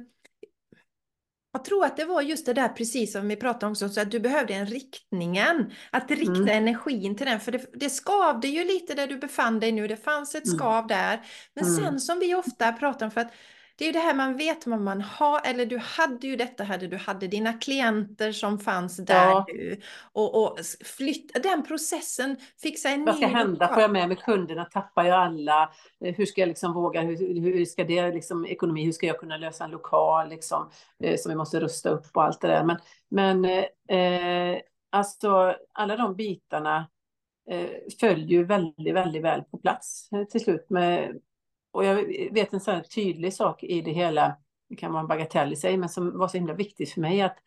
jag 1.58 1.66
tror 1.66 1.86
att 1.86 1.98
det 1.98 2.06
var 2.06 2.22
just 2.22 2.46
det 2.46 2.54
där 2.54 2.70
precis 2.70 3.12
som 3.12 3.28
vi 3.28 3.36
pratade 3.36 3.66
om, 3.66 3.76
så 3.76 3.86
att 3.86 4.12
du 4.12 4.20
behövde 4.20 4.54
en 4.54 4.66
riktningen. 4.66 5.72
Att 5.92 6.12
rikta 6.12 6.32
mm. 6.34 6.48
energin 6.48 7.16
till 7.16 7.26
den, 7.26 7.40
för 7.40 7.52
det, 7.52 7.66
det 7.74 7.90
skavde 7.90 8.48
ju 8.48 8.64
lite 8.64 8.94
där 8.94 9.08
du 9.08 9.18
befann 9.18 9.60
dig 9.60 9.72
nu. 9.72 9.88
Det 9.88 9.98
fanns 9.98 10.36
ett 10.36 10.46
mm. 10.46 10.58
skav 10.58 10.88
där. 10.88 11.22
Men 11.54 11.64
mm. 11.64 11.76
sen 11.76 12.00
som 12.00 12.20
vi 12.20 12.36
ofta 12.36 12.72
pratar 12.72 13.06
om, 13.06 13.12
för 13.12 13.22
att 13.22 13.32
det 13.78 13.84
är 13.84 13.88
ju 13.88 13.92
det 13.92 14.00
här 14.00 14.14
man 14.14 14.38
vet 14.38 14.68
vad 14.68 14.80
man 14.80 15.02
har, 15.02 15.42
eller 15.46 15.66
du 15.66 15.78
hade 15.78 16.28
ju 16.28 16.36
detta 16.36 16.64
här, 16.64 16.78
du 16.78 16.98
hade 16.98 17.28
dina 17.28 17.54
klienter 17.54 18.32
som 18.32 18.60
fanns 18.60 18.98
där 18.98 19.30
ja. 19.30 19.46
nu. 19.48 19.82
Och, 20.12 20.44
och 20.44 20.60
flytt, 20.86 21.44
den 21.44 21.64
processen, 21.64 22.38
fixa 22.62 22.90
en 22.90 23.06
Vad 23.06 23.16
ska 23.16 23.28
hända? 23.28 23.68
Får 23.68 23.82
jag 23.82 23.92
med 23.92 24.08
mig 24.08 24.18
kunderna? 24.18 24.66
Tappar 24.66 25.06
jag 25.06 25.20
alla? 25.20 25.72
Eh, 26.06 26.16
hur 26.16 26.26
ska 26.26 26.42
jag 26.42 26.48
liksom 26.48 26.74
våga? 26.74 27.02
Hur, 27.02 27.42
hur 27.42 27.66
ska 27.66 27.84
det 27.84 28.12
liksom 28.12 28.46
ekonomi? 28.46 28.86
Hur 28.86 28.92
ska 28.92 29.08
jag 29.08 29.20
kunna 29.20 29.38
lösa 29.38 29.64
en 29.64 29.72
lokal 29.72 30.30
liksom, 30.30 30.70
eh, 31.04 31.16
som 31.18 31.30
vi 31.30 31.36
måste 31.36 31.60
rusta 31.60 31.90
upp 31.90 32.06
och 32.14 32.24
allt 32.24 32.42
det 32.42 32.48
där? 32.48 32.64
Men, 32.64 32.78
men 33.10 33.46
eh, 33.90 34.62
alltså 34.90 35.56
alla 35.74 35.98
de 35.98 36.16
bitarna 36.16 36.90
eh, 37.50 37.70
följer 38.00 38.28
ju 38.28 38.44
väldigt, 38.44 38.96
väldigt 38.96 39.24
väl 39.24 39.42
på 39.42 39.58
plats 39.58 40.10
eh, 40.12 40.24
till 40.24 40.42
slut 40.42 40.70
med 40.70 41.20
och 41.78 41.86
jag 41.86 41.96
vet 42.32 42.54
en 42.54 42.60
sån 42.60 42.84
tydlig 42.84 43.34
sak 43.34 43.64
i 43.64 43.82
det 43.82 43.92
hela, 43.92 44.36
det 44.70 44.76
kan 44.76 44.92
vara 44.92 45.02
en 45.02 45.08
bagatell 45.08 45.54
i 45.54 45.56
sig, 45.56 45.78
men 45.78 45.90
som 45.90 46.18
var 46.18 46.28
så 46.28 46.38
himla 46.38 46.54
viktigt 46.54 46.92
för 46.92 47.02
mig 47.02 47.22
att, 47.22 47.38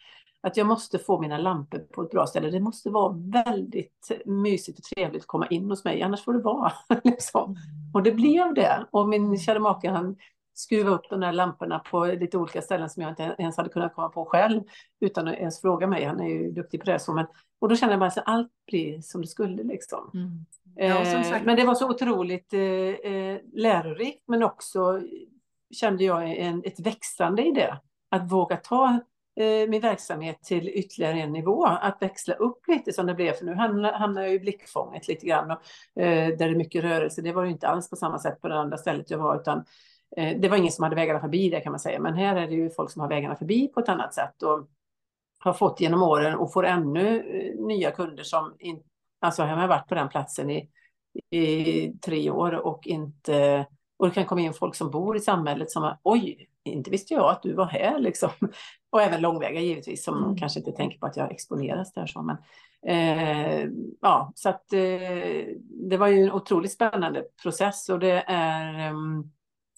att 0.41 0.57
jag 0.57 0.67
måste 0.67 0.99
få 0.99 1.21
mina 1.21 1.39
lampor 1.39 1.79
på 1.79 2.03
ett 2.03 2.11
bra 2.11 2.27
ställe. 2.27 2.51
Det 2.51 2.61
måste 2.61 2.91
vara 2.91 3.15
väldigt 3.17 4.11
mysigt 4.25 4.79
och 4.79 4.85
trevligt 4.85 5.23
att 5.23 5.27
komma 5.27 5.47
in 5.47 5.71
hos 5.71 5.85
mig, 5.85 6.03
annars 6.03 6.25
får 6.25 6.33
det 6.33 6.43
vara. 6.43 6.73
liksom. 7.05 7.57
Och 7.95 8.03
det 8.03 8.13
blev 8.13 8.55
det. 8.55 8.87
Och 8.91 9.09
min 9.09 9.39
kära 9.39 9.61
make 9.61 9.91
han 9.91 10.17
skruva 10.55 10.91
upp 10.91 11.11
de 11.11 11.21
där 11.21 11.33
lamporna 11.33 11.79
på 11.79 12.05
lite 12.05 12.39
olika 12.39 12.63
ställen 12.63 12.91
som 12.91 13.03
jag 13.03 13.13
inte 13.13 13.35
ens 13.39 13.57
hade 13.57 13.69
kunnat 13.69 13.95
komma 13.95 14.09
på 14.09 14.25
själv 14.25 14.63
utan 15.01 15.29
att 15.29 15.35
ens 15.35 15.61
fråga 15.61 15.87
mig. 15.87 16.05
Han 16.05 16.21
är 16.21 16.29
ju 16.29 16.51
duktig 16.51 16.81
på 16.81 16.87
det. 16.87 16.99
Så, 16.99 17.13
men, 17.13 17.27
och 17.59 17.69
då 17.69 17.77
kände 17.77 17.93
jag 17.93 18.01
bara 18.01 18.07
att 18.07 18.23
allt 18.25 18.53
blir 18.67 19.01
som 19.01 19.21
det 19.21 19.27
skulle 19.27 19.63
liksom. 19.63 20.11
Mm. 20.15 20.47
Ja, 20.77 21.03
eh, 21.03 21.43
men 21.45 21.57
det 21.57 21.65
var 21.65 21.75
så 21.75 21.91
otroligt 21.91 22.53
eh, 22.53 22.61
eh, 22.61 23.39
lärorikt, 23.53 24.25
men 24.29 24.43
också 24.43 25.01
kände 25.71 26.05
jag 26.05 26.37
en, 26.37 26.63
ett 26.65 26.81
växande 26.81 27.47
i 27.47 27.53
det. 27.53 27.81
Att 28.11 28.33
våga 28.33 28.57
ta 28.57 29.01
min 29.69 29.81
verksamhet 29.81 30.43
till 30.43 30.69
ytterligare 30.69 31.21
en 31.21 31.33
nivå, 31.33 31.65
att 31.65 32.03
växla 32.03 32.35
upp 32.35 32.69
lite 32.69 32.93
som 32.93 33.07
det 33.07 33.15
blev, 33.15 33.33
för 33.33 33.45
nu 33.45 33.55
hamnar, 33.55 34.23
jag 34.23 34.35
i 34.35 34.39
blickfånget 34.39 35.09
lite 35.09 35.27
grann, 35.27 35.51
och, 35.51 35.63
eh, 36.03 36.29
där 36.29 36.37
det 36.37 36.45
är 36.45 36.55
mycket 36.55 36.85
rörelse. 36.85 37.23
Det 37.23 37.33
var 37.33 37.45
ju 37.45 37.51
inte 37.51 37.69
alls 37.69 37.91
på 37.91 37.97
samma 37.97 38.19
sätt 38.19 38.41
på 38.41 38.49
det 38.49 38.59
andra 38.59 38.77
stället 38.77 39.11
jag 39.11 39.19
var, 39.19 39.41
utan 39.41 39.65
eh, 40.17 40.41
det 40.41 40.49
var 40.49 40.57
ingen 40.57 40.73
som 40.73 40.83
hade 40.83 40.97
vägarna 40.97 41.21
förbi 41.21 41.51
det 41.51 41.61
kan 41.61 41.73
man 41.73 41.81
säga, 41.81 42.01
men 42.01 42.15
här 42.15 42.37
är 42.37 42.47
det 42.47 42.55
ju 42.55 42.71
folk 42.71 42.91
som 42.91 43.01
har 43.01 43.09
vägarna 43.09 43.37
förbi 43.37 43.69
på 43.69 43.81
ett 43.81 43.89
annat 43.89 44.15
sätt 44.15 44.43
och 44.43 44.69
har 45.39 45.53
fått 45.53 45.81
genom 45.81 46.03
åren 46.03 46.35
och 46.35 46.53
får 46.53 46.67
ännu 46.67 47.23
nya 47.59 47.91
kunder 47.91 48.23
som 48.23 48.55
inte 48.59 48.90
Alltså 49.21 49.43
jag 49.43 49.57
har 49.57 49.69
varit 49.69 49.89
på 49.89 49.95
den 49.95 50.09
platsen 50.09 50.51
i, 50.51 50.69
i 51.31 51.93
tre 52.05 52.31
år 52.31 52.53
och 52.53 52.87
inte... 52.87 53.67
Och 53.97 54.07
det 54.07 54.15
kan 54.15 54.27
komma 54.27 54.41
in 54.41 54.55
folk 54.55 54.75
som 54.75 54.91
bor 54.91 55.17
i 55.17 55.21
samhället 55.21 55.71
som 55.71 55.97
oj, 56.03 56.49
inte 56.65 56.91
visste 56.91 57.15
jag 57.15 57.31
att 57.31 57.43
du 57.43 57.55
var 57.55 57.67
här 57.67 57.99
liksom. 57.99 58.31
Och 58.91 59.03
även 59.03 59.21
långväga 59.21 59.61
givetvis 59.61 60.05
som 60.05 60.25
mm. 60.25 60.37
kanske 60.37 60.59
inte 60.59 60.73
tänker 60.73 60.99
på 60.99 61.07
att 61.07 61.17
jag 61.17 61.31
exponeras 61.31 61.93
där 61.93 62.07
så. 62.07 62.23
Men, 62.23 62.37
eh, 62.87 63.69
ja, 64.01 64.33
så 64.35 64.49
att 64.49 64.73
eh, 64.73 65.47
det 65.91 65.97
var 65.97 66.07
ju 66.07 66.23
en 66.23 66.33
otroligt 66.33 66.73
spännande 66.73 67.25
process 67.43 67.89
och 67.89 67.99
det 67.99 68.25
är 68.27 68.89
eh, 68.89 68.95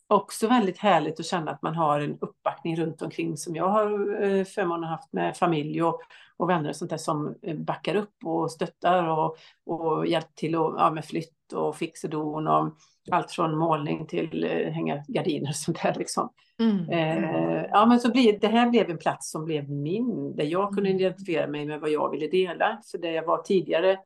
också 0.06 0.48
väldigt 0.48 0.78
härligt 0.78 1.20
att 1.20 1.26
känna 1.26 1.50
att 1.50 1.62
man 1.62 1.74
har 1.74 2.00
en 2.00 2.18
uppbackning 2.20 2.76
runt 2.76 3.02
omkring 3.02 3.36
som 3.36 3.56
jag 3.56 3.68
har 3.68 4.22
eh, 4.22 4.44
förmånen 4.44 4.88
haft 4.88 5.12
med 5.12 5.36
familj 5.36 5.82
och, 5.82 6.00
och 6.42 6.50
vänner 6.50 6.68
och 6.68 6.76
sånt 6.76 6.90
där 6.90 6.96
som 6.96 7.34
eh, 7.42 7.56
backar 7.56 7.94
upp 7.94 8.14
och 8.24 8.50
stöttar 8.50 9.08
och, 9.08 9.36
och 9.66 10.06
hjälper 10.06 10.32
till 10.34 10.56
och, 10.56 10.74
ja, 10.78 10.90
med 10.90 11.04
flytt 11.04 11.52
och 11.52 11.76
fix 11.76 12.04
och 12.04 12.10
don 12.10 12.46
och 12.46 12.76
allt 13.10 13.30
från 13.30 13.58
målning 13.58 14.06
till 14.06 14.44
eh, 14.44 14.72
hänga 14.72 15.04
gardiner 15.08 15.48
och 15.48 15.56
sånt 15.56 15.82
där 15.82 15.94
liksom. 15.98 16.28
Mm. 16.60 16.88
Eh, 16.88 17.66
ja 17.70 17.86
men 17.86 18.00
så 18.00 18.10
blir, 18.12 18.38
det 18.40 18.48
här 18.48 18.70
blev 18.70 18.90
en 18.90 18.98
plats 18.98 19.30
som 19.30 19.44
blev 19.44 19.70
min, 19.70 20.36
där 20.36 20.44
jag 20.44 20.74
kunde 20.74 20.90
mm. 20.90 21.00
identifiera 21.00 21.46
mig 21.46 21.66
med 21.66 21.80
vad 21.80 21.90
jag 21.90 22.10
ville 22.10 22.26
dela. 22.28 22.80
För 22.90 22.98
det 22.98 23.12
jag 23.12 23.26
var 23.26 23.42
tidigare 23.42 23.98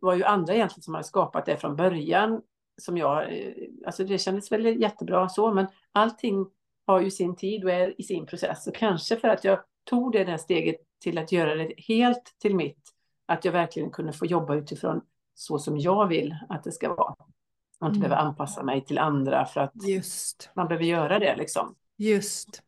var 0.00 0.14
ju 0.14 0.24
andra 0.24 0.54
egentligen 0.54 0.82
som 0.82 0.94
hade 0.94 1.06
skapat 1.06 1.46
det 1.46 1.56
från 1.56 1.76
början 1.76 2.40
som 2.76 2.96
jag, 2.96 3.22
eh, 3.22 3.52
alltså 3.86 4.04
det 4.04 4.18
kändes 4.18 4.52
väl 4.52 4.80
jättebra 4.80 5.28
så, 5.28 5.54
men 5.54 5.66
allting 5.92 6.46
har 6.86 7.00
ju 7.00 7.10
sin 7.10 7.36
tid 7.36 7.64
och 7.64 7.70
är 7.70 8.00
i 8.00 8.02
sin 8.02 8.26
process. 8.26 8.66
Och 8.66 8.74
kanske 8.74 9.16
för 9.16 9.28
att 9.28 9.44
jag 9.44 9.58
tog 9.84 10.12
det 10.12 10.24
där 10.24 10.36
steget 10.36 10.76
till 11.02 11.18
att 11.18 11.32
göra 11.32 11.54
det 11.54 11.74
helt 11.76 12.34
till 12.38 12.54
mitt, 12.54 12.88
att 13.26 13.44
jag 13.44 13.52
verkligen 13.52 13.90
kunde 13.90 14.12
få 14.12 14.26
jobba 14.26 14.54
utifrån 14.54 15.00
så 15.34 15.58
som 15.58 15.78
jag 15.78 16.06
vill 16.06 16.36
att 16.48 16.64
det 16.64 16.72
ska 16.72 16.94
vara. 16.94 17.14
Och 17.80 17.86
inte 17.86 17.98
mm. 17.98 18.00
behöva 18.00 18.16
anpassa 18.16 18.62
mig 18.62 18.84
till 18.84 18.98
andra 18.98 19.46
för 19.46 19.60
att 19.60 19.88
Just. 19.88 20.50
man 20.54 20.68
behöver 20.68 20.84
göra 20.84 21.18
det 21.18 21.36
liksom. 21.36 21.74
Just. 21.96 22.62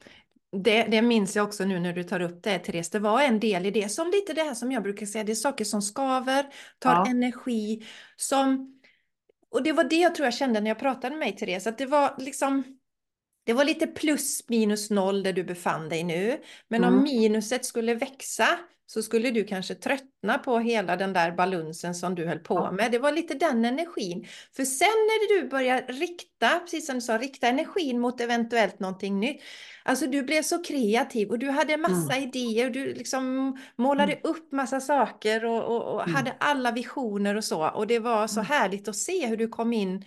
Det, 0.53 0.83
det 0.83 1.03
minns 1.03 1.37
jag 1.37 1.47
också 1.47 1.65
nu 1.65 1.81
när 1.81 1.93
du 1.93 2.05
tar 2.05 2.21
upp 2.21 2.43
det, 2.43 2.59
Therese. 2.59 2.91
Det 2.91 2.99
var 2.99 3.23
en 3.23 3.41
del 3.41 3.67
i 3.67 3.71
det, 3.71 3.89
som 3.89 4.11
lite 4.11 4.33
det 4.33 4.43
här 4.43 4.55
som 4.55 4.73
jag 4.73 4.83
brukar 4.83 5.07
säga, 5.07 5.25
det 5.25 5.33
är 5.33 5.35
saker 5.35 5.65
som 5.65 5.83
skaver, 5.83 6.47
tar 6.79 6.93
ja. 6.93 7.07
energi, 7.07 7.87
som 8.17 8.77
och 9.51 9.63
det 9.63 9.73
var 9.73 9.85
det 9.85 9.97
jag 9.97 10.15
tror 10.15 10.27
jag 10.27 10.35
kände 10.35 10.61
när 10.61 10.71
jag 10.71 10.79
pratade 10.79 11.11
med 11.11 11.19
mig, 11.19 11.37
Therese, 11.37 11.67
att 11.67 11.79
det 11.79 11.87
var 11.87 12.15
liksom 12.19 12.79
det 13.47 13.53
var 13.53 13.65
lite 13.65 13.87
plus 13.87 14.49
minus 14.49 14.91
noll 14.91 15.23
där 15.23 15.33
du 15.33 15.45
befann 15.45 15.89
dig 15.89 16.05
nu. 16.05 16.41
Men 16.69 16.85
mm. 16.85 16.95
om 16.95 17.03
minuset 17.03 17.65
skulle 17.65 17.95
växa 17.95 18.49
så 18.87 19.03
skulle 19.03 19.31
du 19.31 19.45
kanske 19.45 19.75
tröttna 19.75 20.39
på 20.39 20.59
hela 20.59 20.97
den 20.97 21.13
där 21.13 21.33
balunsen 21.33 21.95
som 21.95 22.15
du 22.15 22.27
höll 22.27 22.39
på 22.39 22.73
med. 22.73 22.93
Det 22.93 22.99
var 22.99 23.13
lite 23.13 23.35
den 23.35 23.65
energin. 23.65 24.27
För 24.57 24.65
sen 24.65 24.87
när 24.87 25.41
du 25.41 25.49
börjar 25.49 25.85
rikta, 25.89 26.61
precis 26.61 26.87
som 26.87 26.95
du 26.95 27.01
sa, 27.01 27.19
rikta 27.19 27.47
energin 27.47 28.01
mot 28.01 28.21
eventuellt 28.21 28.81
någonting 28.81 29.21
nytt. 29.21 29.43
Alltså 29.85 30.07
du 30.07 30.23
blev 30.23 30.43
så 30.43 30.63
kreativ 30.63 31.31
och 31.31 31.39
du 31.39 31.51
hade 31.51 31.77
massa 31.77 32.17
mm. 32.17 32.29
idéer. 32.29 32.71
Du 32.71 32.95
liksom 32.95 33.57
målade 33.77 34.13
mm. 34.13 34.23
upp 34.25 34.53
massa 34.53 34.81
saker 34.81 35.45
och, 35.45 35.65
och, 35.65 35.95
och 35.95 36.03
mm. 36.03 36.15
hade 36.15 36.35
alla 36.41 36.73
visioner 36.73 37.35
och 37.35 37.45
så. 37.45 37.69
Och 37.69 37.87
det 37.87 37.99
var 37.99 38.27
så 38.27 38.41
mm. 38.41 38.47
härligt 38.47 38.89
att 38.89 38.97
se 38.97 39.27
hur 39.27 39.37
du 39.37 39.49
kom 39.49 39.73
in 39.73 40.05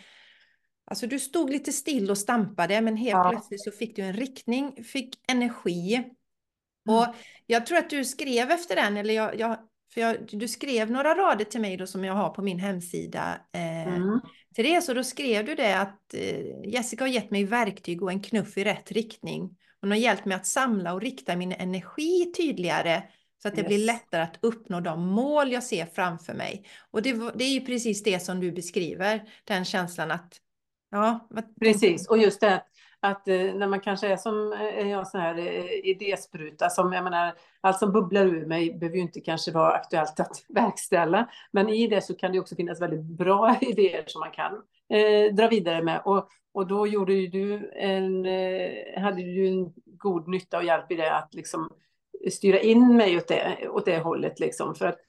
Alltså 0.89 1.07
du 1.07 1.19
stod 1.19 1.49
lite 1.49 1.71
still 1.71 2.11
och 2.11 2.17
stampade 2.17 2.81
men 2.81 2.97
helt 2.97 3.11
ja. 3.11 3.29
plötsligt 3.29 3.63
så 3.63 3.71
fick 3.71 3.95
du 3.95 4.01
en 4.01 4.13
riktning, 4.13 4.83
fick 4.83 5.15
energi. 5.27 6.03
Och 6.89 7.03
mm. 7.03 7.15
jag 7.45 7.65
tror 7.65 7.77
att 7.77 7.89
du 7.89 8.05
skrev 8.05 8.51
efter 8.51 8.75
den, 8.75 8.97
eller 8.97 9.13
jag, 9.13 9.39
jag 9.39 9.57
för 9.93 10.01
jag, 10.01 10.17
du 10.31 10.47
skrev 10.47 10.91
några 10.91 11.15
rader 11.15 11.45
till 11.45 11.61
mig 11.61 11.77
då 11.77 11.87
som 11.87 12.03
jag 12.03 12.13
har 12.13 12.29
på 12.29 12.41
min 12.41 12.59
hemsida. 12.59 13.41
Eh, 13.53 13.87
mm. 13.87 14.19
Det 14.55 14.81
så 14.81 14.93
då 14.93 15.03
skrev 15.03 15.45
du 15.45 15.55
det 15.55 15.79
att 15.79 16.13
eh, 16.13 16.69
Jessica 16.69 17.03
har 17.03 17.09
gett 17.09 17.31
mig 17.31 17.43
verktyg 17.43 18.03
och 18.03 18.11
en 18.11 18.21
knuff 18.21 18.57
i 18.57 18.63
rätt 18.63 18.91
riktning. 18.91 19.57
Hon 19.81 19.91
har 19.91 19.97
hjälpt 19.97 20.25
mig 20.25 20.35
att 20.35 20.47
samla 20.47 20.93
och 20.93 21.01
rikta 21.01 21.35
min 21.35 21.51
energi 21.51 22.31
tydligare 22.37 23.03
så 23.41 23.47
att 23.47 23.55
det 23.55 23.61
yes. 23.61 23.67
blir 23.67 23.85
lättare 23.85 24.21
att 24.21 24.39
uppnå 24.41 24.79
de 24.79 25.07
mål 25.07 25.51
jag 25.51 25.63
ser 25.63 25.85
framför 25.85 26.33
mig. 26.33 26.65
Och 26.91 27.01
det, 27.01 27.13
det 27.35 27.43
är 27.43 27.53
ju 27.53 27.61
precis 27.61 28.03
det 28.03 28.19
som 28.19 28.39
du 28.39 28.51
beskriver, 28.51 29.29
den 29.43 29.65
känslan 29.65 30.11
att 30.11 30.33
Ja, 30.89 31.27
precis. 31.59 32.07
Och 32.07 32.17
just 32.17 32.41
det 32.41 32.63
att 32.99 33.27
eh, 33.27 33.53
när 33.53 33.67
man 33.67 33.79
kanske 33.79 34.07
är 34.07 34.17
som 34.17 34.53
eh, 34.53 34.89
jag 34.89 35.07
sån 35.07 35.21
här 35.21 35.37
eh, 35.37 35.65
idéspruta 35.83 36.69
som 36.69 36.93
jag 36.93 37.03
menar, 37.03 37.33
allt 37.61 37.79
som 37.79 37.91
bubblar 37.91 38.25
ur 38.25 38.45
mig 38.45 38.73
behöver 38.73 38.95
ju 38.95 39.01
inte 39.01 39.21
kanske 39.21 39.51
vara 39.51 39.71
aktuellt 39.71 40.19
att 40.19 40.45
verkställa. 40.49 41.29
Men 41.51 41.69
i 41.69 41.87
det 41.87 42.01
så 42.01 42.15
kan 42.15 42.31
det 42.31 42.39
också 42.39 42.55
finnas 42.55 42.81
väldigt 42.81 43.03
bra 43.03 43.55
idéer 43.61 44.03
som 44.07 44.19
man 44.19 44.31
kan 44.31 44.53
eh, 44.99 45.33
dra 45.33 45.47
vidare 45.47 45.83
med. 45.83 46.01
Och, 46.05 46.29
och 46.53 46.67
då 46.67 46.87
gjorde 46.87 47.13
ju 47.13 47.27
du 47.27 47.71
en, 47.75 48.25
eh, 48.25 49.01
hade 49.01 49.21
du 49.21 49.47
en 49.47 49.73
god 49.85 50.27
nytta 50.27 50.57
och 50.57 50.63
hjälp 50.63 50.91
i 50.91 50.95
det 50.95 51.15
att 51.15 51.33
liksom 51.33 51.69
styra 52.31 52.59
in 52.59 52.97
mig 52.97 53.17
åt 53.17 53.27
det, 53.27 53.69
åt 53.69 53.85
det 53.85 53.99
hållet 53.99 54.39
liksom. 54.39 54.75
För 54.75 54.85
att 54.85 54.99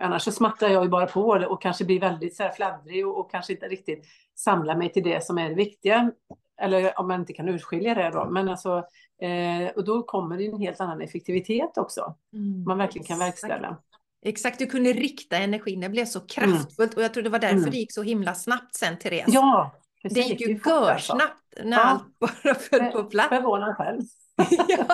Annars 0.00 0.22
så 0.22 0.32
smattrar 0.32 0.68
jag 0.68 0.84
ju 0.84 0.88
bara 0.88 1.06
på 1.06 1.22
och 1.48 1.62
kanske 1.62 1.84
blir 1.84 2.00
väldigt 2.00 2.36
så 2.36 2.42
här 2.42 2.52
fladdrig 2.52 3.06
och, 3.06 3.18
och 3.20 3.30
kanske 3.30 3.52
inte 3.52 3.68
riktigt 3.68 4.06
samlar 4.38 4.76
mig 4.76 4.92
till 4.92 5.02
det 5.02 5.24
som 5.24 5.38
är 5.38 5.48
det 5.48 5.54
viktiga. 5.54 6.12
Eller 6.60 7.00
om 7.00 7.08
man 7.08 7.20
inte 7.20 7.32
kan 7.32 7.48
urskilja 7.48 7.94
det 7.94 8.10
då. 8.10 8.30
Men 8.30 8.48
alltså, 8.48 8.84
eh, 9.22 9.70
och 9.76 9.84
då 9.84 10.02
kommer 10.02 10.38
det 10.38 10.46
en 10.46 10.60
helt 10.60 10.80
annan 10.80 11.00
effektivitet 11.00 11.78
också. 11.78 12.14
Mm, 12.32 12.64
man 12.64 12.78
verkligen 12.78 13.06
kan 13.06 13.18
verkställa. 13.18 13.76
Exakt, 14.24 14.58
du 14.58 14.66
kunde 14.66 14.92
rikta 14.92 15.36
energin. 15.36 15.80
Det 15.80 15.88
blev 15.88 16.04
så 16.04 16.18
mm. 16.18 16.28
kraftfullt 16.28 16.94
och 16.94 17.02
jag 17.02 17.14
tror 17.14 17.22
det 17.22 17.30
var 17.30 17.38
därför 17.38 17.56
mm. 17.56 17.70
det 17.70 17.76
gick 17.76 17.92
så 17.92 18.02
himla 18.02 18.34
snabbt 18.34 18.74
sen, 18.74 18.98
Therese. 18.98 19.24
Ja, 19.26 19.74
precis. 20.02 20.18
Det 20.18 20.28
gick 20.30 20.40
ju 20.40 20.60
görsnabbt 20.66 21.42
när 21.64 21.76
ja. 21.76 21.82
allt 21.82 22.18
bara 22.18 22.54
föll 22.54 22.92
på 22.92 23.04
plats. 23.04 23.28
Förvånad 23.28 23.76
själv. 23.76 24.00
ja. 24.68 24.84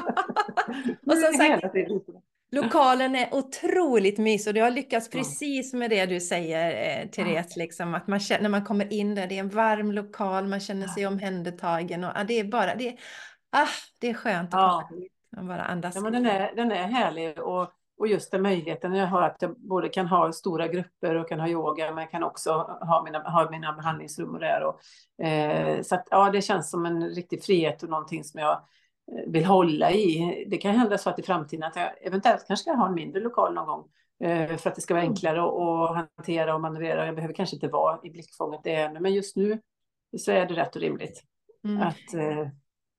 Och 1.07 1.18
som 1.18 1.32
sagt, 1.32 1.74
Lokalen 2.55 3.16
är 3.16 3.34
otroligt 3.34 4.18
mysig 4.18 4.50
och 4.50 4.55
du 4.55 4.62
har 4.62 4.70
lyckats 4.70 5.11
precis 5.11 5.74
med 5.74 5.90
det 5.90 6.07
du 6.07 6.20
säger, 6.20 7.00
eh, 7.00 7.09
Therese, 7.09 7.57
liksom, 7.57 7.94
att 7.94 8.07
man 8.07 8.20
känner, 8.20 8.42
när 8.42 8.48
man 8.48 8.64
kommer 8.64 8.92
in 8.92 9.14
där, 9.14 9.26
det 9.26 9.34
är 9.34 9.40
en 9.40 9.48
varm 9.48 9.92
lokal, 9.92 10.46
man 10.46 10.61
känner 10.61 10.86
sig 10.86 11.07
omhändertagen 11.07 12.05
och 12.05 12.11
ah, 12.14 12.24
det 12.24 12.40
är 12.40 12.44
bara, 12.44 12.74
det, 12.74 12.96
ah, 13.52 13.68
det 14.00 14.11
är 14.11 14.14
skönt 14.14 14.55
att 14.55 14.61
ja. 14.61 14.88
komma 15.36 15.48
bara 15.48 15.62
andas. 15.62 15.94
Ja, 15.94 16.00
men 16.00 16.12
den, 16.12 16.26
är, 16.26 16.57
den 16.57 16.72
är 16.72 16.84
härlig 16.84 17.38
och, 17.38 17.68
och 17.98 18.09
just 18.09 18.30
den 18.30 18.42
möjligheten 18.42 18.94
jag 18.94 19.07
har 19.07 19.22
att 19.22 19.36
jag 19.42 19.57
både 19.57 19.88
kan 19.88 20.07
ha 20.07 20.32
stora 20.32 20.68
grupper 20.68 21.14
och 21.14 21.28
kan 21.28 21.40
ha 21.40 21.48
yoga, 21.48 21.90
men 21.90 21.98
jag 21.98 22.11
kan 22.11 22.22
också 22.22 22.52
ha 22.80 23.02
mina, 23.05 23.18
ha 23.18 23.50
mina 23.50 23.72
behandlingsrum 23.72 24.34
och 24.34 24.40
där. 24.40 24.62
Och, 24.64 25.24
eh, 25.24 25.82
så 25.82 25.94
att, 25.94 26.09
ja, 26.11 26.30
det 26.30 26.42
känns 26.42 26.70
som 26.70 26.86
en 26.86 27.11
riktig 27.11 27.44
frihet 27.44 27.82
och 27.82 27.88
någonting 27.88 28.24
som 28.24 28.40
jag 28.40 28.61
vill 29.26 29.44
hålla 29.44 29.92
i. 29.92 30.44
Det 30.50 30.57
kan 30.57 30.74
hända 30.74 30.98
så 30.98 31.11
att 31.11 31.18
i 31.18 31.22
framtiden 31.22 31.62
att 31.62 31.76
jag 31.76 31.90
eventuellt 32.02 32.46
kanske 32.46 32.62
ska 32.62 32.72
ha 32.72 32.88
en 32.88 32.94
mindre 32.94 33.20
lokal 33.20 33.55
någon 33.55 33.66
gång 33.66 33.88
eh, 34.24 34.57
för 34.57 34.70
att 34.70 34.74
det 34.74 34.80
ska 34.80 34.94
vara 34.94 35.02
mm. 35.02 35.12
enklare 35.12 35.42
att 35.42 36.11
hantera 36.16 36.55
och 36.55 36.61
manövrera. 36.61 37.07
Jag 37.07 37.14
behöver 37.14 37.34
kanske 37.34 37.57
inte 37.57 37.68
vara 37.68 37.98
i 38.02 38.11
blickfånget 38.11 38.61
det 38.64 38.74
ännu, 38.74 39.00
men 39.00 39.14
just 39.14 39.36
nu 39.36 39.61
så 40.18 40.32
är 40.32 40.46
det 40.46 40.55
rätt 40.55 40.76
och 40.76 40.82
rimligt. 40.82 41.22
Mm. 41.64 41.82
Att, 41.82 42.14
eh, 42.14 42.50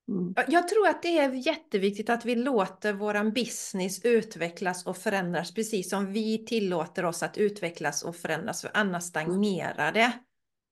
mm. 0.09 0.33
Jag 0.47 0.67
tror 0.67 0.87
att 0.87 1.01
det 1.01 1.17
är 1.17 1.47
jätteviktigt 1.47 2.09
att 2.09 2.25
vi 2.25 2.35
låter 2.35 2.93
våran 2.93 3.33
business 3.33 4.05
utvecklas 4.05 4.85
och 4.85 4.97
förändras 4.97 5.53
precis 5.53 5.89
som 5.89 6.13
vi 6.13 6.45
tillåter 6.45 7.05
oss 7.05 7.23
att 7.23 7.37
utvecklas 7.37 8.03
och 8.03 8.15
förändras, 8.15 8.61
för 8.61 8.71
annars 8.73 9.03
stagnerar 9.03 9.91
det. 9.91 10.11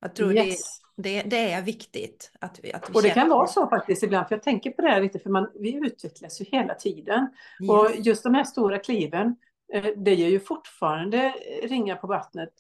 Jag 0.01 0.15
tror 0.15 0.33
yes. 0.33 0.82
Det, 0.95 1.21
det, 1.21 1.51
är 1.51 1.61
viktigt. 1.61 2.31
Att 2.39 2.59
vi, 2.63 2.73
att 2.73 2.89
vi 2.89 2.93
och 2.93 3.01
det 3.01 3.09
kan 3.09 3.29
vara 3.29 3.47
så 3.47 3.67
faktiskt 3.67 4.03
ibland, 4.03 4.27
för 4.27 4.35
jag 4.35 4.43
tänker 4.43 4.71
på 4.71 4.81
det 4.81 4.89
här 4.89 5.01
lite, 5.01 5.19
för 5.19 5.29
man, 5.29 5.51
vi 5.59 5.75
utvecklas 5.75 6.41
ju 6.41 6.45
hela 6.45 6.75
tiden. 6.75 7.29
Yes. 7.61 7.69
Och 7.69 7.89
just 7.95 8.23
de 8.23 8.33
här 8.33 8.43
stora 8.43 8.79
kliven, 8.79 9.35
eh, 9.73 9.85
det 9.97 10.13
ger 10.13 10.29
ju 10.29 10.39
fortfarande 10.39 11.33
ringar 11.63 11.95
på 11.95 12.07
vattnet 12.07 12.53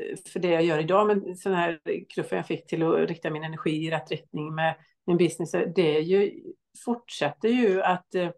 eh, 0.00 0.16
för 0.32 0.40
det 0.40 0.48
jag 0.48 0.64
gör 0.64 0.78
idag, 0.78 1.06
men 1.06 1.36
sån 1.36 1.54
här 1.54 1.80
knuffen 2.14 2.36
jag 2.36 2.46
fick 2.46 2.66
till 2.66 2.82
att 2.82 3.08
rikta 3.08 3.30
min 3.30 3.44
energi 3.44 3.86
i 3.86 3.90
rätt 3.90 4.10
riktning 4.10 4.54
med 4.54 4.74
min 5.06 5.16
business, 5.16 5.50
det 5.50 5.96
är 5.96 6.00
ju, 6.00 6.42
fortsätter 6.84 7.48
ju 7.48 7.82
att 7.82 8.14
eh, 8.14 8.30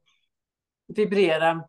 vibrera 0.96 1.64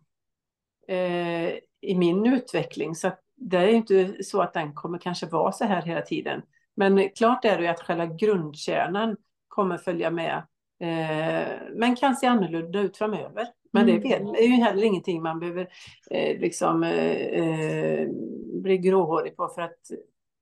eh, 0.88 1.54
i 1.82 1.96
min 1.96 2.34
utveckling. 2.34 2.96
Så 2.96 3.12
det 3.36 3.58
är 3.58 3.68
inte 3.68 4.24
så 4.24 4.42
att 4.42 4.54
den 4.54 4.74
kommer 4.74 4.98
kanske 4.98 5.26
vara 5.26 5.52
så 5.52 5.66
här 5.66 5.82
hela 5.82 6.02
tiden. 6.02 6.42
Men 6.82 7.10
klart 7.10 7.46
är 7.46 7.58
det 7.58 7.64
ju 7.64 7.70
att 7.70 7.82
själva 7.82 8.06
grundkärnan 8.06 9.18
kommer 9.48 9.78
följa 9.78 10.12
med. 10.12 10.38
Eh, 10.82 11.48
men 11.76 11.96
kan 11.96 12.16
se 12.16 12.28
annorlunda 12.28 12.80
ut 12.80 12.98
framöver. 12.98 13.48
Men 13.74 13.90
mm. 13.90 14.02
det 14.02 14.44
är 14.44 14.48
ju 14.48 14.64
heller 14.64 14.84
ingenting 14.84 15.22
man 15.22 15.40
behöver 15.40 15.68
eh, 16.12 16.40
liksom 16.40 16.84
eh, 16.84 18.08
bli 18.62 18.78
gråhårig 18.78 19.36
på 19.36 19.48
för 19.48 19.62
att 19.62 19.78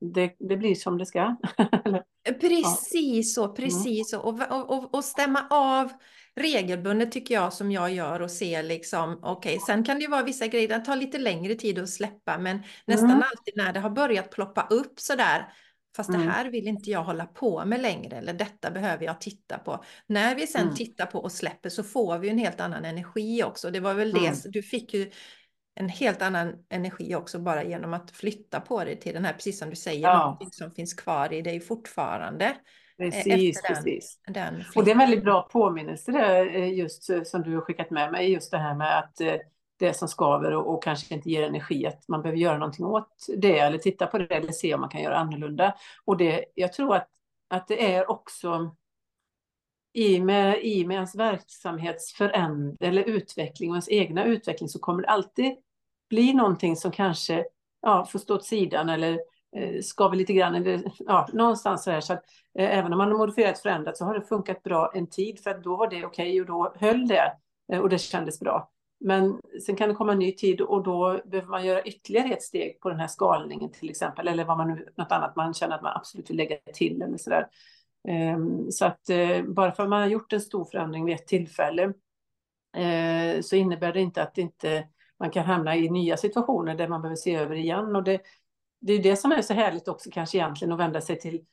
det, 0.02 0.36
det 0.40 0.58
blir 0.58 0.76
som 0.76 0.98
det 0.98 1.06
ska. 1.06 1.36
precis 2.42 3.36
så, 3.36 3.48
precis 3.48 4.10
så. 4.10 4.20
Och, 4.20 4.72
och, 4.72 4.96
och 4.96 5.04
stämma 5.04 5.48
av 5.50 5.92
regelbundet 6.36 7.12
tycker 7.12 7.36
jag 7.36 7.54
som 7.54 7.72
jag 7.72 7.94
gör 7.94 8.22
och 8.22 8.32
ser 8.32 8.64
liksom, 8.64 9.20
okej, 9.22 9.56
okay, 9.56 9.60
sen 9.60 9.84
kan 9.84 9.96
det 9.98 10.02
ju 10.02 10.10
vara 10.10 10.24
vissa 10.24 10.48
grejer, 10.48 10.68
det 10.68 10.80
tar 10.80 10.96
lite 10.96 11.18
längre 11.18 11.56
tid 11.56 11.80
att 11.80 11.90
släppa, 11.90 12.38
men 12.38 12.64
nästan 12.86 13.10
mm. 13.12 13.24
alltid 13.24 13.54
när 13.56 13.74
det 13.74 13.80
har 13.80 13.90
börjat 13.90 14.32
ploppa 14.32 14.68
upp 14.70 15.00
sådär, 15.00 15.54
Fast 16.00 16.10
mm. 16.10 16.22
det 16.22 16.32
här 16.32 16.46
vill 16.46 16.68
inte 16.68 16.90
jag 16.90 17.04
hålla 17.04 17.26
på 17.26 17.66
med 17.66 17.82
längre 17.82 18.18
eller 18.18 18.34
detta 18.34 18.72
behöver 18.72 19.06
jag 19.06 19.22
titta 19.22 19.58
på. 19.58 19.84
När 20.08 20.36
vi 20.36 20.48
sen 20.48 20.64
mm. 20.64 20.76
tittar 20.76 21.06
på 21.06 21.20
och 21.20 21.32
släpper 21.32 21.70
så 21.70 21.84
får 21.84 22.18
vi 22.18 22.30
en 22.30 22.38
helt 22.38 22.62
annan 22.62 22.86
energi 22.86 23.44
också. 23.44 23.72
Det 23.72 23.80
var 23.80 23.94
väl 23.94 24.18
mm. 24.18 24.24
det, 24.24 24.50
du 24.50 24.64
fick 24.64 24.94
ju 24.94 25.12
en 25.76 25.90
helt 25.90 26.22
annan 26.22 26.54
energi 26.70 27.16
också 27.16 27.40
bara 27.40 27.64
genom 27.64 27.94
att 27.94 28.12
flytta 28.12 28.60
på 28.60 28.84
dig 28.84 29.00
till 29.00 29.14
den 29.14 29.26
här, 29.26 29.34
precis 29.34 29.60
som 29.60 29.70
du 29.70 29.76
säger, 29.76 30.08
ja. 30.08 30.40
som 30.52 30.72
finns 30.72 30.94
kvar 30.94 31.34
i 31.34 31.42
dig 31.42 31.60
fortfarande. 31.60 32.46
Eh, 32.46 32.56
precis, 33.12 33.62
den, 33.62 33.76
precis. 33.76 34.20
Den 34.28 34.64
och 34.76 34.86
det 34.86 34.92
är 34.92 34.96
en 34.96 35.00
väldigt 35.00 35.24
bra 35.24 35.42
påminnelse 35.52 36.12
eh, 36.12 36.74
just 36.74 37.04
som 37.28 37.42
du 37.42 37.56
har 37.56 37.62
skickat 37.62 37.92
med 37.92 38.12
mig, 38.12 38.32
just 38.32 38.52
det 38.52 38.58
här 38.58 38.76
med 38.76 39.00
att 39.00 39.22
eh, 39.22 39.36
det 39.80 39.94
som 39.94 40.08
skaver 40.08 40.56
och, 40.56 40.74
och, 40.74 40.84
kanske 40.84 41.16
inte 41.16 41.30
ger 41.30 41.44
energi, 41.44 41.86
att 41.86 42.08
man 42.08 42.22
behöver 42.22 42.40
göra 42.40 42.58
någonting 42.58 42.86
åt 42.86 43.26
det 43.38 43.60
eller 43.60 43.78
titta 43.78 44.08
på 44.08 44.18
det 44.18 44.36
eller 44.36 44.52
se 44.52 44.74
om 44.74 44.82
man 44.82 44.90
kan 44.90 45.02
göra 45.02 45.18
annorlunda. 45.18 45.76
Och 46.06 46.18
det, 46.18 46.46
jag 46.56 46.74
tror 46.74 46.96
att, 46.96 47.08
att 47.48 47.68
det 47.68 47.94
är 47.94 48.12
också 48.12 48.76
i 49.94 50.20
med, 50.22 50.64
i 50.64 50.86
med 50.86 50.96
ens 50.96 51.16
verksamhetsförändring 51.16 52.78
eller 52.80 53.04
utveckling 53.04 53.70
och 53.70 53.76
ens 53.76 53.90
egna 53.90 54.24
utveckling 54.24 54.70
så 54.70 54.80
kommer 54.80 55.02
det 55.02 55.10
alltid 55.10 55.56
bli 56.10 56.34
någonting 56.34 56.76
som 56.76 56.92
kanske 56.92 57.46
ja, 57.82 58.06
får 58.06 58.20
stå 58.20 58.36
åt 58.36 58.46
sidan 58.46 58.90
eller 58.90 59.20
eh, 59.56 59.82
skaver 59.82 60.16
lite 60.16 60.34
grann. 60.34 60.56
Eller, 60.56 60.92
ja, 61.00 61.28
någonstans 61.34 61.84
så 61.84 61.92
här. 61.92 62.02
Så 62.02 62.14
att, 62.14 62.24
eh, 62.60 62.78
även 62.78 62.92
om 62.94 62.98
man 62.98 63.12
har 63.12 63.18
modifierat 63.18 63.60
förändrat 63.60 63.98
så 63.98 64.06
har 64.06 64.14
det 64.14 64.22
funkat 64.22 64.64
bra 64.64 64.92
en 64.96 65.08
tid 65.08 65.40
för 65.40 65.50
att 65.50 65.64
då 65.64 65.76
var 65.76 65.90
det 65.90 66.06
okej 66.06 66.42
okay, 66.42 66.42
och 66.42 66.48
då 66.48 66.76
höll 66.80 67.08
det 67.08 67.34
eh, 67.74 67.80
och 67.80 67.90
det 67.90 67.98
kändes 67.98 68.40
bra. 68.40 68.72
Men 69.00 69.42
sen 69.66 69.76
kan 69.76 69.90
det 69.90 69.96
komma 69.96 70.12
en 70.12 70.20
ny 70.20 70.32
tid 70.32 70.62
och 70.62 70.84
då 70.84 71.22
behöver 71.26 71.50
man 71.50 71.66
göra 71.66 71.84
ytterligare 71.84 72.34
ett 72.34 72.44
steg 72.44 72.80
på 72.80 72.90
den 72.90 73.00
här 73.00 73.08
skalningen 73.08 73.72
till 73.72 73.90
exempel, 73.90 74.28
eller 74.28 74.46
vad 74.46 74.58
man 74.58 74.68
nu, 74.68 74.88
något 74.96 75.12
annat 75.12 75.36
man 75.36 75.54
känner 75.54 75.76
att 75.76 75.82
man 75.82 75.98
absolut 75.98 76.30
vill 76.30 76.38
lägga 76.38 76.58
till 76.74 77.02
eller 77.02 77.18
sådär. 77.18 77.48
Ehm, 78.08 78.72
så 78.72 78.86
att 78.86 79.10
eh, 79.10 79.44
bara 79.44 79.72
för 79.72 79.84
att 79.84 79.90
man 79.90 80.02
har 80.02 80.10
gjort 80.10 80.34
en 80.34 80.42
stor 80.42 80.66
förändring 80.66 81.06
vid 81.06 81.16
ett 81.16 81.28
tillfälle 81.28 81.84
eh, 82.78 83.42
så 83.42 83.56
innebär 83.56 83.94
det 83.94 84.02
inte 84.02 84.24
att 84.24 84.38
inte 84.38 84.88
man 85.20 85.32
kan 85.32 85.46
hamna 85.46 85.76
i 85.76 85.90
nya 85.90 86.18
situationer 86.18 86.76
där 86.76 86.88
man 86.88 87.02
behöver 87.02 87.16
se 87.16 87.36
över 87.36 87.56
igen. 87.56 87.96
Och 87.96 88.04
det, 88.04 88.22
det 88.82 88.94
är 88.94 89.04
det 89.04 89.16
som 89.16 89.32
är 89.32 89.42
så 89.42 89.54
härligt 89.54 89.88
också 89.88 90.10
kanske 90.14 90.38
egentligen 90.38 90.72
att 90.72 90.80
vända 90.80 91.02
sig 91.02 91.20
till 91.20 91.46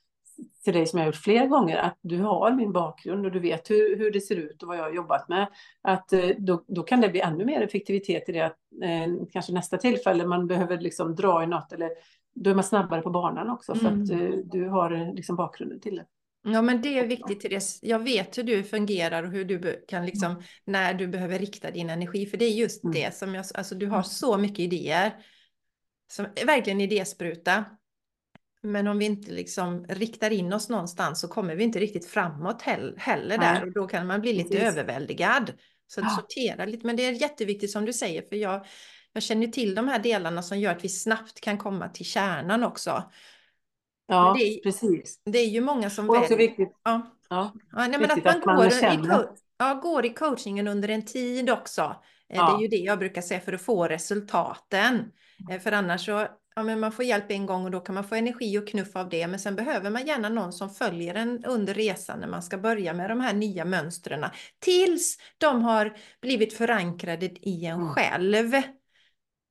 till 0.64 0.72
dig 0.72 0.86
som 0.86 0.98
jag 0.98 1.06
gjort 1.06 1.16
flera 1.16 1.46
gånger, 1.46 1.76
att 1.76 1.98
du 2.00 2.18
har 2.18 2.52
min 2.52 2.72
bakgrund 2.72 3.26
och 3.26 3.32
du 3.32 3.40
vet 3.40 3.70
hur, 3.70 3.96
hur 3.96 4.10
det 4.10 4.20
ser 4.20 4.36
ut 4.36 4.62
och 4.62 4.68
vad 4.68 4.76
jag 4.76 4.82
har 4.82 4.92
jobbat 4.92 5.28
med. 5.28 5.48
Att 5.82 6.12
eh, 6.12 6.28
då, 6.38 6.64
då 6.66 6.82
kan 6.82 7.00
det 7.00 7.08
bli 7.08 7.20
ännu 7.20 7.44
mer 7.44 7.60
effektivitet 7.60 8.28
i 8.28 8.32
det 8.32 8.40
att 8.40 8.58
eh, 8.82 9.26
kanske 9.32 9.52
nästa 9.52 9.76
tillfälle 9.76 10.26
man 10.26 10.46
behöver 10.46 10.80
liksom 10.80 11.14
dra 11.14 11.42
i 11.42 11.46
något 11.46 11.72
eller 11.72 11.90
då 12.34 12.50
är 12.50 12.54
man 12.54 12.64
snabbare 12.64 13.02
på 13.02 13.10
banan 13.10 13.50
också 13.50 13.74
för 13.74 13.88
mm. 13.88 14.02
att 14.02 14.10
eh, 14.10 14.30
du 14.44 14.68
har 14.68 14.90
eh, 14.90 15.14
liksom 15.14 15.36
bakgrunden 15.36 15.80
till 15.80 15.96
det. 15.96 16.04
Ja, 16.52 16.62
men 16.62 16.82
det 16.82 16.98
är 16.98 17.06
viktigt. 17.06 17.42
Det. 17.42 17.78
Jag 17.82 17.98
vet 17.98 18.38
hur 18.38 18.42
du 18.42 18.62
fungerar 18.62 19.22
och 19.22 19.30
hur 19.30 19.44
du 19.44 19.84
kan 19.88 20.06
liksom, 20.06 20.30
mm. 20.30 20.42
när 20.64 20.94
du 20.94 21.06
behöver 21.06 21.38
rikta 21.38 21.70
din 21.70 21.90
energi. 21.90 22.26
För 22.26 22.36
det 22.36 22.44
är 22.44 22.50
just 22.50 22.84
mm. 22.84 22.94
det 22.94 23.14
som 23.14 23.34
jag, 23.34 23.44
alltså 23.54 23.74
du 23.74 23.86
har 23.86 24.02
så 24.02 24.38
mycket 24.38 24.58
idéer. 24.58 25.12
Som 26.08 26.26
verkligen 26.46 26.80
idéspruta. 26.80 27.64
Men 28.66 28.86
om 28.86 28.98
vi 28.98 29.04
inte 29.04 29.30
liksom 29.30 29.86
riktar 29.88 30.30
in 30.30 30.52
oss 30.52 30.68
någonstans 30.68 31.20
så 31.20 31.28
kommer 31.28 31.56
vi 31.56 31.64
inte 31.64 31.78
riktigt 31.78 32.06
framåt 32.06 32.62
heller 32.96 33.38
där. 33.38 33.64
Och 33.64 33.72
då 33.72 33.86
kan 33.86 34.06
man 34.06 34.20
bli 34.20 34.32
lite 34.32 34.48
Precis. 34.48 34.68
överväldigad. 34.68 35.52
Så 35.86 36.00
ja. 36.00 36.08
sortera 36.08 36.64
lite. 36.64 36.86
Men 36.86 36.96
det 36.96 37.06
är 37.06 37.12
jätteviktigt 37.12 37.70
som 37.70 37.84
du 37.84 37.92
säger. 37.92 38.22
För 38.22 38.36
jag, 38.36 38.66
jag 39.12 39.22
känner 39.22 39.46
till 39.46 39.74
de 39.74 39.88
här 39.88 39.98
delarna 39.98 40.42
som 40.42 40.58
gör 40.58 40.72
att 40.72 40.84
vi 40.84 40.88
snabbt 40.88 41.40
kan 41.40 41.58
komma 41.58 41.88
till 41.88 42.06
kärnan 42.06 42.64
också. 42.64 43.10
Ja, 44.06 44.34
det 44.38 44.44
är, 44.44 44.62
precis. 44.62 45.20
Det 45.24 45.38
är 45.38 45.48
ju 45.48 45.60
många 45.60 45.90
som 45.90 46.10
och 46.10 46.16
också 46.16 46.36
viktigt. 46.36 46.72
Ja. 46.84 47.12
Ja, 47.28 47.52
ja 47.72 47.86
nej, 47.86 48.00
men 48.00 48.10
att 48.10 48.24
man, 48.24 48.36
att 48.36 48.44
man 48.44 48.56
går, 48.56 48.66
i, 48.66 49.26
ja, 49.58 49.74
går 49.74 50.06
i 50.06 50.10
coachingen 50.10 50.68
under 50.68 50.88
en 50.88 51.04
tid 51.04 51.50
också. 51.50 51.82
Eh, 52.28 52.36
ja. 52.36 52.50
Det 52.50 52.58
är 52.58 52.62
ju 52.62 52.68
det 52.68 52.76
jag 52.76 52.98
brukar 52.98 53.22
säga 53.22 53.40
för 53.40 53.52
att 53.52 53.62
få 53.62 53.88
resultaten. 53.88 55.12
Eh, 55.50 55.60
för 55.60 55.72
annars 55.72 56.06
så, 56.06 56.26
ja 56.56 56.62
men 56.62 56.80
man 56.80 56.92
får 56.92 57.04
hjälp 57.04 57.30
en 57.30 57.46
gång 57.46 57.64
och 57.64 57.70
då 57.70 57.80
kan 57.80 57.94
man 57.94 58.04
få 58.04 58.14
energi 58.14 58.58
och 58.58 58.68
knuff 58.68 58.96
av 58.96 59.08
det. 59.08 59.26
Men 59.26 59.38
sen 59.38 59.56
behöver 59.56 59.90
man 59.90 60.06
gärna 60.06 60.28
någon 60.28 60.52
som 60.52 60.70
följer 60.70 61.14
en 61.14 61.44
under 61.44 61.74
resan 61.74 62.20
när 62.20 62.28
man 62.28 62.42
ska 62.42 62.58
börja 62.58 62.94
med 62.94 63.10
de 63.10 63.20
här 63.20 63.34
nya 63.34 63.64
mönstren. 63.64 64.24
Tills 64.58 65.18
de 65.38 65.62
har 65.62 65.96
blivit 66.20 66.52
förankrade 66.52 67.26
i 67.26 67.66
en 67.66 67.80
mm. 67.80 67.88
själv. 67.88 68.52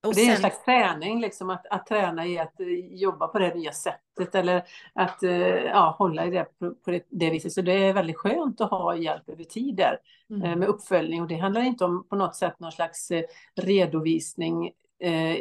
Och 0.08 0.16
det 0.16 0.22
är 0.22 0.26
sen... 0.26 0.34
en 0.34 0.38
slags 0.38 0.64
träning, 0.64 1.22
liksom, 1.22 1.49
att, 1.49 1.66
att 1.70 1.86
träna 1.86 2.26
i 2.26 2.39
att 2.39 2.53
uh, 2.60 2.95
jobba 2.95 3.28
på 3.28 3.39
det 3.39 3.56
nya 3.56 3.72
sättet 3.72 4.36
eller 4.36 4.64
att 4.93 5.24
uh, 5.24 5.32
ja, 5.66 5.95
hålla 5.99 6.26
i 6.26 6.30
det 6.30 6.45
på, 6.86 6.91
det, 6.91 7.06
det, 7.10 7.30
viset. 7.30 7.53
Så 7.53 7.62
det 7.62 7.74
är 7.74 7.93
väldigt 7.93 8.18
skönt 8.18 8.62
att 8.62 8.70
ha 8.70 8.95
hjälp 8.95 9.30
över 9.30 9.43
tid 9.43 9.76
där 9.76 9.99
mm. 10.30 10.60
med 10.60 10.68
uppföljning. 10.68 11.22
Och 11.22 11.28
det 11.28 11.38
handlar 11.38 11.62
inte 11.62 11.86
om 11.86 12.08
på 12.08 12.16
något 12.16 12.36
sätt 12.36 12.60
någon 12.60 12.72
slags 12.72 13.12
redovisning 13.62 14.72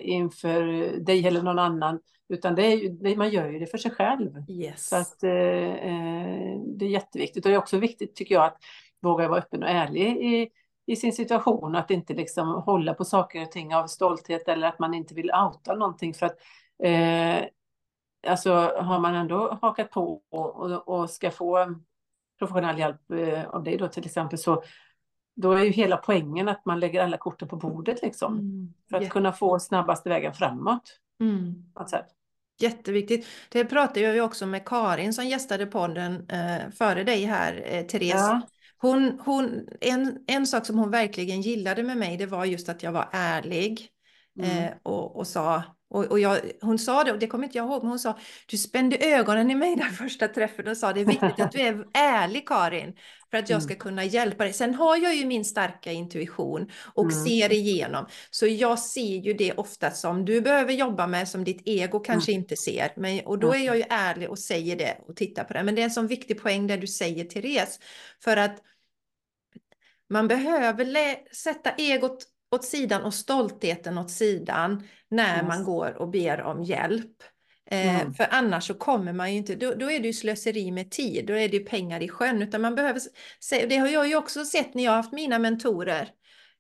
inför 0.03 0.63
dig 0.99 1.27
eller 1.27 1.43
någon 1.43 1.59
annan, 1.59 2.01
utan 2.29 2.55
det 2.55 2.63
är, 2.63 3.17
man 3.17 3.31
gör 3.31 3.49
ju 3.49 3.59
det 3.59 3.67
för 3.67 3.79
sig 3.79 3.91
själv. 3.91 4.31
Yes. 4.49 4.89
Så 4.89 4.97
att, 4.97 5.21
det 5.21 6.85
är 6.85 6.91
jätteviktigt. 6.91 7.45
Och 7.45 7.51
det 7.51 7.55
är 7.55 7.59
också 7.59 7.79
viktigt, 7.79 8.17
tycker 8.17 8.35
jag, 8.35 8.45
att 8.45 8.57
våga 9.03 9.29
vara 9.29 9.39
öppen 9.39 9.63
och 9.63 9.69
ärlig 9.69 10.07
i 10.07 10.51
i 10.87 10.97
sin 10.97 11.13
situation, 11.13 11.77
att 11.77 11.91
inte 11.91 12.15
liksom 12.15 12.49
hålla 12.49 12.95
på 12.95 13.05
saker 13.05 13.43
och 13.43 13.53
ting 13.53 13.75
av 13.75 13.87
stolthet 13.87 14.49
eller 14.49 14.69
att 14.69 14.79
man 14.79 14.95
inte 14.95 15.15
vill 15.15 15.31
outa 15.31 15.75
någonting 15.75 16.15
för 16.15 16.27
att 16.27 16.37
eh, 16.83 17.45
alltså 18.27 18.53
har 18.81 18.99
man 18.99 19.15
ändå 19.15 19.59
hakat 19.63 19.91
på 19.91 20.23
och, 20.31 20.57
och, 20.57 20.89
och 20.89 21.11
ska 21.11 21.31
få 21.31 21.75
professionell 22.39 22.79
hjälp 22.79 23.11
eh, 23.11 23.49
av 23.49 23.65
dig 23.65 23.77
då 23.77 23.89
till 23.89 24.05
exempel 24.05 24.39
så 24.39 24.63
då 25.35 25.53
är 25.53 25.65
ju 25.65 25.71
hela 25.71 25.97
poängen 25.97 26.49
att 26.49 26.65
man 26.65 26.81
lägger 26.81 27.03
alla 27.03 27.17
korten 27.17 27.49
på 27.49 27.57
bordet 27.57 28.03
liksom. 28.03 28.39
Mm. 28.39 28.75
För 28.91 28.97
att 28.97 29.03
yeah. 29.03 29.13
kunna 29.13 29.33
få 29.33 29.59
snabbaste 29.59 30.09
vägen 30.09 30.35
framåt. 30.35 31.01
Mm. 31.21 31.65
Jätteviktigt. 32.61 33.27
Det 33.49 33.65
pratade 33.65 34.01
jag 34.01 34.15
ju 34.15 34.21
också 34.21 34.47
med 34.47 34.65
Karin 34.65 35.15
som 35.15 35.27
gästade 35.27 35.67
podden 35.67 36.27
eh, 36.29 36.71
före 36.71 37.05
dig 37.05 37.25
här, 37.25 37.63
eh, 37.67 37.87
Therese. 37.87 38.15
Ja. 38.15 38.41
Hon, 38.79 39.21
hon, 39.25 39.69
en, 39.81 40.19
en 40.27 40.47
sak 40.47 40.67
som 40.67 40.79
hon 40.79 40.91
verkligen 40.91 41.41
gillade 41.41 41.83
med 41.83 41.97
mig, 41.97 42.17
det 42.17 42.27
var 42.27 42.45
just 42.45 42.69
att 42.69 42.83
jag 42.83 42.93
var 42.93 43.09
ärlig. 43.13 43.89
Mm. 44.39 44.65
Eh, 44.65 44.71
och, 44.83 45.17
och 45.17 45.27
sa, 45.27 45.63
och, 45.95 46.05
och 46.05 46.21
jag, 46.21 46.41
hon 46.61 46.79
sa 46.79 47.05
det, 47.05 47.13
och 47.13 47.19
det 47.19 47.27
kommer 47.27 47.45
inte 47.45 47.59
jag 47.59 47.67
ihåg, 47.67 47.83
men 47.83 47.91
hon 47.91 47.99
sa, 47.99 48.19
du 48.47 48.57
spände 48.57 48.97
ögonen 48.97 49.51
i 49.51 49.55
mig 49.55 49.77
den 49.79 49.91
första 49.91 50.29
träffen 50.29 50.69
och 50.69 50.77
sa, 50.77 50.93
det 50.93 51.01
är 51.01 51.05
viktigt 51.05 51.41
att 51.41 51.53
du 51.53 51.61
är 51.61 51.87
ärlig 51.95 52.49
Karin, 52.49 52.97
för 53.31 53.39
att 53.39 53.51
jag 53.51 53.63
ska 53.63 53.73
mm. 53.73 53.81
kunna 53.81 54.05
hjälpa 54.05 54.45
dig. 54.45 54.53
Sen 54.53 54.75
har 54.75 54.97
jag 54.97 55.15
ju 55.15 55.27
min 55.27 55.45
starka 55.45 55.93
intuition 55.93 56.71
och 56.95 57.13
mm. 57.13 57.25
ser 57.25 57.53
igenom, 57.53 58.07
så 58.31 58.47
jag 58.47 58.79
ser 58.79 59.17
ju 59.17 59.33
det 59.33 59.53
ofta 59.53 59.91
som 59.91 60.25
du 60.25 60.41
behöver 60.41 60.73
jobba 60.73 61.07
med, 61.07 61.29
som 61.29 61.45
ditt 61.45 61.63
ego 61.65 62.01
kanske 62.01 62.33
mm. 62.33 62.43
inte 62.43 62.57
ser. 62.57 62.93
Men, 62.97 63.21
och 63.27 63.39
då 63.39 63.55
är 63.55 63.65
jag 63.65 63.77
ju 63.77 63.85
ärlig 63.91 64.31
och 64.31 64.39
säger 64.39 64.77
det 64.77 64.99
och 65.09 65.17
tittar 65.17 65.45
på 65.45 65.53
det. 65.53 65.63
Men 65.63 65.75
det 65.75 65.81
är 65.83 65.85
en 65.85 65.91
sån 65.91 66.07
viktig 66.07 66.43
poäng 66.43 66.67
där 66.67 66.79
du 66.79 66.87
säger 66.87 67.25
Therese, 67.25 67.81
för 68.25 68.37
att 68.37 68.57
man 70.11 70.29
behöver 70.29 71.35
sätta 71.35 71.71
egot 71.71 72.34
åt 72.55 72.65
sidan 72.65 73.03
och 73.03 73.15
stoltheten 73.15 73.99
åt 73.99 74.11
sidan 74.11 74.89
när 75.11 75.37
yes. 75.37 75.49
man 75.49 75.65
går 75.65 75.97
och 75.99 76.09
ber 76.09 76.43
om 76.43 76.63
hjälp. 76.63 77.23
Eh, 77.71 78.01
mm. 78.01 78.15
För 78.15 78.27
annars 78.31 78.67
så 78.67 78.75
kommer 78.75 79.13
man 79.13 79.33
ju 79.33 79.39
inte, 79.39 79.55
då, 79.55 79.75
då, 79.75 79.91
är 79.91 80.01
det 80.01 80.07
ju 80.07 80.13
slöseri 80.13 80.71
med 80.71 80.91
tid, 80.91 81.27
då 81.27 81.33
är 81.33 81.49
det 81.49 81.57
ju 81.57 81.65
pengar 81.65 82.03
i 82.03 82.09
sjön. 82.09 82.43
Utan 82.43 82.61
man 82.61 82.75
behöver, 82.75 83.01
det 83.69 83.77
har 83.77 83.89
jag 83.89 84.09
ju 84.09 84.17
också 84.17 84.45
sett 84.45 84.75
när 84.75 84.85
jag 84.85 84.93
har 84.93 84.97
haft 84.97 85.13
mina 85.13 85.39
mentorer, 85.39 86.09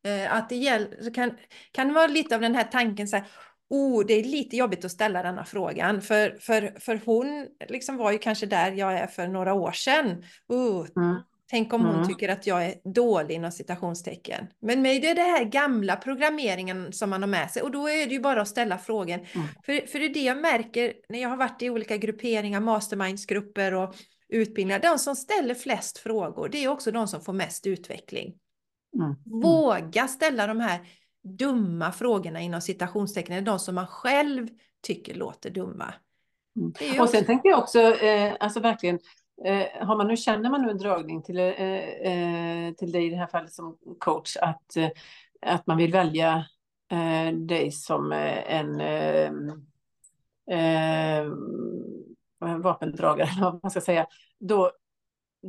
eh, 0.04 0.34
att 0.34 0.48
det 0.48 0.56
gäller, 0.56 1.14
kan, 1.14 1.30
kan 1.72 1.94
vara 1.94 2.06
lite 2.06 2.34
av 2.34 2.40
den 2.40 2.54
här 2.54 2.64
tanken 2.64 3.08
så 3.08 3.16
här, 3.16 3.26
oh, 3.70 4.06
det 4.06 4.14
är 4.14 4.24
lite 4.24 4.56
jobbigt 4.56 4.84
att 4.84 4.90
ställa 4.90 5.22
denna 5.22 5.44
frågan. 5.44 6.02
För, 6.02 6.38
för, 6.40 6.80
för 6.80 7.00
hon 7.04 7.46
liksom 7.68 7.96
var 7.96 8.12
ju 8.12 8.18
kanske 8.18 8.46
där 8.46 8.72
jag 8.72 8.92
är 8.92 9.06
för 9.06 9.28
några 9.28 9.54
år 9.54 9.72
sedan. 9.72 10.24
Oh, 10.48 10.86
mm. 10.96 11.16
Tänk 11.50 11.72
om 11.72 11.84
hon 11.84 11.94
mm. 11.94 12.08
tycker 12.08 12.28
att 12.28 12.46
jag 12.46 12.64
är 12.64 12.74
dålig 12.94 13.34
inom 13.34 13.52
citationstecken. 13.52 14.46
Men 14.60 14.82
med 14.82 15.02
det 15.02 15.08
är 15.08 15.14
det 15.14 15.20
här 15.20 15.44
gamla 15.44 15.96
programmeringen 15.96 16.92
som 16.92 17.10
man 17.10 17.22
har 17.22 17.28
med 17.28 17.50
sig 17.50 17.62
och 17.62 17.70
då 17.70 17.88
är 17.88 18.06
det 18.06 18.14
ju 18.14 18.20
bara 18.20 18.42
att 18.42 18.48
ställa 18.48 18.78
frågan. 18.78 19.20
Mm. 19.20 19.46
För, 19.66 19.86
för 19.86 19.98
det 19.98 20.04
är 20.04 20.14
det 20.14 20.22
jag 20.22 20.38
märker 20.38 20.92
när 21.08 21.22
jag 21.22 21.28
har 21.28 21.36
varit 21.36 21.62
i 21.62 21.70
olika 21.70 21.96
grupperingar, 21.96 22.60
mastermindsgrupper 22.60 23.74
och 23.74 23.94
utbildningar. 24.28 24.80
De 24.80 24.98
som 24.98 25.16
ställer 25.16 25.54
flest 25.54 25.98
frågor, 25.98 26.48
det 26.48 26.64
är 26.64 26.68
också 26.68 26.90
de 26.90 27.08
som 27.08 27.20
får 27.20 27.32
mest 27.32 27.66
utveckling. 27.66 28.34
Mm. 28.94 29.06
mm. 29.06 29.16
Våga 29.24 30.08
ställa 30.08 30.46
de 30.46 30.60
här 30.60 30.80
dumma 31.38 31.92
frågorna 31.92 32.40
inom 32.40 32.60
citationstecken, 32.60 33.44
de 33.44 33.58
som 33.58 33.74
man 33.74 33.86
själv 33.86 34.48
tycker 34.82 35.14
låter 35.14 35.50
dumma. 35.50 35.94
Mm. 36.56 37.00
Och 37.00 37.10
sen 37.10 37.24
tänker 37.24 37.48
jag 37.48 37.58
också, 37.58 37.80
eh, 37.80 38.34
alltså 38.40 38.60
verkligen, 38.60 38.98
Eh, 39.44 39.86
har 39.86 39.96
man 39.96 40.08
nu, 40.08 40.16
känner 40.16 40.50
man 40.50 40.62
nu 40.62 40.70
en 40.70 40.78
dragning 40.78 41.22
till, 41.22 41.38
eh, 41.38 41.46
eh, 41.46 42.72
till 42.74 42.92
dig 42.92 43.06
i 43.06 43.10
det 43.10 43.16
här 43.16 43.26
fallet 43.26 43.52
som 43.52 43.78
coach 43.98 44.36
att, 44.36 44.76
eh, 44.76 44.88
att 45.46 45.66
man 45.66 45.76
vill 45.76 45.92
välja 45.92 46.46
eh, 46.90 47.32
dig 47.34 47.72
som 47.72 48.12
eh, 48.12 48.54
en 48.54 48.80
eh, 48.80 49.30
eh, 50.58 51.26
vapendragare, 52.58 53.28
vad 53.40 53.60
man 53.62 53.70
ska 53.70 53.80
säga, 53.80 54.06
då, 54.40 54.70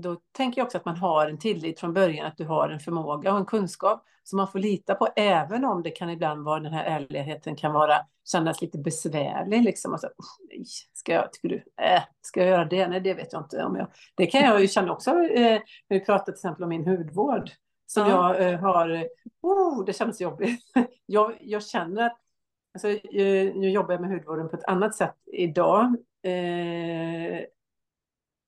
då 0.01 0.17
tänker 0.31 0.61
jag 0.61 0.65
också 0.65 0.77
att 0.77 0.85
man 0.85 0.97
har 0.97 1.27
en 1.27 1.37
tillit 1.37 1.79
från 1.79 1.93
början, 1.93 2.25
att 2.25 2.37
du 2.37 2.45
har 2.45 2.69
en 2.69 2.79
förmåga 2.79 3.31
och 3.31 3.39
en 3.39 3.45
kunskap 3.45 4.05
som 4.23 4.37
man 4.37 4.47
får 4.47 4.59
lita 4.59 4.95
på, 4.95 5.07
även 5.15 5.65
om 5.65 5.83
det 5.83 5.91
kan 5.91 6.09
ibland 6.09 6.43
vara 6.43 6.59
den 6.59 6.73
här 6.73 6.83
ärligheten 6.83 7.55
kan 7.55 7.73
vara, 7.73 7.97
kännas 8.31 8.61
lite 8.61 8.77
besvärlig. 8.77 9.63
Liksom. 9.63 9.91
Alltså, 9.91 10.09
nej, 10.49 10.63
ska 10.93 11.13
jag, 11.13 11.33
tycker 11.33 11.49
du, 11.49 11.55
äh, 11.83 12.03
ska 12.21 12.39
jag 12.39 12.49
göra 12.49 12.65
det? 12.65 12.87
Nej, 12.87 13.01
det 13.01 13.13
vet 13.13 13.33
jag 13.33 13.41
inte 13.41 13.63
om 13.63 13.75
jag... 13.75 13.87
Det 14.15 14.25
kan 14.25 14.41
jag 14.41 14.61
ju 14.61 14.67
känna 14.67 14.91
också, 14.91 15.09
eh, 15.09 15.61
när 15.89 15.99
vi 15.99 15.99
pratar 15.99 16.25
till 16.25 16.33
exempel 16.33 16.63
om 16.63 16.69
min 16.69 16.87
hudvård, 16.87 17.49
som 17.85 18.07
ja. 18.07 18.35
jag 18.37 18.49
eh, 18.49 18.59
har, 18.59 19.07
oh, 19.41 19.85
det 19.85 19.93
känns 19.93 20.21
jobbigt. 20.21 20.59
jag, 21.05 21.37
jag 21.39 21.63
känner 21.63 22.05
att, 22.05 22.17
alltså, 22.73 22.87
eh, 22.89 23.55
nu 23.55 23.69
jobbar 23.69 23.93
jag 23.93 24.01
med 24.01 24.09
hudvården 24.09 24.49
på 24.49 24.55
ett 24.55 24.65
annat 24.65 24.95
sätt 24.95 25.15
idag, 25.33 25.85
eh, 26.23 27.39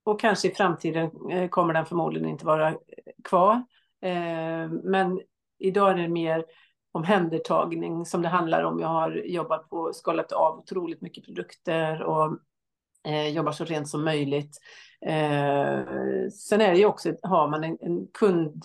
och 0.07 0.19
kanske 0.19 0.47
i 0.47 0.55
framtiden 0.55 1.11
eh, 1.31 1.49
kommer 1.49 1.73
den 1.73 1.85
förmodligen 1.85 2.29
inte 2.29 2.45
vara 2.45 2.75
kvar. 3.23 3.53
Eh, 4.01 4.69
men 4.83 5.21
idag 5.59 5.91
är 5.91 5.95
det 5.95 6.07
mer 6.07 6.45
omhändertagning 6.91 8.05
som 8.05 8.21
det 8.21 8.27
handlar 8.27 8.63
om. 8.63 8.79
Jag 8.79 8.87
har 8.87 9.11
jobbat 9.11 9.69
på, 9.69 9.93
skalat 9.93 10.31
av 10.31 10.59
otroligt 10.59 11.01
mycket 11.01 11.25
produkter 11.25 12.03
och 12.03 12.37
eh, 13.07 13.27
jobbar 13.29 13.51
så 13.51 13.65
rent 13.65 13.87
som 13.87 14.03
möjligt. 14.03 14.57
sen 16.33 16.61
är 16.61 16.71
det 16.71 16.77
ju 16.77 16.85
också, 16.85 17.13
har 17.21 17.47
man 17.47 17.63
en, 17.63 17.77
en 17.81 18.07
kund 18.13 18.63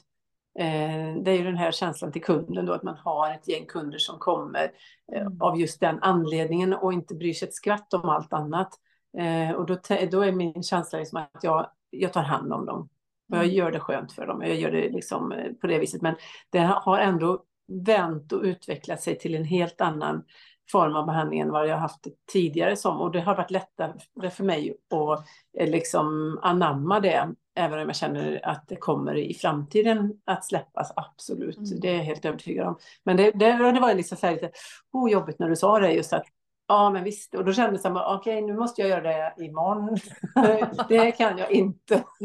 det 1.25 1.31
är 1.31 1.37
ju 1.37 1.45
den 1.45 1.57
här 1.57 1.73
känslan 1.73 2.13
till 2.13 2.23
kunden 2.23 2.67
då, 2.67 2.73
att 2.73 2.83
man 2.83 2.97
har 2.97 3.31
ett 3.31 3.49
gäng 3.49 3.67
kunder 3.67 3.99
som 3.99 4.19
kommer 4.19 4.71
mm. 5.13 5.43
av 5.43 5.61
just 5.61 5.81
den 5.81 5.99
anledningen 6.03 6.75
och 6.75 6.93
inte 6.93 7.15
bryr 7.15 7.33
sig 7.33 7.49
ett 7.49 7.55
skvatt 7.55 7.95
om 7.95 8.09
allt 8.09 8.33
annat. 8.33 8.79
Eh, 9.19 9.51
och 9.51 9.67
då, 9.67 9.79
då 10.11 10.21
är 10.21 10.33
min 10.33 10.63
känsla 10.63 10.99
liksom 10.99 11.19
att 11.19 11.45
jag, 11.45 11.71
jag 11.91 12.13
tar 12.13 12.23
hand 12.23 12.53
om 12.53 12.67
dem. 12.67 12.89
Och 13.31 13.37
jag 13.37 13.45
mm. 13.45 13.57
gör 13.57 13.73
det 13.73 13.81
skönt 13.81 14.13
för 14.13 14.27
dem. 14.27 14.43
Jag 14.43 14.57
gör 14.57 14.71
det 14.71 14.89
liksom 14.89 15.33
eh, 15.33 15.53
på 15.53 15.67
det 15.67 15.79
viset. 15.79 16.03
Men 16.03 16.15
det 16.51 16.59
har 16.59 16.99
ändå 16.99 17.45
vänt 17.87 18.33
och 18.33 18.43
utvecklat 18.43 19.01
sig 19.03 19.19
till 19.19 19.35
en 19.35 19.45
helt 19.45 19.81
annan 19.81 20.25
form 20.73 20.97
av 20.97 21.07
behandling 21.07 21.41
än 21.41 21.51
vad 21.51 21.69
jag 21.69 21.77
haft 21.77 22.07
tidigare 22.33 22.77
som. 22.77 23.01
Och 23.01 23.11
det 23.11 23.21
har 23.21 23.37
varit 23.37 23.51
lättare 23.51 23.93
för 24.31 24.45
mig 24.45 24.77
att 24.91 25.27
eh, 25.59 25.71
liksom 25.71 26.39
anamma 26.43 27.01
det, 27.01 27.35
även 27.55 27.81
om 27.81 27.87
jag 27.87 27.97
känner 27.97 28.41
att 28.47 28.69
det 28.69 28.77
kommer 28.77 29.17
i 29.17 29.35
framtiden 29.35 30.21
att 30.25 30.45
släppas, 30.45 30.93
absolut. 30.97 31.59
Mm. 31.59 31.81
Det 31.81 31.89
är 31.89 31.97
jag 31.97 32.05
helt 32.05 32.25
övertygad 32.25 32.67
om. 32.67 32.79
Men 33.05 33.17
det, 33.17 33.31
det, 33.31 33.73
det 33.73 33.81
var 33.81 33.95
liksom 33.95 34.17
så 34.19 34.31
lite 34.31 34.51
oh, 34.93 35.11
jobbigt 35.11 35.39
när 35.39 35.49
du 35.49 35.57
sa 35.57 35.79
det, 35.79 35.93
just 35.93 36.13
att 36.13 36.25
Ja, 36.73 36.91
men 36.91 37.05
visst. 37.05 37.35
Och 37.35 37.45
då 37.45 37.53
kände 37.53 37.81
jag 37.85 37.97
okej, 37.97 38.17
okay, 38.17 38.47
nu 38.47 38.59
måste 38.59 38.81
jag 38.81 38.91
göra 38.91 39.01
det 39.03 39.45
imorgon. 39.45 39.97
det 40.89 41.13
kan 41.13 41.39
jag 41.39 41.51
inte. 41.51 42.05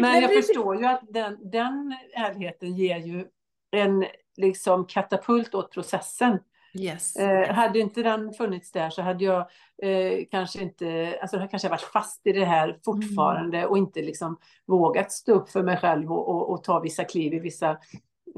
men 0.00 0.22
jag 0.22 0.34
förstår 0.34 0.76
ju 0.76 0.86
att 0.86 1.02
den, 1.08 1.50
den 1.50 1.96
ärligheten 2.14 2.76
ger 2.76 2.96
ju 2.96 3.24
en 3.70 4.04
liksom 4.36 4.86
katapult 4.86 5.54
åt 5.54 5.72
processen. 5.72 6.38
Yes. 6.78 7.16
Eh, 7.16 7.54
hade 7.54 7.78
inte 7.78 8.02
den 8.02 8.32
funnits 8.32 8.72
där 8.72 8.90
så 8.90 9.02
hade 9.02 9.24
jag 9.24 9.40
eh, 9.82 10.24
kanske 10.30 10.62
inte, 10.62 11.18
alltså 11.22 11.36
jag 11.36 11.50
kanske 11.50 11.68
varit 11.68 11.80
fast 11.92 12.26
i 12.26 12.32
det 12.32 12.44
här 12.44 12.78
fortfarande 12.84 13.58
mm. 13.58 13.70
och 13.70 13.78
inte 13.78 14.02
liksom 14.02 14.38
vågat 14.66 15.12
stå 15.12 15.32
upp 15.32 15.50
för 15.50 15.62
mig 15.62 15.76
själv 15.76 16.12
och, 16.12 16.28
och, 16.28 16.50
och 16.50 16.64
ta 16.64 16.80
vissa 16.80 17.04
kliv 17.04 17.34
i 17.34 17.38
vissa, 17.38 17.70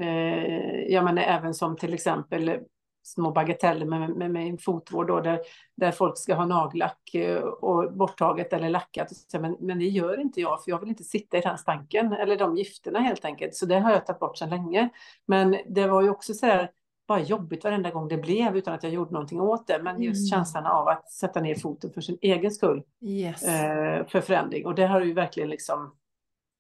eh, 0.01 0.81
jag 0.89 1.05
menar 1.05 1.23
även 1.23 1.55
som 1.55 1.77
till 1.77 1.95
exempel 1.95 2.61
små 3.03 3.31
bagateller 3.31 3.87
med, 3.87 4.11
med, 4.11 4.31
med 4.31 4.63
fotvård 4.63 5.07
då, 5.07 5.21
där, 5.21 5.41
där 5.77 5.91
folk 5.91 6.19
ska 6.19 6.35
ha 6.35 6.47
nagellack 6.47 7.15
eh, 7.15 7.39
och 7.43 7.93
borttaget 7.93 8.53
eller 8.53 8.69
lackat. 8.69 9.09
Men, 9.33 9.57
men 9.61 9.79
det 9.79 9.85
gör 9.85 10.21
inte 10.21 10.41
jag, 10.41 10.65
för 10.65 10.71
jag 10.71 10.81
vill 10.81 10.89
inte 10.89 11.05
sitta 11.05 11.39
i 11.39 11.41
den 11.41 11.59
stanken 11.59 12.13
eller 12.13 12.37
de 12.37 12.57
gifterna 12.57 12.99
helt 12.99 13.25
enkelt. 13.25 13.55
Så 13.55 13.67
det 13.67 13.79
har 13.79 13.93
jag 13.93 14.07
tagit 14.07 14.21
bort 14.21 14.39
sedan 14.39 14.51
länge. 14.51 14.89
Men 15.27 15.57
det 15.67 15.87
var 15.87 16.03
ju 16.03 16.11
också 16.11 16.35
så 16.35 16.47
här, 16.47 16.71
bara 17.09 17.21
jobbigt 17.21 17.65
varenda 17.65 17.91
gång 17.91 18.09
det 18.09 18.19
blev 18.19 18.57
utan 18.57 18.75
att 18.75 18.83
jag 18.83 18.93
gjorde 18.93 19.13
någonting 19.13 19.41
åt 19.41 19.67
det. 19.67 19.83
Men 19.83 20.03
just 20.03 20.33
mm. 20.33 20.39
känslan 20.39 20.67
av 20.67 20.89
att 20.89 21.11
sätta 21.11 21.41
ner 21.41 21.55
foten 21.55 21.93
för 21.93 22.01
sin 22.01 22.19
egen 22.21 22.51
skull 22.51 22.83
yes. 23.01 23.43
eh, 23.43 24.07
för 24.07 24.21
förändring. 24.21 24.67
Och 24.67 24.75
det 24.75 24.87
har 24.87 25.01
ju 25.01 25.13
verkligen 25.13 25.51
liksom 25.51 25.95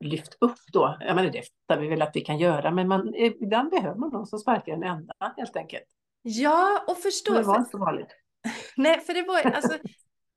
lyft 0.05 0.37
upp 0.41 0.59
då. 0.73 0.97
Jag 1.01 1.17
menar, 1.17 1.31
det 1.31 1.43
fattar 1.43 1.81
vi 1.81 1.89
väl 1.89 2.03
att 2.03 2.17
vi 2.17 2.21
kan 2.21 2.39
göra, 2.39 2.71
men 2.71 2.89
man, 2.89 3.15
ibland 3.15 3.71
behöver 3.71 3.99
man 3.99 4.11
någon 4.11 4.27
som 4.27 4.39
sparkar 4.39 4.73
en 4.73 4.83
ända 4.83 5.15
helt 5.37 5.57
enkelt. 5.57 5.87
Ja, 6.23 6.85
och 6.89 6.99
förstå. 6.99 7.33
Det 7.33 7.43
var 7.43 7.59
inte 7.59 7.71
så 7.71 7.79
vanligt. 7.79 8.09
Nej, 8.77 9.01
för 9.01 9.15
det 9.15 9.23
var 9.23 9.41
alltså, 9.41 9.79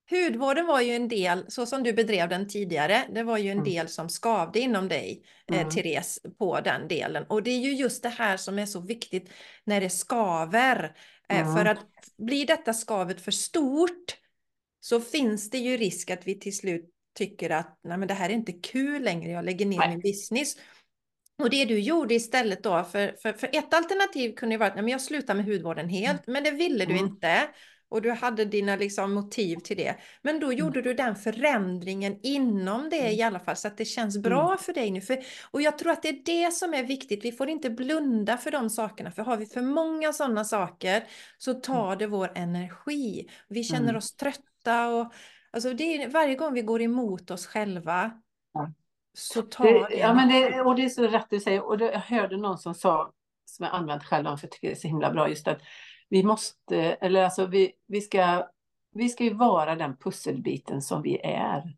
hudvården 0.09 0.67
var 0.67 0.81
ju 0.81 0.95
en 0.95 1.07
del, 1.07 1.45
så 1.47 1.65
som 1.65 1.83
du 1.83 1.93
bedrev 1.93 2.29
den 2.29 2.47
tidigare, 2.47 3.05
det 3.13 3.23
var 3.23 3.37
ju 3.37 3.49
en 3.49 3.57
mm. 3.57 3.69
del 3.69 3.87
som 3.87 4.09
skavde 4.09 4.59
inom 4.59 4.87
dig, 4.87 5.23
eh, 5.51 5.59
mm. 5.59 5.69
Therese, 5.69 6.19
på 6.39 6.61
den 6.61 6.87
delen. 6.87 7.25
Och 7.29 7.43
det 7.43 7.51
är 7.51 7.59
ju 7.59 7.73
just 7.73 8.03
det 8.03 8.09
här 8.09 8.37
som 8.37 8.59
är 8.59 8.65
så 8.65 8.79
viktigt 8.79 9.29
när 9.63 9.81
det 9.81 9.89
skaver. 9.89 10.95
Eh, 11.29 11.39
mm. 11.39 11.55
För 11.55 11.65
att 11.65 11.85
blir 12.17 12.45
detta 12.45 12.73
skavet 12.73 13.21
för 13.21 13.31
stort 13.31 14.17
så 14.79 15.01
finns 15.01 15.49
det 15.49 15.57
ju 15.57 15.77
risk 15.77 16.09
att 16.09 16.27
vi 16.27 16.39
till 16.39 16.57
slut 16.57 16.89
tycker 17.17 17.49
att 17.49 17.79
Nej, 17.83 17.97
men 17.97 18.07
det 18.07 18.13
här 18.13 18.29
är 18.29 18.33
inte 18.33 18.51
kul 18.51 19.03
längre, 19.03 19.31
jag 19.31 19.45
lägger 19.45 19.65
ner 19.65 19.77
Nej. 19.77 19.89
min 19.89 19.99
business. 19.99 20.57
Och 21.41 21.49
det 21.49 21.65
du 21.65 21.79
gjorde 21.79 22.13
istället 22.13 22.63
då, 22.63 22.83
för, 22.83 23.15
för, 23.21 23.33
för 23.33 23.49
ett 23.53 23.73
alternativ 23.73 24.33
kunde 24.33 24.55
ju 24.55 24.59
vara 24.59 24.69
att 24.69 24.89
jag 24.89 25.01
slutar 25.01 25.35
med 25.35 25.45
hudvården 25.45 25.89
helt, 25.89 26.27
mm. 26.27 26.33
men 26.33 26.43
det 26.43 26.51
ville 26.51 26.85
du 26.85 26.93
mm. 26.93 27.05
inte. 27.05 27.47
Och 27.89 28.01
du 28.01 28.11
hade 28.11 28.45
dina 28.45 28.75
liksom, 28.75 29.13
motiv 29.13 29.57
till 29.57 29.77
det. 29.77 29.95
Men 30.21 30.39
då 30.39 30.47
mm. 30.47 30.57
gjorde 30.57 30.79
mm. 30.79 30.83
du 30.83 30.93
den 30.93 31.15
förändringen 31.15 32.19
inom 32.23 32.89
det 32.89 32.99
mm. 32.99 33.11
i 33.11 33.21
alla 33.21 33.39
fall, 33.39 33.55
så 33.55 33.67
att 33.67 33.77
det 33.77 33.85
känns 33.85 34.17
bra 34.17 34.45
mm. 34.45 34.57
för 34.57 34.73
dig 34.73 34.91
nu. 34.91 35.01
För, 35.01 35.19
och 35.51 35.61
jag 35.61 35.77
tror 35.77 35.91
att 35.91 36.01
det 36.01 36.09
är 36.09 36.21
det 36.25 36.53
som 36.53 36.73
är 36.73 36.83
viktigt. 36.83 37.25
Vi 37.25 37.31
får 37.31 37.49
inte 37.49 37.69
blunda 37.69 38.37
för 38.37 38.51
de 38.51 38.69
sakerna, 38.69 39.11
för 39.11 39.21
har 39.21 39.37
vi 39.37 39.45
för 39.45 39.61
många 39.61 40.13
sådana 40.13 40.45
saker 40.45 41.03
så 41.37 41.53
tar 41.53 41.95
det 41.95 42.07
vår 42.07 42.31
energi. 42.35 43.29
Vi 43.49 43.63
känner 43.63 43.95
oss 43.97 44.15
trötta 44.15 44.87
och 44.87 45.13
alltså 45.51 45.73
det 45.73 46.03
är, 46.03 46.09
varje 46.09 46.35
gång 46.35 46.53
vi 46.53 46.61
går 46.61 46.81
emot 46.81 47.31
oss 47.31 47.45
själva 47.45 48.11
så 49.13 49.41
tar 49.41 49.63
det, 49.63 49.87
det. 49.89 49.97
Ja, 49.97 50.13
men 50.13 50.29
det, 50.29 50.61
och 50.61 50.75
det 50.75 50.85
är 50.85 50.89
så 50.89 51.07
rätt 51.07 51.27
du 51.29 51.39
säger. 51.39 51.65
Och 51.65 51.77
det, 51.77 51.91
jag 51.91 51.99
hörde 51.99 52.37
någon 52.37 52.57
som 52.57 52.73
sa, 52.73 53.11
som 53.45 53.65
jag 53.65 53.75
använt 53.75 54.03
själv, 54.03 54.25
för 54.25 54.39
jag 54.41 54.51
tycker 54.51 54.67
det 54.67 54.73
är 54.73 54.75
så 54.75 54.87
himla 54.87 55.11
bra, 55.11 55.29
just 55.29 55.47
att 55.47 55.61
vi 56.09 56.23
måste, 56.23 56.77
eller 56.77 57.23
alltså 57.23 57.45
vi, 57.45 57.71
vi 57.87 58.01
ska, 58.01 58.47
vi 58.93 59.09
ska 59.09 59.23
ju 59.23 59.33
vara 59.33 59.75
den 59.75 59.97
pusselbiten 59.97 60.81
som 60.81 61.01
vi 61.01 61.19
är. 61.23 61.75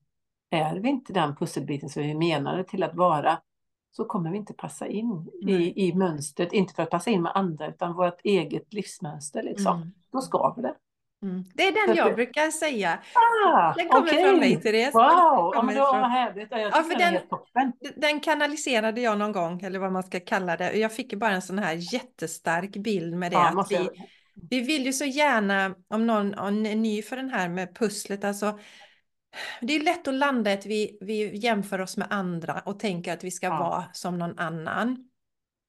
Är 0.50 0.76
vi 0.76 0.90
inte 0.90 1.14
den 1.14 1.36
pusselbiten 1.36 1.90
som 1.90 2.04
vi 2.04 2.16
menade 2.16 2.64
till 2.64 2.84
att 2.84 2.96
vara, 2.96 3.42
så 3.92 4.06
kommer 4.06 4.32
vi 4.32 4.38
inte 4.38 4.54
passa 4.54 4.88
in 4.88 5.30
i, 5.48 5.88
i 5.88 5.94
mönstret. 5.94 6.54
Inte 6.54 6.74
för 6.74 6.84
att 6.84 6.90
passa 6.90 7.10
in 7.10 7.22
med 7.22 7.32
andra, 7.36 7.68
utan 7.68 7.94
vårt 7.94 8.22
eget 8.24 8.74
livsmönster. 8.74 9.44
Liksom. 9.44 9.76
Mm. 9.76 9.92
Då 10.12 10.22
ska 10.22 10.54
vi 10.56 10.62
det. 10.62 10.76
Mm. 11.24 11.44
Det 11.54 11.64
är 11.64 11.88
den 11.88 11.96
jag 11.96 12.16
brukar 12.16 12.52
säga. 12.52 13.00
Ah, 13.46 13.74
den 13.74 13.90
kommer 13.90 14.10
okay. 14.10 14.24
från 14.24 14.40
mig, 14.40 14.62
Therese. 14.62 14.94
Wow, 14.94 15.52
ja, 15.56 15.64
men 15.66 15.76
var 15.76 16.10
härligt. 16.10 16.48
Jag 16.52 16.62
ja, 16.62 16.84
för 16.84 16.98
den, 16.98 17.14
den, 17.54 17.74
den 17.96 18.20
kanaliserade 18.20 19.02
jag 19.02 19.18
någon 19.18 19.32
gång, 19.32 19.62
eller 19.62 19.80
vad 19.80 19.92
man 19.92 20.04
ska 20.04 20.20
kalla 20.20 20.58
det. 20.58 20.74
Jag 20.74 20.94
fick 20.94 21.14
bara 21.14 21.32
en 21.32 21.42
sån 21.42 21.60
här 21.60 21.94
jättestark 21.94 22.72
bild 22.72 23.18
med 23.18 23.32
det. 23.32 23.36
Ja, 23.36 23.62
att 23.62 23.72
vi, 23.72 23.90
vi 24.50 24.62
vill 24.62 24.86
ju 24.86 24.94
så 24.94 25.06
gärna, 25.06 25.76
om 25.90 26.08
någon 26.08 26.66
är 26.66 26.76
ny 26.76 27.02
för 27.02 27.16
den 27.16 27.30
här 27.30 27.50
med 27.50 27.76
pusslet, 27.76 28.24
alltså 28.24 28.60
det 29.62 29.74
är 29.74 29.80
lätt 29.80 30.08
att 30.08 30.14
landa 30.14 30.54
att 30.54 30.66
vi, 30.66 30.98
vi 31.02 31.38
jämför 31.38 31.82
oss 31.82 31.98
med 31.98 32.08
andra 32.10 32.62
och 32.66 32.80
tänker 32.80 33.14
att 33.14 33.24
vi 33.24 33.32
ska 33.32 33.48
ja. 33.48 33.60
vara 33.60 33.86
som 33.94 34.18
någon 34.18 34.40
annan. 34.40 35.10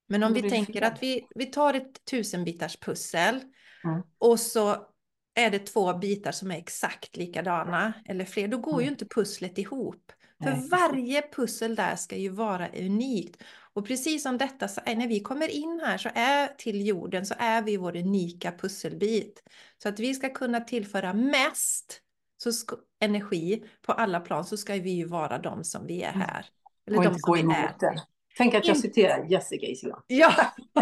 Men 0.09 0.23
om 0.23 0.35
vi 0.35 0.51
tänker 0.51 0.83
att 0.83 1.03
vi, 1.03 1.27
vi 1.35 1.47
tar 1.47 1.75
ett 1.75 2.05
tusenbitars 2.11 2.77
pussel 2.77 3.41
mm. 3.85 4.03
och 4.19 4.41
så 4.41 4.87
är 5.35 5.51
det 5.51 5.59
två 5.59 5.95
bitar 5.95 6.33
som 6.33 6.51
är 6.51 6.57
exakt 6.57 7.17
likadana 7.17 7.93
eller 8.05 8.25
fler, 8.25 8.49
då 8.49 8.59
går 8.59 8.73
mm. 8.73 8.85
ju 8.85 8.91
inte 8.91 9.07
pusslet 9.07 9.59
ihop. 9.59 10.13
För 10.43 10.51
Nej. 10.51 10.69
varje 10.69 11.23
pussel 11.37 11.75
där 11.75 11.97
ska 11.97 12.17
ju 12.17 12.29
vara 12.29 12.69
unikt. 12.69 13.43
Och 13.73 13.87
precis 13.87 14.23
som 14.23 14.39
detta, 14.39 14.69
så 14.69 14.81
är, 14.85 14.97
när 14.97 15.09
vi 15.09 15.21
kommer 15.21 15.49
in 15.49 15.81
här 15.85 15.99
så 15.99 16.11
är 16.15 16.49
till 16.49 16.87
jorden 16.87 17.27
så 17.27 17.35
är 17.39 17.63
vi 17.63 17.77
vår 17.77 17.97
unika 17.97 18.53
pusselbit. 18.53 19.43
Så 19.83 19.89
att 19.89 20.01
vi 20.01 20.15
ska 20.15 20.29
kunna 20.29 20.61
tillföra 20.61 21.13
mest 21.13 22.01
så 22.37 22.51
energi 23.01 23.65
på 23.83 23.93
alla 23.93 24.21
plan 24.21 24.45
så 24.45 24.57
ska 24.57 24.75
vi 24.75 24.91
ju 24.91 25.05
vara 25.05 25.39
de 25.39 25.65
som 25.65 25.87
vi 25.87 26.03
är 26.03 26.13
mm. 26.13 26.21
här. 26.21 26.47
Eller 26.87 26.99
och 26.99 27.05
de 27.05 27.09
inte 27.09 27.21
gå 27.21 27.39
emot 27.39 27.81
det. 27.81 28.03
Tänk 28.37 28.55
att 28.55 28.67
jag 28.67 28.77
citerar 28.77 29.25
Jessica 29.25 29.67
Isilon. 29.67 30.01
Ja, 30.07 30.33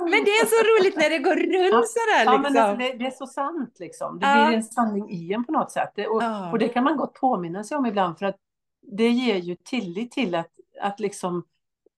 men 0.00 0.24
det 0.24 0.30
är 0.30 0.46
så 0.46 0.82
roligt 0.82 0.96
när 0.96 1.10
det 1.10 1.18
går 1.18 1.36
runt 1.36 1.88
sådär. 1.88 2.18
Liksom. 2.18 2.32
Ja, 2.32 2.38
men 2.38 2.52
liksom. 2.52 2.70
alltså, 2.70 2.76
det, 2.76 2.98
det, 2.98 3.06
är 3.06 3.10
så 3.10 3.26
sant 3.26 3.76
liksom. 3.78 4.18
Det 4.18 4.26
blir 4.26 4.56
en 4.56 4.62
sanning 4.62 5.10
i 5.10 5.32
en 5.32 5.44
på 5.44 5.52
något 5.52 5.72
sätt. 5.72 5.92
Det, 5.94 6.06
och, 6.06 6.22
och, 6.52 6.58
det 6.58 6.68
kan 6.68 6.84
man 6.84 6.96
gott 6.96 7.14
påminna 7.14 7.64
sig 7.64 7.76
om 7.76 7.86
ibland 7.86 8.18
för 8.18 8.26
att 8.26 8.36
det 8.82 9.08
ger 9.08 9.36
ju 9.36 9.56
tillit 9.56 10.12
till 10.12 10.34
att, 10.34 10.50
att 10.80 11.00
liksom 11.00 11.44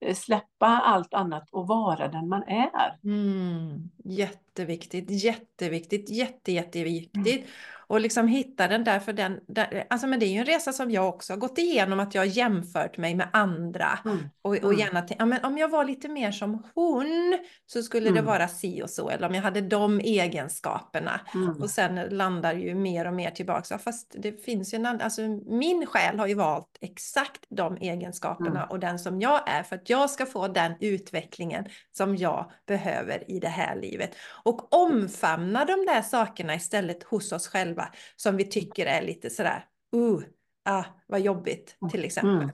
eh, 0.05 0.15
släppa 0.15 0.67
allt 0.67 1.13
annat 1.13 1.49
och 1.51 1.67
vara 1.67 2.07
den 2.07 2.29
man 2.29 2.43
är. 2.43 2.99
Mm. 3.03 3.89
Jätteviktigt, 4.03 5.23
jätteviktigt, 5.23 6.09
jätte, 6.09 6.51
jätteviktigt. 6.51 7.35
Mm 7.35 7.47
och 7.87 8.01
liksom 8.01 8.27
hitta 8.27 8.67
den 8.67 8.83
där 8.83 8.99
för 8.99 9.13
den, 9.13 9.39
där, 9.47 9.87
alltså 9.89 10.07
men 10.07 10.19
det 10.19 10.25
är 10.25 10.31
ju 10.31 10.39
en 10.39 10.45
resa 10.45 10.73
som 10.73 10.91
jag 10.91 11.09
också 11.09 11.33
har 11.33 11.37
gått 11.37 11.57
igenom 11.57 11.99
att 11.99 12.15
jag 12.15 12.21
har 12.21 12.25
jämfört 12.27 12.97
mig 12.97 13.15
med 13.15 13.27
andra 13.33 13.99
mm. 14.05 14.17
och, 14.41 14.51
och 14.51 14.57
mm. 14.57 14.79
gärna 14.79 15.07
ja, 15.19 15.25
men 15.25 15.45
om 15.45 15.57
jag 15.57 15.69
var 15.69 15.85
lite 15.85 16.09
mer 16.09 16.31
som 16.31 16.63
hon 16.75 17.39
så 17.65 17.83
skulle 17.83 18.09
mm. 18.09 18.15
det 18.15 18.21
vara 18.21 18.47
si 18.47 18.83
och 18.83 18.89
så 18.89 19.09
eller 19.09 19.27
om 19.27 19.35
jag 19.35 19.41
hade 19.41 19.61
de 19.61 19.99
egenskaperna 19.99 21.21
mm. 21.33 21.61
och 21.61 21.69
sen 21.69 21.95
landar 21.95 22.53
ju 22.53 22.75
mer 22.75 23.07
och 23.07 23.13
mer 23.13 23.31
tillbaka 23.31 23.63
ja, 23.69 23.77
fast 23.77 24.15
det 24.17 24.45
finns 24.45 24.73
ju 24.73 24.75
en 24.75 24.85
annan, 24.85 25.01
alltså 25.01 25.21
min 25.45 25.85
själ 25.85 26.19
har 26.19 26.27
ju 26.27 26.33
valt 26.33 26.77
exakt 26.81 27.45
de 27.49 27.77
egenskaperna 27.77 28.59
mm. 28.59 28.69
och 28.69 28.79
den 28.79 28.99
som 28.99 29.21
jag 29.21 29.49
är 29.49 29.63
för 29.63 29.75
att 29.75 29.89
jag 29.89 30.09
ska 30.09 30.25
få 30.25 30.47
den 30.47 30.73
utvecklingen 30.79 31.65
som 31.91 32.17
jag 32.17 32.51
behöver 32.67 33.31
i 33.31 33.39
det 33.39 33.47
här 33.47 33.75
livet 33.75 34.15
och 34.43 34.73
omfamna 34.73 35.65
de 35.65 35.85
där 35.85 36.01
sakerna 36.01 36.55
istället 36.55 37.03
hos 37.03 37.31
oss 37.31 37.47
själva 37.47 37.82
själva 37.83 37.95
som 38.15 38.37
vi 38.37 38.45
tycker 38.45 38.85
är 38.85 39.01
lite 39.01 39.29
sådär, 39.29 39.65
uh, 39.95 40.19
ah, 40.65 40.83
vad 41.07 41.21
jobbigt 41.21 41.77
till 41.91 41.99
mm. 41.99 42.05
exempel. 42.05 42.51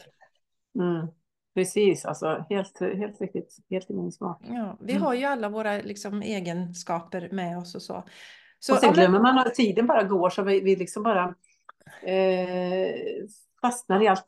Mm. 0.80 0.95
Mm. 0.95 1.07
Precis, 1.55 2.05
alltså 2.05 2.45
helt, 2.49 2.80
helt 2.80 3.21
riktigt, 3.21 3.57
helt 3.69 3.89
i 3.89 3.93
min 3.93 4.11
smak. 4.11 4.41
Ja, 4.47 4.77
vi 4.82 4.91
mm. 4.91 5.03
har 5.03 5.13
ju 5.13 5.25
alla 5.25 5.49
våra 5.49 5.77
liksom, 5.77 6.21
egenskaper 6.21 7.30
med 7.32 7.57
oss 7.57 7.75
och 7.75 7.82
så. 7.82 8.03
så 8.59 8.73
och 8.73 8.80
sen 8.80 8.93
glömmer 8.93 9.19
man 9.19 9.38
att 9.38 9.55
tiden 9.55 9.88
bara 9.88 10.03
går 10.03 10.30
så 10.30 10.43
vi, 10.43 10.59
vi 10.59 10.75
liksom 10.75 11.03
bara 11.03 11.36
eh, 12.03 12.95
fastnar 13.61 14.03
i 14.03 14.07
allt, 14.07 14.25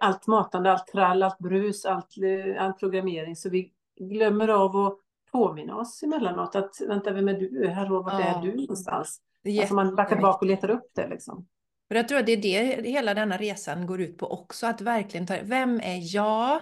allt 0.00 0.26
matande, 0.26 0.72
allt 0.72 0.86
trall, 0.86 1.22
allt 1.22 1.38
brus, 1.38 1.84
allt, 1.84 2.14
all 2.58 2.72
programmering 2.72 3.36
så 3.36 3.50
vi 3.50 3.72
glömmer 4.00 4.48
av 4.48 4.76
att 4.76 4.98
påminna 5.32 5.76
oss 5.76 6.02
emellanåt 6.02 6.56
att 6.56 6.80
vänta, 6.88 7.12
vem 7.12 7.28
är 7.28 7.34
du? 7.34 7.68
Här 7.68 7.92
och 7.92 8.04
vart 8.04 8.20
ja. 8.20 8.26
är 8.26 8.42
du 8.42 8.54
någonstans? 8.54 9.20
Alltså 9.60 9.74
man 9.74 9.96
backar 9.96 10.16
tillbaka 10.16 10.38
och 10.38 10.46
letar 10.46 10.70
upp 10.70 10.90
det 10.94 11.08
liksom. 11.08 11.46
För 11.88 11.94
jag 11.94 12.08
tror 12.08 12.18
att 12.18 12.26
det 12.26 12.32
är 12.32 12.82
det 12.82 12.90
hela 12.90 13.14
denna 13.14 13.36
resan 13.36 13.86
går 13.86 14.00
ut 14.00 14.18
på 14.18 14.32
också, 14.32 14.66
att 14.66 14.80
verkligen 14.80 15.26
ta 15.26 15.34
vem 15.42 15.80
är 15.80 16.14
jag? 16.14 16.60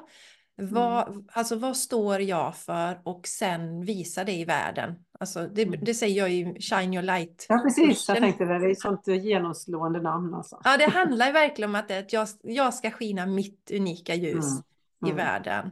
Vad, 0.59 1.09
mm. 1.09 1.25
Alltså 1.33 1.57
vad 1.57 1.77
står 1.77 2.21
jag 2.21 2.57
för 2.57 3.01
och 3.05 3.27
sen 3.27 3.85
visa 3.85 4.25
det 4.25 4.33
i 4.33 4.45
världen. 4.45 4.95
Alltså, 5.21 5.47
det, 5.47 5.65
det 5.65 5.95
säger 5.95 6.19
jag 6.19 6.33
i 6.33 6.61
Shine 6.61 6.95
Your 6.95 7.03
Light. 7.03 7.47
Ja, 7.49 7.59
precis. 7.65 8.09
Jag 8.09 8.19
tänkte 8.19 8.45
det. 8.45 8.59
Det 8.59 8.67
är 8.67 8.71
ett 8.71 8.81
sånt 8.81 9.07
genomslående 9.07 10.03
namn. 10.03 10.35
Alltså. 10.35 10.61
Ja, 10.65 10.77
det 10.77 10.91
handlar 10.91 11.33
verkligen 11.33 11.71
om 11.71 11.75
att, 11.75 11.91
att 11.91 12.13
jag, 12.13 12.29
jag 12.43 12.75
ska 12.75 12.91
skina 12.91 13.27
mitt 13.27 13.71
unika 13.75 14.15
ljus 14.15 14.45
Mm. 14.45 14.63
i 15.07 15.11
Mm. 15.11 15.17
världen. 15.17 15.71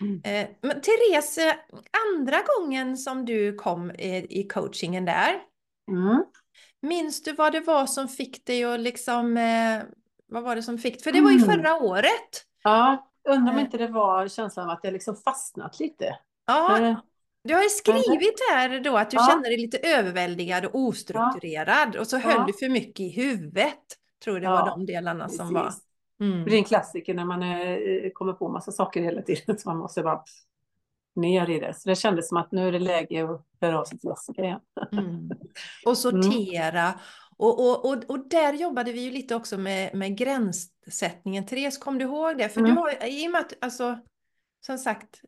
Mm. 0.00 0.20
Eh, 0.24 0.48
men 0.62 0.80
Therese, 0.80 1.54
andra 2.16 2.36
gången 2.56 2.96
som 2.96 3.24
du 3.24 3.54
kom 3.54 3.90
eh, 3.90 4.24
i 4.24 4.48
coachingen 4.52 5.04
där, 5.04 5.30
Mm. 5.90 6.24
Minns 6.82 7.22
du 7.22 7.32
vad 7.32 7.52
det 7.52 7.60
var 7.60 7.86
som 7.86 8.08
fick 8.08 8.46
dig 8.46 8.64
att 8.64 8.80
liksom, 8.80 9.36
eh, 9.36 9.82
vad 10.28 10.42
var 10.42 10.56
det 10.56 10.62
som 10.62 10.78
fick, 10.78 11.02
för 11.04 11.12
det 11.12 11.20
var 11.20 11.30
ju 11.30 11.36
Mm. 11.42 11.48
förra 11.50 11.74
året. 11.76 12.44
Ja, 12.62 13.06
undrar 13.28 13.52
om 13.52 13.58
Eh. 13.58 13.64
inte 13.64 13.78
det 13.78 13.86
var 13.88 14.28
känslan 14.28 14.66
av 14.70 14.72
att 14.72 14.80
jag 14.82 14.92
liksom 14.92 15.16
fastnat 15.16 15.80
lite. 15.80 16.16
Ja, 16.46 16.78
Eh, 16.78 16.98
du 17.44 17.54
har 17.54 17.62
ju 17.62 17.68
skrivit 17.68 18.34
här 18.52 18.80
då 18.80 18.96
att 18.96 19.10
du 19.10 19.16
Ja. 19.16 19.26
känner 19.30 19.42
dig 19.42 19.56
lite 19.56 19.78
överväldigad 19.78 20.64
och 20.64 20.74
ostrukturerad 20.74 21.96
och 21.96 22.06
så 22.06 22.18
höll 22.18 22.34
Ja. 22.36 22.44
du 22.46 22.52
för 22.52 22.68
mycket 22.68 23.00
i 23.00 23.08
huvudet. 23.10 23.78
Tror 24.24 24.40
det 24.40 24.48
var 24.48 24.58
Ja, 24.58 24.64
de 24.76 24.86
delarna 24.86 25.28
som 25.28 25.54
var. 25.54 25.72
Mm. 26.20 26.44
Det 26.44 26.54
är 26.54 26.58
en 26.58 26.64
klassiker 26.64 27.14
när 27.14 27.24
man 27.24 27.42
eh, 27.42 28.10
kommer 28.14 28.32
på 28.32 28.48
massa 28.48 28.72
saker 28.72 29.02
hela 29.02 29.22
tiden 29.22 29.58
så 29.58 29.68
man 29.68 29.78
måste 29.78 30.02
bara 30.02 30.22
ner 31.20 31.50
i 31.50 31.60
det. 31.60 31.74
Så 31.74 31.88
det 31.88 31.96
kändes 31.96 32.28
som 32.28 32.36
att 32.36 32.52
nu 32.52 32.68
är 32.68 32.72
det 32.72 32.78
läge 32.78 33.24
att 33.24 33.46
höra 33.60 33.80
av 33.80 33.84
sig 33.84 33.98
till 33.98 34.08
Jessica 34.08 34.42
igen. 34.42 34.60
Mm. 34.92 35.30
Och 35.86 35.98
sortera. 35.98 36.94
Och, 37.36 37.60
och, 37.60 37.86
och, 37.86 38.04
och 38.10 38.28
där 38.28 38.52
jobbade 38.52 38.92
vi 38.92 39.00
ju 39.00 39.10
lite 39.10 39.34
också 39.34 39.58
med, 39.58 39.94
med 39.94 40.16
gränssättningen. 40.16 41.46
Therese, 41.46 41.78
kom 41.78 41.98
du 41.98 42.04
ihåg 42.04 42.38
det? 42.38 42.48
För 42.48 42.60
Mm. 42.60 42.74
du 42.74 42.80
har, 42.80 43.06
i 43.08 43.26
och 43.26 43.30
med 43.30 43.40
att, 43.40 43.52
alltså, 43.60 43.98
som 44.66 44.78
sagt, 44.78 45.20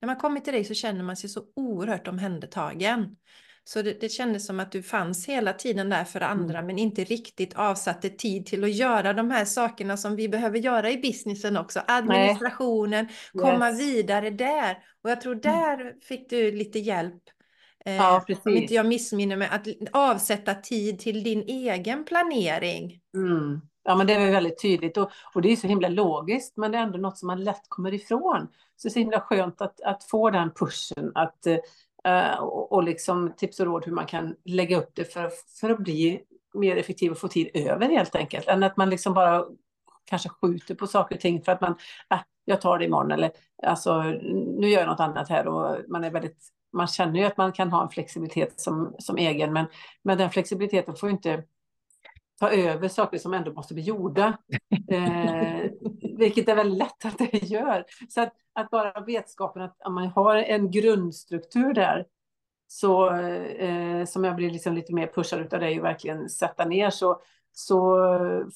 när 0.00 0.06
man 0.06 0.16
kommer 0.16 0.40
till 0.40 0.52
dig 0.52 0.64
så 0.64 0.74
känner 0.74 1.02
man 1.04 1.16
sig 1.16 1.30
så 1.30 1.42
oerhört 1.56 2.08
omhändertagen. 2.08 3.16
Så 3.64 3.82
det, 3.82 4.00
det 4.00 4.08
kändes 4.08 4.46
som 4.46 4.60
att 4.60 4.72
du 4.72 4.82
fanns 4.82 5.26
hela 5.28 5.52
tiden 5.52 5.88
där 5.88 6.04
för 6.04 6.20
andra 6.20 6.62
men 6.62 6.78
inte 6.78 7.04
riktigt 7.04 7.54
avsatte 7.54 8.08
tid 8.10 8.46
till 8.46 8.64
att 8.64 8.72
göra 8.72 9.12
de 9.12 9.30
här 9.30 9.44
sakerna 9.44 9.96
som 9.96 10.16
vi 10.16 10.28
behöver 10.28 10.58
göra 10.58 10.90
i 10.90 10.98
businessen 10.98 11.56
också. 11.56 11.80
Administrationen, 11.86 13.08
komma 13.32 13.70
Yes. 13.70 13.80
vidare 13.80 14.30
där. 14.30 14.78
Och 15.04 15.10
jag 15.10 15.20
tror 15.20 15.34
där 15.34 15.94
fick 16.02 16.30
du 16.30 16.52
lite 16.52 16.78
hjälp. 16.78 17.22
Eh, 17.84 17.94
Ja, 17.94 18.16
om 18.16 18.24
precis. 18.24 18.46
inte 18.46 18.74
jag 18.74 18.86
missminner 18.86 19.36
mig, 19.36 19.48
att 19.52 19.66
avsätta 19.92 20.54
tid 20.54 20.98
till 20.98 21.22
din 21.24 21.42
egen 21.42 22.04
planering. 22.04 23.00
Mm. 23.14 23.60
Ja, 23.82 23.96
men 23.96 24.06
det 24.06 24.14
är 24.14 24.18
väl 24.20 24.30
väldigt 24.32 24.62
tydligt 24.62 24.96
och, 24.96 25.10
och 25.34 25.42
det 25.42 25.52
är 25.52 25.56
så 25.56 25.66
himla 25.66 25.88
logiskt, 25.88 26.56
men 26.56 26.72
det 26.72 26.78
är 26.78 26.82
ändå 26.82 26.98
något 26.98 27.18
som 27.18 27.26
man 27.26 27.44
lätt 27.44 27.62
kommer 27.68 27.94
ifrån. 27.94 28.48
Så 28.76 28.88
det 28.88 28.90
är 28.90 28.92
så 28.92 28.98
himla 28.98 29.20
skönt 29.20 29.60
att, 29.60 29.80
att 29.80 30.04
få 30.04 30.30
den 30.30 30.50
pushen 30.54 31.12
att, 31.14 31.46
eh, 31.46 31.56
och, 32.40 32.72
och 32.72 32.82
liksom 32.82 33.32
tips 33.36 33.60
och 33.60 33.66
råd 33.66 33.86
hur 33.86 33.92
man 33.92 34.06
kan 34.06 34.36
lägga 34.44 34.78
upp 34.78 34.90
det 34.94 35.12
för, 35.12 35.30
för 35.60 35.70
att 35.70 35.78
bli 35.78 36.22
mer 36.54 36.76
effektiv 36.76 37.12
och 37.12 37.18
få 37.18 37.28
tid 37.28 37.50
över 37.54 37.88
helt 37.88 38.16
enkelt. 38.16 38.48
Än 38.48 38.62
att 38.62 38.76
man 38.76 38.90
liksom 38.90 39.14
bara 39.14 39.44
kanske 40.04 40.28
skjuter 40.28 40.74
på 40.74 40.86
saker 40.86 41.14
och 41.14 41.20
ting 41.20 41.42
för 41.42 41.52
att 41.52 41.60
man, 41.60 41.74
äh, 42.12 42.20
jag 42.44 42.60
tar 42.60 42.78
det 42.78 42.84
imorgon 42.84 43.12
eller 43.12 43.30
alltså 43.66 44.02
nu 44.02 44.68
gör 44.68 44.80
jag 44.80 44.88
något 44.88 45.00
annat 45.00 45.28
här 45.28 45.48
och 45.48 45.76
man 45.88 46.04
är 46.04 46.10
väldigt 46.10 46.38
man 46.72 46.86
känner 46.86 47.20
ju 47.20 47.26
att 47.26 47.36
man 47.36 47.52
kan 47.52 47.70
ha 47.70 47.82
en 47.82 47.88
flexibilitet 47.88 48.60
som, 48.60 48.94
som 48.98 49.16
egen, 49.16 49.52
men, 49.52 49.66
men 50.02 50.18
den 50.18 50.30
flexibiliteten 50.30 50.96
får 50.96 51.08
ju 51.08 51.12
inte 51.12 51.44
ta 52.40 52.50
över 52.50 52.88
saker 52.88 53.18
som 53.18 53.34
ändå 53.34 53.52
måste 53.52 53.74
bli 53.74 53.82
gjorda. 53.82 54.38
Eh, 54.90 55.70
vilket 56.20 56.48
är 56.48 56.54
väldigt 56.54 56.78
lätt 56.78 57.04
att 57.04 57.18
det 57.18 57.42
gör. 57.42 57.84
Så 58.08 58.20
att, 58.20 58.32
att 58.52 58.70
bara 58.70 59.00
vetskapen 59.00 59.62
att 59.62 59.76
om 59.84 59.94
man 59.94 60.06
har 60.06 60.36
en 60.36 60.70
grundstruktur 60.70 61.74
där, 61.74 62.06
så, 62.66 63.14
eh, 63.14 64.04
som 64.04 64.24
jag 64.24 64.36
blir 64.36 64.50
liksom 64.50 64.74
lite 64.74 64.94
mer 64.94 65.06
pushad 65.06 65.40
utav 65.40 65.60
dig 65.60 65.78
och 65.78 65.84
verkligen 65.84 66.28
sätta 66.28 66.64
ner, 66.64 66.90
så, 66.90 67.20
så 67.52 67.96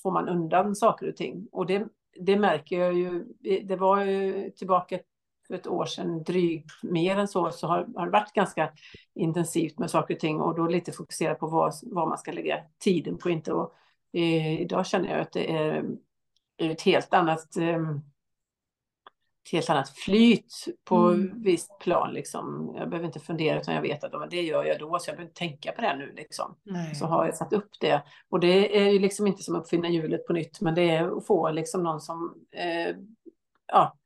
får 0.03 0.11
man 0.11 0.29
undan 0.29 0.75
saker 0.75 1.09
och 1.09 1.17
ting. 1.17 1.49
Och 1.53 1.67
det, 1.67 1.87
det 2.21 2.37
märker 2.37 2.79
jag 2.79 2.95
ju, 2.95 3.25
det 3.65 3.77
var 3.77 4.05
ju 4.05 4.51
tillbaka 4.51 4.99
för 5.47 5.55
ett 5.55 5.67
år 5.67 5.87
sedan, 5.87 6.23
drygt 6.23 6.83
mer 6.83 7.17
än 7.17 7.29
så, 7.29 7.51
så 7.51 7.67
har, 7.67 7.87
har 7.97 8.07
det 8.07 8.13
varit 8.13 8.33
ganska 8.33 8.73
intensivt 9.15 9.79
med 9.79 9.91
saker 9.91 10.15
och 10.15 10.21
ting 10.21 10.41
och 10.41 10.55
då 10.55 10.67
lite 10.67 10.93
fokusera 10.93 11.35
på 11.35 11.47
vad, 11.47 11.75
vad 11.83 12.09
man 12.09 12.19
ska 12.19 12.33
lägga 12.33 12.61
tiden 12.79 13.19
på 13.19 13.31
inte. 13.31 13.53
Och, 13.53 13.75
eh, 14.13 14.61
idag 14.61 14.87
känner 14.87 15.11
jag 15.11 15.21
att 15.21 15.33
det 15.33 15.57
är 15.57 15.85
ett 16.59 16.83
helt 16.83 17.15
annat 17.15 17.57
eh, 17.57 17.91
ett 19.47 19.53
helt 19.53 19.71
annat 19.71 19.89
flyt 19.89 20.65
på 20.85 20.97
Mm. 20.97 21.43
visst 21.43 21.79
plan. 21.79 22.13
Liksom. 22.13 22.75
Jag 22.77 22.89
behöver 22.91 23.07
inte 23.07 23.21
fundera 23.21 23.61
utan 23.61 23.75
jag 23.75 23.83
vet 23.83 24.05
att 24.05 24.31
det 24.31 24.43
gör 24.43 24.65
jag 24.65 24.79
då 24.79 24.99
så 24.99 25.11
jag 25.11 25.17
behöver 25.17 25.29
inte 25.31 25.39
tänka 25.39 25.73
på 25.73 25.81
det 25.81 25.97
nu. 25.97 26.13
Liksom. 26.13 26.57
Nej. 26.63 26.95
Så 26.95 27.07
har 27.07 27.27
jag 27.27 27.37
satt 27.37 27.53
upp 27.53 27.71
det. 27.81 28.03
Och 28.29 28.41
det 28.41 28.79
är 28.79 28.91
ju 28.91 28.99
liksom 28.99 29.27
inte 29.27 29.43
som 29.43 29.55
att 29.55 29.63
uppfinna 29.63 29.89
hjulet 29.89 30.27
på 30.27 30.33
nytt 30.33 30.61
men 30.61 30.75
det 30.75 30.91
är 30.91 31.17
att 31.19 31.27
få 31.27 31.51
liksom 31.51 31.83
någon 31.83 32.01
som 32.01 32.35
eh, 32.51 32.97
ja, 33.67 33.97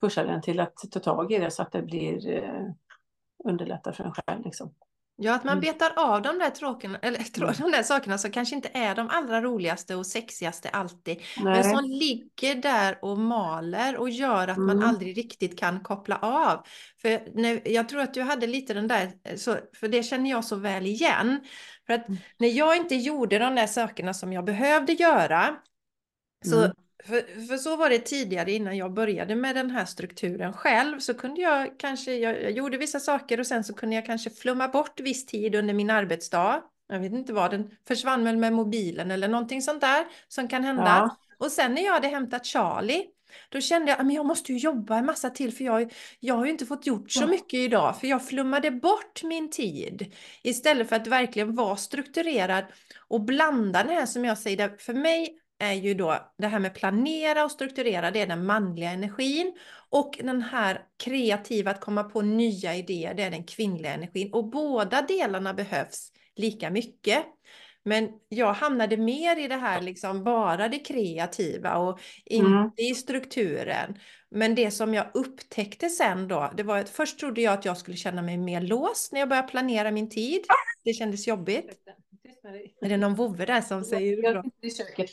pushar 0.00 0.24
den 0.26 0.42
till 0.42 0.60
att 0.60 0.76
ta 0.90 1.00
tag 1.00 1.32
i 1.32 1.38
det 1.38 1.50
så 1.50 1.62
att 1.62 1.72
det 1.72 1.82
blir 1.82 2.28
eh, 2.30 2.66
underlättar 3.44 3.92
för 3.92 4.04
en 4.04 4.12
själv. 4.12 4.44
Liksom. 4.44 4.74
Ja, 5.16 5.34
att 5.34 5.44
man 5.44 5.58
Mm. 5.58 5.60
betar 5.60 5.92
av 5.96 6.22
de 6.22 6.38
där, 6.38 6.50
tråken, 6.50 6.96
eller, 7.02 7.18
Mm. 7.42 7.54
de 7.58 7.70
där 7.70 7.82
sakerna 7.82 8.18
som 8.18 8.30
kanske 8.30 8.54
inte 8.54 8.70
är 8.74 8.94
de 8.94 9.08
allra 9.10 9.40
roligaste 9.42 9.94
och 9.96 10.06
sexigaste 10.06 10.68
alltid. 10.68 11.22
Men 11.42 11.52
Nej. 11.52 11.64
som 11.64 11.84
ligger 11.84 12.54
där 12.54 12.98
och 13.02 13.18
maler 13.18 13.96
och 13.96 14.10
gör 14.10 14.48
att 14.48 14.56
man 14.56 14.70
Mm. 14.76 14.88
aldrig 14.88 15.16
riktigt 15.18 15.58
kan 15.58 15.80
koppla 15.80 16.16
av. 16.16 16.66
För 17.02 17.40
när, 17.40 17.68
jag 17.68 17.88
tror 17.88 18.00
att 18.00 18.14
du 18.14 18.22
hade 18.22 18.46
lite 18.46 18.74
den 18.74 18.88
där, 18.88 19.36
så, 19.36 19.56
för 19.76 19.88
det 19.88 20.02
känner 20.02 20.30
jag 20.30 20.44
så 20.44 20.56
väl 20.56 20.86
igen. 20.86 21.40
För 21.86 21.92
att 21.94 22.08
Mm. 22.08 22.20
när 22.38 22.48
jag 22.48 22.76
inte 22.76 22.94
gjorde 22.94 23.38
de 23.38 23.54
där 23.54 23.66
sakerna 23.66 24.14
som 24.14 24.32
jag 24.32 24.44
behövde 24.44 24.92
göra, 24.92 25.56
så, 26.44 26.58
Mm. 26.58 26.70
För, 27.06 27.46
för 27.46 27.56
så 27.56 27.76
var 27.76 27.90
det 27.90 27.98
tidigare 27.98 28.52
innan 28.52 28.76
jag 28.76 28.92
började 28.92 29.36
med 29.36 29.56
den 29.56 29.70
här 29.70 29.84
strukturen 29.84 30.52
själv, 30.52 30.98
så 30.98 31.14
kunde 31.14 31.40
jag 31.40 31.78
kanske, 31.78 32.14
jag, 32.14 32.42
jag 32.42 32.50
gjorde 32.50 32.76
vissa 32.76 33.00
saker 33.00 33.40
och 33.40 33.46
sen 33.46 33.64
så 33.64 33.74
kunde 33.74 33.94
jag 33.94 34.06
kanske 34.06 34.30
flumma 34.30 34.68
bort 34.68 35.00
viss 35.00 35.26
tid 35.26 35.54
under 35.54 35.74
min 35.74 35.90
arbetsdag. 35.90 36.62
Jag 36.88 37.00
vet 37.00 37.12
inte 37.12 37.32
vad, 37.32 37.50
den 37.50 37.70
försvann 37.88 38.24
väl 38.24 38.36
med 38.36 38.52
mobilen 38.52 39.10
eller 39.10 39.28
någonting 39.28 39.62
sånt 39.62 39.80
där 39.80 40.04
som 40.28 40.48
kan 40.48 40.64
hända. 40.64 40.84
Ja. 40.84 41.16
Och 41.38 41.52
sen 41.52 41.74
när 41.74 41.82
jag 41.82 41.92
hade 41.92 42.08
hämtat 42.08 42.46
Charlie, 42.46 43.04
då 43.48 43.60
kände 43.60 43.90
jag 43.90 44.00
att 44.00 44.14
jag 44.14 44.26
måste 44.26 44.52
ju 44.52 44.58
jobba 44.58 44.96
en 44.96 45.06
massa 45.06 45.30
till 45.30 45.52
för 45.52 45.64
jag, 45.64 45.92
jag 46.20 46.34
har 46.34 46.44
ju 46.44 46.50
inte 46.50 46.66
fått 46.66 46.86
gjort 46.86 47.10
så 47.10 47.26
mycket 47.26 47.54
idag 47.54 48.00
för 48.00 48.06
jag 48.06 48.28
flummade 48.28 48.70
bort 48.70 49.22
min 49.22 49.50
tid 49.50 50.14
istället 50.42 50.88
för 50.88 50.96
att 50.96 51.06
verkligen 51.06 51.54
vara 51.54 51.76
strukturerad 51.76 52.64
och 53.08 53.20
blanda 53.20 53.84
det 53.84 53.94
här 53.94 54.06
som 54.06 54.24
jag 54.24 54.38
säger. 54.38 54.76
För 54.78 54.94
mig 54.94 55.38
är 55.58 55.72
ju 55.72 55.94
då 55.94 56.32
det 56.38 56.46
här 56.46 56.58
med 56.58 56.74
planera 56.74 57.44
och 57.44 57.50
strukturera, 57.50 58.10
det 58.10 58.20
är 58.20 58.26
den 58.26 58.46
manliga 58.46 58.90
energin 58.90 59.52
och 59.90 60.18
den 60.22 60.42
här 60.42 60.80
kreativa 61.04 61.70
att 61.70 61.80
komma 61.80 62.04
på 62.04 62.22
nya 62.22 62.74
idéer, 62.74 63.14
det 63.14 63.22
är 63.22 63.30
den 63.30 63.44
kvinnliga 63.44 63.92
energin 63.92 64.32
och 64.32 64.50
båda 64.50 65.02
delarna 65.02 65.54
behövs 65.54 66.12
lika 66.36 66.70
mycket. 66.70 67.24
Men 67.86 68.08
jag 68.28 68.52
hamnade 68.54 68.96
mer 68.96 69.44
i 69.44 69.48
det 69.48 69.56
här, 69.56 69.80
liksom 69.82 70.24
bara 70.24 70.68
det 70.68 70.78
kreativa 70.78 71.76
och 71.76 72.00
inte 72.24 72.46
Mm. 72.46 72.70
i 72.76 72.94
strukturen. 72.94 73.98
Men 74.30 74.54
det 74.54 74.70
som 74.70 74.94
jag 74.94 75.06
upptäckte 75.14 75.88
sen 75.88 76.28
då, 76.28 76.52
det 76.56 76.62
var 76.62 76.78
att 76.78 76.88
först 76.88 77.18
trodde 77.18 77.40
jag 77.40 77.54
att 77.54 77.64
jag 77.64 77.78
skulle 77.78 77.96
känna 77.96 78.22
mig 78.22 78.36
mer 78.38 78.60
låst 78.60 79.12
när 79.12 79.20
jag 79.20 79.28
började 79.28 79.48
planera 79.48 79.90
min 79.90 80.10
tid. 80.10 80.42
Det 80.84 80.92
kändes 80.92 81.26
jobbigt. 81.26 81.82
Med 82.44 82.52
dig. 82.52 82.74
Är 82.80 82.88
det 82.88 82.96
någon 82.96 83.14
vovve 83.14 83.44
där 83.44 83.60
som 83.60 83.84
säger 83.84 84.22
Jag 84.22 84.44
sitter 84.44 84.66
i 84.66 84.70
köket. 84.70 85.10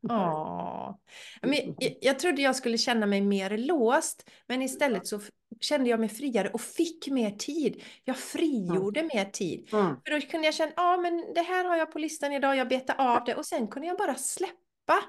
Ja. 0.00 0.98
Men 1.42 1.54
jag, 1.54 1.96
jag 2.00 2.18
trodde 2.18 2.42
jag 2.42 2.56
skulle 2.56 2.78
känna 2.78 3.06
mig 3.06 3.20
mer 3.20 3.58
låst, 3.58 4.30
men 4.46 4.62
istället 4.62 5.06
så 5.06 5.20
kände 5.60 5.90
jag 5.90 6.00
mig 6.00 6.08
friare 6.08 6.48
och 6.48 6.60
fick 6.60 7.08
mer 7.08 7.30
tid. 7.30 7.82
Jag 8.04 8.16
frigjorde 8.16 9.02
mer 9.02 9.24
tid. 9.24 9.68
Mm. 9.72 9.96
För 10.04 10.10
då 10.10 10.20
kunde 10.20 10.46
jag 10.46 10.54
känna, 10.54 10.72
ja 10.76 10.96
men 10.96 11.32
det 11.34 11.42
här 11.42 11.64
har 11.64 11.76
jag 11.76 11.92
på 11.92 11.98
listan 11.98 12.32
idag, 12.32 12.56
jag 12.56 12.68
betar 12.68 12.94
av 12.98 13.24
det 13.24 13.34
och 13.34 13.46
sen 13.46 13.68
kunde 13.68 13.88
jag 13.88 13.98
bara 13.98 14.14
släppa 14.14 15.02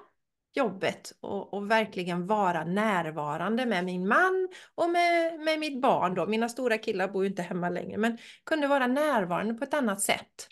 jobbet 0.53 1.13
och, 1.19 1.53
och 1.53 1.71
verkligen 1.71 2.27
vara 2.27 2.63
närvarande 2.63 3.65
med 3.65 3.85
min 3.85 4.07
man 4.07 4.49
och 4.75 4.89
med, 4.89 5.39
med 5.39 5.59
mitt 5.59 5.81
barn 5.81 6.15
då. 6.15 6.25
Mina 6.27 6.49
stora 6.49 6.77
killar 6.77 7.07
bor 7.07 7.23
ju 7.23 7.29
inte 7.29 7.41
hemma 7.41 7.69
längre, 7.69 7.97
men 7.97 8.17
kunde 8.43 8.67
vara 8.67 8.87
närvarande 8.87 9.53
på 9.53 9.63
ett 9.63 9.73
annat 9.73 10.01
sätt. 10.01 10.47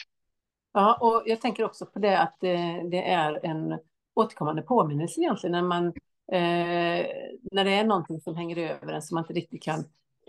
Ja, 0.77 0.97
och 1.01 1.23
jag 1.25 1.41
tänker 1.41 1.63
också 1.63 1.85
på 1.85 1.99
det 1.99 2.19
att 2.19 2.37
det, 2.39 2.81
det 2.91 3.09
är 3.09 3.45
en 3.45 3.79
återkommande 4.15 4.61
påminnelse 4.61 5.21
egentligen 5.21 5.51
när 5.51 5.61
man 5.61 5.87
eh, 6.31 7.05
när 7.51 7.63
det 7.65 7.73
är 7.73 7.83
någonting 7.83 8.21
som 8.21 8.35
hänger 8.35 8.57
över 8.57 8.93
en 8.93 9.01
som 9.01 9.15
man 9.15 9.23
inte 9.23 9.33
riktigt 9.33 9.63
kan 9.63 9.79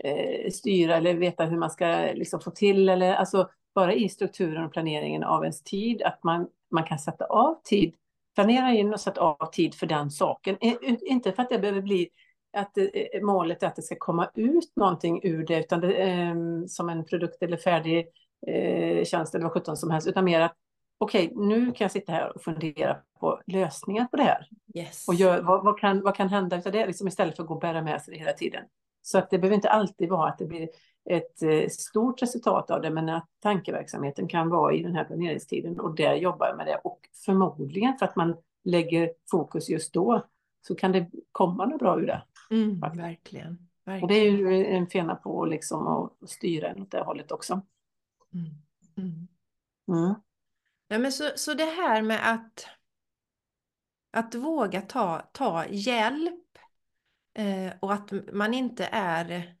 eh, 0.03 0.51
styra 0.51 0.95
eller 0.95 1.13
veta 1.13 1.45
hur 1.45 1.57
man 1.57 1.69
ska 1.69 1.85
liksom, 2.13 2.39
få 2.39 2.51
till 2.51 2.89
eller 2.89 3.13
alltså 3.13 3.49
bara 3.75 3.93
i 3.93 4.09
strukturen 4.09 4.65
och 4.65 4.71
planeringen 4.73 5.23
av 5.23 5.43
ens 5.43 5.63
tid 5.63 6.01
att 6.01 6.23
man, 6.23 6.47
man 6.71 6.83
kan 6.83 6.99
sätta 6.99 7.25
av 7.25 7.61
tid 7.63 7.93
planera 8.35 8.71
in 8.73 8.93
och 8.93 8.99
sätta 8.99 9.21
av 9.21 9.49
tid 9.51 9.75
för 9.75 9.87
den 9.87 10.11
saken. 10.11 10.57
Inte 11.01 11.31
för 11.31 11.43
att 11.43 11.49
det 11.49 11.59
behöver 11.59 11.81
bli 11.81 12.09
att 12.57 12.77
eh, 12.77 12.85
målet 13.21 13.63
är 13.63 13.67
att 13.67 13.75
det 13.75 13.81
ska 13.81 13.95
komma 13.99 14.29
ut 14.35 14.75
någonting 14.75 15.19
ur 15.23 15.45
det, 15.45 15.59
utan 15.59 15.79
det, 15.79 15.93
eh, 15.93 16.35
som 16.67 16.89
en 16.89 17.05
produkt 17.05 17.43
eller 17.43 17.57
färdig 17.57 18.07
eh, 18.47 19.03
tjänst 19.03 19.35
eller 19.35 19.43
vad 19.43 19.53
sjutton 19.53 19.77
som 19.77 19.91
helst, 19.91 20.07
utan 20.07 20.25
mer 20.25 20.41
att 20.41 20.55
okej, 20.97 21.31
okay, 21.33 21.47
nu 21.47 21.65
kan 21.65 21.85
jag 21.85 21.91
sitta 21.91 22.11
här 22.11 22.35
och 22.35 22.41
fundera 22.41 22.97
på 23.19 23.41
lösningar 23.45 24.05
på 24.05 24.17
det 24.17 24.23
här. 24.23 24.47
Yes. 24.75 25.07
Och 25.07 25.13
gör, 25.13 25.41
vad, 25.41 25.63
vad, 25.63 25.79
kan, 25.79 26.01
vad 26.01 26.15
kan 26.15 26.29
hända 26.29 26.55
av 26.55 26.71
det, 26.71 26.85
liksom 26.85 27.07
istället 27.07 27.35
för 27.35 27.43
att 27.43 27.47
gå 27.47 27.53
och 27.53 27.61
bära 27.61 27.81
med 27.81 28.01
sig 28.01 28.13
det 28.13 28.19
hela 28.19 28.33
tiden. 28.33 28.63
Så 29.01 29.17
att 29.17 29.29
det 29.29 29.39
behöver 29.39 29.55
inte 29.55 29.69
alltid 29.69 30.09
vara 30.09 30.29
att 30.29 30.37
det 30.37 30.45
blir 30.45 30.69
ett 31.09 31.41
eh, 31.41 31.67
stort 31.69 32.21
resultat 32.21 32.71
av 32.71 32.81
det, 32.81 32.89
men 32.89 33.09
att 33.09 33.27
tankeverksamheten 33.39 34.27
kan 34.27 34.49
vara 34.49 34.73
i 34.73 34.83
den 34.83 34.95
här 34.95 35.03
planeringstiden 35.03 35.79
och 35.79 35.95
där 35.95 36.15
jobbar 36.15 36.47
jag 36.47 36.57
med 36.57 36.67
det. 36.67 36.81
Och 36.83 36.99
förmodligen 37.25 37.97
för 37.97 38.05
att 38.05 38.15
man 38.15 38.37
lägger 38.63 39.11
fokus 39.31 39.69
just 39.69 39.93
då 39.93 40.25
så 40.61 40.75
kan 40.75 40.91
det 40.91 41.09
komma 41.31 41.65
något 41.65 41.79
bra 41.79 41.99
ur 41.99 42.07
det. 42.07 42.23
Mm, 42.51 42.79
verkligen, 42.79 43.67
verkligen. 43.85 44.03
Och 44.03 44.07
det 44.07 44.15
är 44.15 44.31
ju 44.31 44.65
en 44.65 44.87
fena 44.87 45.15
på 45.15 45.45
liksom 45.45 45.87
att 45.87 46.29
styra 46.29 46.75
åt 46.81 46.91
det 46.91 47.01
hållet 47.01 47.31
också. 47.31 47.61
Mm. 48.97 49.27
Mm. 49.87 50.15
Ja, 50.87 50.97
men 50.97 51.11
så, 51.11 51.31
så 51.35 51.53
det 51.53 51.65
här 51.65 52.01
med 52.01 52.33
att, 52.33 52.67
att 54.11 54.35
våga 54.35 54.81
ta, 54.81 55.21
ta 55.33 55.65
hjälp 55.67 56.57
eh, 57.37 57.73
och 57.79 57.93
att 57.93 58.11
man 58.33 58.53
inte 58.53 58.89
är 58.91 59.57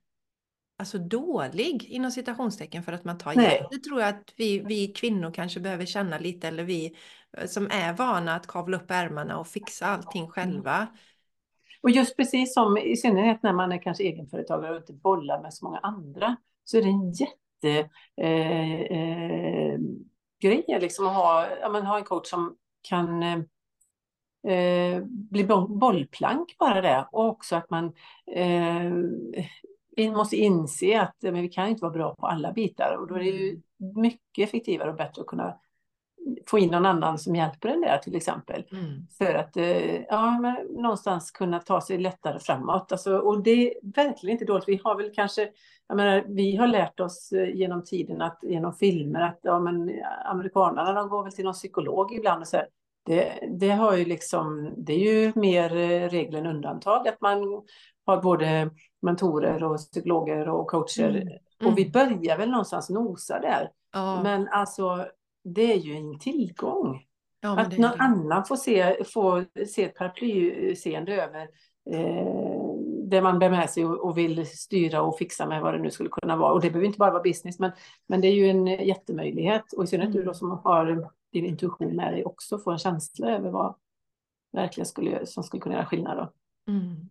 alltså 0.77 0.97
dålig 0.97 1.83
inom 1.83 2.11
citationstecken 2.11 2.83
för 2.83 2.91
att 2.91 3.03
man 3.03 3.17
tar 3.17 3.33
hjälp. 3.33 3.67
Det 3.71 3.79
tror 3.79 3.99
jag 3.99 4.09
att 4.09 4.33
vi, 4.35 4.59
vi 4.59 4.87
kvinnor 4.87 5.31
kanske 5.31 5.59
behöver 5.59 5.85
känna 5.85 6.19
lite 6.19 6.47
eller 6.47 6.63
vi 6.63 6.95
eh, 7.37 7.47
som 7.47 7.67
är 7.71 7.93
vana 7.93 8.35
att 8.35 8.47
kavla 8.47 8.77
upp 8.77 8.91
ärmarna 8.91 9.39
och 9.39 9.47
fixa 9.47 9.85
allting 9.85 10.21
mm. 10.21 10.31
själva. 10.31 10.87
Och 11.81 11.89
just 11.89 12.17
precis 12.17 12.53
som 12.53 12.77
i 12.77 12.97
synnerhet 12.97 13.43
när 13.43 13.53
man 13.53 13.71
är 13.71 13.81
kanske 13.81 14.03
egenföretagare 14.03 14.71
och 14.71 14.77
inte 14.77 14.93
bollar 14.93 15.41
med 15.41 15.53
så 15.53 15.65
många 15.65 15.79
andra 15.79 16.35
så 16.63 16.77
är 16.77 16.81
det 16.81 16.89
en 16.89 17.11
jätte 17.11 17.46
eh, 17.63 17.85
eh, 18.17 19.79
grej 20.41 20.65
liksom 20.67 21.07
att 21.07 21.15
ha, 21.15 21.47
ja, 21.61 21.69
men 21.69 21.85
ha 21.85 21.97
en 21.97 22.03
coach 22.03 22.29
som 22.29 22.55
kan 22.81 23.23
eh, 23.23 23.37
eh 24.53 25.03
bli 25.05 25.43
bollplank 25.69 26.55
bara 26.59 26.81
det 26.81 27.07
och 27.11 27.27
också 27.27 27.55
att 27.55 27.69
man 27.69 27.93
eh, 28.35 28.91
vi 29.95 30.11
måste 30.11 30.35
inse 30.35 31.01
att 31.01 31.15
men 31.21 31.41
vi 31.41 31.49
kan 31.49 31.67
inte 31.67 31.81
vara 31.81 31.93
bra 31.93 32.15
på 32.15 32.27
alla 32.27 32.53
bitar 32.53 32.97
och 32.99 33.07
då 33.07 33.15
är 33.15 33.19
det 33.19 33.25
ju 33.25 33.49
mm. 33.49 33.61
mycket 34.01 34.47
effektivare 34.49 34.89
och 34.89 34.95
bättre 34.95 35.21
att 35.21 35.27
kunna 35.27 35.59
få 36.47 36.59
in 36.59 36.71
någon 36.71 36.85
annan 36.85 37.17
som 37.17 37.35
hjälper 37.35 37.69
en 37.69 37.81
där 37.81 37.97
till 37.97 38.15
exempel. 38.15 38.63
Mm. 38.71 39.07
För 39.17 39.33
att 39.33 39.57
eh, 39.57 40.01
ja, 40.01 40.39
men 40.39 40.55
någonstans 40.81 41.31
kunna 41.31 41.59
ta 41.59 41.81
sig 41.81 41.97
lättare 41.97 42.39
framåt. 42.39 42.91
Alltså, 42.91 43.17
och 43.17 43.43
det 43.43 43.51
är 43.51 43.73
verkligen 43.95 44.33
inte 44.33 44.45
dåligt. 44.45 44.67
Vi 44.67 44.81
har 44.83 44.97
väl 44.97 45.11
kanske, 45.15 45.49
jag 45.87 45.95
menar, 45.95 46.23
vi 46.27 46.55
har 46.55 46.67
lärt 46.67 46.99
oss 46.99 47.31
eh, 47.31 47.55
genom 47.55 47.83
tiden 47.83 48.21
att 48.21 48.39
genom 48.41 48.73
filmer 48.73 49.21
att 49.21 49.39
ja, 49.41 49.59
men, 49.59 49.91
amerikanerna 50.25 50.93
de 50.93 51.09
går 51.09 51.23
väl 51.23 51.31
till 51.31 51.45
någon 51.45 51.53
psykolog 51.53 52.13
ibland 52.13 52.41
och 52.41 52.47
så 52.47 52.57
här. 52.57 52.67
Det, 53.05 53.39
det, 53.59 53.69
har 53.69 53.95
ju 53.95 54.05
liksom, 54.05 54.73
det 54.77 54.93
är 54.93 55.13
ju 55.13 55.31
mer 55.35 55.75
eh, 55.77 56.09
regel 56.09 56.35
än 56.35 56.45
undantag 56.45 57.07
att 57.07 57.21
man 57.21 57.63
har 58.05 58.21
både 58.21 58.69
mentorer 59.01 59.63
och 59.63 59.77
psykologer 59.77 60.49
och 60.49 60.67
coacher. 60.67 61.09
Mm. 61.09 61.27
Mm. 61.61 61.71
Och 61.71 61.77
vi 61.77 61.89
börjar 61.89 62.37
väl 62.37 62.49
någonstans 62.49 62.89
nosa 62.89 63.39
där. 63.39 63.69
Ja. 63.93 64.23
Men 64.23 64.47
alltså, 64.47 65.05
det 65.53 65.73
är 65.73 65.77
ju 65.77 65.93
en 65.93 66.19
tillgång. 66.19 67.03
Ja, 67.39 67.59
att 67.59 67.77
någon 67.77 67.91
det. 67.91 68.03
annan 68.03 68.45
får 68.45 68.55
se, 68.55 69.03
får 69.03 69.65
se 69.65 69.83
ett 69.83 69.95
paraplyseende 69.95 71.23
över 71.23 71.41
eh, 71.89 72.73
det 73.09 73.21
man 73.21 73.39
bär 73.39 73.49
med 73.49 73.69
sig 73.69 73.85
och, 73.85 74.05
och, 74.05 74.17
vill 74.17 74.45
styra 74.47 75.01
och 75.01 75.17
fixa 75.17 75.47
med 75.47 75.61
vad 75.61 75.73
det 75.73 75.79
nu 75.79 75.91
skulle 75.91 76.09
kunna 76.09 76.37
vara. 76.37 76.53
Och 76.53 76.61
det 76.61 76.69
behöver 76.69 76.87
inte 76.87 76.99
bara 76.99 77.11
vara 77.11 77.23
business, 77.23 77.59
men, 77.59 77.71
men 78.07 78.21
det 78.21 78.27
är 78.27 78.33
ju 78.33 78.49
en 78.49 78.67
jättemöjlighet. 78.67 79.73
Och 79.73 79.83
i 79.83 79.87
synnerhet 79.87 80.15
mm. 80.15 80.21
du 80.21 80.27
då 80.27 80.33
som 80.33 80.51
har 80.63 81.09
din 81.31 81.45
intuition 81.45 81.95
med 81.95 82.13
dig 82.13 82.25
också, 82.25 82.59
får 82.59 82.71
en 82.71 82.77
känsla 82.77 83.29
över 83.29 83.49
vad 83.49 83.75
verkligen 84.51 84.85
skulle, 84.85 85.25
som 85.25 85.43
skulle 85.43 85.61
kunna 85.61 85.75
göra 85.75 85.85
skillnad. 85.85 86.17
Då. 86.17 86.31
Mm. 86.71 87.09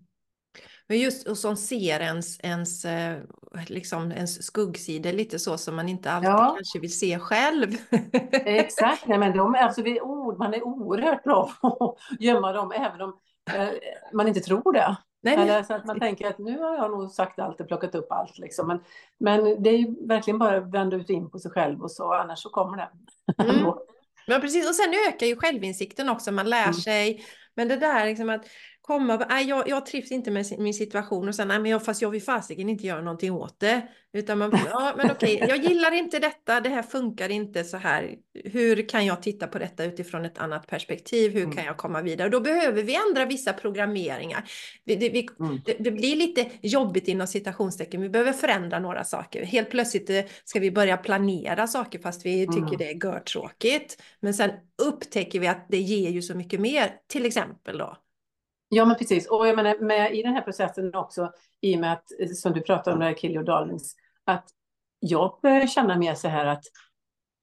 Men 0.89 0.99
just 0.99 1.28
och 1.28 1.39
som 1.39 1.57
ser 1.57 2.01
ens, 2.01 2.41
ens, 2.41 2.84
eh, 2.84 3.18
liksom, 3.66 4.12
ens 4.12 4.43
skuggsida 4.43 5.12
lite 5.12 5.39
så 5.39 5.59
som 5.59 5.76
man 5.76 5.89
inte 5.89 6.11
alltid 6.11 6.30
ja. 6.30 6.55
kanske 6.57 6.78
vill 6.78 6.99
se 6.99 7.18
själv. 7.18 7.76
Exakt, 8.32 9.07
Nej, 9.07 9.18
men 9.18 9.37
de, 9.37 9.55
alltså, 9.55 9.82
vi, 9.82 10.01
oh, 10.01 10.39
man 10.39 10.55
är 10.55 10.62
oerhört 10.62 11.24
bra 11.24 11.53
på 11.61 11.97
att 12.11 12.20
gömma 12.20 12.53
dem 12.53 12.72
även 12.72 13.01
om 13.01 13.18
eh, 13.55 13.68
man 14.12 14.28
inte 14.28 14.41
tror 14.41 14.72
det. 14.72 14.97
Nej, 15.22 15.34
Eller 15.34 15.62
så 15.62 15.74
att 15.74 15.84
man 15.84 16.01
tänker 16.01 16.26
att 16.26 16.39
nu 16.39 16.59
har 16.59 16.76
jag 16.76 16.91
nog 16.91 17.11
sagt 17.11 17.39
allt 17.39 17.61
och 17.61 17.68
plockat 17.68 17.95
upp 17.95 18.12
allt. 18.12 18.39
Liksom. 18.39 18.68
Men, 18.68 18.80
men 19.18 19.62
det 19.62 19.70
är 19.70 20.09
verkligen 20.09 20.39
bara 20.39 20.57
att 20.57 20.74
vända 20.74 20.97
ut 20.97 21.11
in 21.11 21.30
på 21.30 21.39
sig 21.39 21.51
själv 21.51 21.82
och 21.82 21.91
så, 21.91 22.12
annars 22.12 22.39
så 22.39 22.51
kommer 22.51 22.76
det. 22.76 22.89
Mm. 23.39 23.72
Men 24.28 24.41
precis, 24.41 24.68
och 24.68 24.74
sen 24.74 24.95
ökar 25.09 25.26
ju 25.26 25.37
självinsikten 25.37 26.09
också, 26.09 26.32
man 26.32 26.51
lär 26.51 26.62
mm. 26.62 26.74
sig. 26.74 27.24
Men 27.55 27.68
det 27.68 27.76
där 27.76 28.07
liksom 28.07 28.30
att 28.30 28.47
komma, 28.87 29.26
nej, 29.28 29.49
jag, 29.49 29.68
jag 29.68 29.87
trivs 29.87 30.12
inte 30.12 30.30
med 30.30 30.47
min 30.59 30.74
situation 30.74 31.28
och 31.28 31.34
sen, 31.34 31.49
nej, 31.49 31.59
men 31.59 31.70
jag, 31.70 31.84
fast 31.84 32.03
jag 32.03 32.11
vill 32.11 32.22
fasiken 32.22 32.68
inte 32.68 32.87
göra 32.87 33.01
någonting 33.01 33.32
åt 33.32 33.61
det. 33.61 33.89
Utan 34.12 34.39
man, 34.39 34.59
ja 34.70 34.95
men 34.97 35.11
okej, 35.11 35.45
jag 35.49 35.59
gillar 35.59 35.95
inte 35.95 36.18
detta, 36.18 36.61
det 36.61 36.68
här 36.68 36.82
funkar 36.82 37.28
inte 37.28 37.64
så 37.64 37.76
här. 37.76 38.14
Hur 38.45 38.89
kan 38.89 39.07
jag 39.07 39.22
titta 39.22 39.47
på 39.47 39.59
detta 39.59 39.84
utifrån 39.84 40.24
ett 40.24 40.39
annat 40.39 40.66
perspektiv? 40.66 41.32
Hur 41.32 41.43
mm. 41.43 41.57
kan 41.57 41.64
jag 41.64 41.76
komma 41.76 42.03
vidare? 42.03 42.28
Då 42.28 42.41
behöver 42.41 42.82
vi 42.82 42.99
ändra 43.09 43.24
vissa 43.24 43.53
programmeringar. 43.53 44.45
Det, 44.84 44.97
det, 44.97 45.09
vi, 45.09 45.28
mm. 45.41 45.61
det, 45.64 45.76
det, 45.78 45.91
blir 45.91 46.16
lite 46.16 46.51
jobbigt 46.62 47.09
inom 47.09 47.26
citationstecken, 47.26 48.01
vi 48.01 48.09
behöver 48.09 48.32
förändra 48.32 48.78
några 48.78 49.05
saker. 49.05 49.45
Helt 49.45 49.70
plötsligt 49.70 50.11
eh, 50.11 50.24
ska 50.45 50.61
vi 50.61 50.70
börja 50.70 50.97
planera 50.97 51.66
saker 51.66 51.99
fast 51.99 52.26
vi 52.26 52.47
tycker 52.47 52.59
mm. 52.59 52.78
det 52.78 52.91
är 52.91 53.05
görtråkigt. 53.05 54.03
Men 54.20 54.34
sen 54.34 54.51
upptäcker 54.82 55.41
vi 55.41 55.47
att 55.47 55.66
det 55.68 55.80
ger 55.80 56.11
ju 56.11 56.22
så 56.22 56.34
mycket 56.34 56.61
mer, 56.61 56.93
till 57.09 57.26
exempel 57.26 57.78
då 57.78 57.97
Ja, 58.68 58.84
men 58.84 58.96
precis. 58.96 59.28
Och 59.28 59.48
jag 59.48 59.56
menar, 59.56 59.78
med, 59.78 60.14
i 60.14 60.22
den 60.22 60.34
här 60.34 60.42
processen 60.42 60.94
också, 60.94 61.32
i 61.60 61.76
och 61.76 61.80
med 61.80 61.92
att, 61.92 62.36
som 62.36 62.52
du 62.52 62.60
pratar 62.60 62.92
om, 62.92 62.98
det 62.98 63.04
här 63.04 63.42
Darlings, 63.42 63.96
att 64.24 64.48
jag 64.98 65.38
börjar 65.42 65.66
känna 65.66 65.96
mer 65.96 66.14
så 66.14 66.28
här 66.28 66.46
att 66.46 66.64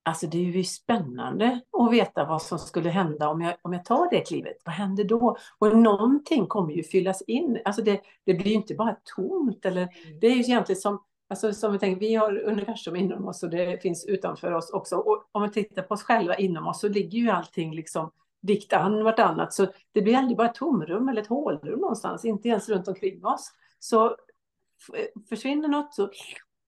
Alltså 0.05 0.27
det 0.27 0.37
är 0.37 0.41
ju 0.41 0.63
spännande 0.63 1.61
att 1.79 1.91
veta 1.91 2.25
vad 2.25 2.41
som 2.41 2.59
skulle 2.59 2.89
hända 2.89 3.29
om 3.29 3.41
jag, 3.41 3.55
om 3.61 3.73
jag 3.73 3.85
tar 3.85 4.09
det 4.09 4.21
klivet. 4.21 4.57
Vad 4.65 4.75
händer 4.75 5.03
då? 5.03 5.37
Och 5.59 5.77
någonting 5.77 6.47
kommer 6.47 6.73
ju 6.73 6.83
fyllas 6.83 7.21
in. 7.21 7.61
Alltså 7.65 7.81
det, 7.81 8.01
det 8.25 8.33
blir 8.33 8.47
ju 8.47 8.53
inte 8.53 8.75
bara 8.75 8.95
tomt. 9.15 9.65
Eller, 9.65 9.81
mm. 9.81 10.19
det 10.19 10.27
är 10.27 10.35
ju 10.35 10.39
egentligen 10.39 10.81
som, 10.81 11.03
alltså 11.29 11.53
som 11.53 11.73
vi 11.73 11.79
tänker, 11.79 11.99
vi 11.99 12.15
har 12.15 12.43
universum 12.43 12.95
inom 12.95 13.27
oss 13.27 13.43
och 13.43 13.49
det 13.49 13.81
finns 13.81 14.05
utanför 14.05 14.51
oss 14.51 14.69
också. 14.69 14.95
Och 14.95 15.29
om 15.31 15.43
vi 15.43 15.49
tittar 15.49 15.81
på 15.81 15.93
oss 15.93 16.03
själva 16.03 16.35
inom 16.35 16.67
oss 16.67 16.79
så 16.79 16.87
ligger 16.87 17.19
ju 17.19 17.29
allting 17.29 17.75
liksom 17.75 18.11
dikt 18.43 18.73
an 18.73 19.03
vartannat. 19.03 19.53
Så 19.53 19.67
det 19.91 20.01
blir 20.01 20.17
aldrig 20.17 20.37
bara 20.37 20.49
ett 20.49 20.55
tomrum 20.55 21.09
eller 21.09 21.21
ett 21.21 21.27
hålrum 21.27 21.79
någonstans, 21.79 22.25
inte 22.25 22.49
ens 22.49 22.69
runt 22.69 22.87
omkring 22.87 23.25
oss. 23.25 23.51
Så 23.79 24.15
försvinner 25.29 25.67
något 25.67 25.93
så 25.93 26.09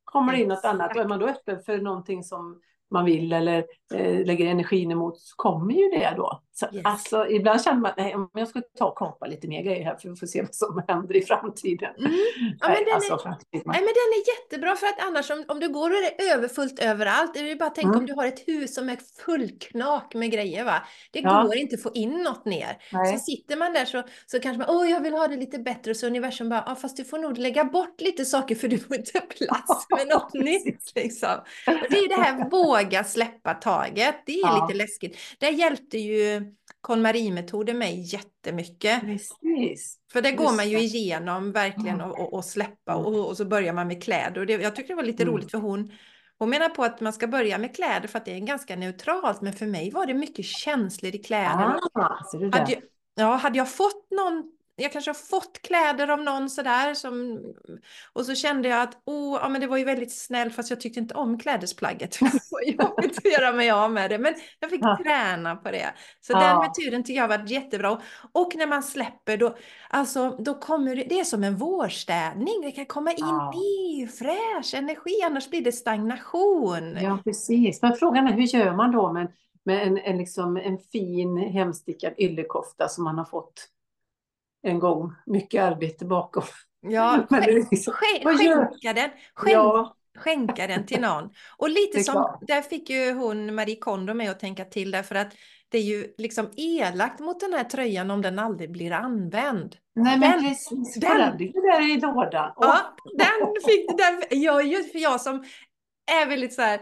kommer 0.04 0.34
det 0.34 0.42
in 0.42 0.48
något 0.48 0.66
annat. 0.66 0.96
Och 0.96 1.02
är 1.02 1.08
man 1.08 1.20
då 1.20 1.28
öppen 1.28 1.60
för 1.60 1.78
någonting 1.78 2.24
som 2.24 2.62
man 2.92 3.06
vill 3.06 3.34
eller 3.34 3.66
eh, 3.94 4.26
lägger 4.26 4.46
energin 4.46 4.92
emot 4.92 5.20
så 5.20 5.36
kommer 5.36 5.74
ju 5.74 5.90
det 5.90 6.14
då. 6.18 6.42
Så, 6.58 6.66
yes. 6.74 6.82
alltså, 6.86 7.28
ibland 7.30 7.64
känner 7.64 7.80
man 7.80 7.92
att 7.92 8.16
om 8.16 8.30
jag 8.34 8.48
skulle 8.48 8.64
ta 8.78 8.86
och 8.86 8.98
kapa 8.98 9.26
lite 9.26 9.48
mer 9.48 9.64
grejer 9.64 9.86
här 9.86 9.96
för 9.96 10.10
att 10.10 10.20
få 10.20 10.28
se 10.28 10.42
vad 10.42 10.56
som 10.56 10.84
händer 10.88 11.16
i 11.16 11.22
framtiden. 11.22 11.96
Mm. 11.98 12.12
Ja, 12.60 12.68
men, 12.68 12.84
den 12.86 12.96
alltså, 12.96 13.14
är, 13.14 13.36
nej, 13.52 13.62
men 13.66 13.76
den 13.76 14.10
är 14.16 14.24
jättebra 14.36 14.76
för 14.76 14.88
att 14.88 15.08
annars 15.08 15.32
om, 15.32 15.46
om 15.48 15.60
du 15.60 15.70
går 15.70 15.90
och 15.90 15.96
det 16.02 16.22
är 16.22 16.34
överfullt 16.38 16.80
överallt, 16.80 17.34
det 17.34 17.52
är 17.52 17.56
bara 17.56 17.70
tänk 17.70 17.86
mm. 17.86 18.00
om 18.00 18.06
du 18.06 18.14
har 18.14 18.26
ett 18.26 18.48
hus 18.48 18.76
som 18.76 18.90
är 18.90 18.98
fullknak 19.26 20.14
med 20.14 20.32
grejer. 20.32 20.64
Va? 20.64 20.82
Det 21.12 21.20
ja. 21.20 21.44
går 21.44 21.56
inte 21.56 21.76
att 21.76 21.82
få 21.82 21.92
in 21.94 22.24
något 22.24 22.46
ner. 22.46 22.78
Nej. 22.92 23.14
Så 23.14 23.20
sitter 23.20 23.58
man 23.58 23.74
där 23.74 23.86
så, 23.86 24.04
så 24.26 24.40
kanske 24.40 24.58
man, 24.58 24.76
åh 24.76 24.92
jag 24.92 25.00
vill 25.00 25.14
ha 25.14 25.28
det 25.28 25.36
lite 25.36 25.60
bättre 25.60 25.92
och 25.92 25.98
så 25.98 26.08
universum 26.08 26.50
bara, 26.50 26.64
ja 26.68 26.76
fast 26.76 26.98
du 26.98 27.04
får 27.04 27.18
nog 27.18 27.38
lägga 27.38 27.64
bort 27.64 28.02
lite 28.02 28.26
saker 28.26 28.56
för 28.56 28.68
du 28.68 28.78
får 28.78 28.96
inte 28.96 29.20
plats 29.38 29.88
med 29.90 30.08
något 30.08 30.34
nytt. 30.34 30.92
Liksom. 30.96 31.36
Och 31.68 31.88
det 31.90 31.98
är 31.98 32.10
det 32.10 32.22
här 32.22 32.50
våga 32.50 33.04
släppa 33.04 33.54
taget, 33.54 34.16
det 34.26 34.40
är 34.40 34.48
ja. 34.48 34.68
lite 34.68 34.78
läskigt. 34.78 35.18
Det 35.40 35.50
hjälpte 35.50 35.98
ju 35.98 36.45
KonMari-metoden 36.86 37.78
mig 37.78 38.02
jättemycket. 38.02 39.02
Precis. 39.02 39.98
För 40.12 40.22
det 40.22 40.32
går 40.32 40.56
man 40.56 40.70
ju 40.70 40.80
igenom 40.80 41.52
verkligen 41.52 42.02
och, 42.02 42.20
och, 42.20 42.34
och 42.34 42.46
släppa 42.46 42.96
och, 42.96 43.28
och, 43.28 43.38
så 43.38 43.46
börjar 43.46 43.74
man 43.74 43.88
med 43.88 44.04
kläder. 44.04 44.42
Och 44.42 44.48
det, 44.48 44.54
jag 44.54 44.76
tycker 44.76 44.90
det 44.90 44.96
var 44.96 45.04
lite 45.04 45.24
mm. 45.24 45.36
roligt 45.36 45.52
för 45.52 45.58
hon, 45.58 45.92
hon 46.38 46.50
menar 46.50 46.70
på 46.70 46.84
att 46.84 47.02
man 47.02 47.14
ska 47.14 47.28
börja 47.28 47.58
med 47.58 47.76
kläder 47.76 48.08
för 48.08 48.18
att 48.18 48.26
det 48.26 48.36
är 48.36 48.40
ganska 48.40 48.76
neutralt. 48.76 49.42
Men 49.42 49.54
för 49.54 49.66
mig 49.66 49.92
var 49.92 50.06
det 50.06 50.14
mycket 50.14 50.46
känslor 50.46 51.16
i 51.16 51.18
kläder. 51.18 51.80
Ah, 51.94 52.20
hade, 52.52 52.72
jag, 52.72 52.82
ja, 53.16 53.36
hade 53.36 53.58
jag 53.58 53.72
fått 53.72 54.08
någon 54.12 54.52
jag 54.76 54.92
kanske 54.92 55.10
har 55.10 55.16
fått 55.16 55.62
kläder 55.62 56.08
av 56.08 56.20
någon 56.20 56.50
sådär 56.50 56.94
som, 56.94 57.42
och 58.14 58.26
så 58.26 58.36
kände 58.36 58.70
jag 58.70 58.82
att 58.82 59.02
oh, 59.06 59.40
ja, 59.42 59.50
men 59.50 59.62
det 59.62 59.68
var 59.68 59.78
ju 59.78 59.84
väldigt 59.84 60.18
snällt 60.18 60.56
fast 60.56 60.70
jag 60.70 60.82
tyckte 60.82 61.00
inte 61.00 61.14
om 61.14 61.40
klädesplagget. 61.40 62.20
det 62.20 62.42
var 62.52 62.64
jobbigt 62.88 63.18
att 63.18 63.32
göra 63.32 63.54
mig 63.54 63.72
av 63.72 63.92
med 63.92 64.10
det 64.10 64.18
men 64.18 64.34
jag 64.60 64.70
fick 64.70 64.82
ja. 64.84 65.00
träna 65.04 65.56
på 65.56 65.72
det. 65.72 65.94
Så 66.20 66.34
ja. 66.34 66.40
den 66.40 66.58
metoden 66.58 67.04
tycker 67.04 67.22
jag 67.22 67.24
har 67.24 67.38
varit 67.38 67.50
jättebra. 67.50 68.02
Och 68.32 68.56
när 68.56 68.68
man 68.68 68.84
släpper 68.84 69.38
då, 69.38 69.58
alltså, 69.90 70.30
då 70.30 70.54
kommer 70.54 70.96
det, 70.96 71.04
det 71.04 71.20
är 71.20 71.24
som 71.24 71.44
en 71.44 71.56
vårstädning. 71.56 72.62
Det 72.64 72.72
kan 72.72 72.86
komma 72.86 73.12
in 73.12 73.18
ja. 73.20 73.54
ny 73.56 74.08
fräsch 74.08 74.74
energi 74.74 75.22
annars 75.26 75.50
blir 75.50 75.62
det 75.62 75.72
stagnation. 75.72 76.98
Ja 77.02 77.20
precis. 77.24 77.82
Men 77.82 77.96
frågan 77.96 78.28
är 78.28 78.34
hur 78.34 78.42
gör 78.42 78.74
man 78.74 78.92
då 78.92 79.14
med, 79.14 79.32
med 79.64 79.88
en, 79.88 79.98
en, 79.98 80.18
liksom, 80.18 80.58
en 80.58 80.78
fin 80.78 81.38
hemstickad 81.38 82.14
yllekofta 82.18 82.88
som 82.88 83.04
man 83.04 83.18
har 83.18 83.26
fått 83.26 83.70
en 84.66 84.80
gång. 84.80 85.14
Mycket 85.26 85.64
arbete 85.64 86.06
bakom. 86.06 86.44
Ja, 86.82 87.28
liksom, 87.72 87.94
skänka 87.94 88.94
den. 88.94 89.10
Skänk, 89.34 89.56
ja. 89.56 89.96
Skänka 90.18 90.68
den 90.68 90.86
till 90.86 91.02
någon. 91.02 91.30
Och 91.58 91.70
lite 91.70 92.04
som, 92.04 92.14
klart. 92.14 92.40
där 92.42 92.62
fick 92.62 92.90
ju 92.90 93.14
hon 93.14 93.56
Marie 93.56 93.76
Kondo 93.76 94.14
med 94.14 94.32
att 94.32 94.40
tänka 94.40 94.66
till 94.66 94.92
därför 94.92 95.16
att 95.16 95.34
det 95.70 95.78
är 95.78 95.82
ju 95.82 96.14
liksom 96.18 96.50
elakt 96.58 97.20
mot 97.20 97.40
den 97.40 97.54
här 97.54 97.64
tröjan 97.64 98.12
om 98.12 98.22
den 98.22 98.40
aldrig 98.40 98.72
blir 98.72 98.92
använd. 98.92 99.76
Nej 99.96 100.20
men 100.20 100.32
den, 100.32 100.42
precis, 100.42 100.96
den, 100.96 101.18
den 101.18 101.38
ligger 101.38 101.72
där 101.72 101.92
i 101.98 102.00
lådan. 102.00 102.54
Ja, 102.56 102.96
den 103.18 103.64
fick, 103.66 103.98
den, 103.98 104.42
jag, 104.42 104.62
för 104.92 105.00
jag 105.00 105.22
som 105.22 105.44
är 106.06 106.30
väldigt 106.30 106.54
så 106.54 106.62
här, 106.62 106.80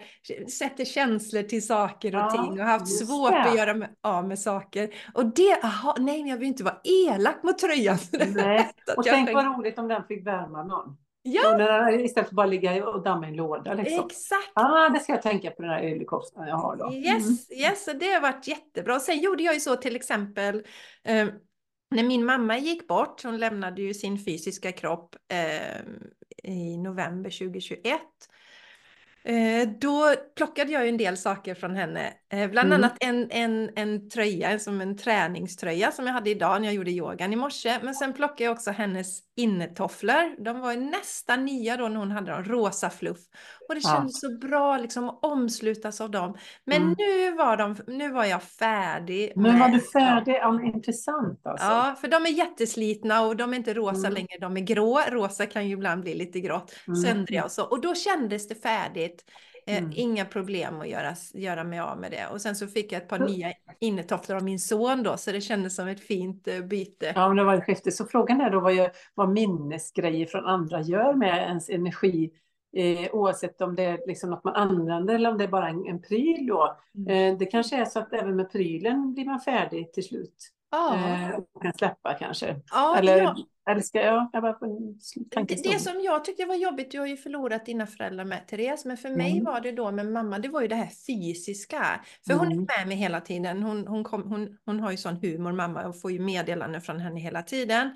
sätter 0.49 0.85
känslor 0.85 1.43
till 1.43 1.67
saker 1.67 2.15
och 2.15 2.21
ja, 2.21 2.29
ting 2.31 2.59
och 2.61 2.65
haft 2.65 2.99
svårt 2.99 3.31
det. 3.31 3.41
att 3.41 3.57
göra 3.57 3.87
av 4.01 4.27
med 4.27 4.39
saker. 4.39 4.89
Och 5.13 5.25
det, 5.25 5.59
aha, 5.63 5.95
nej 5.99 6.19
men 6.19 6.27
jag 6.27 6.37
vill 6.37 6.47
inte 6.47 6.63
vara 6.63 6.81
elak 6.83 7.43
mot 7.43 7.57
tröjan. 7.57 7.97
Nej. 8.35 8.71
och 8.97 9.03
tänk 9.03 9.33
vad 9.33 9.45
roligt 9.45 9.79
om 9.79 9.87
den 9.87 10.03
fick 10.03 10.27
värma 10.27 10.63
någon. 10.63 10.97
Ja. 11.25 11.91
istället 11.91 12.13
för 12.13 12.21
att 12.21 12.31
bara 12.31 12.45
ligga 12.45 12.87
och 12.87 13.03
damma 13.03 13.25
i 13.25 13.29
en 13.29 13.35
låda. 13.35 13.73
Liksom. 13.73 14.05
Exakt. 14.05 14.51
Ah, 14.53 14.89
det 14.89 14.99
ska 14.99 15.13
jag 15.13 15.21
tänka 15.21 15.51
på 15.51 15.61
den 15.61 15.71
här 15.71 15.83
ölkoftan 15.83 16.47
jag 16.47 16.55
har 16.55 16.75
då. 16.75 16.87
Mm. 16.87 17.03
Yes, 17.03 17.51
yes, 17.51 17.85
det 17.99 18.11
har 18.11 18.21
varit 18.21 18.47
jättebra. 18.47 18.99
Sen 18.99 19.19
gjorde 19.19 19.43
jag 19.43 19.53
ju 19.53 19.59
så 19.59 19.75
till 19.75 19.95
exempel 19.95 20.63
eh, 21.03 21.27
när 21.95 22.03
min 22.03 22.25
mamma 22.25 22.57
gick 22.57 22.87
bort, 22.87 23.23
hon 23.23 23.37
lämnade 23.37 23.81
ju 23.81 23.93
sin 23.93 24.25
fysiska 24.25 24.71
kropp 24.71 25.15
eh, 25.31 25.81
i 26.43 26.77
november 26.77 27.29
2021. 27.29 28.01
Eh, 29.25 29.69
då 29.81 30.13
plockade 30.35 30.71
jag 30.71 30.87
en 30.87 30.97
del 30.97 31.17
saker 31.17 31.55
från 31.55 31.75
henne. 31.75 32.13
Eh, 32.33 32.49
bland 32.49 32.73
mm. 32.73 32.83
annat 32.83 32.97
en, 32.99 33.31
en, 33.31 33.69
en 33.75 34.09
tröja, 34.09 34.59
som 34.59 34.81
en 34.81 34.97
träningströja 34.97 35.91
som 35.91 36.07
jag 36.07 36.13
hade 36.13 36.29
idag 36.29 36.61
när 36.61 36.67
jag 36.67 36.75
gjorde 36.75 36.91
yogan 36.91 37.33
i 37.33 37.35
morse. 37.35 37.79
Men 37.81 37.93
sen 37.93 38.13
plockade 38.13 38.43
jag 38.43 38.51
också 38.51 38.71
hennes 38.71 39.19
innetofflor. 39.35 40.43
De 40.43 40.59
var 40.59 40.75
nästan 40.75 41.45
nya 41.45 41.77
då 41.77 41.87
när 41.87 41.99
hon 41.99 42.11
hade 42.11 42.31
dem, 42.31 42.43
rosa 42.43 42.89
fluff. 42.89 43.19
Och 43.69 43.75
det 43.75 43.81
kändes 43.81 44.23
ja. 44.23 44.29
så 44.29 44.37
bra 44.47 44.77
liksom 44.77 45.09
att 45.09 45.19
omslutas 45.25 46.01
av 46.01 46.11
dem. 46.11 46.37
Men 46.65 46.81
mm. 46.81 46.95
nu, 46.97 47.31
var 47.31 47.57
de, 47.57 47.77
nu 47.87 48.11
var 48.11 48.25
jag 48.25 48.43
färdig. 48.43 49.33
Nu 49.35 49.59
var 49.59 49.69
du 49.69 49.79
färdig, 49.79 50.33
ja, 50.33 50.61
intressant 50.63 51.41
alltså. 51.43 51.65
Ja, 51.65 51.95
för 52.01 52.07
de 52.07 52.25
är 52.25 52.29
jätteslitna 52.29 53.21
och 53.21 53.35
de 53.35 53.53
är 53.53 53.57
inte 53.57 53.73
rosa 53.73 54.07
mm. 54.07 54.13
längre, 54.13 54.37
de 54.41 54.57
är 54.57 54.61
grå. 54.61 55.01
Rosa 55.09 55.45
kan 55.45 55.67
ju 55.67 55.73
ibland 55.73 56.01
bli 56.01 56.13
lite 56.15 56.39
grått, 56.39 56.73
mm. 56.87 56.95
söndriga 56.95 57.43
och 57.43 57.51
så. 57.51 57.63
Och 57.63 57.81
då 57.81 57.95
kändes 57.95 58.47
det 58.47 58.55
färdigt. 58.55 59.12
Eh, 59.67 59.77
mm. 59.77 59.91
Inga 59.95 60.25
problem 60.25 60.81
att 60.81 60.89
göra, 60.89 61.15
göra 61.33 61.63
mig 61.63 61.79
av 61.79 61.97
med 61.97 62.11
det. 62.11 62.27
Och 62.27 62.41
sen 62.41 62.55
så 62.55 62.67
fick 62.67 62.91
jag 62.91 63.01
ett 63.01 63.07
par 63.07 63.19
nya 63.19 63.53
innetofflor 63.79 64.37
av 64.37 64.43
min 64.43 64.59
son 64.59 65.03
då, 65.03 65.17
så 65.17 65.31
det 65.31 65.41
kändes 65.41 65.75
som 65.75 65.87
ett 65.87 65.99
fint 65.99 66.47
uh, 66.47 66.65
byte. 66.65 67.13
Ja, 67.15 67.27
men 67.27 67.37
det 67.37 67.43
var 67.43 67.53
ett 67.53 67.63
skifte. 67.63 67.91
Så 67.91 68.05
frågan 68.05 68.41
är 68.41 68.49
då 68.49 68.59
vad, 68.59 68.73
jag, 68.73 68.91
vad 69.13 69.29
minnesgrejer 69.29 70.25
från 70.25 70.45
andra 70.45 70.81
gör 70.81 71.13
med 71.13 71.37
ens 71.37 71.69
energi 71.69 72.31
Eh, 72.75 73.09
oavsett 73.11 73.61
om 73.61 73.75
det 73.75 73.83
är 73.83 73.99
liksom 74.07 74.29
något 74.29 74.43
man 74.43 74.55
använder 74.55 75.15
eller 75.15 75.31
om 75.31 75.37
det 75.37 75.43
är 75.43 75.47
bara 75.47 75.69
en, 75.69 75.87
en 75.87 76.01
pryl. 76.01 76.47
Då. 76.47 76.77
Mm. 76.95 77.33
Eh, 77.33 77.37
det 77.37 77.45
kanske 77.45 77.75
är 77.75 77.85
så 77.85 77.99
att 77.99 78.13
även 78.13 78.35
med 78.35 78.51
prylen 78.51 79.13
blir 79.13 79.25
man 79.25 79.39
färdig 79.39 79.93
till 79.93 80.03
slut. 80.03 80.49
Ah. 80.69 80.95
Eh, 80.95 81.39
och 81.53 81.61
kan 81.61 81.73
släppa 81.73 82.13
kanske. 82.13 82.61
Ah, 82.71 82.95
eller, 82.95 83.17
ja. 83.17 83.35
Ska 83.81 84.01
jag, 84.01 84.29
jag 84.33 84.43
bara 84.43 84.57
det, 85.45 85.63
det 85.63 85.79
som 85.79 86.01
jag 86.01 86.25
tyckte 86.25 86.45
var 86.45 86.55
jobbigt, 86.55 86.91
du 86.91 86.99
har 86.99 87.07
ju 87.07 87.17
förlorat 87.17 87.65
dina 87.65 87.87
föräldrar 87.87 88.25
med 88.25 88.47
Therese, 88.47 88.85
men 88.85 88.97
för 88.97 89.09
mm. 89.09 89.17
mig 89.17 89.41
var 89.41 89.61
det 89.61 89.71
då 89.71 89.91
med 89.91 90.05
mamma, 90.05 90.39
det 90.39 90.49
var 90.49 90.61
ju 90.61 90.67
det 90.67 90.75
här 90.75 90.89
fysiska. 91.07 92.01
För 92.25 92.33
mm. 92.33 92.39
hon 92.39 92.47
är 92.47 92.53
mm. 92.53 92.67
med 92.77 92.87
mig 92.87 92.97
hela 92.97 93.21
tiden, 93.21 93.63
hon, 93.63 93.87
hon, 93.87 94.03
kom, 94.03 94.23
hon, 94.23 94.57
hon 94.65 94.79
har 94.79 94.91
ju 94.91 94.97
sån 94.97 95.15
humor 95.15 95.51
mamma 95.51 95.85
och 95.85 96.01
får 96.01 96.11
ju 96.11 96.19
meddelanden 96.19 96.81
från 96.81 96.99
henne 96.99 97.19
hela 97.19 97.41
tiden. 97.43 97.89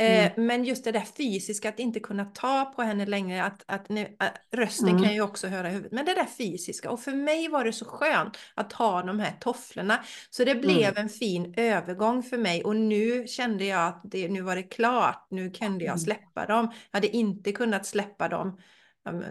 Mm. 0.00 0.24
Eh, 0.24 0.32
men 0.36 0.64
just 0.64 0.84
det 0.84 0.92
där 0.92 1.04
fysiska, 1.16 1.68
att 1.68 1.78
inte 1.78 2.00
kunna 2.00 2.24
ta 2.24 2.64
på 2.64 2.82
henne 2.82 3.06
längre, 3.06 3.44
att, 3.44 3.64
att, 3.66 3.88
nu, 3.88 4.16
att 4.18 4.34
rösten 4.52 4.88
mm. 4.88 5.02
kan 5.02 5.14
ju 5.14 5.20
också 5.20 5.48
höra 5.48 5.68
i 5.68 5.72
huvudet. 5.72 5.92
Men 5.92 6.04
det 6.04 6.14
där 6.14 6.26
fysiska, 6.38 6.90
och 6.90 7.00
för 7.00 7.12
mig 7.12 7.48
var 7.48 7.64
det 7.64 7.72
så 7.72 7.84
skönt 7.84 8.38
att 8.54 8.72
ha 8.72 9.02
de 9.02 9.20
här 9.20 9.32
tofflorna. 9.40 10.04
Så 10.30 10.44
det 10.44 10.54
blev 10.54 10.88
mm. 10.88 10.96
en 10.96 11.08
fin 11.08 11.54
övergång 11.56 12.22
för 12.22 12.38
mig 12.38 12.64
och 12.64 12.76
nu 12.76 13.26
kände 13.26 13.64
jag 13.64 13.88
att 13.88 14.00
det, 14.04 14.28
nu 14.28 14.40
var 14.40 14.56
det 14.56 14.62
klart, 14.62 15.26
nu 15.30 15.50
kunde 15.50 15.84
jag 15.84 15.92
mm. 15.92 15.98
släppa 15.98 16.46
dem. 16.46 16.72
Jag 16.90 16.96
hade 16.96 17.16
inte 17.16 17.52
kunnat 17.52 17.86
släppa 17.86 18.28
dem 18.28 18.58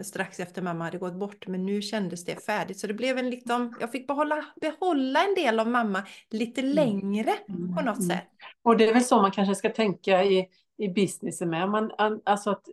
strax 0.02 0.40
efter 0.40 0.62
mamma 0.62 0.84
hade 0.84 0.98
gått 0.98 1.14
bort, 1.14 1.46
men 1.46 1.66
nu 1.66 1.82
kändes 1.82 2.24
det 2.24 2.44
färdigt. 2.44 2.78
Så 2.78 2.86
det 2.86 2.94
blev 2.94 3.18
en 3.18 3.30
liksom, 3.30 3.74
jag 3.80 3.92
fick 3.92 4.06
behålla, 4.06 4.44
behålla 4.60 5.24
en 5.24 5.34
del 5.34 5.60
av 5.60 5.68
mamma 5.68 6.02
lite 6.30 6.60
mm. 6.60 6.74
längre 6.74 7.34
mm. 7.48 7.74
på 7.76 7.82
något 7.82 7.98
mm. 7.98 8.08
sätt. 8.08 8.28
Och 8.62 8.76
det 8.76 8.88
är 8.88 8.94
väl 8.94 9.04
så 9.04 9.22
man 9.22 9.30
kanske 9.30 9.54
ska 9.54 9.70
tänka 9.70 10.24
i, 10.24 10.46
i 10.78 10.88
businessen 10.88 11.50
med. 11.50 11.70
Man, 11.70 11.90
alltså 12.24 12.50
att 12.50 12.64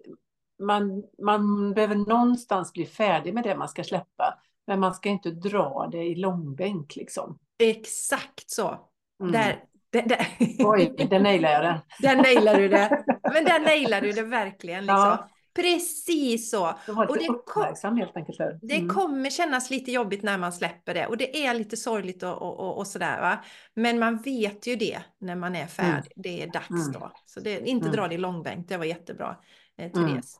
man, 0.63 1.03
man 1.23 1.73
behöver 1.73 1.95
någonstans 1.95 2.73
bli 2.73 2.85
färdig 2.85 3.33
med 3.33 3.43
det 3.43 3.55
man 3.55 3.69
ska 3.69 3.83
släppa. 3.83 4.39
Men 4.67 4.79
man 4.79 4.93
ska 4.93 5.09
inte 5.09 5.31
dra 5.31 5.89
det 5.91 6.03
i 6.03 6.15
långbänk 6.15 6.95
liksom. 6.95 7.39
Exakt 7.59 8.49
så. 8.49 8.79
Mm. 9.19 9.31
Där, 9.31 9.63
där, 9.89 10.01
där. 10.01 10.27
Oj, 10.59 10.95
där 11.09 11.19
nailade 11.19 11.53
jag 11.53 11.63
det. 11.63 11.81
Där 11.99 12.15
nailade 12.15 12.59
du 12.59 12.67
det. 12.67 13.03
Men 13.33 13.45
där 13.45 13.59
nailade 13.59 14.07
du 14.07 14.13
det 14.13 14.21
verkligen. 14.21 14.79
Liksom. 14.85 14.97
Ja. 14.97 15.29
Precis 15.55 16.51
så. 16.51 16.67
och 16.87 17.17
det, 17.17 17.27
kom, 17.45 17.97
helt 17.97 18.17
enkelt. 18.17 18.39
Mm. 18.39 18.59
det 18.61 18.93
kommer 18.93 19.29
kännas 19.29 19.69
lite 19.69 19.91
jobbigt 19.91 20.23
när 20.23 20.37
man 20.37 20.53
släpper 20.53 20.93
det 20.93 21.07
och 21.07 21.17
det 21.17 21.45
är 21.45 21.53
lite 21.53 21.77
sorgligt 21.77 22.23
och, 22.23 22.41
och, 22.41 22.59
och, 22.59 22.77
och 22.77 22.87
sådär. 22.87 23.21
Va? 23.21 23.43
Men 23.73 23.99
man 23.99 24.17
vet 24.17 24.67
ju 24.67 24.75
det 24.75 24.99
när 25.19 25.35
man 25.35 25.55
är 25.55 25.59
mm. 25.59 25.67
färdig. 25.67 26.11
Mm. 26.15 26.23
Det 26.23 26.43
är 26.43 26.47
dags 26.47 26.69
mm. 26.69 26.91
då. 26.91 27.11
Så 27.25 27.39
det, 27.39 27.67
inte 27.67 27.85
mm. 27.85 27.95
dra 27.95 28.07
det 28.07 28.15
i 28.15 28.17
långbänk, 28.17 28.67
det 28.67 28.77
var 28.77 28.85
jättebra, 28.85 29.35
eh, 29.77 29.91
Therese. 29.91 30.39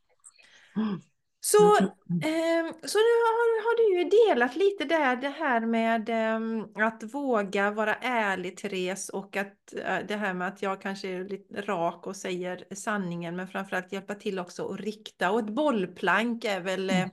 Så, 1.47 1.77
eh, 1.77 2.65
så 2.83 2.97
nu 2.97 3.15
har, 3.25 3.63
har, 3.63 3.77
du 3.77 3.99
ju 3.99 4.09
delat 4.09 4.55
lite 4.55 4.85
där 4.85 5.15
det 5.15 5.29
här 5.29 5.61
med 5.61 6.09
eh, 6.09 6.85
att 6.87 7.03
våga 7.13 7.71
vara 7.71 7.95
ärlig 7.95 8.57
Therese 8.57 9.09
och 9.09 9.35
att 9.35 9.73
eh, 9.73 9.97
det 10.07 10.15
här 10.15 10.33
med 10.33 10.47
att 10.47 10.61
jag 10.61 10.81
kanske 10.81 11.07
är 11.07 11.23
lite 11.23 11.61
rak 11.61 12.07
och 12.07 12.15
säger 12.15 12.65
sanningen 12.75 13.35
men 13.35 13.47
framförallt 13.47 13.91
hjälpa 13.91 14.15
till 14.15 14.39
också 14.39 14.67
att 14.67 14.79
rikta 14.79 15.31
och 15.31 15.39
ett 15.39 15.49
bollplank 15.49 16.45
är 16.45 16.59
väl 16.59 16.89
eh. 16.89 17.07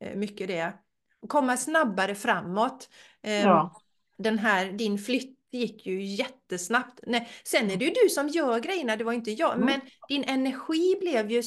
Eh, 0.00 0.16
mycket 0.16 0.48
det. 0.48 0.72
Komma 1.28 1.56
snabbare 1.56 2.14
framåt. 2.14 2.88
Ehm, 3.22 3.48
ja. 3.48 3.80
Den 4.16 4.38
här, 4.38 4.72
din 4.72 4.98
flytt 4.98 5.38
gick 5.50 5.86
ju 5.86 6.04
jättesnabbt. 6.04 7.00
Nej, 7.06 7.28
sen 7.44 7.70
är 7.70 7.76
det 7.76 7.84
ju 7.84 7.90
du 7.90 8.08
som 8.08 8.28
gör 8.28 8.58
grejerna, 8.58 8.96
det 8.96 9.04
var 9.04 9.12
inte 9.12 9.30
jag. 9.30 9.58
Men 9.58 9.80
din 10.08 10.24
energi 10.24 10.96
blev 11.00 11.30
ju 11.30 11.42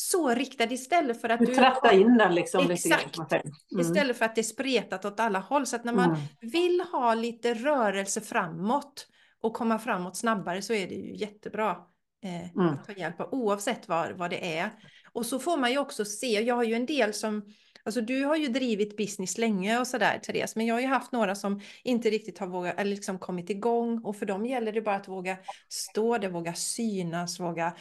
så 0.00 0.28
riktad 0.28 0.72
istället 0.72 1.20
för 1.20 1.28
att 1.28 1.40
du... 1.40 1.46
Du 1.46 1.54
in 1.92 2.18
den 2.18 2.34
liksom. 2.34 2.70
Exakt. 2.70 3.18
Mm. 3.18 3.80
Istället 3.80 4.16
för 4.16 4.24
att 4.24 4.34
det 4.34 4.40
är 4.40 4.42
spretat 4.42 5.04
åt 5.04 5.20
alla 5.20 5.38
håll. 5.38 5.66
Så 5.66 5.76
att 5.76 5.84
när 5.84 5.92
man 5.92 6.10
mm. 6.10 6.20
vill 6.40 6.80
ha 6.92 7.14
lite 7.14 7.54
rörelse 7.54 8.20
framåt 8.20 9.06
och 9.40 9.54
komma 9.54 9.78
framåt 9.78 10.16
snabbare 10.16 10.62
så 10.62 10.72
är 10.72 10.88
det 10.88 10.94
ju 10.94 11.16
jättebra 11.16 11.76
eh, 12.24 12.50
mm. 12.50 12.66
att 12.66 12.86
ta 12.86 12.92
hjälp 12.92 13.20
av 13.20 13.28
oavsett 13.32 13.88
vad, 13.88 14.12
vad 14.12 14.30
det 14.30 14.58
är. 14.58 14.70
Och 15.12 15.26
så 15.26 15.38
får 15.38 15.56
man 15.56 15.70
ju 15.70 15.78
också 15.78 16.04
se, 16.04 16.40
jag 16.40 16.54
har 16.54 16.64
ju 16.64 16.74
en 16.74 16.86
del 16.86 17.14
som 17.14 17.42
Alltså 17.82 18.00
du 18.00 18.24
har 18.24 18.36
ju 18.36 18.48
drivit 18.48 18.96
business 18.96 19.38
länge 19.38 19.80
och 19.80 19.86
sådär 19.86 20.18
Therese, 20.18 20.56
men 20.56 20.66
jag 20.66 20.74
har 20.74 20.80
ju 20.80 20.86
haft 20.86 21.12
några 21.12 21.34
som 21.34 21.60
inte 21.84 22.10
riktigt 22.10 22.38
har 22.38 22.46
vågat, 22.46 22.74
eller 22.78 22.90
liksom 22.90 23.18
kommit 23.18 23.50
igång 23.50 24.00
och 24.04 24.16
för 24.16 24.26
dem 24.26 24.46
gäller 24.46 24.72
det 24.72 24.82
bara 24.82 24.96
att 24.96 25.08
våga 25.08 25.36
stå 25.68 26.18
där, 26.18 26.28
våga 26.28 26.54
synas, 26.54 27.40
våga 27.40 27.74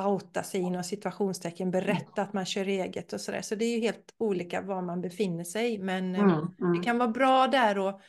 outa 0.00 0.42
sig 0.42 0.60
inom 0.60 0.84
situationstecken, 0.84 1.70
berätta 1.70 2.22
att 2.22 2.32
man 2.32 2.46
kör 2.46 2.66
eget 2.68 3.12
och 3.12 3.20
sådär. 3.20 3.42
Så 3.42 3.54
det 3.54 3.64
är 3.64 3.74
ju 3.76 3.80
helt 3.80 4.14
olika 4.18 4.60
var 4.60 4.82
man 4.82 5.00
befinner 5.00 5.44
sig. 5.44 5.78
Men 5.78 6.14
mm, 6.14 6.30
mm. 6.30 6.78
det 6.78 6.84
kan 6.84 6.98
vara 6.98 7.08
bra 7.08 7.46
där 7.46 7.78
och, 7.78 8.00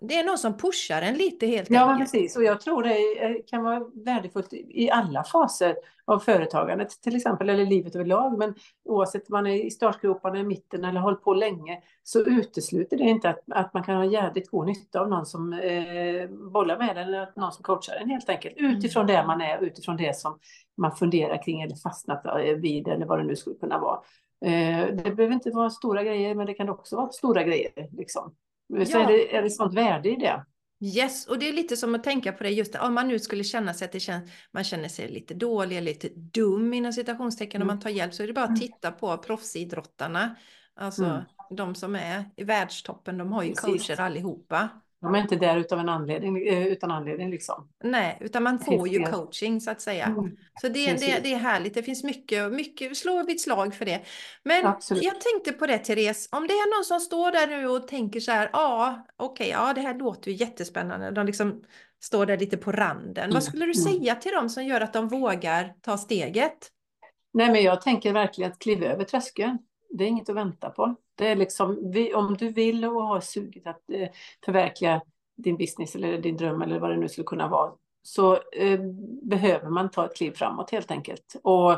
det 0.00 0.14
är 0.18 0.24
någon 0.24 0.38
som 0.38 0.56
pushar 0.56 1.02
en 1.02 1.14
lite 1.14 1.46
helt 1.46 1.70
Ja, 1.70 1.90
enkelt. 1.92 2.12
precis. 2.12 2.36
Och 2.36 2.44
jag 2.44 2.60
tror 2.60 2.82
det 2.82 3.42
kan 3.46 3.62
vara 3.64 3.84
värdefullt 3.94 4.52
i 4.52 4.90
alla 4.90 5.24
faser 5.24 5.76
av 6.04 6.18
företagandet, 6.18 6.90
till 7.02 7.16
exempel, 7.16 7.48
eller 7.48 7.66
livet 7.66 7.94
överlag. 7.94 8.38
Men 8.38 8.54
oavsett 8.84 9.22
om 9.30 9.32
man 9.32 9.46
är 9.46 9.64
i 9.66 9.70
startgroparna, 9.70 10.38
i 10.38 10.42
mitten 10.42 10.84
eller 10.84 11.00
hållit 11.00 11.22
på 11.22 11.34
länge, 11.34 11.82
så 12.02 12.20
utesluter 12.20 12.96
det 12.96 13.04
inte 13.04 13.28
att, 13.30 13.40
att 13.50 13.74
man 13.74 13.82
kan 13.82 13.96
ha 13.96 14.04
jävligt 14.04 14.50
god 14.50 14.66
nytta 14.66 15.00
av 15.00 15.08
någon 15.08 15.26
som 15.26 15.52
eh, 15.52 16.28
bollar 16.52 16.78
med 16.78 16.90
en 16.90 16.96
eller 16.96 17.32
någon 17.36 17.52
som 17.52 17.62
coachar 17.62 17.94
en 17.96 18.10
helt 18.10 18.28
enkelt. 18.28 18.54
Utifrån 18.58 19.06
det 19.06 19.24
man 19.26 19.40
är, 19.40 19.58
utifrån 19.62 19.96
det 19.96 20.16
som 20.16 20.38
man 20.76 20.96
funderar 20.96 21.42
kring 21.42 21.62
eller 21.62 21.76
fastnat 21.76 22.22
vid 22.56 22.88
eller 22.88 23.06
vad 23.06 23.18
det 23.18 23.24
nu 23.24 23.36
skulle 23.36 23.56
kunna 23.56 23.78
vara. 23.78 24.00
Eh, 24.44 24.86
det 24.94 25.10
behöver 25.16 25.32
inte 25.34 25.50
vara 25.50 25.70
stora 25.70 26.02
grejer, 26.02 26.34
men 26.34 26.46
det 26.46 26.54
kan 26.54 26.68
också 26.68 26.96
vara 26.96 27.08
stora 27.08 27.42
grejer. 27.42 27.88
Liksom. 27.92 28.34
Så 28.70 28.92
Ja. 28.98 29.00
är, 29.02 29.06
det, 29.06 29.36
är 29.36 29.42
det 29.42 29.50
sånt 29.50 29.74
värde 29.74 30.08
i 30.10 30.16
det. 30.16 30.44
Yes, 30.82 31.26
och 31.26 31.38
det 31.38 31.48
är 31.48 31.52
lite 31.52 31.76
som 31.76 31.94
att 31.94 32.04
tänka 32.04 32.32
på 32.32 32.42
det 32.44 32.50
just 32.50 32.74
om 32.74 32.94
man 32.94 33.08
nu 33.08 33.18
skulle 33.18 33.44
känna 33.44 33.74
sig 33.74 33.84
att 33.84 33.92
det 33.92 34.00
känns, 34.00 34.30
man 34.52 34.64
känner 34.64 34.88
sig 34.88 35.08
lite 35.08 35.34
dålig 35.34 35.82
lite 35.82 36.08
dum 36.08 36.74
inom 36.74 36.92
citationstecken 36.92 37.62
om 37.62 37.68
Mm. 37.68 37.76
man 37.76 37.80
tar 37.82 37.90
hjälp 37.90 38.14
så 38.14 38.22
är 38.22 38.26
det 38.26 38.32
bara 38.32 38.44
att 38.44 38.60
titta 38.60 38.90
på 38.92 39.16
proffsidrottarna. 39.18 40.36
Alltså 40.76 41.04
Mm. 41.04 41.22
de 41.56 41.74
som 41.74 41.94
är 41.96 42.24
i 42.36 42.44
världstoppen, 42.44 43.18
de 43.18 43.32
har 43.32 43.42
ju 43.42 43.48
Precis. 43.54 43.64
coacher 43.86 44.00
allihopa. 44.00 44.68
De 45.00 45.14
är 45.14 45.18
inte 45.18 45.36
där 45.36 45.56
utav 45.56 45.78
en 45.78 45.88
anledning, 45.88 46.48
eh, 46.48 46.66
utan 46.66 46.90
anledning 46.90 47.30
liksom. 47.30 47.68
Nej, 47.84 48.18
utan 48.20 48.42
man 48.42 48.58
får 48.58 48.88
ju 48.88 49.04
coaching 49.04 49.60
så 49.60 49.70
att 49.70 49.80
säga. 49.80 50.04
Mm. 50.04 50.36
Så 50.60 50.68
det, 50.68 50.92
det, 50.92 51.20
det 51.22 51.32
är 51.32 51.38
härligt, 51.38 51.74
det 51.74 51.82
finns 51.82 52.04
mycket, 52.04 52.52
mycket, 52.52 52.96
slå 52.96 53.24
vid 53.26 53.40
slag 53.40 53.74
för 53.74 53.84
det. 53.84 54.00
Men 54.44 54.66
Absolut. 54.66 55.04
jag 55.04 55.14
tänkte 55.20 55.52
på 55.52 55.66
det 55.66 55.78
Therese, 55.78 56.28
om 56.32 56.46
det 56.46 56.52
är 56.52 56.78
någon 56.78 56.84
som 56.84 57.00
står 57.00 57.32
där 57.32 57.46
nu 57.46 57.68
och 57.68 57.88
tänker 57.88 58.20
så 58.20 58.32
här, 58.32 58.50
ja 58.52 59.06
okej, 59.16 59.48
ja 59.48 59.72
det 59.74 59.80
här 59.80 59.94
låter 59.94 60.30
ju 60.30 60.36
jättespännande, 60.36 61.10
de 61.10 61.26
liksom 61.26 61.64
står 62.00 62.26
där 62.26 62.38
lite 62.38 62.56
på 62.56 62.72
randen. 62.72 63.24
Mm, 63.24 63.34
Vad 63.34 63.42
skulle 63.44 63.66
du 63.66 63.72
mm. 63.72 63.92
säga 63.92 64.14
till 64.14 64.32
dem 64.32 64.48
som 64.48 64.64
gör 64.64 64.80
att 64.80 64.92
de 64.92 65.08
vågar 65.08 65.74
ta 65.80 65.98
steget? 65.98 66.70
Nej, 67.32 67.50
men 67.52 67.62
jag 67.62 67.80
tänker 67.80 68.12
verkligen 68.12 68.52
att 68.52 68.58
kliva 68.58 68.86
över 68.86 69.04
tröskeln. 69.04 69.58
Det 69.90 70.04
är 70.04 70.08
inget 70.08 70.28
att 70.28 70.36
vänta 70.36 70.70
på. 70.70 70.94
Det 71.14 71.28
är 71.28 71.36
liksom, 71.36 71.92
om 72.14 72.36
du 72.36 72.48
vill 72.48 72.84
och 72.84 73.02
har 73.02 73.20
suget 73.20 73.66
att 73.66 73.90
eh, 73.90 74.08
förverkliga 74.44 75.02
din 75.36 75.56
business 75.56 75.94
eller 75.94 76.18
din 76.18 76.36
dröm 76.36 76.62
eller 76.62 76.78
vad 76.78 76.90
det 76.90 76.96
nu 76.96 77.08
skulle 77.08 77.24
kunna 77.24 77.48
vara, 77.48 77.72
så 78.02 78.34
eh, 78.52 78.80
behöver 79.22 79.70
man 79.70 79.90
ta 79.90 80.04
ett 80.06 80.16
kliv 80.16 80.32
framåt 80.32 80.70
helt 80.70 80.90
enkelt. 80.90 81.36
Och 81.42 81.72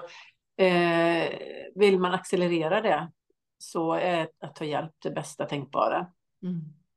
eh, 0.64 1.28
vill 1.74 1.98
man 1.98 2.14
accelerera 2.14 2.80
det 2.80 3.10
så 3.58 3.92
är 3.92 4.28
att 4.40 4.54
ta 4.54 4.64
hjälp 4.64 4.92
det 4.98 5.10
bästa 5.10 5.44
tänkbara. 5.44 6.06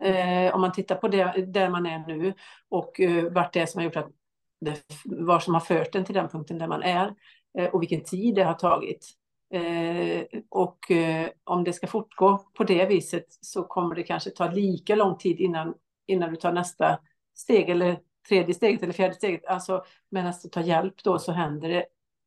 Eh, 0.03 0.55
om 0.55 0.61
man 0.61 0.71
tittar 0.71 0.95
på 0.95 1.07
det, 1.07 1.45
där 1.45 1.69
man 1.69 1.85
är 1.85 1.99
nu 2.07 2.33
och 2.69 2.99
eh, 2.99 3.31
vart 3.31 3.53
det 3.53 3.59
är 3.59 3.65
som 3.65 3.79
har 3.79 3.85
gjort 3.85 3.95
att 3.95 4.11
det, 4.61 4.81
vad 5.05 5.43
som 5.43 5.53
har 5.53 5.61
fört 5.61 5.95
en 5.95 6.05
till 6.05 6.15
den 6.15 6.29
punkten 6.29 6.57
där 6.57 6.67
man 6.67 6.83
är 6.83 7.15
eh, 7.57 7.69
och 7.69 7.81
vilken 7.81 8.03
tid 8.03 8.35
det 8.35 8.43
har 8.43 8.53
tagit. 8.53 9.09
Eh, 9.55 10.23
och 10.49 10.91
eh, 10.91 11.29
om 11.43 11.63
det 11.63 11.73
ska 11.73 11.87
fortgå 11.87 12.37
på 12.53 12.63
det 12.63 12.85
viset 12.85 13.25
så 13.29 13.63
kommer 13.63 13.95
det 13.95 14.03
kanske 14.03 14.29
ta 14.29 14.51
lika 14.51 14.95
lång 14.95 15.17
tid 15.17 15.39
innan, 15.39 15.73
innan 16.07 16.29
du 16.29 16.35
tar 16.35 16.51
nästa 16.51 16.99
steg 17.35 17.69
eller 17.69 17.99
tredje 18.29 18.53
steget 18.53 18.83
eller 18.83 18.93
fjärde 18.93 19.13
steget. 19.13 19.45
Alltså 19.45 19.83
medan 20.09 20.33
du 20.43 20.49
tar 20.49 20.61
hjälp 20.61 21.03
då 21.03 21.19
så 21.19 21.31
händer 21.31 21.69
det, 21.69 21.85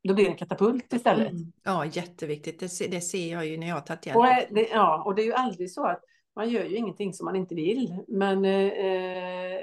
då 0.09 0.15
blir 0.15 0.25
det 0.25 0.31
en 0.31 0.37
katapult 0.37 0.93
istället. 0.93 1.31
Mm. 1.31 1.53
Ja, 1.65 1.85
jätteviktigt. 1.85 2.61
Det, 2.61 2.69
se- 2.69 2.89
det 2.91 3.01
ser 3.01 3.33
jag 3.33 3.47
ju 3.47 3.57
när 3.57 3.69
jag 3.69 3.87
tagit 3.87 4.07
hjälp. 4.07 4.17
Och, 4.17 4.27
är 4.27 4.49
det, 4.51 4.69
ja, 4.71 5.03
och 5.07 5.15
det 5.15 5.23
är 5.23 5.27
ju 5.27 5.35
aldrig 5.35 5.71
så 5.71 5.87
att 5.87 6.01
man 6.37 6.51
gör 6.51 6.65
ju 6.65 6.77
ingenting 6.77 7.15
som 7.15 7.25
man 7.25 7.37
inte 7.37 7.55
vill. 7.55 8.05
Men 8.09 8.45
eh, 8.45 9.61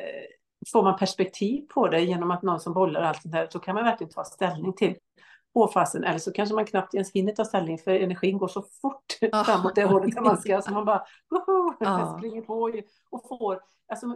får 0.71 0.83
man 0.83 0.97
perspektiv 0.97 1.61
på 1.73 1.87
det 1.87 2.01
genom 2.01 2.31
att 2.31 2.41
någon 2.41 2.59
som 2.59 2.73
bollar 2.73 3.01
allt 3.01 3.21
sånt 3.21 3.33
där 3.33 3.47
så 3.49 3.59
kan 3.59 3.75
man 3.75 3.83
verkligen 3.83 4.13
ta 4.13 4.23
ställning 4.23 4.73
till 4.73 4.95
hårfasen. 5.55 6.03
Eller 6.03 6.19
så 6.19 6.31
kanske 6.31 6.55
man 6.55 6.65
knappt 6.65 6.93
ens 6.93 7.11
hinner 7.11 7.31
ta 7.31 7.45
ställning 7.45 7.77
för 7.77 7.91
energin 7.91 8.37
går 8.37 8.47
så 8.47 8.61
fort 8.81 9.05
Ja. 9.21 9.43
framåt 9.43 9.75
det 9.75 9.83
hållet 9.83 10.15
där 10.15 10.21
man 10.21 10.37
ska. 10.37 10.61
Så 10.61 10.71
man 10.71 10.85
bara 10.85 11.05
woho, 11.29 11.73
Ja. 11.79 12.15
springer 12.17 12.41
på 12.41 12.71
och 13.11 13.27
får. 13.27 13.59
Alltså, 13.87 14.07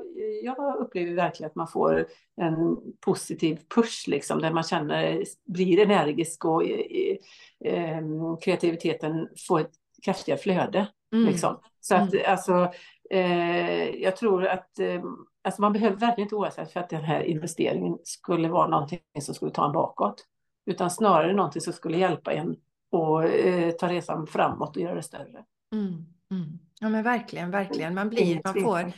jag 0.44 0.76
upplever 0.78 1.16
verkligen 1.16 1.49
att 1.49 1.56
man 1.56 1.68
får 1.68 2.07
en 2.41 2.78
positiv 2.99 3.60
push 3.76 4.07
liksom, 4.07 4.40
där 4.41 4.52
man 4.52 4.64
känner, 4.64 5.24
blir 5.45 5.80
energisk 5.80 6.45
och 6.45 6.64
eh, 6.64 7.18
eh, 7.66 8.02
kreativiteten 8.41 9.30
får 9.48 9.60
ett 9.60 9.72
kraftigare 10.06 10.40
flöde. 10.40 10.88
Mm. 11.14 11.26
Liksom. 11.26 11.60
Så 11.80 11.95
att 11.95 12.26
alltså, 12.26 12.72
eh, 13.10 13.90
jag 13.90 14.16
tror 14.16 14.45
att 14.45 14.80
eh, 14.80 15.03
alltså 15.44 15.61
man 15.61 15.74
behöver 15.74 15.98
verkligen 15.98 16.26
inte 16.26 16.36
oroa 16.36 16.52
sig 16.52 16.66
för 16.66 16.80
att 16.80 16.90
den 16.90 17.03
här 17.03 17.22
investeringen 17.22 17.98
skulle 18.03 18.49
vara 18.49 18.68
någonting 18.68 18.99
som 19.22 19.36
skulle 19.36 19.52
ta 19.52 19.66
en 19.66 19.72
bakåt. 19.72 20.26
Utan 20.69 20.91
snarare 20.91 21.33
någonting 21.33 21.61
som 21.61 21.73
skulle 21.73 21.97
hjälpa 21.97 22.33
en 22.33 22.55
och 22.91 23.23
eh, 23.23 23.71
ta 23.71 23.89
resan 23.89 24.27
framåt 24.27 24.75
och 24.75 24.81
göra 24.81 24.95
det 24.95 25.03
större. 25.03 25.43
Mm. 25.73 25.87
Mm. 26.31 26.59
Ja 26.79 26.89
men 26.89 27.03
verkligen, 27.03 27.51
verkligen. 27.51 27.95
Man 27.95 28.09
blir, 28.09 28.41
man 28.43 28.61
får 28.61 28.93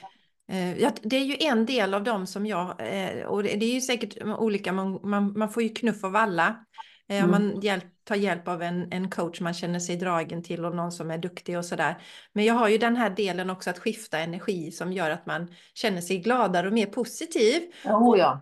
Eh, 0.51 0.77
Ja, 0.79 0.91
det 1.01 1.15
är 1.15 1.23
ju 1.25 1.35
en 1.39 1.65
del 1.65 1.93
av 1.93 2.03
dem 2.03 2.27
som 2.27 2.45
jag, 2.45 2.75
eh, 2.79 3.25
och 3.25 3.43
det 3.43 3.63
är 3.63 3.73
ju 3.73 3.81
säkert 3.81 4.17
olika, 4.23 4.73
man, 4.73 4.99
man, 5.03 5.33
man 5.39 5.49
får 5.49 5.63
ju 5.63 5.69
knuff 5.69 6.03
av 6.03 6.15
alla. 6.15 6.65
Eh, 7.07 7.23
Om 7.23 7.29
Mm. 7.29 7.31
man 7.31 7.61
hjälp, 7.61 7.85
tar 8.03 8.15
hjälp 8.15 8.47
av 8.47 8.61
en, 8.61 8.91
en 8.91 9.09
coach 9.09 9.41
man 9.41 9.53
känner 9.53 9.79
sig 9.79 9.95
dragen 9.95 10.43
till 10.43 10.65
och 10.65 10.75
någon 10.75 10.91
som 10.91 11.11
är 11.11 11.17
duktig 11.17 11.57
och 11.57 11.65
sådär. 11.65 11.97
Men 12.33 12.45
jag 12.45 12.53
har 12.53 12.69
ju 12.69 12.77
den 12.77 12.95
här 12.95 13.09
delen 13.09 13.49
också 13.49 13.69
att 13.69 13.79
skifta 13.79 14.19
energi 14.19 14.71
som 14.71 14.93
gör 14.93 15.09
att 15.09 15.25
man 15.25 15.47
känner 15.73 16.01
sig 16.01 16.17
gladare 16.17 16.67
och 16.67 16.73
mer 16.73 16.85
positiv. 16.85 17.61
Oh, 17.85 18.19
ja. 18.19 18.41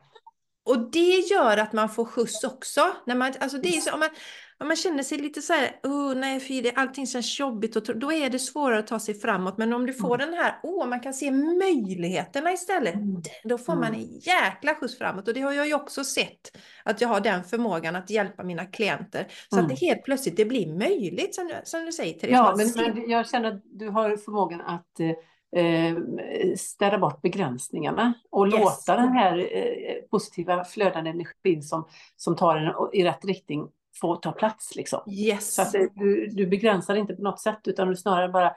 Och 0.70 0.92
det 0.92 1.18
gör 1.32 1.58
att 1.58 1.74
man 1.74 1.90
får 1.90 2.06
skjuts 2.06 2.44
också. 2.44 2.82
När 3.06 3.16
man, 3.16 3.34
alltså 3.40 3.58
det 3.58 3.68
är 3.78 3.82
så, 3.82 3.94
om, 3.94 4.00
man, 4.00 4.10
om 4.60 4.68
man 4.68 4.78
känner 4.78 5.04
sig 5.04 5.18
lite 5.18 5.42
så 5.42 5.54
här, 5.54 5.80
oh, 5.84 6.16
nej, 6.16 6.40
fy, 6.40 6.62
det, 6.62 6.72
allting 6.76 7.08
känns 7.08 7.40
jobbigt, 7.40 7.76
och, 7.76 8.00
då 8.00 8.12
är 8.14 8.30
det 8.30 8.40
svårare 8.40 8.80
att 8.80 8.88
ta 8.88 9.00
sig 9.00 9.14
framåt. 9.16 9.58
Men 9.58 9.74
om 9.74 9.86
du 9.86 9.94
får 9.94 10.18
den 10.18 10.34
här, 10.34 10.60
åh, 10.64 10.88
man 10.88 11.00
kan 11.00 11.14
se 11.14 11.32
möjligheterna 11.32 12.52
istället, 12.52 12.96
Mm. 12.96 13.22
då 13.44 13.58
får 13.58 13.76
man 13.76 13.94
en 13.94 14.20
jäkla 14.20 14.76
skjuts 14.76 14.98
framåt. 14.98 15.28
Och 15.28 15.34
det 15.34 15.42
har 15.42 15.54
jag 15.54 15.68
ju 15.68 15.74
också 15.74 16.04
sett, 16.04 16.58
att 16.84 17.02
jag 17.02 17.08
har 17.10 17.20
den 17.20 17.44
förmågan 17.44 17.96
att 17.96 18.10
hjälpa 18.10 18.44
mina 18.44 18.66
klienter. 18.66 19.28
Så 19.50 19.56
Mm. 19.56 19.66
att 19.66 19.70
det 19.80 19.86
helt 19.86 20.04
plötsligt, 20.04 20.38
det 20.38 20.46
blir 20.46 20.68
möjligt, 20.68 21.36
som, 21.36 21.48
du- 21.48 21.62
som 21.64 21.86
du 21.86 21.92
säger 21.92 22.14
Therese. 22.14 22.32
Ja, 22.34 22.56
men, 22.58 22.94
men 22.96 23.10
jag 23.10 23.30
känner 23.30 23.52
att 23.52 23.62
du 23.66 23.90
har 23.90 24.18
förmågan 24.18 24.62
att 24.62 24.92
eh, 25.56 25.96
städa 26.58 26.98
bort 26.98 27.22
begränsningarna 27.22 28.14
och 28.32 28.48
Yes. 28.48 28.60
låta 28.60 28.96
den 28.96 29.10
här 29.14 29.38
eh, 29.38 29.96
positiva 30.12 30.64
flödande 30.64 31.10
energin 31.10 31.64
som, 31.64 31.88
som 32.16 32.36
tar 32.36 32.56
en 32.58 32.74
i 32.94 33.04
rätt 33.04 33.26
riktning 33.26 33.68
få 34.02 34.16
ta 34.16 34.32
plats. 34.32 34.76
Liksom. 34.76 35.00
Yes. 35.12 35.56
Så 35.56 35.62
att 35.62 35.76
eh, 35.76 35.82
du, 35.96 36.28
du 36.28 36.48
begränsar 36.48 36.96
inte 36.96 37.14
på 37.16 37.22
något 37.22 37.40
sätt 37.40 37.60
utan 37.68 37.88
du 37.90 37.96
snarare 37.96 38.30
bara 38.30 38.56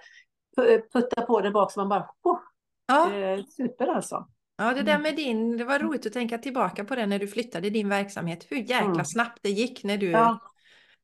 pu- 0.56 0.80
puttar 0.92 1.22
på 1.22 1.40
det 1.40 1.50
bak 1.50 1.72
så 1.72 1.80
man 1.80 1.88
bara, 1.88 2.08
oh, 2.22 2.38
ja. 2.86 3.14
eh, 3.14 3.44
super 3.56 3.86
alltså. 3.88 4.26
Ja, 4.56 4.64
det 4.64 4.70
Mm. 4.80 4.84
där 4.84 4.98
med 4.98 5.16
din, 5.16 5.56
det 5.56 5.64
var 5.64 5.78
roligt 5.78 6.06
att 6.06 6.12
tänka 6.12 6.38
tillbaka 6.38 6.84
på 6.84 6.94
det 6.94 7.06
när 7.06 7.18
du 7.18 7.28
flyttade 7.28 7.70
din 7.70 7.88
verksamhet. 7.88 8.46
Hur 8.50 8.56
jäkla 8.56 8.84
Mm. 8.86 9.04
snabbt 9.04 9.38
det 9.42 9.50
gick 9.50 9.84
när 9.84 9.96
du, 9.96 10.10
Ja, 10.10 10.38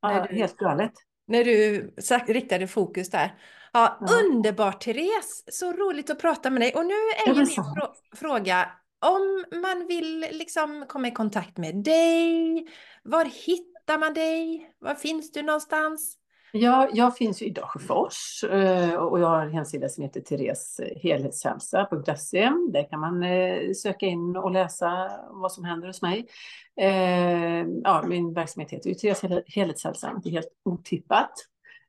ja 0.00 0.08
När 0.08 0.28
du- 0.28 0.34
helt 0.34 0.56
galet. 0.56 0.92
när 1.26 1.44
du 1.44 1.90
riktade 2.32 2.66
fokus 2.66 3.10
där. 3.10 3.34
Ja, 3.72 3.98
Ja. 4.00 4.06
Underbart 4.24 4.80
Therese! 4.80 5.44
Så 5.52 5.72
roligt 5.72 6.10
att 6.10 6.18
prata 6.20 6.50
med 6.50 6.62
dig. 6.62 6.74
Och 6.74 6.86
nu 6.86 6.94
är 6.94 7.28
ju 7.28 7.34
min 7.34 7.46
frå 7.46 7.94
fråga, 8.16 8.68
om 9.06 9.44
man 9.62 9.86
vill 9.86 10.26
liksom 10.32 10.84
komma 10.88 11.08
i 11.08 11.10
kontakt 11.10 11.56
med 11.56 11.74
dig, 11.84 12.66
var 13.02 13.24
hittar 13.24 13.98
man 13.98 14.14
dig? 14.14 14.70
Var 14.78 14.94
finns 14.94 15.32
du 15.32 15.42
någonstans? 15.42 16.14
Ja, 16.52 16.88
jag 16.92 17.16
finns 17.16 17.42
ju 17.42 17.46
i 17.46 17.50
Dalsjöfors 17.50 18.44
eh, 18.44 18.94
och 18.94 19.20
jag 19.20 19.26
har 19.28 19.42
en 19.42 19.52
hemsida 19.52 19.88
som 19.88 20.04
heter 20.04 20.20
tereshelhälsa.se. 20.20 22.50
Där 22.72 22.90
kan 22.90 23.00
man 23.00 23.22
eh, 23.22 23.72
söka 23.72 24.06
in 24.06 24.36
och 24.36 24.50
läsa 24.50 25.10
vad 25.30 25.52
som 25.52 25.64
händer 25.64 25.86
hos 25.86 26.02
mig. 26.02 26.26
Eh, 26.80 27.66
Ja, 27.84 28.02
min 28.06 28.34
verksamhet 28.34 28.70
heter 28.70 28.88
ju 28.88 28.94
Therese 28.94 29.22
Hel- 29.22 29.42
Helhetshälsa, 29.46 30.20
är 30.24 30.30
helt 30.30 30.48
otippat. 30.64 31.32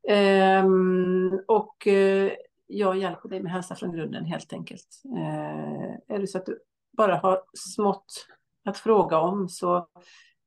Ehm, 0.08 1.40
Och 1.48 1.88
eh, 1.88 2.32
jag 2.68 2.98
hjälper 2.98 3.30
dig 3.30 3.44
med 3.44 3.52
hälsa 3.52 3.76
från 3.76 3.92
grunden 3.92 4.26
helt 4.26 4.54
enkelt. 4.54 4.88
Eh, 5.18 6.16
Är 6.16 6.20
det 6.20 6.28
så 6.28 6.38
att 6.38 6.46
du 6.46 6.60
bara 6.98 7.16
har 7.16 7.42
smått 7.54 8.26
att 8.66 8.78
fråga 8.78 9.20
om 9.20 9.50
så 9.50 9.88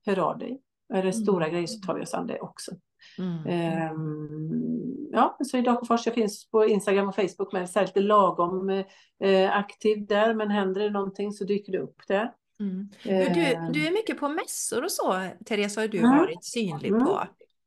hör 0.07 0.19
av 0.19 0.39
dig. 0.39 0.61
Är 0.95 1.03
det 1.03 1.13
stora 1.13 1.49
grejer 1.49 1.67
så 1.67 1.87
tar 1.87 1.95
vi 1.95 2.03
oss 2.03 2.15
an 2.15 2.27
det 2.27 2.41
också. 2.41 2.73
Mm. 3.19 3.47
Ehm, 3.47 5.09
ja, 5.13 5.37
så 5.45 5.57
i 5.59 5.63
Dalsjöfors, 5.63 6.07
jag 6.07 6.15
finns 6.15 6.51
på 6.51 6.65
Instagram 6.67 7.09
och 7.09 7.15
Facebook 7.15 7.53
här 7.55 7.83
lite 7.87 8.01
lagom 8.01 8.71
eh, 9.25 9.57
aktiv 9.57 10.07
där, 10.07 10.35
men 10.35 10.51
händer 10.51 10.81
det 10.81 10.91
någonting 10.91 11.33
så 11.33 11.45
dyker 11.45 11.73
det 11.73 11.79
upp 11.79 12.03
där. 12.09 12.33
Mm. 12.61 12.89
Men 13.05 13.33
Du, 13.35 13.41
Ehm, 13.41 13.73
du 13.73 13.87
är 13.87 13.93
mycket 13.93 14.19
på 14.21 14.29
mässor 14.29 14.85
och 14.85 14.93
så, 14.93 15.23
Therese, 15.47 15.77
har 15.77 15.89
du 15.89 15.99
Mm. 15.99 16.19
varit 16.19 16.45
synlig 16.45 16.89
Mm. 16.89 17.05
på. 17.05 17.23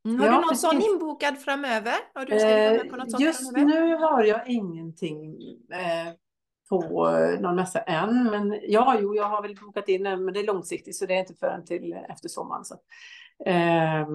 Mm. 0.05 0.19
Har 0.19 0.27
Ja, 0.27 0.31
du 0.33 0.41
någon 0.41 0.55
sån 0.55 0.71
precis. 0.71 0.91
inbokad 0.91 1.37
framöver? 1.37 1.93
Har 2.13 2.25
du 2.25 2.35
med 2.35 2.89
på 2.89 2.95
något 2.95 3.05
eh, 3.05 3.09
sånt 3.09 3.23
just 3.23 3.53
framöver? 3.53 3.81
nu 3.81 3.95
har 3.95 4.23
jag 4.23 4.47
ingenting 4.49 5.41
eh, 5.71 6.13
på 6.69 7.09
eh, 7.09 7.39
någon 7.39 7.55
mässa 7.55 7.79
än. 7.79 8.23
Men 8.23 8.59
ja, 8.63 8.97
jo, 9.01 9.15
jag 9.15 9.23
har 9.25 9.41
väl 9.41 9.55
bokat 9.55 9.89
in 9.89 10.05
en, 10.05 10.25
men 10.25 10.33
det 10.33 10.39
är 10.39 10.45
långsiktigt 10.47 10.95
så 10.95 11.05
det 11.05 11.13
är 11.13 11.19
inte 11.19 11.33
förrän 11.33 11.65
till 11.65 11.93
efter 12.09 12.29
sommaren. 12.29 12.65
Så. 12.65 12.75
Eh, 13.45 14.07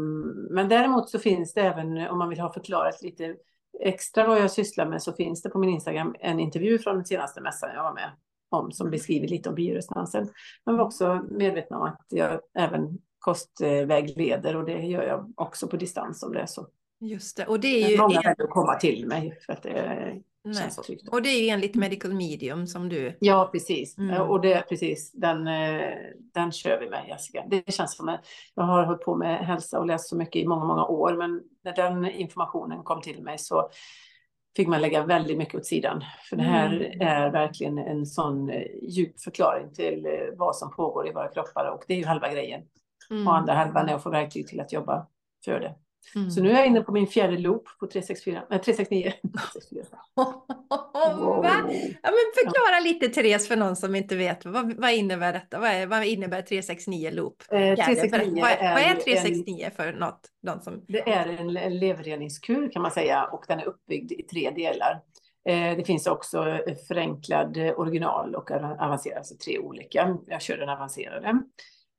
men 0.50 0.68
däremot 0.68 1.10
så 1.10 1.18
finns 1.18 1.54
det 1.54 1.60
även 1.60 2.08
om 2.08 2.18
man 2.18 2.28
vill 2.28 2.40
ha 2.40 2.52
förklarat 2.52 3.02
lite 3.02 3.36
extra 3.80 4.26
vad 4.26 4.40
jag 4.40 4.50
sysslar 4.50 4.86
med 4.86 5.02
så 5.02 5.12
finns 5.12 5.42
det 5.42 5.50
på 5.50 5.58
min 5.58 5.70
Instagram 5.70 6.14
en 6.20 6.40
intervju 6.40 6.78
från 6.78 6.94
den 6.96 7.04
senaste 7.04 7.40
mässan 7.40 7.70
jag 7.74 7.82
var 7.82 7.94
med 7.94 8.10
om 8.50 8.72
som 8.72 8.90
beskriver 8.90 9.28
lite 9.28 9.48
om 9.48 9.54
bioresonansen. 9.54 10.28
Men 10.66 10.76
var 10.76 10.84
också 10.84 11.26
medveten 11.30 11.76
om 11.76 11.82
att 11.82 12.04
jag 12.08 12.40
även 12.54 12.98
kostvägleder 13.20 14.56
och 14.56 14.64
det 14.64 14.82
gör 14.82 15.02
jag 15.02 15.32
också 15.36 15.68
på 15.68 15.76
distans 15.76 16.22
om 16.22 16.32
det 16.32 16.40
är 16.40 16.46
så. 16.46 16.66
Just 17.00 17.36
det, 17.36 17.46
och 17.46 17.60
det 17.60 17.84
är 17.84 17.90
ju... 17.90 17.98
Många 17.98 18.20
väljer 18.20 18.44
att 18.44 18.50
komma 18.50 18.74
till 18.74 19.06
mig 19.06 19.38
för 19.46 19.52
att 19.52 19.62
det 19.62 20.22
Nej. 20.44 20.70
Och 21.10 21.22
det 21.22 21.28
är 21.28 21.42
ju 21.42 21.48
enligt 21.48 21.74
Medical 21.74 22.14
Medium 22.14 22.66
som 22.66 22.88
du... 22.88 23.16
Ja, 23.20 23.48
precis. 23.52 23.98
Mm. 23.98 24.22
Och 24.22 24.40
det 24.40 24.52
är 24.52 24.62
precis, 24.62 25.12
den, 25.12 25.46
eh, 25.46 25.90
den 26.34 26.52
kör 26.52 26.80
vi 26.80 26.90
med 26.90 27.04
Jessica. 27.08 27.44
Det 27.50 27.72
känns 27.72 27.96
som 27.96 28.08
att 28.08 28.20
jag 28.54 28.62
har 28.62 28.84
hållit 28.84 29.02
på 29.02 29.16
med 29.16 29.46
hälsa 29.46 29.78
och 29.78 29.86
läst 29.86 30.08
så 30.08 30.16
mycket 30.16 30.42
i 30.42 30.46
många, 30.46 30.64
många 30.64 30.84
år, 30.84 31.16
men 31.16 31.42
när 31.64 31.76
den 31.76 32.10
informationen 32.10 32.82
kom 32.82 33.00
till 33.00 33.22
mig 33.22 33.38
så 33.38 33.70
fick 34.56 34.68
man 34.68 34.80
lägga 34.80 35.06
väldigt 35.06 35.38
mycket 35.38 35.54
åt 35.54 35.66
sidan. 35.66 36.04
För 36.28 36.36
det 36.36 36.42
här 36.42 36.76
mm. 36.76 37.00
är 37.00 37.30
verkligen 37.30 37.78
en 37.78 38.06
sån 38.06 38.50
eh, 38.50 38.62
djup 38.82 39.20
förklaring 39.20 39.72
till 39.74 40.06
eh, 40.06 40.36
vad 40.36 40.56
som 40.56 40.70
pågår 40.70 41.08
i 41.08 41.12
våra 41.12 41.28
kroppar 41.28 41.70
och 41.74 41.84
det 41.86 41.94
är 41.94 41.98
ju 41.98 42.06
halva 42.06 42.32
grejen. 42.32 42.62
Mm. 43.10 43.28
Och 43.28 43.36
andra 43.36 43.54
halvan 43.54 43.88
är 43.88 43.94
att 43.94 44.02
få 44.02 44.10
verktyg 44.10 44.48
till 44.48 44.60
att 44.60 44.72
jobba 44.72 45.06
för 45.44 45.60
det. 45.60 45.74
Mm. 46.14 46.30
Så 46.30 46.42
nu 46.42 46.50
är 46.50 46.54
jag 46.54 46.66
inne 46.66 46.80
på 46.80 46.92
min 46.92 47.06
fjärde 47.06 47.38
loop 47.38 47.64
på 47.80 47.86
364, 47.86 48.42
äh, 48.50 48.60
369. 48.60 49.12
Va? 50.14 50.26
Ja, 52.02 52.10
men 52.10 52.44
förklara 52.44 52.76
ja. 52.78 52.80
lite 52.84 53.08
Therese 53.08 53.48
för 53.48 53.56
någon 53.56 53.76
som 53.76 53.94
inte 53.94 54.16
vet. 54.16 54.44
Vad, 54.44 54.72
vad 54.72 54.92
innebär 54.92 55.32
detta? 55.32 55.58
Vad, 55.58 55.70
är, 55.70 55.86
vad 55.86 56.04
innebär 56.04 56.42
369 56.42 57.10
loop? 57.10 57.42
Eh, 57.50 57.58
369 57.58 58.42
vad, 58.42 58.50
är, 58.50 58.74
vad 58.74 58.82
är 58.82 58.94
369 58.94 59.64
en, 59.64 59.70
för 59.70 59.92
något? 59.92 60.20
De 60.42 60.60
som... 60.60 60.84
Det 60.88 61.08
är 61.10 61.28
en 61.28 61.78
leverreningskur 61.78 62.70
kan 62.72 62.82
man 62.82 62.90
säga 62.90 63.24
och 63.24 63.44
den 63.48 63.58
är 63.58 63.64
uppbyggd 63.64 64.12
i 64.12 64.22
tre 64.22 64.50
delar. 64.50 65.00
Eh, 65.48 65.76
det 65.76 65.84
finns 65.86 66.06
också 66.06 66.60
förenklad 66.88 67.58
original 67.76 68.34
och 68.34 68.50
avancerad, 68.50 69.18
alltså 69.18 69.34
tre 69.44 69.58
olika. 69.58 70.16
Jag 70.26 70.42
kör 70.42 70.56
den 70.56 70.68
avancerade. 70.68 71.42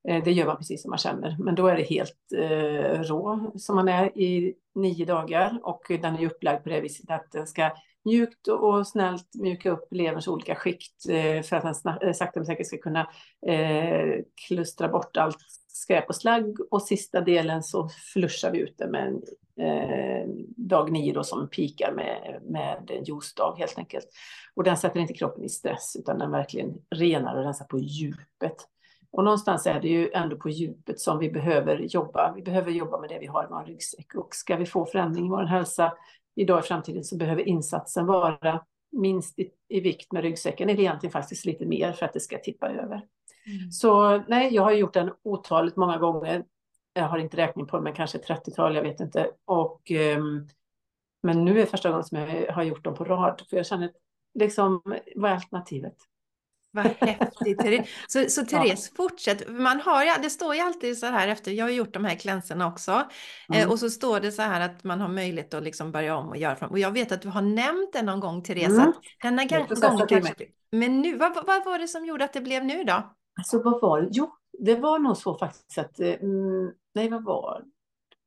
Eh, 0.07 0.23
det 0.23 0.31
gör 0.31 0.45
man 0.45 0.57
precis 0.57 0.81
som 0.81 0.89
man 0.89 0.97
känner, 0.97 1.35
men 1.39 1.55
då 1.55 1.67
är 1.67 1.75
det 1.75 1.83
helt 1.83 2.17
eh, 2.35 3.01
rå 3.01 3.51
som 3.55 3.75
man 3.75 3.87
är 3.87 4.17
i 4.17 4.55
nio 4.75 5.05
dagar 5.05 5.59
och 5.63 5.81
den 5.89 6.15
är 6.15 6.25
upplagd 6.25 6.63
på 6.63 6.69
det 6.69 6.81
viset 6.81 7.11
att 7.11 7.31
den 7.31 7.47
ska 7.47 7.71
mjukt 8.05 8.47
och 8.47 8.87
snällt 8.87 9.35
mjuka 9.35 9.71
upp 9.71 9.87
leverns 9.91 10.27
olika 10.27 10.55
skikt 10.55 11.09
eh, 11.09 11.41
för 11.41 11.55
att 11.55 11.83
den 11.83 11.97
eh, 12.01 12.13
sakta 12.13 12.39
men 12.39 12.45
säkert 12.45 12.67
ska 12.67 12.77
kunna 12.77 13.09
eh, 13.47 14.23
klustra 14.47 14.87
bort 14.87 15.17
allt 15.17 15.37
skräp 15.67 16.09
och 16.09 16.15
slagg 16.15 16.57
och 16.71 16.81
sista 16.81 17.21
delen 17.21 17.63
så 17.63 17.89
flushar 18.13 18.51
vi 18.51 18.59
ut 18.59 18.77
det 18.77 18.87
med 18.87 19.07
en 19.07 19.21
eh, 19.65 20.27
dag 20.57 20.91
nio 20.91 21.13
då 21.13 21.23
som 21.23 21.49
pikar 21.49 21.91
med, 21.91 22.41
med 22.43 22.91
en 22.91 23.03
juicedag 23.03 23.55
helt 23.57 23.77
enkelt. 23.77 24.07
Och 24.55 24.63
den 24.63 24.77
sätter 24.77 24.99
inte 24.99 25.13
kroppen 25.13 25.43
i 25.43 25.49
stress 25.49 25.95
utan 25.99 26.19
den 26.19 26.31
verkligen 26.31 26.73
renar 26.95 27.37
och 27.37 27.43
rensar 27.43 27.65
på 27.65 27.79
djupet. 27.79 28.67
Och 29.11 29.23
någonstans 29.23 29.67
är 29.67 29.79
det 29.79 29.87
ju 29.87 30.11
ändå 30.13 30.35
på 30.35 30.49
djupet 30.49 30.99
som 30.99 31.19
vi 31.19 31.31
behöver 31.31 31.77
jobba. 31.77 32.33
Vi 32.35 32.41
behöver 32.41 32.71
jobba 32.71 32.99
med 32.99 33.09
det 33.09 33.19
vi 33.19 33.25
har 33.25 33.43
i 33.43 33.47
vår 33.49 33.65
ryggsäck. 33.65 34.15
Och 34.15 34.35
ska 34.35 34.55
vi 34.55 34.65
få 34.65 34.85
förändring 34.85 35.25
i 35.25 35.29
vår 35.29 35.43
hälsa 35.43 35.93
idag 36.35 36.59
i 36.59 36.67
framtiden 36.67 37.03
så 37.03 37.17
behöver 37.17 37.47
insatsen 37.47 38.05
vara 38.05 38.65
minst 38.91 39.39
i, 39.39 39.51
i 39.67 39.79
vikt 39.79 40.11
med 40.11 40.23
ryggsäcken, 40.23 40.69
eller 40.69 40.79
egentligen 40.79 41.11
faktiskt 41.11 41.45
lite 41.45 41.65
mer 41.65 41.91
för 41.91 42.05
att 42.05 42.13
det 42.13 42.19
ska 42.19 42.37
tippa 42.37 42.69
över. 42.69 43.05
Mm. 43.45 43.71
Så 43.71 44.17
nej, 44.27 44.55
jag 44.55 44.63
har 44.63 44.71
gjort 44.71 44.93
den 44.93 45.11
otaligt 45.23 45.75
många 45.75 45.97
gånger. 45.97 46.45
Jag 46.93 47.03
har 47.03 47.17
inte 47.17 47.37
räkning 47.37 47.67
på 47.67 47.77
det, 47.77 47.83
men 47.83 47.93
kanske 47.93 48.17
30-tal, 48.17 48.75
jag 48.75 48.83
vet 48.83 48.99
inte. 48.99 49.31
Och, 49.45 49.91
um, 50.17 50.47
men 51.23 51.45
nu 51.45 51.61
är 51.61 51.65
första 51.65 51.89
gången 51.89 52.03
som 52.03 52.17
jag 52.17 52.53
har 52.53 52.63
gjort 52.63 52.83
dem 52.83 52.95
på 52.95 53.03
rad, 53.03 53.41
för 53.49 53.57
jag 53.57 53.65
känner 53.65 53.91
liksom, 54.33 54.81
vad 55.15 55.31
är 55.31 55.35
alternativet? 55.35 55.95
Vad 56.73 56.85
häftigt. 56.85 57.89
Så, 58.07 58.25
så 58.29 58.45
Therese, 58.45 58.91
ja. 58.91 58.97
fortsätt. 58.97 59.49
Man 59.49 59.81
har, 59.81 60.03
ja, 60.03 60.15
det 60.21 60.29
står 60.29 60.55
ju 60.55 60.61
alltid 60.61 60.97
så 60.97 61.05
här 61.05 61.27
efter, 61.27 61.51
jag 61.51 61.65
har 61.65 61.71
gjort 61.71 61.93
de 61.93 62.05
här 62.05 62.15
klänserna 62.15 62.67
också. 62.67 62.91
Eh, 63.53 63.57
mm. 63.57 63.71
Och 63.71 63.79
så 63.79 63.89
står 63.89 64.19
det 64.19 64.31
så 64.31 64.41
här 64.41 64.61
att 64.61 64.83
man 64.83 65.01
har 65.01 65.07
möjlighet 65.07 65.53
att 65.53 65.63
liksom 65.63 65.91
börja 65.91 66.15
om 66.15 66.29
och 66.29 66.37
göra 66.37 66.55
från. 66.55 66.69
Och 66.69 66.79
jag 66.79 66.91
vet 66.91 67.11
att 67.11 67.21
du 67.21 67.29
har 67.29 67.41
nämnt 67.41 67.93
det 67.93 68.01
någon 68.01 68.19
gång 68.19 68.43
Therese. 68.43 68.77
Mm. 68.77 68.93
denna 69.21 69.45
gång, 69.45 69.67
kanske, 70.07 70.33
men 70.71 71.01
nu, 71.01 71.17
vad, 71.17 71.35
vad 71.35 71.65
var 71.65 71.79
det 71.79 71.87
som 71.87 72.05
gjorde 72.05 72.25
att 72.25 72.33
det 72.33 72.41
blev 72.41 72.65
nu 72.65 72.83
då? 72.83 73.13
Alltså 73.37 73.61
vad 73.63 73.81
var 73.81 74.01
det? 74.01 74.07
Jo, 74.11 74.33
det 74.59 74.75
var 74.75 74.99
nog 74.99 75.17
så 75.17 75.37
faktiskt 75.37 75.77
att, 75.77 75.99
eh, 75.99 76.13
mm, 76.13 76.71
nej 76.95 77.09
vad 77.09 77.23
var? 77.23 77.63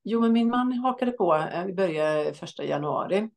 Jo, 0.05 0.21
men 0.21 0.33
min 0.33 0.49
man 0.49 0.73
hakade 0.73 1.12
på, 1.12 1.35
eh, 1.35 1.65
vi 1.65 1.73
började 1.73 2.35
första 2.35 2.65
januari. 2.65 3.31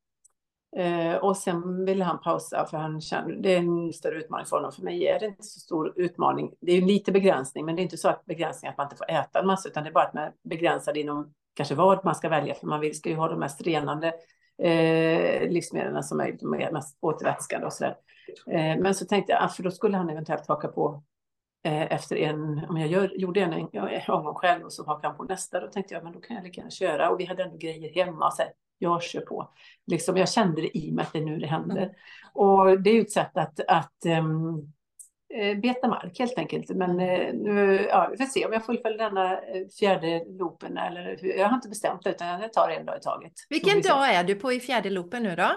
Eh, 0.77 1.15
och 1.15 1.37
sen 1.37 1.85
ville 1.85 2.03
han 2.03 2.21
pausa 2.21 2.65
för 2.65 2.77
han 2.77 3.01
kände 3.01 3.41
det 3.41 3.53
är 3.53 3.57
en 3.57 3.93
större 3.93 4.19
utmaning 4.19 4.45
för 4.45 4.55
honom. 4.55 4.71
För 4.71 4.83
mig 4.83 5.07
är 5.07 5.19
det 5.19 5.25
inte 5.25 5.43
så 5.43 5.59
stor 5.59 5.93
utmaning. 5.95 6.53
Det 6.61 6.71
är 6.71 6.81
lite 6.81 7.11
begränsning, 7.11 7.65
men 7.65 7.75
det 7.75 7.81
är 7.81 7.83
inte 7.83 7.97
så 7.97 8.09
att 8.09 8.25
begränsning 8.25 8.69
att 8.69 8.77
man 8.77 8.85
inte 8.85 8.95
får 8.95 9.11
äta 9.11 9.39
en 9.39 9.47
massa, 9.47 9.69
utan 9.69 9.83
det 9.83 9.89
är 9.89 9.93
bara 9.93 10.03
att 10.03 10.13
man 10.13 10.23
är 10.23 10.33
begränsad 10.43 10.97
inom 10.97 11.33
kanske 11.53 11.75
vad 11.75 12.05
man 12.05 12.15
ska 12.15 12.29
välja, 12.29 12.55
för 12.55 12.67
man 12.67 12.79
vill, 12.79 12.97
ska 12.97 13.09
ju 13.09 13.15
ha 13.15 13.27
de 13.27 13.39
mest 13.39 13.61
renande 13.61 14.13
eh, 14.63 15.49
livsmedlen 15.49 16.03
som 16.03 16.19
är 16.19 16.37
de 16.39 16.73
mest 16.73 16.97
återvätskande 17.01 17.65
och 17.65 17.73
sådär. 17.73 17.95
Eh, 18.51 18.81
men 18.81 18.95
så 18.95 19.05
tänkte 19.05 19.31
jag, 19.31 19.43
ah, 19.43 19.47
för 19.47 19.63
då 19.63 19.71
skulle 19.71 19.97
han 19.97 20.09
eventuellt 20.09 20.47
haka 20.47 20.67
på 20.67 21.03
efter 21.67 22.15
en, 22.15 22.65
om 22.69 22.77
jag 22.77 22.89
gör, 22.89 23.11
gjorde 23.15 23.41
en, 23.41 23.53
en 23.53 24.01
omgång 24.07 24.35
själv 24.35 24.65
och 24.65 24.73
så 24.73 24.85
hakade 24.85 25.07
han 25.07 25.17
på 25.17 25.23
nästa, 25.23 25.59
då 25.59 25.67
tänkte 25.67 25.93
jag, 25.93 26.03
men 26.03 26.13
då 26.13 26.19
kan 26.19 26.35
jag 26.35 26.43
lika 26.43 26.61
gärna 26.61 26.71
köra. 26.71 27.09
Och 27.09 27.19
vi 27.19 27.25
hade 27.25 27.43
ändå 27.43 27.57
grejer 27.57 28.05
hemma, 28.05 28.31
så 28.31 28.41
här, 28.41 28.51
jag 28.77 29.03
kör 29.03 29.21
på. 29.21 29.49
Liksom, 29.87 30.17
jag 30.17 30.29
kände 30.29 30.61
det 30.61 30.77
i 30.77 30.91
mig 30.91 31.03
att 31.03 31.13
det 31.13 31.19
är 31.19 31.23
nu 31.23 31.37
det 31.37 31.47
händer. 31.47 31.77
Mm. 31.77 31.89
Och 32.33 32.81
det 32.81 32.89
är 32.89 32.93
ju 32.93 33.01
ett 33.01 33.11
sätt 33.11 33.37
att, 33.37 33.59
att 33.67 34.05
um, 34.05 34.73
beta 35.61 35.87
mark 35.87 36.19
helt 36.19 36.37
enkelt. 36.37 36.69
Men 36.69 36.89
uh, 36.89 37.33
nu, 37.33 37.87
ja, 37.89 38.07
vi 38.11 38.17
får 38.17 38.25
se 38.25 38.45
om 38.45 38.53
jag 38.53 38.65
fullföljer 38.65 38.97
denna 38.97 39.33
eh, 39.33 39.67
fjärde 39.79 40.25
loopen 40.25 40.77
eller 40.77 41.25
jag 41.37 41.47
har 41.47 41.55
inte 41.55 41.69
bestämt 41.69 42.03
det 42.03 42.09
utan 42.09 42.27
jag 42.27 42.53
tar 42.53 42.69
en 42.69 42.85
dag 42.85 42.97
i 42.97 43.01
taget. 43.01 43.33
Vilken 43.49 43.81
dag 43.81 44.09
är 44.13 44.23
du 44.23 44.35
på 44.35 44.53
i 44.53 44.59
fjärde 44.59 44.89
loopen 44.89 45.23
nu 45.23 45.35
då? 45.35 45.51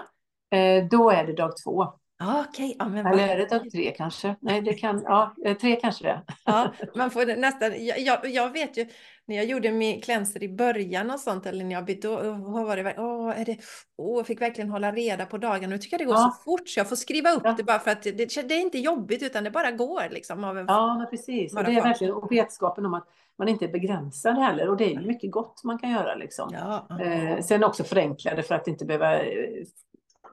Uh, 0.57 0.87
då 0.89 1.09
är 1.09 1.25
det 1.25 1.33
dag 1.33 1.51
två. 1.65 1.93
Ah, 2.23 2.45
okay. 2.49 2.75
Ja, 2.79 2.85
men 2.85 3.05
Eller 3.05 3.27
är 3.27 3.37
det 3.37 3.45
dag 3.45 3.71
tre 3.71 3.93
kanske? 3.97 4.35
Nej, 4.39 4.61
det 4.61 4.73
kan, 4.73 5.01
ja, 5.05 5.35
tre 5.61 5.75
kanske 5.75 6.03
det. 6.03 6.21
Ja, 6.45 6.73
man 6.95 7.11
får 7.11 7.25
nästan, 7.35 7.85
jag, 7.85 8.29
jag 8.29 8.49
vet 8.49 8.77
ju, 8.77 8.87
när 9.25 9.35
jag 9.35 9.45
gjorde 9.45 9.71
min 9.71 10.01
klänser 10.01 10.43
i 10.43 10.49
början 10.49 11.11
och 11.11 11.19
sånt, 11.19 11.45
eller 11.45 11.65
när 11.65 11.71
jag 11.71 11.85
bytte, 11.85 12.07
då 12.07 12.33
var 12.63 12.77
det, 12.77 12.95
åh, 12.97 13.39
är 13.39 13.45
det, 13.45 13.57
åh, 13.97 14.17
jag 14.17 14.27
fick 14.27 14.41
verkligen 14.41 14.69
hålla 14.69 14.91
reda 14.91 15.25
på 15.25 15.37
dagen. 15.37 15.69
Nu 15.69 15.77
tycker 15.77 15.93
jag 15.93 16.01
det 16.01 16.05
går 16.05 16.15
ja. 16.15 16.35
så 16.37 16.43
fort 16.43 16.69
så 16.69 16.79
jag 16.79 16.89
får 16.89 16.95
skriva 16.95 17.31
upp 17.31 17.41
ja. 17.43 17.53
det 17.57 17.63
bara 17.63 17.79
för 17.79 17.91
att 17.91 18.03
det, 18.03 18.11
det, 18.11 18.55
är 18.55 18.61
inte 18.61 18.79
jobbigt 18.79 19.23
utan 19.23 19.43
det 19.43 19.51
bara 19.51 19.71
går 19.71 20.09
liksom. 20.09 20.43
Av 20.43 20.65
ja, 20.67 21.07
precis. 21.09 21.55
Och 21.55 21.63
det 21.63 21.71
är 21.71 21.81
verkligen 21.81 22.13
och 22.13 22.31
vetskapen 22.31 22.85
om 22.85 22.93
att 22.93 23.07
man 23.37 23.47
inte 23.47 23.65
är 23.65 23.71
begränsad 23.71 24.37
heller 24.37 24.69
och 24.69 24.77
det 24.77 24.93
är 24.93 24.99
mycket 24.99 25.31
gott 25.31 25.63
man 25.63 25.79
kan 25.79 25.91
göra 25.91 26.15
liksom. 26.15 26.49
Ja. 26.53 26.87
Eh, 27.01 27.41
sen 27.41 27.63
också 27.63 27.83
förenkla 27.83 28.35
det 28.35 28.43
för 28.43 28.55
att 28.55 28.67
inte 28.67 28.85
behöva 28.85 29.19
eh, 29.19 29.65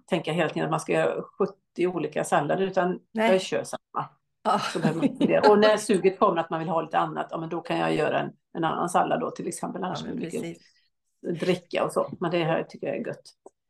tänka 0.08 0.32
hela 0.32 0.48
tiden 0.48 0.64
att 0.64 0.70
man 0.70 0.80
ska 0.80 0.92
göra 0.92 1.22
70 1.22 1.86
olika 1.86 2.24
sallader 2.24 2.66
utan 2.66 3.00
Nej. 3.12 3.32
jag 3.32 3.40
kör 3.40 3.64
samma. 3.64 4.08
Det. 5.18 5.48
Och 5.48 5.58
när 5.58 5.76
suget 5.76 6.18
kommer 6.18 6.36
att 6.40 6.50
man 6.50 6.58
vill 6.58 6.68
ha 6.68 6.82
lite 6.82 6.98
annat, 6.98 7.28
ja, 7.30 7.38
men 7.38 7.48
då 7.48 7.60
kan 7.60 7.78
jag 7.78 7.94
göra 7.94 8.20
en, 8.20 8.30
en 8.54 8.64
annan 8.64 8.88
sallad 8.88 9.20
då 9.20 9.30
till 9.30 9.48
exempel. 9.48 9.84
Annars 9.84 10.04
ja, 10.04 10.14
mycket 10.14 10.58
dricka 11.40 11.84
och 11.84 11.92
så. 11.92 12.12
Men 12.20 12.30
det 12.30 12.44
här 12.44 12.62
tycker 12.62 12.86
jag 12.86 12.96
är 12.96 13.06
gött. 13.06 13.22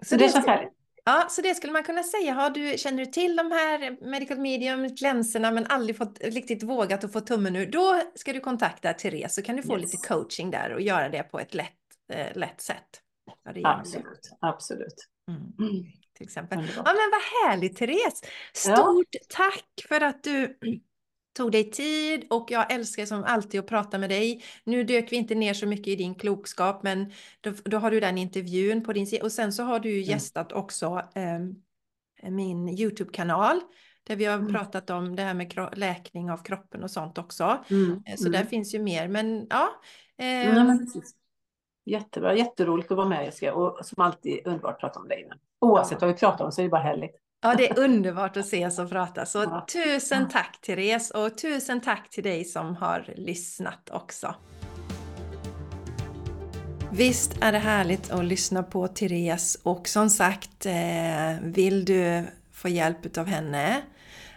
Så, 0.02 0.09
så 0.09 0.16
det, 0.16 0.27
det 0.27 0.32
känns 0.32 0.47
härligt. 0.47 0.73
Ja, 1.05 1.27
så 1.31 1.43
det 1.43 1.55
skulle 1.55 1.73
man 1.73 1.82
kunna 1.82 2.02
säga. 2.02 2.32
Har 2.32 2.51
du, 2.51 2.78
känner 2.78 3.05
du 3.05 3.06
till 3.06 3.36
de 3.36 3.51
här 3.51 4.10
medical 4.10 4.39
medium 4.39 4.89
glänserna 4.89 5.51
men 5.51 5.66
aldrig 5.66 5.97
fått 5.97 6.19
riktigt 6.20 6.62
vågat 6.62 7.05
att 7.05 7.12
få 7.12 7.20
tummen 7.20 7.56
ur, 7.56 7.66
då 7.66 8.02
ska 8.15 8.32
du 8.32 8.40
kontakta 8.40 8.93
Therese 8.93 9.35
så 9.35 9.43
kan 9.43 9.56
du 9.56 9.62
få 9.62 9.78
yes. 9.78 9.82
lite 9.82 10.09
coaching 10.09 10.51
där 10.51 10.74
och 10.74 10.81
göra 10.81 11.09
det 11.09 11.23
på 11.23 11.40
ett 11.40 11.55
lätt, 11.55 11.73
eh, 12.12 12.36
lätt 12.36 12.60
sätt. 12.60 13.02
Absolut, 13.65 14.31
absolut. 14.40 15.09
Mm. 15.28 15.82
Mm 16.20 16.24
till 16.27 16.27
exempel. 16.27 16.59
Ja, 16.77 16.82
men 16.85 17.11
vad 17.11 17.51
härligt 17.51 17.77
Therese! 17.77 18.23
Stort 18.53 19.07
ja. 19.11 19.20
tack 19.28 19.65
för 19.89 20.01
att 20.01 20.23
du 20.23 20.59
tog 21.36 21.53
dig 21.53 21.70
tid 21.70 22.27
och 22.31 22.47
jag 22.51 22.73
älskar 22.73 23.07
som 23.07 23.24
alltid 23.24 23.61
att 23.61 23.66
prata 23.66 23.99
med 23.99 24.11
dig. 24.11 24.45
Nu 24.65 24.85
dök 24.85 25.12
vi 25.12 25.16
inte 25.16 25.35
ner 25.35 25.55
så 25.55 25.66
mycket 25.66 25.89
i 25.89 25.97
din 25.97 26.15
klokskap 26.15 26.82
men 26.82 27.12
då, 27.40 27.53
då 27.65 27.78
har 27.78 27.90
du 27.90 28.01
den 28.01 28.19
intervjun 28.19 28.85
på 28.85 28.93
din 28.93 29.07
sida 29.07 29.24
och 29.24 29.32
sen 29.32 29.53
så 29.53 29.62
har 29.62 29.81
du 29.81 29.93
mm. 29.93 30.03
gästat 30.03 30.53
också 30.53 31.03
eh, 31.15 32.31
min 32.31 32.69
YouTube-kanal 32.69 33.61
där 34.03 34.16
vi 34.16 34.24
har 34.24 34.39
mm. 34.39 34.53
pratat 34.53 34.90
om 34.90 35.16
det 35.16 35.23
här 35.23 35.35
med 35.35 35.69
läkning 35.73 36.31
av 36.31 36.43
kroppen 36.43 36.82
och 36.82 36.90
sånt 36.90 37.19
också. 37.19 37.65
Mm. 37.70 38.03
Så 38.16 38.27
mm. 38.27 38.32
där 38.32 38.45
finns 38.45 38.74
ju 38.74 38.78
mer 38.78 39.09
men 39.09 39.47
ja. 39.51 39.69
Eh, 40.19 40.57
mm, 40.57 40.89
Jättebra, 41.89 42.35
jätteroligt 42.35 42.90
att 42.90 42.97
vara 42.97 43.09
med 43.09 43.24
Jessica 43.24 43.55
och 43.55 43.86
som 43.86 44.03
alltid 44.05 44.47
underbart 44.47 44.74
att 44.74 44.81
prata 44.81 45.01
om 45.01 45.09
dig. 45.09 45.31
Oavsett 45.60 46.01
vad 46.01 46.10
vi 46.10 46.16
pratar 46.16 46.44
om 46.44 46.52
så 46.52 46.60
är 46.60 46.62
det 46.62 46.70
bara 46.70 46.82
härligt. 46.82 47.16
Ja, 47.43 47.55
det 47.55 47.70
är 47.70 47.78
underbart 47.78 48.36
att 48.36 48.44
ses 48.44 48.78
och 48.78 48.90
prata. 48.90 49.26
Så 49.26 49.39
ja. 49.39 49.66
tusen 49.72 50.28
tack 50.28 50.60
Therese 50.60 51.10
och 51.10 51.39
tusen 51.39 51.80
tack 51.80 52.10
till 52.10 52.24
dig 52.24 52.44
som 52.44 52.76
har 52.76 53.14
lyssnat 53.16 53.90
också. 53.93 54.35
Visst 56.93 57.43
är 57.43 57.52
det 57.52 57.59
härligt 57.59 58.10
att 58.10 58.24
lyssna 58.24 58.62
på 58.62 58.89
Therese 58.89 59.59
och 59.62 59.89
som 59.89 60.10
sagt, 60.10 60.66
eh, 60.66 60.72
vill 61.43 61.85
du 61.85 62.24
få 62.52 62.68
hjälp 62.68 63.18
av 63.18 63.26
henne 63.26 63.82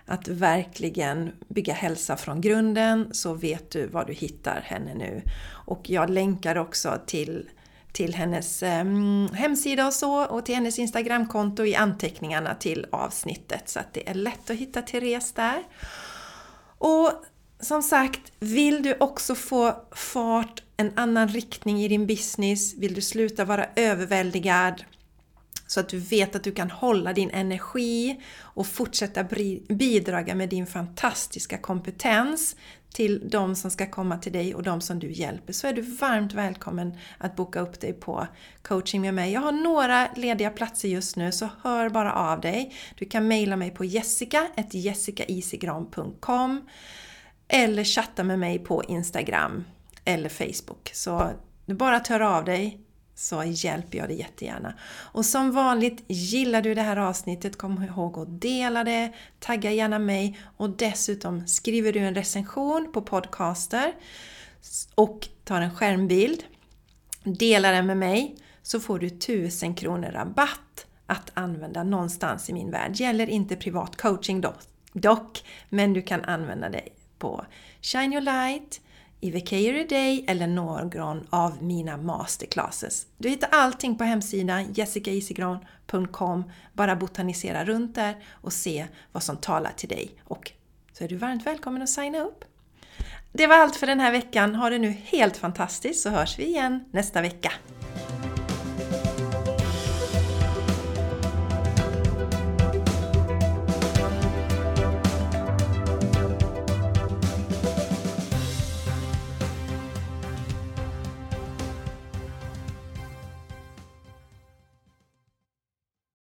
att 0.06 0.28
verkligen 0.28 1.32
bygga 1.48 1.74
hälsa 1.74 2.18
från 2.18 2.42
grunden 2.42 3.14
så 3.14 3.34
vet 3.34 3.72
du 3.72 3.88
var 3.88 4.06
du 4.06 4.14
hittar 4.14 4.62
henne 4.62 4.94
nu. 4.94 5.22
Och 5.50 5.90
jag 5.90 6.10
länkar 6.10 6.58
också 6.58 7.00
till, 7.06 7.50
till 7.92 8.14
hennes 8.14 8.64
eh, 8.64 8.86
hemsida 9.34 9.88
och 9.88 9.94
så 9.94 10.26
och 10.26 10.46
till 10.46 10.56
hennes 10.56 10.80
Instagramkonto 10.80 11.66
i 11.66 11.76
anteckningarna 11.76 12.56
till 12.56 12.86
avsnittet 12.92 13.70
så 13.70 13.80
att 13.80 13.94
det 13.94 14.10
är 14.10 14.14
lätt 14.14 14.50
att 14.50 14.58
hitta 14.58 14.82
Therese 14.82 15.32
där. 15.34 15.64
Och 16.78 17.12
som 17.60 17.84
sagt, 17.84 18.32
vill 18.40 18.84
du 18.84 18.96
också 19.00 19.36
få 19.36 19.76
fart, 19.92 20.64
en 20.78 20.92
annan 20.96 21.28
riktning 21.28 21.82
i 21.82 21.88
din 21.88 22.08
business, 22.08 22.78
vill 22.78 22.94
du 22.94 23.02
sluta 23.02 23.46
vara 23.46 23.66
överväldigad 23.76 24.84
så 25.68 25.80
att 25.80 25.90
du 25.90 26.00
vet 26.00 26.36
att 26.36 26.44
du 26.44 26.52
kan 26.52 26.72
hålla 26.72 27.14
din 27.14 27.30
energi 27.30 28.22
och 28.40 28.68
fortsätta 28.68 29.24
bidra 29.70 30.36
med 30.36 30.50
din 30.50 30.68
fantastiska 30.68 31.58
kompetens 31.58 32.56
till 32.94 33.30
de 33.30 33.56
som 33.56 33.72
ska 33.72 33.86
komma 33.86 34.18
till 34.18 34.32
dig 34.32 34.56
och 34.56 34.64
de 34.64 34.82
som 34.82 35.00
du 35.00 35.12
hjälper 35.12 35.54
så 35.54 35.68
är 35.68 35.74
du 35.74 35.82
varmt 35.82 36.34
välkommen 36.34 36.98
att 37.18 37.36
boka 37.36 37.60
upp 37.60 37.80
dig 37.80 37.94
på 37.94 38.28
coaching 38.62 39.02
med 39.02 39.14
mig. 39.14 39.34
Jag 39.34 39.42
har 39.42 39.52
några 39.52 40.08
lediga 40.16 40.50
platser 40.50 40.90
just 40.90 41.16
nu 41.16 41.32
så 41.32 41.50
hör 41.62 41.90
bara 41.90 42.14
av 42.14 42.42
dig. 42.42 42.76
Du 42.96 43.06
kan 43.06 43.28
mejla 43.28 43.56
mig 43.56 43.72
på 43.72 43.86
jessica.jessicaisigran.com 43.86 46.70
eller 47.48 47.84
chatta 47.84 48.24
med 48.24 48.40
mig 48.40 48.60
på 48.60 48.84
Instagram 48.84 49.64
eller 50.06 50.30
Facebook. 50.30 50.90
Så 50.94 51.32
du 51.66 51.74
bara 51.74 51.96
att 51.96 52.08
höra 52.08 52.38
av 52.38 52.46
dig 52.46 52.82
så 53.22 53.44
hjälper 53.46 53.98
jag 53.98 54.10
dig 54.10 54.20
jättegärna. 54.20 54.74
Och 54.90 55.26
som 55.26 55.52
vanligt, 55.52 56.04
gillar 56.08 56.62
du 56.62 56.74
det 56.74 56.82
här 56.82 56.98
avsnittet, 56.98 57.58
kom 57.58 57.84
ihåg 57.84 58.18
att 58.20 58.42
dela 58.42 58.84
det, 58.84 59.14
tagga 59.40 59.72
gärna 59.72 60.00
mig 60.00 60.40
och 60.58 60.70
dessutom 60.70 61.48
skriver 61.48 61.94
du 61.94 62.00
en 62.00 62.16
recension 62.16 62.92
på 62.94 63.02
podcaster 63.02 63.94
och 64.96 65.28
tar 65.44 65.62
en 65.62 65.76
skärmbild, 65.76 66.44
delar 67.24 67.74
den 67.74 67.86
med 67.86 67.98
mig 67.98 68.36
så 68.64 68.80
får 68.80 69.00
du 69.00 69.08
1000 69.08 69.76
kronor 69.76 70.08
rabatt 70.12 70.86
att 71.06 71.32
använda 71.34 71.84
någonstans 71.84 72.50
i 72.50 72.54
min 72.54 72.72
värld. 72.72 72.96
Gäller 72.96 73.30
inte 73.30 73.56
privat 73.56 73.98
coaching 73.98 74.44
dock, 74.94 75.44
men 75.70 75.94
du 75.94 76.02
kan 76.02 76.22
använda 76.22 76.70
det 76.70 76.84
på 77.20 77.46
Shine 77.82 78.14
Your 78.14 78.22
Light, 78.22 78.82
i 79.22 79.32
Vacator 79.32 79.90
Day 79.90 80.26
eller 80.28 80.48
någon 80.48 81.28
av 81.30 81.64
mina 81.64 81.98
masterclasses. 81.98 83.06
Du 83.18 83.30
hittar 83.30 83.50
allting 83.52 83.98
på 83.98 84.04
hemsidan 84.04 84.74
jessicaisigran.com. 84.74 86.52
Bara 86.74 86.96
botanisera 86.96 87.66
runt 87.66 87.96
där 87.96 88.16
och 88.32 88.54
se 88.54 88.86
vad 89.12 89.24
som 89.24 89.38
talar 89.38 89.72
till 89.72 89.90
dig. 89.90 90.12
Och 90.24 90.52
så 90.94 91.04
är 91.04 91.08
du 91.08 91.16
varmt 91.16 91.46
välkommen 91.46 91.82
att 91.82 91.90
signa 91.90 92.20
upp. 92.20 92.46
Det 93.34 93.48
var 93.48 93.56
allt 93.56 93.76
för 93.76 93.88
den 93.88 94.00
här 94.00 94.12
veckan. 94.12 94.56
Ha 94.56 94.70
det 94.70 94.80
nu 94.80 94.90
helt 94.90 95.38
fantastiskt 95.38 96.04
så 96.04 96.10
hörs 96.10 96.40
vi 96.40 96.46
igen 96.46 96.86
nästa 96.92 97.22
vecka. 97.22 97.52